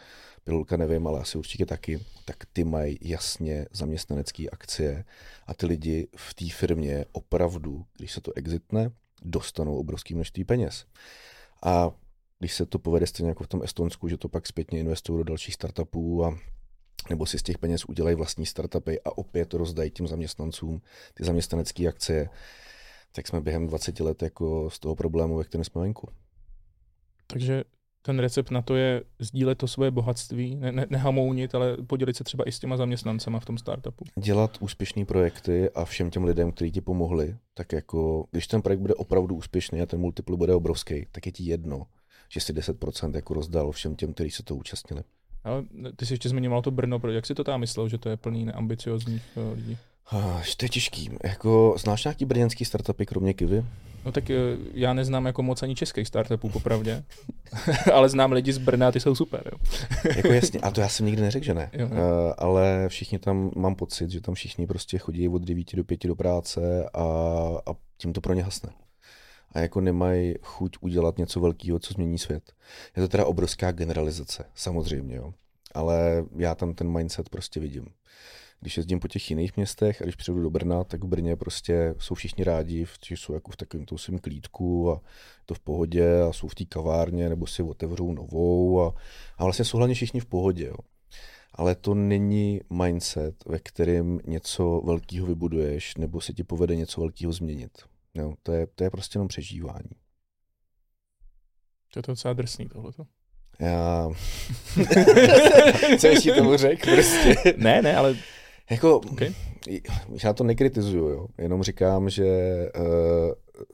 Pilulka 0.44 0.76
nevím, 0.76 1.06
ale 1.06 1.20
asi 1.20 1.38
určitě 1.38 1.66
taky, 1.66 2.00
tak 2.24 2.36
ty 2.52 2.64
mají 2.64 2.98
jasně 3.00 3.66
zaměstnanecké 3.72 4.48
akcie 4.52 5.04
a 5.46 5.54
ty 5.54 5.66
lidi 5.66 6.08
v 6.16 6.34
té 6.34 6.44
firmě 6.50 7.04
opravdu, 7.12 7.84
když 7.96 8.12
se 8.12 8.20
to 8.20 8.32
exitne, 8.36 8.90
dostanou 9.22 9.78
obrovské 9.78 10.14
množství 10.14 10.44
peněz. 10.44 10.86
A 11.64 11.90
když 12.38 12.54
se 12.54 12.66
to 12.66 12.78
povede 12.78 13.06
stejně 13.06 13.28
jako 13.28 13.44
v 13.44 13.48
tom 13.48 13.62
Estonsku, 13.62 14.08
že 14.08 14.16
to 14.16 14.28
pak 14.28 14.46
zpětně 14.46 14.80
investují 14.80 15.18
do 15.18 15.24
dalších 15.24 15.54
startupů 15.54 16.24
a 16.24 16.38
nebo 17.10 17.26
si 17.26 17.38
z 17.38 17.42
těch 17.42 17.58
peněz 17.58 17.84
udělají 17.84 18.16
vlastní 18.16 18.46
startupy 18.46 19.00
a 19.00 19.18
opět 19.18 19.54
rozdají 19.54 19.90
těm 19.90 20.06
zaměstnancům 20.06 20.82
ty 21.14 21.24
zaměstnanecké 21.24 21.88
akcie, 21.88 22.28
tak 23.12 23.26
jsme 23.26 23.40
během 23.40 23.66
20 23.66 24.00
let 24.00 24.22
jako 24.22 24.70
z 24.70 24.78
toho 24.78 24.96
problému, 24.96 25.36
ve 25.36 25.44
kterém 25.44 25.64
jsme 25.64 25.80
venku. 25.80 26.08
Takže 27.26 27.64
ten 28.06 28.18
recept 28.18 28.50
na 28.50 28.62
to 28.62 28.76
je 28.76 29.02
sdílet 29.18 29.58
to 29.58 29.68
svoje 29.68 29.90
bohatství, 29.90 30.56
ne, 30.56 30.72
ne, 30.72 30.86
nehamounit, 30.90 31.54
ale 31.54 31.76
podělit 31.86 32.16
se 32.16 32.24
třeba 32.24 32.48
i 32.48 32.52
s 32.52 32.58
těma 32.58 32.76
zaměstnancema 32.76 33.40
v 33.40 33.44
tom 33.44 33.58
startupu. 33.58 34.04
Dělat 34.22 34.56
úspěšné 34.60 35.04
projekty 35.04 35.70
a 35.70 35.84
všem 35.84 36.10
těm 36.10 36.24
lidem, 36.24 36.52
kteří 36.52 36.72
ti 36.72 36.80
pomohli, 36.80 37.36
tak 37.54 37.72
jako, 37.72 38.26
když 38.30 38.46
ten 38.46 38.62
projekt 38.62 38.80
bude 38.80 38.94
opravdu 38.94 39.34
úspěšný 39.34 39.80
a 39.80 39.86
ten 39.86 40.00
multipl 40.00 40.36
bude 40.36 40.54
obrovský, 40.54 41.06
tak 41.12 41.26
je 41.26 41.32
ti 41.32 41.44
jedno, 41.44 41.86
že 42.28 42.40
si 42.40 42.52
10% 42.52 43.14
jako 43.14 43.34
rozdal 43.34 43.72
všem 43.72 43.96
těm, 43.96 44.12
kteří 44.14 44.30
se 44.30 44.42
to 44.42 44.56
účastnili. 44.56 45.02
Ale 45.44 45.64
ty 45.96 46.06
jsi 46.06 46.12
ještě 46.12 46.28
zmiňoval 46.28 46.62
to 46.62 46.70
Brno, 46.70 47.00
jak 47.10 47.26
si 47.26 47.34
to 47.34 47.44
tam 47.44 47.60
myslel, 47.60 47.88
že 47.88 47.98
to 47.98 48.08
je 48.08 48.16
plný 48.16 48.44
neambiciozních 48.44 49.22
eh, 49.36 49.54
lidí? 49.54 49.78
Ah, 50.10 50.42
To 50.56 50.64
je 50.64 50.68
těžký. 50.68 51.10
Jako, 51.24 51.74
znáš 51.78 52.04
nějaký 52.04 52.24
brněnský 52.24 52.64
startupy, 52.64 53.06
kromě 53.06 53.34
Kivy? 53.34 53.64
No 54.06 54.12
tak 54.12 54.30
eh, 54.30 54.36
já 54.74 54.94
neznám 54.94 55.26
jako 55.26 55.42
moc 55.42 55.62
ani 55.62 55.74
českých 55.74 56.08
startupů, 56.08 56.48
popravdě, 56.48 57.04
ale 57.92 58.08
znám 58.08 58.32
lidi 58.32 58.52
z 58.52 58.58
Brna, 58.58 58.92
ty 58.92 59.00
jsou 59.00 59.14
super. 59.14 59.42
Jo. 59.52 59.58
jako 60.16 60.32
jasně, 60.32 60.60
a 60.60 60.70
to 60.70 60.80
já 60.80 60.88
jsem 60.88 61.06
nikdy 61.06 61.22
neřekl, 61.22 61.44
že 61.44 61.54
ne. 61.54 61.70
Jo, 61.72 61.88
jo. 61.88 61.88
Uh, 61.90 62.32
ale 62.38 62.88
všichni 62.88 63.18
tam, 63.18 63.50
mám 63.56 63.74
pocit, 63.74 64.10
že 64.10 64.20
tam 64.20 64.34
všichni 64.34 64.66
prostě 64.66 64.98
chodí 64.98 65.28
od 65.28 65.42
9 65.42 65.76
do 65.76 65.84
5 65.84 66.06
do 66.06 66.16
práce 66.16 66.88
a, 66.94 67.02
a 67.66 67.74
tím 67.98 68.12
to 68.12 68.20
pro 68.20 68.34
ně 68.34 68.42
hasne. 68.42 68.70
A 69.52 69.60
jako 69.60 69.80
nemají 69.80 70.34
chuť 70.42 70.76
udělat 70.80 71.18
něco 71.18 71.40
velkého, 71.40 71.78
co 71.78 71.94
změní 71.94 72.18
svět. 72.18 72.52
Je 72.96 73.02
to 73.02 73.08
teda 73.08 73.24
obrovská 73.24 73.72
generalizace, 73.72 74.44
samozřejmě, 74.54 75.16
jo. 75.16 75.34
Ale 75.74 76.24
já 76.36 76.54
tam 76.54 76.74
ten 76.74 76.88
mindset 76.88 77.28
prostě 77.28 77.60
vidím 77.60 77.86
když 78.60 78.76
jezdím 78.76 79.00
po 79.00 79.08
těch 79.08 79.30
jiných 79.30 79.56
městech 79.56 80.02
a 80.02 80.04
když 80.04 80.16
přijdu 80.16 80.42
do 80.42 80.50
Brna, 80.50 80.84
tak 80.84 81.04
v 81.04 81.06
Brně 81.06 81.36
prostě 81.36 81.94
jsou 81.98 82.14
všichni 82.14 82.44
rádi, 82.44 82.86
že 83.06 83.16
jsou 83.16 83.32
jako 83.32 83.50
v 83.50 83.56
takovém 83.56 83.86
tom 83.86 83.98
svém 83.98 84.18
klídku 84.18 84.90
a 84.92 85.00
to 85.46 85.54
v 85.54 85.60
pohodě 85.60 86.22
a 86.22 86.32
jsou 86.32 86.48
v 86.48 86.54
té 86.54 86.64
kavárně 86.64 87.28
nebo 87.28 87.46
si 87.46 87.62
otevřou 87.62 88.12
novou 88.12 88.82
a, 88.82 88.94
a 89.38 89.44
vlastně 89.44 89.64
jsou 89.64 89.78
hlavně 89.78 89.94
všichni 89.94 90.20
v 90.20 90.26
pohodě. 90.26 90.66
Jo. 90.66 90.76
Ale 91.52 91.74
to 91.74 91.94
není 91.94 92.60
mindset, 92.72 93.44
ve 93.46 93.58
kterém 93.58 94.18
něco 94.26 94.82
velkého 94.84 95.26
vybuduješ 95.26 95.96
nebo 95.96 96.20
se 96.20 96.32
ti 96.32 96.44
povede 96.44 96.76
něco 96.76 97.00
velkého 97.00 97.32
změnit. 97.32 97.70
Jo, 98.14 98.34
to, 98.42 98.52
je, 98.52 98.66
to 98.66 98.84
je 98.84 98.90
prostě 98.90 99.16
jenom 99.16 99.28
přežívání. 99.28 99.90
To 101.92 101.98
je 101.98 102.02
to 102.02 102.12
docela 102.12 102.34
drsný 102.34 102.68
tohleto. 102.68 103.06
Já... 103.60 104.08
Co 105.98 106.06
ještě 106.06 106.32
tomu 106.32 106.56
řekl? 106.56 106.90
Prostě. 106.90 107.34
ne, 107.56 107.82
ne, 107.82 107.96
ale 107.96 108.16
jako, 108.70 108.96
okay. 108.96 109.34
já 110.24 110.32
to 110.32 110.44
nekritizuju, 110.44 111.08
jo. 111.08 111.26
jenom 111.38 111.62
říkám, 111.62 112.10
že 112.10 112.26
uh, 112.78 112.84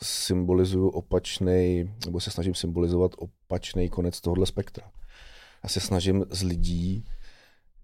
symbolizuju 0.03 0.89
opačný, 0.89 1.91
nebo 2.05 2.21
se 2.21 2.31
snažím 2.31 2.55
symbolizovat 2.55 3.11
opačný 3.19 3.89
konec 3.89 4.21
tohohle 4.21 4.47
spektra. 4.47 4.91
Já 5.63 5.69
se 5.69 5.81
snažím 5.81 6.25
z 6.31 6.43
lidí 6.43 7.05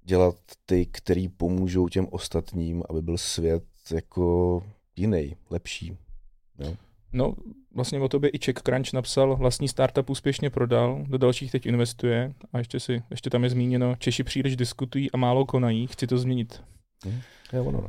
dělat 0.02 0.36
ty, 0.66 0.86
který 0.86 1.28
pomůžou 1.28 1.88
těm 1.88 2.06
ostatním, 2.10 2.82
aby 2.88 3.02
byl 3.02 3.18
svět 3.18 3.64
jako 3.90 4.62
jiný, 4.96 5.36
lepší. 5.50 5.96
Jo? 6.58 6.74
No, 7.12 7.34
vlastně 7.74 8.00
o 8.00 8.08
tobě 8.08 8.30
i 8.32 8.38
Czech 8.38 8.54
Crunch 8.54 8.92
napsal, 8.92 9.36
vlastní 9.36 9.68
startup 9.68 10.10
úspěšně 10.10 10.50
prodal, 10.50 11.04
do 11.08 11.18
dalších 11.18 11.52
teď 11.52 11.66
investuje 11.66 12.34
a 12.52 12.58
ještě, 12.58 12.80
si, 12.80 13.02
ještě 13.10 13.30
tam 13.30 13.44
je 13.44 13.50
zmíněno, 13.50 13.96
Češi 13.98 14.24
příliš 14.24 14.56
diskutují 14.56 15.10
a 15.10 15.16
málo 15.16 15.46
konají, 15.46 15.86
chci 15.86 16.06
to 16.06 16.18
změnit. 16.18 16.62
Hmm. 17.04 17.20
Je 17.52 17.60
ono, 17.60 17.80
no. 17.80 17.88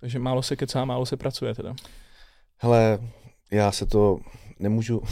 Takže 0.00 0.18
málo 0.18 0.42
se 0.42 0.56
kecá, 0.56 0.84
málo 0.84 1.06
se 1.06 1.16
pracuje 1.16 1.54
teda. 1.54 1.74
Hele, 2.58 2.98
já 3.50 3.72
se 3.72 3.86
to 3.86 4.18
nemůžu, 4.58 5.02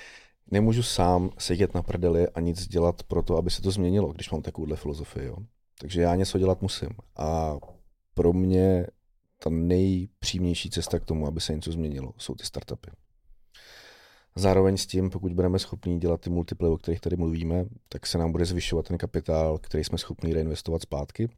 nemůžu 0.50 0.82
sám 0.82 1.30
sedět 1.38 1.74
na 1.74 1.82
prdeli 1.82 2.28
a 2.28 2.40
nic 2.40 2.68
dělat 2.68 3.02
pro 3.02 3.22
to, 3.22 3.36
aby 3.36 3.50
se 3.50 3.62
to 3.62 3.70
změnilo, 3.70 4.12
když 4.12 4.30
mám 4.30 4.42
takovouhle 4.42 4.76
filozofii. 4.76 5.26
Jo. 5.26 5.36
Takže 5.80 6.02
já 6.02 6.14
něco 6.14 6.38
dělat 6.38 6.62
musím. 6.62 6.88
A 7.16 7.56
pro 8.14 8.32
mě 8.32 8.86
ta 9.42 9.50
nejpřímější 9.50 10.70
cesta 10.70 10.98
k 10.98 11.04
tomu, 11.04 11.26
aby 11.26 11.40
se 11.40 11.54
něco 11.54 11.72
změnilo, 11.72 12.12
jsou 12.18 12.34
ty 12.34 12.44
startupy. 12.44 12.90
Zároveň 14.34 14.76
s 14.76 14.86
tím, 14.86 15.10
pokud 15.10 15.32
budeme 15.32 15.58
schopni 15.58 15.98
dělat 15.98 16.20
ty 16.20 16.30
multiply, 16.30 16.68
o 16.68 16.78
kterých 16.78 17.00
tady 17.00 17.16
mluvíme, 17.16 17.64
tak 17.88 18.06
se 18.06 18.18
nám 18.18 18.32
bude 18.32 18.44
zvyšovat 18.44 18.88
ten 18.88 18.98
kapitál, 18.98 19.58
který 19.58 19.84
jsme 19.84 19.98
schopni 19.98 20.32
reinvestovat 20.32 20.82
zpátky 20.82 21.28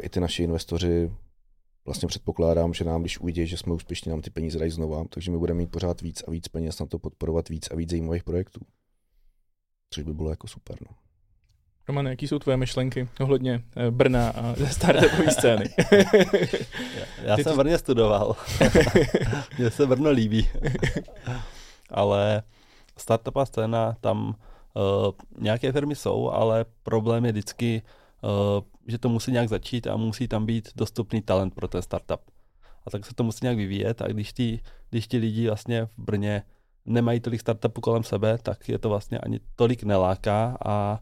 i 0.00 0.08
ty 0.08 0.20
naši 0.20 0.42
investoři 0.42 1.10
vlastně 1.84 2.08
předpokládám, 2.08 2.74
že 2.74 2.84
nám, 2.84 3.00
když 3.00 3.18
uvidí, 3.20 3.46
že 3.46 3.56
jsme 3.56 3.74
úspěšní, 3.74 4.10
nám 4.10 4.20
ty 4.20 4.30
peníze 4.30 4.58
dají 4.58 4.70
znova, 4.70 5.04
takže 5.08 5.30
my 5.30 5.38
budeme 5.38 5.58
mít 5.58 5.70
pořád 5.70 6.00
víc 6.00 6.22
a 6.28 6.30
víc 6.30 6.48
peněz 6.48 6.78
na 6.78 6.86
to 6.86 6.98
podporovat 6.98 7.48
víc 7.48 7.70
a 7.70 7.76
víc 7.76 7.90
zajímavých 7.90 8.24
projektů. 8.24 8.60
Což 9.90 10.04
by 10.04 10.14
bylo 10.14 10.30
jako 10.30 10.48
super. 10.48 10.76
No. 10.80 10.96
Roman, 11.88 12.06
jaký 12.06 12.28
jsou 12.28 12.38
tvoje 12.38 12.56
myšlenky 12.56 13.08
ohledně 13.20 13.64
eh, 13.76 13.90
Brna 13.90 14.30
a 14.30 14.54
startupové 14.70 15.30
scény? 15.30 15.64
já, 16.96 17.04
já 17.22 17.36
jsem 17.36 17.52
v 17.52 17.56
Brně 17.56 17.78
studoval. 17.78 18.36
Mně 19.58 19.70
se 19.70 19.86
Brno 19.86 20.10
líbí. 20.10 20.48
ale 21.90 22.42
startupová 22.96 23.46
scéna, 23.46 23.96
tam 24.00 24.28
uh, 24.28 25.12
nějaké 25.38 25.72
firmy 25.72 25.94
jsou, 25.96 26.30
ale 26.30 26.64
problém 26.82 27.24
je 27.24 27.32
vždycky 27.32 27.82
uh, 27.84 28.03
že 28.86 28.98
to 28.98 29.08
musí 29.08 29.32
nějak 29.32 29.48
začít 29.48 29.86
a 29.86 29.96
musí 29.96 30.28
tam 30.28 30.46
být 30.46 30.68
dostupný 30.76 31.22
talent 31.22 31.54
pro 31.54 31.68
ten 31.68 31.82
startup. 31.82 32.20
A 32.86 32.90
tak 32.90 33.06
se 33.06 33.14
to 33.14 33.24
musí 33.24 33.38
nějak 33.42 33.56
vyvíjet 33.56 34.02
a 34.02 34.08
když 34.08 34.32
ti, 34.32 34.60
když 34.90 35.08
lidi 35.12 35.46
vlastně 35.46 35.86
v 35.86 35.98
Brně 35.98 36.42
nemají 36.86 37.20
tolik 37.20 37.40
startupů 37.40 37.80
kolem 37.80 38.02
sebe, 38.02 38.38
tak 38.38 38.68
je 38.68 38.78
to 38.78 38.88
vlastně 38.88 39.18
ani 39.18 39.40
tolik 39.56 39.82
neláká 39.82 40.56
a 40.66 41.00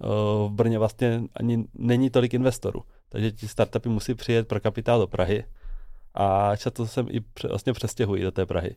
uh, 0.00 0.48
v 0.48 0.52
Brně 0.52 0.78
vlastně 0.78 1.22
ani 1.34 1.64
není 1.74 2.10
tolik 2.10 2.34
investorů. 2.34 2.82
Takže 3.08 3.32
ti 3.32 3.48
startupy 3.48 3.88
musí 3.88 4.14
přijet 4.14 4.48
pro 4.48 4.60
kapitál 4.60 5.00
do 5.00 5.06
Prahy 5.06 5.44
a 6.14 6.56
často 6.56 6.86
se 6.86 7.04
i 7.10 7.20
vlastně 7.48 7.72
přestěhují 7.72 8.22
do 8.22 8.32
té 8.32 8.46
Prahy. 8.46 8.76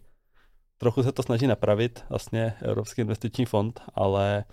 Trochu 0.77 1.03
se 1.03 1.11
to 1.11 1.23
snaží 1.23 1.47
napravit 1.47 2.05
vlastně 2.09 2.53
Evropský 2.61 3.01
investiční 3.01 3.45
fond, 3.45 3.81
ale 3.95 4.43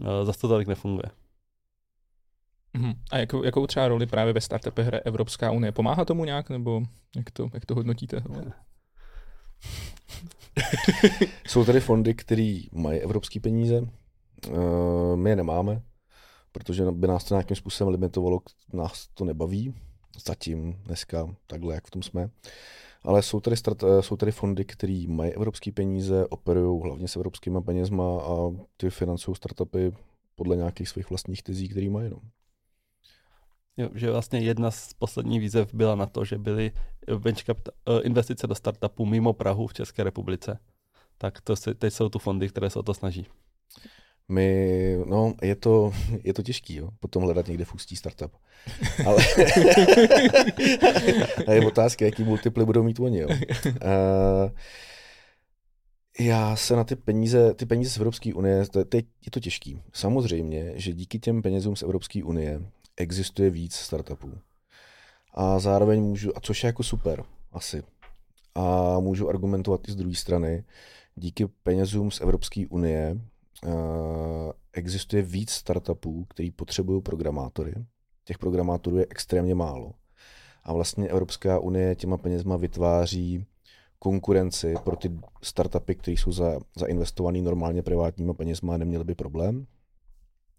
uh, 0.00 0.06
zase 0.24 0.40
to 0.40 0.48
tolik 0.48 0.68
nefunguje. 0.68 1.21
Uh-huh. 2.74 2.94
A 3.10 3.18
jakou, 3.18 3.44
jakou 3.44 3.66
třeba 3.66 3.88
roli 3.88 4.06
právě 4.06 4.32
ve 4.32 4.40
startupech 4.40 4.86
hraje 4.86 5.00
Evropská 5.00 5.50
unie? 5.50 5.72
Pomáhá 5.72 6.04
tomu 6.04 6.24
nějak, 6.24 6.50
nebo 6.50 6.82
jak 7.16 7.30
to, 7.30 7.50
jak 7.54 7.66
to 7.66 7.74
hodnotíte? 7.74 8.22
Jsou 11.46 11.64
tady 11.64 11.80
fondy, 11.80 12.14
které 12.14 12.60
mají 12.72 13.00
evropské 13.00 13.40
peníze, 13.40 13.80
uh, 13.80 15.16
my 15.16 15.30
je 15.30 15.36
nemáme, 15.36 15.82
protože 16.52 16.90
by 16.90 17.06
nás 17.06 17.24
to 17.24 17.34
nějakým 17.34 17.56
způsobem 17.56 17.92
limitovalo, 17.92 18.40
nás 18.72 19.08
to 19.14 19.24
nebaví, 19.24 19.74
zatím, 20.26 20.72
dneska, 20.84 21.34
takhle, 21.46 21.74
jak 21.74 21.86
v 21.86 21.90
tom 21.90 22.02
jsme. 22.02 22.30
Ale 23.04 23.22
jsou 23.22 23.40
tady, 23.40 23.56
start, 23.56 23.82
eh, 23.82 24.02
jsou 24.02 24.16
tady 24.16 24.32
fondy, 24.32 24.64
které 24.64 25.04
mají 25.08 25.32
evropské 25.32 25.72
peníze, 25.72 26.26
operují 26.26 26.82
hlavně 26.82 27.08
s 27.08 27.16
evropskými 27.16 27.62
penězma 27.62 28.22
a 28.22 28.36
ty 28.76 28.90
financují 28.90 29.36
startupy 29.36 29.92
podle 30.34 30.56
nějakých 30.56 30.88
svých 30.88 31.10
vlastních 31.10 31.42
tezí, 31.42 31.68
které 31.68 31.90
mají. 31.90 32.10
No. 32.10 32.20
Jo, 33.76 33.88
že 33.94 34.10
vlastně 34.10 34.38
jedna 34.38 34.70
z 34.70 34.92
posledních 34.92 35.40
výzev 35.40 35.74
byla 35.74 35.94
na 35.94 36.06
to, 36.06 36.24
že 36.24 36.38
byly 36.38 36.72
venture 37.08 37.60
eh, 37.66 38.00
investice 38.02 38.46
do 38.46 38.54
startupů 38.54 39.06
mimo 39.06 39.32
Prahu 39.32 39.66
v 39.66 39.74
České 39.74 40.04
republice. 40.04 40.58
Tak 41.18 41.40
to 41.40 41.56
si, 41.56 41.74
teď 41.74 41.92
jsou 41.92 42.08
tu 42.08 42.18
fondy, 42.18 42.48
které 42.48 42.70
se 42.70 42.78
o 42.78 42.82
to 42.82 42.94
snaží. 42.94 43.26
My, 44.28 44.98
no, 45.06 45.34
je 45.42 45.56
to, 45.56 45.92
je 46.24 46.34
to 46.34 46.42
těžký, 46.42 46.74
jo, 46.74 46.88
potom 47.00 47.22
hledat 47.22 47.48
někde 47.48 47.64
fustí 47.64 47.96
startup. 47.96 48.32
Ale 49.06 49.16
a 51.46 51.52
je 51.52 51.66
otázka, 51.66 52.04
jaký 52.04 52.24
multiply 52.24 52.64
budou 52.64 52.82
mít 52.82 53.00
oni, 53.00 53.18
jo. 53.18 53.28
Uh, 53.28 53.36
já 56.20 56.56
se 56.56 56.76
na 56.76 56.84
ty 56.84 56.96
peníze, 56.96 57.54
ty 57.54 57.66
peníze 57.66 57.90
z 57.90 57.96
Evropské 57.96 58.34
unie, 58.34 58.64
teď 58.88 59.06
je 59.24 59.30
to 59.30 59.40
těžký. 59.40 59.82
Samozřejmě, 59.92 60.72
že 60.74 60.92
díky 60.92 61.18
těm 61.18 61.42
penězům 61.42 61.76
z 61.76 61.82
Evropské 61.82 62.24
unie 62.24 62.60
existuje 62.96 63.50
víc 63.50 63.74
startupů. 63.74 64.38
A 65.34 65.58
zároveň 65.58 66.02
můžu, 66.02 66.36
a 66.36 66.40
což 66.40 66.62
je 66.62 66.66
jako 66.66 66.82
super, 66.82 67.24
asi. 67.52 67.82
A 68.54 68.98
můžu 69.00 69.28
argumentovat 69.28 69.88
i 69.88 69.92
z 69.92 69.96
druhé 69.96 70.14
strany, 70.14 70.64
díky 71.14 71.46
penězům 71.46 72.10
z 72.10 72.20
Evropské 72.20 72.66
unie 72.70 73.20
uh, 73.66 73.72
existuje 74.72 75.22
víc 75.22 75.50
startupů, 75.50 76.24
který 76.24 76.50
potřebují 76.50 77.02
programátory. 77.02 77.74
Těch 78.24 78.38
programátorů 78.38 78.98
je 78.98 79.06
extrémně 79.10 79.54
málo. 79.54 79.92
A 80.64 80.72
vlastně 80.72 81.08
Evropská 81.08 81.58
unie 81.58 81.94
těma 81.94 82.16
penězma 82.16 82.56
vytváří 82.56 83.46
konkurenci 83.98 84.74
pro 84.84 84.96
ty 84.96 85.20
startupy, 85.42 85.94
které 85.94 86.14
jsou 86.14 86.32
za, 86.32 86.58
zainvestované 86.76 87.42
normálně 87.42 87.82
privátníma 87.82 88.34
penězma 88.34 88.74
a 88.74 88.76
neměly 88.76 89.04
by 89.04 89.14
problém 89.14 89.66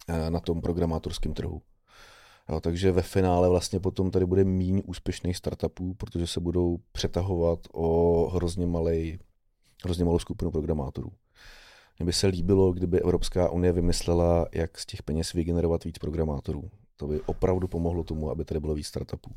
uh, 0.10 0.30
na 0.30 0.40
tom 0.40 0.62
programátorském 0.62 1.34
trhu. 1.34 1.62
Jo, 2.50 2.60
takže 2.60 2.92
ve 2.92 3.02
finále 3.02 3.50
vlastně 3.50 3.80
potom 3.80 4.12
tady 4.12 4.26
bude 4.26 4.44
méně 4.44 4.84
úspěšných 4.84 5.38
startupů, 5.38 5.94
protože 5.94 6.28
se 6.28 6.40
budou 6.40 6.78
přetahovat 6.92 7.60
o 7.74 8.28
hrozně, 8.30 8.68
malej, 8.68 9.20
hrozně 9.84 10.06
malou 10.06 10.20
skupinu 10.20 10.52
programátorů. 10.52 11.12
Mně 12.00 12.06
by 12.06 12.14
se 12.14 12.28
líbilo, 12.28 12.74
kdyby 12.74 13.02
Evropská 13.02 13.50
unie 13.50 13.74
vymyslela, 13.74 14.46
jak 14.54 14.80
z 14.80 14.86
těch 14.86 15.04
peněz 15.04 15.34
vygenerovat 15.34 15.84
víc 15.84 15.98
programátorů. 15.98 16.72
To 16.98 17.08
by 17.08 17.22
opravdu 17.22 17.68
pomohlo 17.68 18.04
tomu, 18.04 18.30
aby 18.30 18.46
tady 18.46 18.60
bylo 18.60 18.74
víc 18.74 18.88
startupů. 18.88 19.32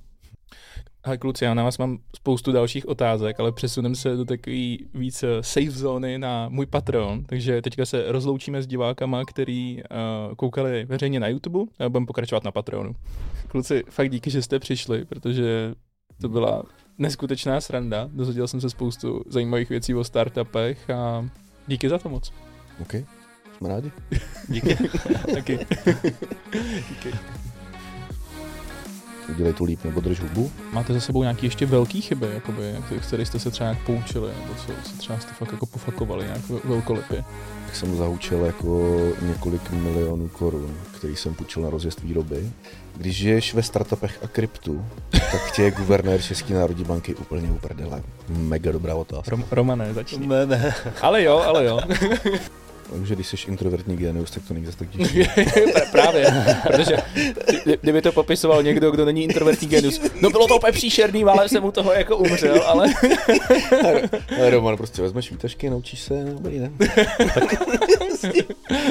Ale 1.04 1.18
kluci, 1.18 1.44
já 1.44 1.54
na 1.54 1.64
vás 1.64 1.78
mám 1.78 1.98
spoustu 2.16 2.52
dalších 2.52 2.88
otázek, 2.88 3.40
ale 3.40 3.52
přesunem 3.52 3.94
se 3.94 4.16
do 4.16 4.24
takové 4.24 4.76
víc 4.94 5.22
eh, 5.22 5.42
safe 5.42 5.70
zóny 5.70 6.18
na 6.18 6.48
můj 6.48 6.66
Patreon, 6.66 7.24
takže 7.24 7.62
teďka 7.62 7.86
se 7.86 8.12
rozloučíme 8.12 8.62
s 8.62 8.66
divákama, 8.66 9.24
který 9.24 9.76
uh, 9.76 10.34
koukali 10.34 10.84
veřejně 10.84 11.20
na 11.20 11.28
YouTube 11.28 11.72
a 11.78 11.88
budeme 11.88 12.06
pokračovat 12.06 12.44
na 12.44 12.50
Patreonu. 12.50 12.92
Kluci, 13.48 13.84
fakt 13.90 14.10
díky, 14.10 14.30
že 14.30 14.42
jste 14.42 14.58
přišli, 14.58 15.04
protože 15.04 15.74
to 16.20 16.28
byla 16.28 16.62
neskutečná 16.98 17.60
sranda. 17.60 18.08
Dozvěděl 18.12 18.48
jsem 18.48 18.60
se 18.60 18.70
spoustu 18.70 19.22
zajímavých 19.28 19.68
věcí 19.68 19.94
o 19.94 20.04
startupech 20.04 20.90
a 20.90 21.28
díky 21.66 21.88
za 21.88 21.98
to 21.98 22.08
moc. 22.08 22.32
OK, 22.80 22.94
jsme 23.56 23.68
rádi. 23.68 23.92
Díky. 24.48 24.76
Taky. 25.34 25.58
díky. 26.88 27.12
Udělej 29.28 29.52
to 29.52 29.64
líp 29.64 29.84
nebo 29.84 30.00
drž 30.00 30.20
hubu. 30.20 30.50
Máte 30.72 30.92
za 30.92 31.00
sebou 31.00 31.22
nějaký 31.22 31.46
ještě 31.46 31.66
velký 31.66 32.00
chyby, 32.00 32.26
jakoby, 32.34 32.74
které 33.06 33.26
jste 33.26 33.38
se 33.38 33.50
třeba 33.50 33.70
nějak 33.70 33.86
poučili, 33.86 34.32
nebo 34.42 34.54
co, 34.54 34.90
co 34.90 34.96
třeba 34.98 35.18
jste 35.18 35.32
fakt 35.32 35.52
jako 35.52 35.66
pofakovali 35.66 36.24
nějak 36.24 36.64
velkolepě? 36.64 37.24
Tak 37.66 37.76
jsem 37.76 37.96
zahučil 37.96 38.44
jako 38.44 38.96
několik 39.22 39.70
milionů 39.70 40.28
korun, 40.28 40.76
který 40.98 41.16
jsem 41.16 41.34
půjčil 41.34 41.62
na 41.62 41.70
rozjezd 41.70 42.02
výroby. 42.02 42.50
Když 42.96 43.16
žiješ 43.16 43.54
ve 43.54 43.62
startupech 43.62 44.18
a 44.24 44.28
kryptu, 44.28 44.84
tak 45.10 45.52
tě 45.52 45.62
je 45.62 45.70
guvernér 45.70 46.22
České 46.22 46.54
národní 46.54 46.84
banky 46.84 47.14
úplně 47.14 47.50
uprdele. 47.50 48.02
Mega 48.28 48.72
dobrá 48.72 48.94
otázka. 48.94 49.30
Rom, 49.30 49.44
Romane, 49.50 49.94
začni. 49.94 50.26
Ne, 50.26 50.46
ne. 50.46 50.74
Ale 51.00 51.22
jo, 51.22 51.38
ale 51.38 51.64
jo. 51.64 51.80
Takže 52.92 53.14
když 53.14 53.26
jsi 53.26 53.36
introvertní 53.48 53.96
genius, 53.96 54.30
tak 54.30 54.42
to 54.48 54.54
není 54.54 54.66
zase 54.66 54.78
tak 54.78 54.88
těžké. 54.90 55.26
Právě, 55.92 56.26
protože 56.66 56.96
kdy- 57.64 57.78
kdyby 57.80 58.02
to 58.02 58.12
popisoval 58.12 58.62
někdo, 58.62 58.90
kdo 58.90 59.04
není 59.04 59.22
introvertní 59.24 59.68
genius, 59.68 60.00
no 60.20 60.30
bylo 60.30 60.46
to 60.48 60.56
úplně 60.56 60.72
příšerný, 60.72 61.24
ale 61.24 61.48
jsem 61.48 61.64
u 61.64 61.72
toho 61.72 61.92
jako 61.92 62.16
umřel, 62.16 62.62
ale 62.66 62.86
Ale 64.38 64.50
Roman, 64.50 64.76
prostě 64.76 65.02
vezmeš 65.02 65.30
výtažky, 65.30 65.70
naučíš 65.70 66.00
se, 66.00 66.14
dobrý 66.24 66.58
ne? 66.58 66.70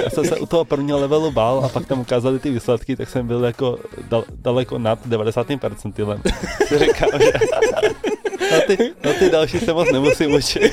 Já 0.03 0.09
jsem 0.09 0.25
se 0.25 0.35
u 0.37 0.45
toho 0.45 0.65
prvního 0.65 0.99
levelu 0.99 1.31
bál 1.31 1.65
a 1.65 1.69
pak 1.69 1.85
tam 1.87 1.99
ukázali 1.99 2.39
ty 2.39 2.49
výsledky, 2.51 2.95
tak 2.95 3.09
jsem 3.09 3.27
byl 3.27 3.43
jako 3.45 3.77
dal, 4.09 4.23
daleko 4.41 4.77
nad 4.77 4.99
90. 5.07 5.47
percentilem. 5.61 6.21
Říkám, 6.77 7.09
že 7.19 7.31
na 8.51 8.59
ty, 8.67 8.77
na 9.05 9.13
ty 9.13 9.29
další 9.29 9.59
se 9.59 9.73
moc 9.73 9.91
nemusím 9.91 10.33
učit. 10.33 10.71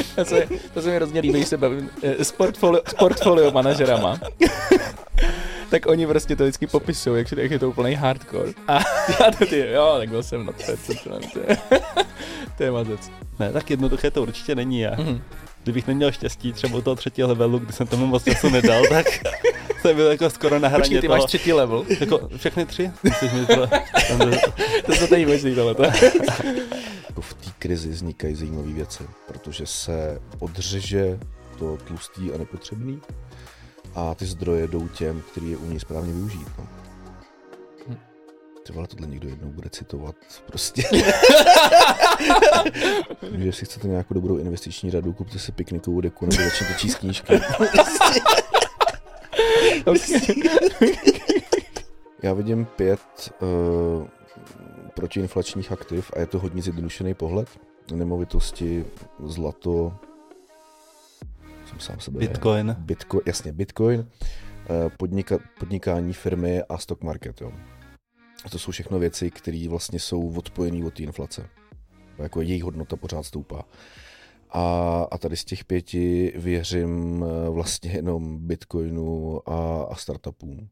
to 0.16 0.24
se, 0.24 0.48
to 0.74 0.82
se 0.82 0.88
mi 0.88 0.94
hrozně 0.96 1.20
líbí, 1.20 1.34
když 1.38 1.48
se 1.48 1.56
bavím 1.56 1.90
eh, 2.02 2.24
s 2.24 2.32
portfolio, 2.32 2.82
s 2.88 2.94
portfolio 2.94 3.50
manažerama. 3.50 4.20
tak 5.70 5.86
oni 5.86 6.06
prostě 6.06 6.36
to 6.36 6.42
vždycky 6.44 6.66
popisují, 6.66 7.18
jak, 7.18 7.32
jak 7.32 7.50
je 7.50 7.58
to 7.58 7.68
úplný 7.68 7.94
hardcore. 7.94 8.52
A 8.68 8.74
já 9.20 9.30
to 9.38 9.46
ty, 9.46 9.58
jo, 9.72 9.94
tak 9.98 10.08
byl 10.08 10.22
jsem 10.22 10.46
na. 10.46 10.52
To 10.52 11.40
je- 11.40 11.56
To 12.56 12.62
je 12.64 12.70
mazec. 12.70 13.10
Ne, 13.38 13.52
tak 13.52 13.70
jednoduché 13.70 14.10
to 14.10 14.22
určitě 14.22 14.54
není 14.54 14.80
já. 14.80 14.90
Mhm. 14.98 15.22
Kdybych 15.62 15.86
neměl 15.86 16.12
štěstí 16.12 16.52
třeba 16.52 16.78
u 16.78 16.80
toho 16.82 16.96
třetího 16.96 17.28
levelu, 17.28 17.58
kdy 17.58 17.72
jsem 17.72 17.86
tomu 17.86 18.06
moc 18.06 18.24
času 18.24 18.48
nedal, 18.48 18.82
tak 18.88 19.06
jsem 19.82 19.96
byl 19.96 20.10
jako 20.10 20.30
skoro 20.30 20.58
na 20.58 20.68
hraně 20.68 20.82
Počkej, 20.82 21.00
ty 21.00 21.06
toho. 21.06 21.18
máš 21.18 21.26
třetí 21.26 21.52
level. 21.52 21.84
Jako 22.00 22.28
všechny 22.36 22.66
tři? 22.66 22.90
To? 23.54 23.66
To 24.86 24.92
se 24.92 25.06
tady 25.08 25.26
možný. 25.26 25.56
Jako 27.08 27.20
v 27.20 27.34
té 27.34 27.47
krizi 27.58 27.88
vznikají 27.88 28.34
zajímavé 28.34 28.72
věci, 28.72 29.04
protože 29.26 29.66
se 29.66 30.20
odřeže 30.38 31.18
to 31.58 31.76
tlustý 31.76 32.32
a 32.32 32.38
nepotřebný 32.38 33.00
a 33.94 34.14
ty 34.14 34.26
zdroje 34.26 34.68
jdou 34.68 34.88
těm, 34.88 35.22
který 35.32 35.50
je 35.50 35.56
umí 35.56 35.80
správně 35.80 36.12
využít. 36.12 36.48
No. 36.58 36.68
Hm. 37.88 37.96
Třeba 38.62 38.86
tohle 38.86 39.06
někdo 39.06 39.28
jednou 39.28 39.48
bude 39.48 39.70
citovat. 39.70 40.16
Prostě. 40.46 40.82
že 43.32 43.44
jestli 43.44 43.66
chcete 43.66 43.88
nějakou 43.88 44.14
dobrou 44.14 44.36
investiční 44.36 44.90
radu, 44.90 45.12
kupte 45.12 45.38
si 45.38 45.52
piknikovou 45.52 46.00
deku 46.00 46.26
nebo 46.26 46.42
začněte 46.42 46.74
číst 46.78 46.94
knížky. 46.94 47.32
Já 52.22 52.32
vidím 52.32 52.64
pět 52.64 53.00
uh, 53.40 54.08
protiinflačních 54.98 55.72
aktiv 55.72 56.10
a 56.16 56.20
je 56.20 56.26
to 56.26 56.38
hodně 56.38 56.62
zjednodušený 56.62 57.14
pohled. 57.14 57.48
Nemovitosti, 57.94 58.84
zlato, 59.24 59.94
jsem 61.66 61.80
sám 61.80 62.00
sebe. 62.00 62.18
Bitcoin. 62.18 62.76
Bitcoin, 62.78 63.22
jasně, 63.26 63.52
Bitcoin, 63.52 64.08
eh, 64.70 64.90
podnika, 64.96 65.38
podnikání 65.58 66.12
firmy 66.12 66.62
a 66.62 66.78
stock 66.78 67.02
market. 67.02 67.40
Jo. 67.40 67.52
A 68.44 68.48
to 68.48 68.58
jsou 68.58 68.72
všechno 68.72 68.98
věci, 68.98 69.30
které 69.30 69.66
vlastně 69.68 70.00
jsou 70.00 70.32
odpojené 70.36 70.86
od 70.86 70.94
té 70.94 71.02
inflace. 71.02 71.48
Jako 72.18 72.40
jejich 72.40 72.62
hodnota 72.62 72.96
pořád 72.96 73.22
stoupá. 73.22 73.62
A, 74.50 74.62
a 75.10 75.18
tady 75.18 75.36
z 75.36 75.44
těch 75.44 75.64
pěti 75.64 76.32
věřím 76.36 77.24
eh, 77.24 77.50
vlastně 77.50 77.90
jenom 77.90 78.38
Bitcoinu 78.46 79.40
a, 79.46 79.82
a 79.82 79.94
startupům. 79.94 80.68